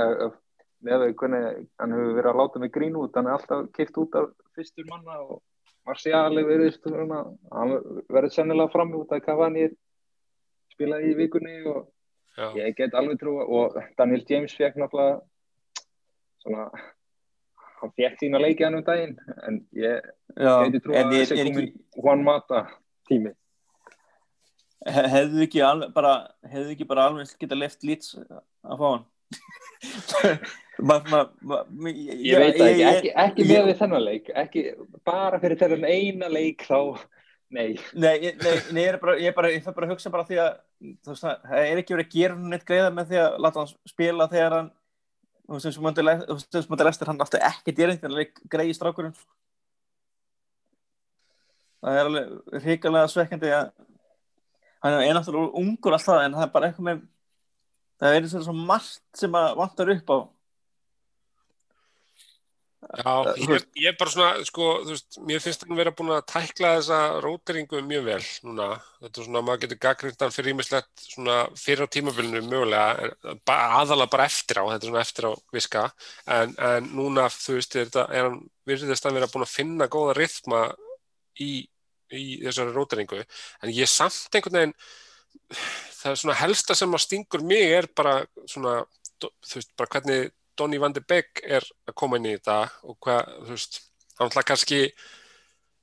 með 0.81 1.05
að 1.05 1.13
hvernig 1.19 1.61
hann 1.81 1.95
hefur 1.95 2.17
verið 2.17 2.31
að 2.31 2.41
láta 2.41 2.61
mig 2.61 2.73
grín 2.73 2.97
út. 2.97 3.13
Hann 3.15 3.29
er 3.29 3.37
alltaf 3.37 3.67
kipt 3.75 3.99
út 4.01 4.17
af 4.17 4.31
fyrstur 4.55 4.87
manna 4.89 5.19
og 5.21 5.41
Marcial 5.87 6.37
er 6.37 6.45
verið 6.45 6.77
hann 6.87 7.75
verður 8.09 8.33
sennilega 8.33 8.73
fram 8.73 8.93
út 8.97 9.13
að 9.13 9.23
Cavani 9.25 9.67
er 9.67 9.71
spilaði 10.81 11.11
í 11.13 11.17
vikunni 11.19 11.57
og 11.69 11.83
já, 12.37 12.47
ég 12.57 12.75
get 12.79 12.95
alveg 12.97 13.19
trú 13.21 13.37
og 13.43 13.77
Daniel 13.99 14.25
James 14.29 14.55
fekk 14.57 14.79
náttúrulega 14.81 15.21
svona 16.41 16.65
hann 17.81 17.93
fekk 17.97 18.17
sína 18.21 18.41
leiki 18.41 18.65
hann 18.65 18.79
um 18.79 18.85
daginn 18.87 19.15
en 19.47 19.61
ég 19.77 20.01
geti 20.37 20.81
trú 20.81 20.95
en 20.97 21.07
að 21.11 21.15
þessi 21.19 21.37
er 21.37 21.45
ekki, 21.45 21.53
komin 21.53 21.71
Juan 22.01 22.25
Mata 22.25 22.63
tími. 23.09 23.31
He- 24.89 25.07
hefðu 25.13 25.43
ekki 25.45 25.61
alveg 25.65 25.93
bara 25.93 26.13
hefðu 26.49 26.73
ekki 26.75 26.87
bara 26.89 27.05
alveg 27.09 27.35
geta 27.41 27.57
left 27.57 27.83
lits 27.85 28.15
að 28.17 28.81
fá 28.81 28.87
hann? 28.89 29.07
Ma, 30.81 30.95
ma, 31.11 31.19
ma, 31.45 31.57
ég, 31.93 32.21
ég 32.25 32.39
veit 32.41 32.55
það 32.57 32.67
ekki, 32.71 32.81
ég- 32.81 32.95
ekki, 32.95 33.09
ekki 33.23 33.43
með 33.45 33.67
við 33.67 33.75
þennan 33.83 34.01
leik 34.07 34.29
ekki 34.43 34.61
bara 35.05 35.37
fyrir 35.43 35.59
þennan 35.59 35.83
eina 35.85 36.29
leik 36.31 36.63
þá, 36.65 36.79
nei. 37.51 37.69
Nei, 37.93 38.31
nei, 38.41 38.53
nei, 38.71 38.83
ég 38.85 38.93
er 38.93 38.99
bara, 39.01 39.15
ég 39.19 39.31
er 39.31 39.49
ég 39.51 39.65
fer 39.65 39.75
bara 39.75 39.89
að 39.89 39.93
hugsa 39.95 40.11
bara 40.13 40.27
því 40.27 40.39
að 40.43 40.51
veist, 41.07 41.25
það 41.25 41.57
er 41.65 41.81
ekki 41.81 41.95
verið 41.95 42.07
að 42.07 42.15
gera 42.15 42.37
hann 42.37 42.49
neitt 42.53 42.67
greiða 42.67 42.93
með 42.95 43.11
því 43.11 43.19
að 43.21 43.37
láta 43.45 43.63
hann 43.63 43.91
spila 43.91 44.27
þegar 44.31 44.55
hann 44.57 44.71
þú 44.71 45.57
veist, 45.57 45.67
eins 45.69 45.79
og 45.81 45.85
Mundi 45.85 46.05
Le- 46.05 46.17
þú 46.23 46.37
veist, 46.37 46.49
eins 46.55 46.67
og 46.67 46.73
Mundi 46.73 46.87
Lester 46.87 47.11
hann 47.11 47.23
alltaf 47.25 47.47
ekki 47.51 47.75
dýrinn 47.77 47.99
þegar 47.99 48.11
hann 48.11 48.19
leik 48.21 48.43
greið 48.55 48.71
í 48.73 48.77
strákurinn 48.77 49.15
það 51.81 51.97
er 51.99 52.09
alveg 52.09 52.61
hrikalega 52.65 53.11
svekkjandi 53.11 53.53
að 53.57 53.71
hann 54.81 54.99
er 55.01 55.15
náttúrulega 55.17 55.61
ungur 55.61 55.97
alltaf 55.97 56.21
en 56.25 56.37
það 56.37 56.45
er 56.47 56.53
bara 56.55 56.69
eitthvað 56.69 56.87
með 56.87 57.01
það 58.01 58.17
er 58.17 58.29
svo 58.33 58.55
margt 58.57 59.21
sem 59.21 59.37
að 59.37 59.57
vantar 59.59 59.93
upp 59.95 60.13
á 60.13 60.17
já 62.81 63.11
þú 63.37 63.55
ég, 63.55 63.65
ég 63.77 63.91
er 63.91 63.97
bara 63.99 64.11
svona, 64.11 64.45
sko, 64.47 64.67
þú 64.85 64.93
veist, 64.95 65.17
mér 65.27 65.41
finnst 65.43 65.65
hann 65.65 65.77
vera 65.77 65.93
búin 65.95 66.13
að 66.15 66.23
tækla 66.31 66.71
þessa 66.79 66.99
róteringu 67.23 67.81
mjög 67.85 68.07
vel 68.07 68.23
núna, 68.47 68.69
þetta 69.03 69.21
er 69.21 69.27
svona, 69.27 69.43
maður 69.45 69.61
getur 69.65 69.79
gaggrind 69.85 70.25
hann 70.25 70.33
fyrir 70.33 70.55
ímislegt 70.55 71.03
svona 71.05 71.35
fyrir 71.61 71.85
á 71.85 71.93
tímabilinu 71.93 72.41
mögulega, 72.47 73.11
aðalega 73.53 74.13
bara 74.15 74.27
eftir 74.31 74.61
á, 74.61 74.63
þetta 74.71 74.81
er 74.81 74.89
svona 74.89 75.05
eftir 75.05 75.29
á 75.29 75.31
viska, 75.53 75.85
en, 76.39 76.57
en 76.71 76.89
núna, 76.97 77.27
þú 77.35 77.59
veist, 77.59 77.77
er 77.77 77.87
þetta, 77.91 78.07
er 78.09 78.29
hann 78.29 78.41
virðist 78.71 79.07
að 79.07 79.19
vera 79.19 79.31
búin 79.35 79.45
að 79.45 79.53
finna 79.53 79.89
góða 79.91 80.17
rithma 80.17 80.65
í, 81.37 81.51
í 82.09 82.25
þessari 82.41 82.75
róteringu, 82.75 83.21
en 83.61 83.75
ég 83.77 83.93
samt 83.93 84.33
einhvern 84.33 84.57
veginn, 84.57 84.77
það 86.01 86.11
er 86.15 86.21
svona 86.25 86.41
helsta 86.41 86.75
sem 86.75 86.97
að 86.97 87.05
stingur 87.05 87.45
mig 87.45 87.77
er 87.77 87.91
bara 87.93 88.23
svona, 88.49 88.79
þú 89.21 89.59
veist, 89.59 89.75
bara 89.77 89.99
hvernig 89.99 90.31
Donny 90.61 90.79
van 90.81 90.93
de 90.95 91.03
Beek 91.03 91.41
er 91.43 91.65
að 91.89 91.97
koma 91.97 92.19
inn 92.19 92.29
í 92.29 92.35
þetta 92.37 92.59
og 92.85 92.97
hvað, 93.01 93.33
þú 93.47 93.55
veist, 93.55 93.81
hann 94.17 94.29
náttúrulega 94.29 94.49
kannski 94.51 94.81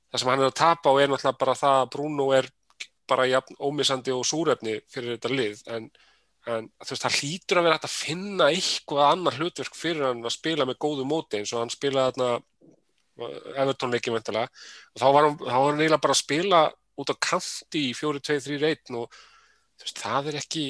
það 0.09 0.21
sem 0.21 0.31
hann 0.31 0.43
er 0.43 0.49
að 0.49 0.59
tapa 0.59 0.93
og 0.93 1.01
er 1.01 1.11
náttúrulega 1.11 1.41
bara 1.43 1.57
það 1.59 1.79
að 1.79 1.89
Bruno 1.95 2.29
er 2.37 2.49
bara 3.09 3.27
jafn 3.29 3.57
ómissandi 3.65 4.13
og 4.13 4.27
súrefni 4.27 4.77
fyrir 4.91 5.17
þetta 5.17 5.33
lið 5.33 5.63
en, 5.75 5.89
en 6.49 6.69
þú 6.77 6.93
veist, 6.93 7.05
það 7.05 7.17
hlýtur 7.19 7.59
að 7.59 7.67
vera 7.67 7.77
hægt 7.77 7.89
að 7.89 7.97
finna 7.97 8.49
eitthvað 8.53 9.07
annar 9.07 9.39
hlutverk 9.39 9.77
fyrir 9.77 10.07
hann 10.09 10.23
að 10.25 10.35
spila 10.37 10.67
með 10.69 10.79
góðu 10.85 11.07
móti 11.09 11.41
eins 11.41 11.53
og 11.53 11.63
hann 11.63 11.73
spilaði 11.73 12.15
þarna 12.17 12.31
Everton 13.59 13.91
leikið 13.91 14.15
mentilega 14.15 14.47
og 14.47 15.01
þá 15.01 15.07
var 15.07 15.27
hann, 15.27 15.39
hann 15.43 15.81
eiginlega 15.81 16.03
bara 16.05 16.15
að 16.15 16.23
spila 16.23 16.63
út 16.99 17.11
á 17.11 17.15
kanti 17.23 17.85
í 17.89 17.95
4-2-3-1 17.97 18.95
og 18.99 19.07
þú 19.09 19.85
veist, 19.85 20.01
það 20.03 20.31
er 20.31 20.39
ekki 20.39 20.65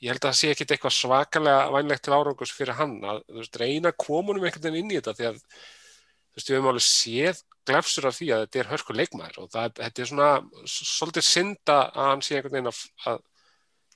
ég 0.00 0.12
held 0.12 0.22
að 0.22 0.30
það 0.30 0.38
sé 0.38 0.50
ekkit 0.54 0.74
eitthvað 0.74 0.96
svakalega 0.96 1.68
vænlegt 1.74 2.04
til 2.06 2.16
árangus 2.16 2.52
fyrir 2.56 2.78
hann 2.78 2.96
að 3.04 3.22
veist, 3.36 3.56
reyna 3.60 3.92
komunum 3.92 4.44
einhvern 4.46 4.66
veginn 4.66 4.84
inn 4.84 4.92
í 4.94 4.98
þetta 4.98 5.16
því 5.18 5.26
að 5.30 5.40
þú 5.40 6.38
veist, 6.38 6.50
við 6.50 6.56
höfum 6.56 6.70
alveg 6.70 6.86
séð 6.86 7.42
glefsur 7.68 8.08
af 8.08 8.16
því 8.16 8.28
að 8.32 8.44
þetta 8.44 8.62
er 8.62 8.70
hörku 8.70 8.96
leikmaður 8.96 9.42
og 9.42 9.50
það, 9.52 9.74
þetta 9.80 10.02
er 10.02 10.10
svona 10.10 10.30
svolítið 10.74 11.26
synda 11.26 11.80
að 11.88 12.08
hann 12.08 12.24
sé 12.24 12.38
einhvern 12.38 12.56
veginn 12.56 12.70
að, 12.70 12.80
að 13.10 13.20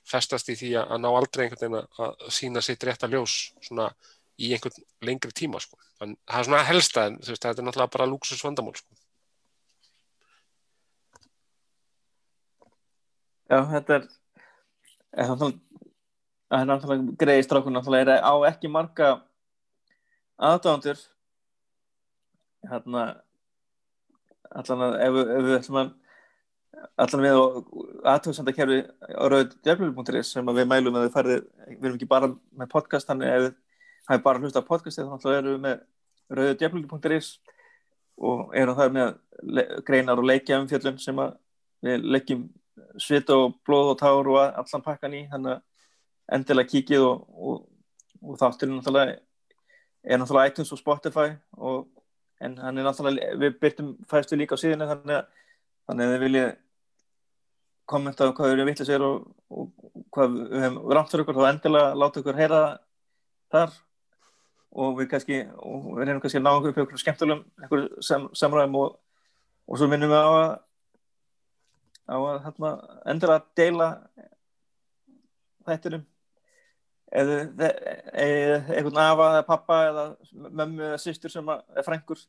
festast 0.05 0.51
í 0.53 0.57
því 0.59 0.69
að, 0.75 0.91
að 0.93 1.01
ná 1.01 1.09
aldrei 1.11 1.45
einhvern 1.45 1.63
veginn 1.63 1.79
að, 1.79 2.03
að 2.05 2.35
sína 2.37 2.63
sitt 2.65 2.85
rétta 2.85 3.09
ljós 3.09 3.39
svona 3.65 3.87
í 4.35 4.51
einhvern 4.53 4.85
lengri 5.09 5.33
tíma 5.33 5.63
sko. 5.63 5.79
en 6.03 6.13
það 6.27 6.37
er 6.37 6.47
svona 6.49 6.67
helsta 6.69 7.07
en 7.09 7.17
veist, 7.23 7.41
þetta 7.41 7.55
er 7.55 7.65
náttúrulega 7.65 7.95
bara 7.97 8.07
lúksus 8.11 8.45
vandamál 8.45 8.77
sko. 8.77 9.01
Já, 13.49 13.59
þetta 13.71 13.99
er 13.99 14.07
er 15.15 15.31
það 16.55 16.63
er 16.63 16.69
náttúrulega 16.71 17.17
greiði 17.19 17.45
strákun 17.45 17.75
náttúrulega 17.75 18.15
er 18.15 18.23
á 18.23 18.33
ekki 18.49 18.71
marga 18.71 19.11
aðdándur 20.35 20.99
hérna 22.69 23.03
allan 24.55 24.83
að 24.87 24.97
ef, 25.03 25.19
ef 25.21 25.45
við 25.45 25.57
ætlum 25.59 25.79
að 25.81 25.93
allan 27.01 27.25
við 27.25 27.39
aðtöðsendakerfi 28.11 28.79
á 29.15 29.23
rauðdjöflur.is 29.31 30.31
sem 30.35 30.51
að 30.51 30.61
við 30.61 30.69
mælum 30.71 30.97
að 30.99 31.07
við 31.07 31.13
færði 31.15 31.37
við 31.67 31.85
erum 31.87 31.99
ekki 31.99 32.09
bara 32.11 32.31
með 32.31 32.71
podcast 32.71 33.09
þannig 33.09 33.31
ef 33.31 33.45
við 33.45 33.53
hafið 34.09 34.25
bara 34.27 34.43
hlusta 34.43 34.61
á 34.61 34.67
þá 34.67 34.73
náttúrulega 34.87 35.39
erum 35.39 35.55
við 35.55 35.63
með 35.65 35.77
rauðudjöflingi.is 36.39 37.31
og 38.15 38.55
erum 38.55 38.77
það 38.79 38.93
með 38.95 39.73
greinar 39.87 40.21
og 40.21 40.29
leikja 40.29 40.59
umfjöllun 40.61 40.99
sem 41.01 41.19
að 41.19 41.33
við 41.85 42.07
leggjum 42.15 42.45
svit 43.01 43.29
og 43.33 43.57
blóð 43.67 43.93
og 43.93 43.97
tár 43.99 44.29
og 44.31 44.39
allan 44.43 44.85
pakkan 44.85 45.15
í 45.15 45.25
þannig 45.31 45.57
að 45.57 45.63
endilega 46.33 46.71
kíkið 46.71 47.05
og, 47.05 47.25
og, 47.35 47.63
og 48.25 48.39
þátturinn 48.41 48.79
náttúrulega 48.79 49.17
er 50.05 50.19
náttúrulega 50.21 50.51
iTunes 50.51 50.73
og 50.73 50.81
Spotify 50.81 51.33
og, 51.57 51.87
en 52.41 52.57
hann 52.59 52.77
er 52.77 52.87
náttúrulega 52.87 53.37
við 53.41 53.57
byrtum 53.61 53.95
fæstu 54.09 54.37
líka 54.39 54.57
á 54.57 54.61
síðinu 54.61 54.89
þannig 54.89 55.19
að 55.19 55.25
þannig 55.85 56.05
að 56.05 56.13
þið 56.13 56.23
viljið 56.25 56.51
kommenta 57.85 58.25
á 58.25 58.33
hvað 58.33 58.49
við 58.49 58.55
erum 58.55 58.69
vitlega 58.71 58.89
sér 58.89 59.05
og, 59.05 59.25
hvað 60.15 60.37
við 60.37 60.63
hefum 60.65 60.79
rámt 60.97 61.11
fyrir 61.11 61.25
ykkur 61.25 61.39
þá 61.39 61.49
endilega 61.51 61.97
láta 62.01 62.21
ykkur 62.21 62.39
heyra 62.39 62.61
þar 63.53 63.75
og 64.75 64.97
við 64.99 65.09
kannski 65.11 65.41
og 65.61 65.89
við 65.93 66.07
reynum 66.07 66.21
kannski 66.23 66.41
að 66.41 66.45
ná 66.47 66.53
okkur 66.55 66.73
upp 66.73 66.81
ykkur 66.85 67.03
skemmtulegum 67.03 67.67
ykkur 67.67 67.85
sem, 68.03 68.25
samræðum 68.35 68.79
og, 68.81 68.97
og 69.69 69.79
svo 69.79 69.89
minnum 69.91 70.11
við 70.11 70.25
á 70.25 70.29
að 70.31 70.55
á 72.05 72.15
að 72.17 72.73
endilega 73.09 73.39
deila 73.57 73.89
þættinum 75.65 76.03
eða 77.15 77.69
einhvern 78.15 78.99
afa 79.01 79.29
eða 79.31 79.45
pappa 79.47 79.77
eða 79.89 80.05
mömmu 80.33 80.83
eða 80.89 80.99
systur 81.01 81.33
sem 81.33 81.51
að, 81.51 81.63
frængur 81.87 82.21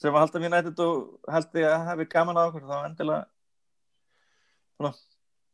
sem 0.00 0.12
að 0.12 0.22
halda 0.22 0.42
mér 0.42 0.54
nættið 0.54 0.82
og 0.86 1.32
haldi 1.32 1.66
að 1.68 1.86
hafi 1.90 2.08
gaman 2.14 2.40
á 2.40 2.42
okkur 2.48 2.68
þá 2.68 2.76
endilega 2.88 3.22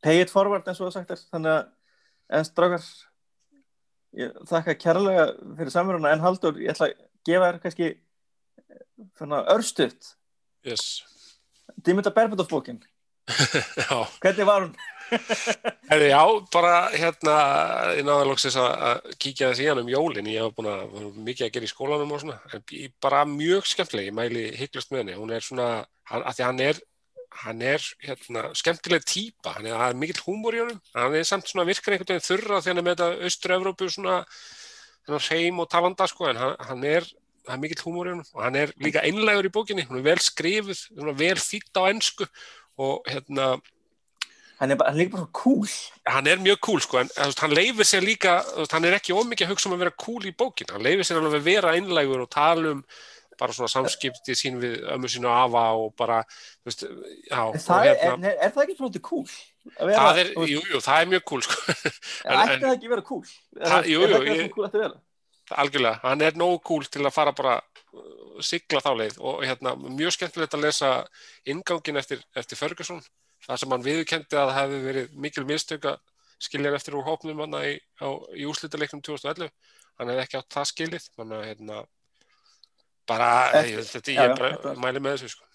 pay 0.04 0.22
it 0.22 0.32
forward 0.32 0.68
eins 0.68 0.80
og 0.80 0.88
það 0.88 0.96
sagt 0.96 1.14
er 1.14 1.24
þannig 1.34 1.54
að 1.56 1.64
en 2.38 2.48
strákar 2.48 2.84
ég 4.18 4.38
þakka 4.48 4.76
kærlega 4.80 5.24
fyrir 5.58 5.74
samverðuna 5.74 6.12
en 6.14 6.24
Haldur 6.24 6.60
ég 6.62 6.72
ætla 6.72 6.90
að 6.90 6.98
gefa 7.28 7.50
þér 7.50 7.60
kannski 7.64 7.88
svona 9.18 9.42
örstuðt 9.52 10.14
yes. 10.66 10.84
Dimitar 11.84 12.12
Berbatov 12.12 12.48
bókin. 12.48 12.80
Hvernig 14.22 14.46
var 14.46 14.64
hún? 14.64 14.74
Herri, 15.88 16.10
já, 16.10 16.22
bara 16.52 16.74
hérna 16.92 17.36
ég 17.96 18.04
náði 18.06 18.28
loksins 18.28 18.58
að 18.60 19.08
kíkja 19.20 19.52
þess 19.52 19.62
í 19.64 19.68
hann 19.70 19.82
um 19.82 19.90
jólin. 19.92 20.28
Ég 20.30 20.44
hef 20.44 20.56
búin 20.56 20.70
að 20.72 21.16
mikið 21.16 21.48
að 21.48 21.54
gera 21.56 21.68
í 21.68 21.72
skólanum 21.72 22.14
og 22.14 22.22
svona, 22.22 22.38
en 22.52 22.64
bara 23.04 23.24
mjög 23.28 23.70
skemmtileg 23.72 24.10
ég 24.10 24.16
mæli 24.18 24.44
hygglust 24.58 24.92
með 24.92 25.04
henni, 25.04 25.18
hún 25.20 25.34
er 25.34 25.44
svona 25.44 25.68
hann, 26.10 26.24
að 26.24 26.38
því 26.38 26.48
hann 26.48 26.62
er 26.68 26.82
hann 27.38 27.60
er 27.62 27.84
hérna, 28.02 28.46
skemmtileg 28.56 29.04
típa, 29.06 29.52
hann 29.58 29.68
er, 29.68 29.76
er 29.76 29.98
mikill 29.98 30.22
húmor 30.24 30.56
í 30.56 30.62
honum, 30.62 30.80
hann 30.96 31.14
er 31.14 31.26
samt 31.28 31.46
svona 31.46 31.66
virkar 31.68 31.94
einhvern 31.94 32.16
veginn 32.16 32.24
þurra 32.24 32.62
þegar 32.64 32.72
hann 32.72 32.80
er 32.80 32.86
með 32.86 32.96
þetta 32.96 33.28
austur-Evrópu 33.28 33.90
svona, 33.94 34.16
hreim 35.28 35.60
og 35.62 35.68
talanda 35.70 36.08
sko, 36.08 36.26
en 36.32 36.40
hann, 36.40 36.56
hann 36.68 36.86
er 36.88 37.06
það 37.48 37.56
er 37.56 37.62
mikill 37.62 37.84
húmor 37.86 38.08
í 38.08 38.14
honum. 38.14 38.28
Og 38.36 38.44
hann 38.44 38.60
er 38.60 38.72
líka 38.82 39.04
einlægur 39.06 39.48
í 39.48 39.52
bókinni, 39.54 39.86
hún 39.88 40.00
er 40.00 40.06
vel 40.10 40.20
skrifuð 40.22 40.78
svona 40.84 41.16
vel 41.18 41.36
þýtt 41.40 41.80
á 41.80 41.82
ensku 41.88 42.28
og 42.78 43.08
hérna 43.08 43.50
hann 44.60 44.70
er, 44.74 44.78
bara, 44.80 44.90
hann 44.90 44.98
er 44.98 45.04
líka 45.04 45.16
bara 45.16 45.28
cool. 45.42 45.68
Hann 46.08 46.26
er 46.30 46.40
mjög 46.42 46.58
cool 46.66 46.80
sko, 46.84 46.98
en 47.02 47.10
veist, 47.14 47.42
hann 47.44 47.54
leifir 47.54 47.86
sér 47.86 48.02
líka 48.06 48.38
veist, 48.56 48.72
hann 48.74 48.84
er 48.88 48.96
ekki 48.98 49.14
ómikið 49.14 49.46
að 49.46 49.52
hugsa 49.54 49.68
um 49.70 49.76
að 49.78 49.84
vera 49.86 49.94
cool 50.04 50.26
í 50.26 50.34
bókin 50.34 50.72
hann 50.74 50.82
leifir 50.86 51.06
sér 51.08 51.20
alveg 51.22 51.38
að 51.40 51.46
vera 51.52 51.74
einlægur 51.78 52.24
og 52.26 52.30
tala 52.34 52.74
um 52.76 52.82
bara 53.38 53.54
svona 53.54 53.70
samskipti 53.70 54.34
sín 54.34 54.56
við 54.58 54.80
ömmu 54.96 55.06
sín 55.12 55.26
og 55.30 55.34
afa 55.38 55.60
og 55.78 55.92
bara 56.00 56.16
veist, 56.66 56.80
já, 56.82 57.38
En 57.38 57.52
og 57.54 57.60
það 57.62 57.86
er, 57.86 58.00
hérna 58.02 58.32
er, 58.32 58.40
er 58.48 58.54
það 58.56 58.64
ekki 58.64 58.74
svolítið 58.80 59.04
cool? 59.06 59.28
Vera, 59.78 60.00
það 60.00 60.18
er, 60.24 60.30
veist, 60.40 60.54
jú, 60.72 60.80
það 60.88 61.02
er 61.04 61.12
mjög 61.12 61.24
cool 61.30 61.44
sko, 61.46 61.60
en- 62.26 62.40
ætti 62.42 62.64
það 62.64 62.72
ekki 62.72 62.90
vera 62.96 63.04
cool? 63.12 63.22
Það- 63.62 63.86
jú, 63.92 64.00
jú, 64.10 64.18
ég- 64.26 64.50
cool 64.56 64.96
algjörlega, 65.48 66.00
hann 66.02 66.20
er 66.26 66.34
nógu 66.36 66.58
cool 66.66 66.84
til 66.92 67.06
að 67.06 67.14
fara 67.14 67.32
bara 67.32 67.54
uh, 67.94 68.42
sigla 68.44 68.82
þá 68.84 68.90
leið 68.98 69.14
og 69.24 69.38
hérna, 69.46 69.72
mjög 69.80 70.12
skemmtilegt 70.18 70.58
að 70.58 70.66
lesa 70.66 70.90
ingangin 71.48 71.96
eftir, 72.02 72.20
eftir 72.36 72.58
Ferguson 72.60 72.98
það 73.48 73.60
sem 73.62 73.74
hann 73.74 73.86
viðurkendi 73.86 74.38
að 74.38 74.52
það 74.52 74.60
hefði 74.60 74.80
verið 74.84 75.18
mikil 75.26 75.44
mistök 75.48 75.90
að 75.90 75.98
skilja 76.38 76.70
hann 76.70 76.78
eftir 76.78 76.96
úr 76.98 77.06
hópnum 77.08 77.42
hann 77.44 77.58
í, 77.64 77.74
í 78.38 78.48
úrslitaleiknum 78.48 79.02
2011 79.02 79.50
hann 79.98 80.12
hefði 80.12 80.24
ekki 80.24 80.40
átt 80.40 80.56
það 80.58 80.70
skilið 80.72 81.06
þannig 81.16 81.38
að 81.38 81.46
hérna, 81.50 81.84
bara, 83.08 83.30
ég, 83.66 83.84
þetta, 83.88 84.14
ég 84.14 84.18
já, 84.20 84.34
bara 84.38 84.74
mæli 84.78 85.02
með 85.02 85.16
þessu 85.16 85.36
sko. 85.36 85.46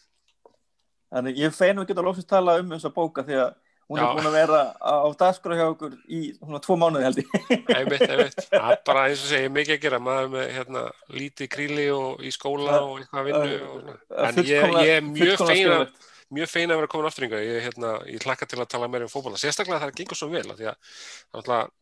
Þannig 1.13 1.43
ég 1.43 1.53
fein 1.53 1.77
að 1.77 1.91
geta 1.91 2.03
lóksist 2.03 2.29
tala 2.29 2.57
um 2.59 2.73
þessa 2.73 2.89
bóka 2.93 3.23
því 3.27 3.37
að 3.43 3.51
hún 3.91 3.99
Já. 3.99 4.03
er 4.03 4.15
búin 4.17 4.27
að 4.29 4.37
vera 4.37 4.59
á, 4.79 4.95
dagskrá 5.19 5.57
hjá 5.59 5.65
okkur 5.67 5.95
í 6.07 6.21
svona 6.37 6.61
tvo 6.63 6.77
mánuði 6.79 7.05
held 7.05 7.19
ég. 7.21 7.33
einmitt, 7.77 8.05
einmitt, 8.07 8.39
það 8.47 8.69
er 8.71 8.79
bara 8.87 9.03
eins 9.09 9.25
og 9.25 9.29
segja 9.33 9.51
mikið 9.53 9.75
að 9.75 9.83
gera, 9.83 9.99
maður 10.07 10.31
með 10.33 10.47
hérna, 10.57 10.83
lítið 11.13 11.51
kríli 11.53 11.85
og 11.93 12.23
í 12.23 12.31
skóla 12.33 12.79
og 12.87 12.95
eitthvað 13.01 13.29
vinnu 13.29 13.97
en 14.23 14.41
ég, 14.41 14.77
ég 14.87 14.93
er 14.95 15.05
mjög 15.05 15.35
feina 15.43 15.51
skiljanlegt. 15.51 16.09
Mjög 16.37 16.49
feina 16.51 16.73
að 16.75 16.81
vera 16.83 16.91
komin 16.93 17.09
aftur 17.09 17.27
yngar 17.27 17.43
ég, 17.45 17.61
hérna, 17.67 17.93
ég 18.09 18.25
hlakka 18.27 18.47
til 18.49 18.59
að 18.63 18.69
tala 18.73 18.89
meira 18.91 19.07
um 19.07 19.13
fótbolla 19.13 19.39
sérstaklega 19.41 19.81
það 19.85 19.95
gengur 20.01 20.19
svo 20.19 20.29
vel 20.33 20.45
af 20.51 20.57
því 20.59 20.69
að 20.71 20.77
það 20.77 21.33
er 21.33 21.41
alltaf 21.41 21.73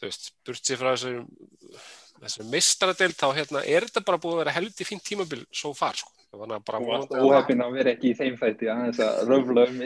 þú 0.00 0.08
veist, 0.08 0.30
burt 0.46 0.64
sér 0.70 0.80
frá 0.80 0.90
þessum 0.94 1.26
þessum 2.24 2.50
meistaradeild 2.52 3.16
þá 3.18 3.26
hérna, 3.36 3.62
er 3.66 3.86
þetta 3.88 4.04
bara 4.06 4.20
búið 4.22 4.36
að 4.36 4.42
vera 4.44 4.54
helviti 4.58 4.86
fínt 4.88 5.04
tímabil 5.06 5.42
svo 5.54 5.72
far 5.76 5.96
sko. 5.98 6.10
að 6.34 6.40
og 6.40 6.42
vonandi 6.42 7.16
alltaf 7.16 7.50
að- 7.50 7.64
að 7.66 7.74
vera 7.78 7.90
ekki 7.94 8.10
í 8.10 8.16
þeim 8.18 8.38
þætti 8.40 8.70
aðeins 8.72 9.00
að 9.04 9.18
röfla 9.28 9.66
um 9.68 9.82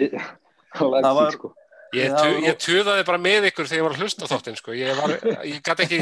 Það 0.79 1.15
var- 1.17 1.33
sko. 1.33 1.55
Ég, 1.97 2.13
tu, 2.13 2.29
ég 2.45 2.57
tuðaði 2.61 3.05
bara 3.09 3.19
með 3.19 3.47
ykkur 3.49 3.65
þegar 3.65 3.79
ég 3.81 3.85
var 3.87 3.95
að 3.97 4.01
hlusta 4.03 4.27
á 4.29 4.33
þáttinn 4.33 4.57
sko. 4.61 4.73
ég, 4.77 4.91
var, 4.97 5.15
ég 5.49 5.63
gæti 5.65 5.85
ekki, 5.87 6.01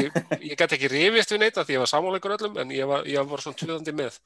ég 0.51 0.57
gat 0.59 0.73
ekki 0.75 0.89
rifist 0.91 1.31
við 1.31 1.39
neitt 1.39 1.57
af 1.57 1.67
því 1.67 1.77
ég 1.77 1.79
var 1.79 1.87
sammáleikur 1.87 2.33
öllum 2.35 2.57
en 2.59 2.73
ég 2.75 2.87
var, 2.89 3.05
ég 3.07 3.23
var 3.29 3.39
svona 3.39 3.55
tuðandi 3.61 3.93
með 3.95 4.19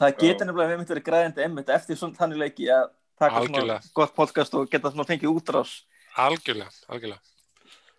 Það 0.00 0.18
getur 0.22 0.48
nefnilega 0.48 0.72
við 0.72 0.80
mitt 0.82 0.92
verið 0.92 1.06
græðandi 1.08 1.44
emmitt 1.46 1.72
eftir 1.76 1.98
svona 2.00 2.18
þannig 2.18 2.42
leiki 2.42 2.68
að 2.72 2.84
taka 3.16 3.32
svona 3.40 3.46
Algjörlega. 3.46 3.92
gott 3.96 4.14
podcast 4.16 4.54
og 4.58 4.68
geta 4.70 4.92
svona 4.92 5.06
fengið 5.08 5.32
útrás. 5.32 5.74
algjörlega, 6.16 6.70
algjörlega 6.88 7.20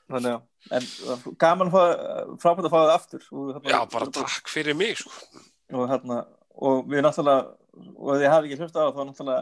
Þannig 0.08 0.32
að, 0.38 0.44
en 0.78 0.86
uh, 1.12 1.24
gaman 1.42 1.70
fá, 1.74 1.82
frábært 2.40 2.68
að 2.70 2.72
fá 2.72 2.78
það 2.80 2.92
aftur. 2.94 3.24
Og, 3.34 3.50
þarna- 3.58 3.72
já, 3.74 3.80
bara 3.92 4.06
takk 4.16 4.48
fyrir 4.48 4.78
mig 4.80 4.94
sko. 5.02 5.12
og 5.74 5.90
hérna 5.92 6.22
og 6.56 6.86
við 6.88 7.04
náttúrulega 7.04 7.58
og 7.98 8.14
þið 8.22 8.32
hafi 8.32 8.48
ekki 8.48 8.60
hlust 8.62 8.78
á 8.78 8.82
það 8.82 8.94
þá 8.96 9.02
náttúrulega 9.10 9.42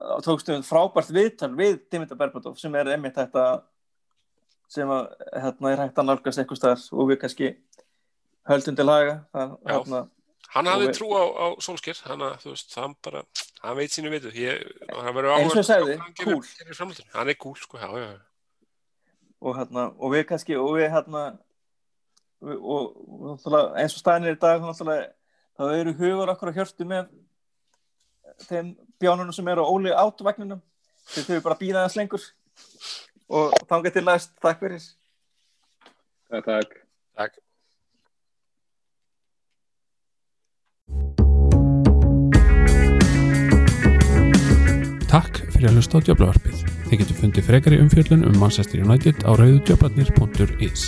uh, 0.00 0.20
tókstu 0.24 0.54
við 0.56 0.64
frábært 0.70 1.12
viðtal 1.14 1.50
við 1.58 1.76
Dimitar 1.92 2.18
Berbatov 2.22 2.56
sem 2.58 2.74
er 2.80 2.94
einmitt 2.94 3.18
þetta 3.18 3.44
sem 4.70 4.88
að 4.94 5.10
hérna 5.34 5.72
er 5.74 5.82
hægt 5.84 5.98
að 6.00 6.08
nálgast 6.08 6.40
eitthvað 6.40 6.60
staðar 6.62 6.86
og 6.96 7.08
við 7.10 7.20
kannski 7.24 7.50
höldum 8.48 8.76
til 8.78 8.88
haga 8.88 9.14
það, 9.34 9.54
hérna, 9.68 10.02
hann 10.54 10.66
hafði 10.70 10.86
við- 10.88 10.96
trú 10.98 11.08
á, 11.14 11.22
á 11.30 11.46
Solskjær 11.62 12.00
hann, 12.08 12.24
að, 12.26 12.34
þú 12.44 12.54
veist, 12.54 12.74
hann 12.78 12.96
bara, 13.04 13.22
hann 13.62 13.76
veit 13.78 13.94
sínu 13.94 14.10
vitu 14.12 14.32
ég, 14.34 14.64
hann 14.90 15.14
verður 15.14 15.36
Eins 15.36 15.54
og 15.54 15.60
ég 15.60 15.62
áhugavert 15.62 15.62
að 15.62 15.70
sagði, 15.70 15.96
cool. 16.24 17.06
hann 17.14 17.28
er 17.28 17.38
cool 17.44 17.56
sko, 17.60 17.78
já, 17.78 17.88
já, 17.90 18.08
já. 18.10 18.20
og 19.40 19.56
hérna 19.56 19.86
og 19.96 20.12
við 20.14 20.26
kannski 20.28 20.56
og 20.60 20.74
við 20.76 20.90
hérna 20.92 21.24
og, 22.40 22.60
og 22.60 23.24
náttúrulega 23.30 23.80
eins 23.82 23.94
og 23.96 24.02
staðinir 24.02 24.36
í 24.36 24.40
dag 24.40 24.60
þá 24.60 24.66
náttúrulega 24.70 25.08
þá 25.60 25.64
eru 25.80 25.92
hugur 26.00 26.32
okkur 26.34 26.50
að 26.50 26.58
hjörtu 26.60 26.86
með 26.88 27.08
þeim 28.48 28.70
bjánunum 29.00 29.34
sem 29.36 29.48
eru 29.52 29.64
á 29.64 29.68
óli 29.72 29.92
átvagninum 29.92 30.60
þeir 31.10 31.26
þurfi 31.26 31.44
bara 31.44 31.56
að 31.58 31.62
býða 31.64 31.82
þess 31.86 31.98
lengur 32.00 32.26
og 33.30 33.54
þangað 33.70 33.94
til 33.96 34.04
næst, 34.08 34.32
takk 34.42 34.60
fyrir 34.64 34.82
Takk, 36.30 36.46
takk. 36.46 36.74
takk 37.18 37.38
Fyrir 45.60 45.74
að 45.74 45.76
hlusta 45.76 45.98
á 46.00 46.04
Djöflavarpið. 46.06 46.60
Þið 46.86 47.02
getur 47.02 47.18
fundið 47.18 47.48
frekari 47.50 47.80
umfjöllun 47.84 48.24
um 48.30 48.40
Manchester 48.40 48.80
United 48.80 49.28
á 49.28 49.36
rauðudjöflarnir.is. 49.36 50.86